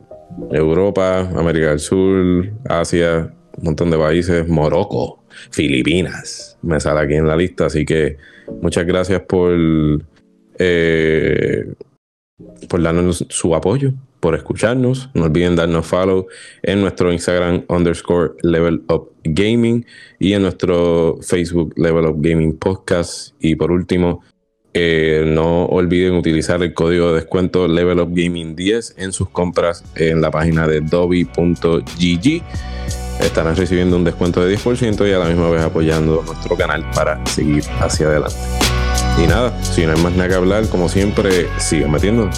Europa, 0.52 1.22
América 1.36 1.70
del 1.70 1.80
Sur, 1.80 2.52
Asia, 2.70 3.34
un 3.58 3.64
montón 3.64 3.90
de 3.90 3.98
países, 3.98 4.48
Morocco, 4.48 5.24
Filipinas, 5.50 6.56
me 6.62 6.80
sale 6.80 7.00
aquí 7.00 7.16
en 7.16 7.28
la 7.28 7.36
lista, 7.36 7.66
así 7.66 7.84
que 7.84 8.18
muchas 8.62 8.86
gracias 8.86 9.22
por, 9.22 9.52
eh, 10.60 11.74
por 12.68 12.82
darnos 12.82 13.26
su 13.30 13.56
apoyo, 13.56 13.94
por 14.20 14.36
escucharnos. 14.36 15.10
No 15.14 15.26
olviden 15.26 15.56
darnos 15.56 15.86
follow 15.86 16.28
en 16.64 16.82
nuestro 16.82 17.12
Instagram 17.12 17.66
underscore 17.68 18.34
Level 18.42 18.84
Up 18.90 19.12
Gaming 19.24 19.86
y 20.20 20.34
en 20.34 20.44
nuestro 20.44 21.18
Facebook 21.22 21.74
Level 21.76 22.06
Up 22.06 22.18
Gaming 22.22 22.58
Podcast. 22.58 23.34
Y 23.40 23.56
por 23.56 23.72
último, 23.72 24.22
eh, 24.74 25.26
no 25.28 25.66
olviden 25.66 26.16
utilizar 26.16 26.64
el 26.64 26.74
código 26.74 27.10
de 27.10 27.16
descuento 27.16 27.68
Level 27.68 28.00
Up 28.00 28.12
Gaming 28.14 28.56
10 28.56 28.96
en 28.98 29.12
sus 29.12 29.30
compras 29.30 29.84
en 29.96 30.22
la 30.22 30.32
página 30.32 30.68
de 30.68 30.80
dobby.gg 30.80 32.44
estarán 33.26 33.56
recibiendo 33.56 33.96
un 33.96 34.04
descuento 34.04 34.44
de 34.44 34.56
10% 34.58 35.08
y 35.08 35.14
a 35.14 35.20
la 35.20 35.26
misma 35.26 35.50
vez 35.50 35.62
apoyando 35.62 36.24
nuestro 36.26 36.56
canal 36.56 36.90
para 36.92 37.24
seguir 37.26 37.64
hacia 37.80 38.08
adelante. 38.08 38.61
Y 39.22 39.28
nada, 39.28 39.54
si 39.62 39.86
no 39.86 39.94
hay 39.94 40.02
más 40.02 40.14
nada 40.14 40.30
que 40.30 40.36
hablar, 40.36 40.68
como 40.68 40.90
siempre, 40.90 41.48
sigan 41.60 41.92
metiendo. 41.92 42.30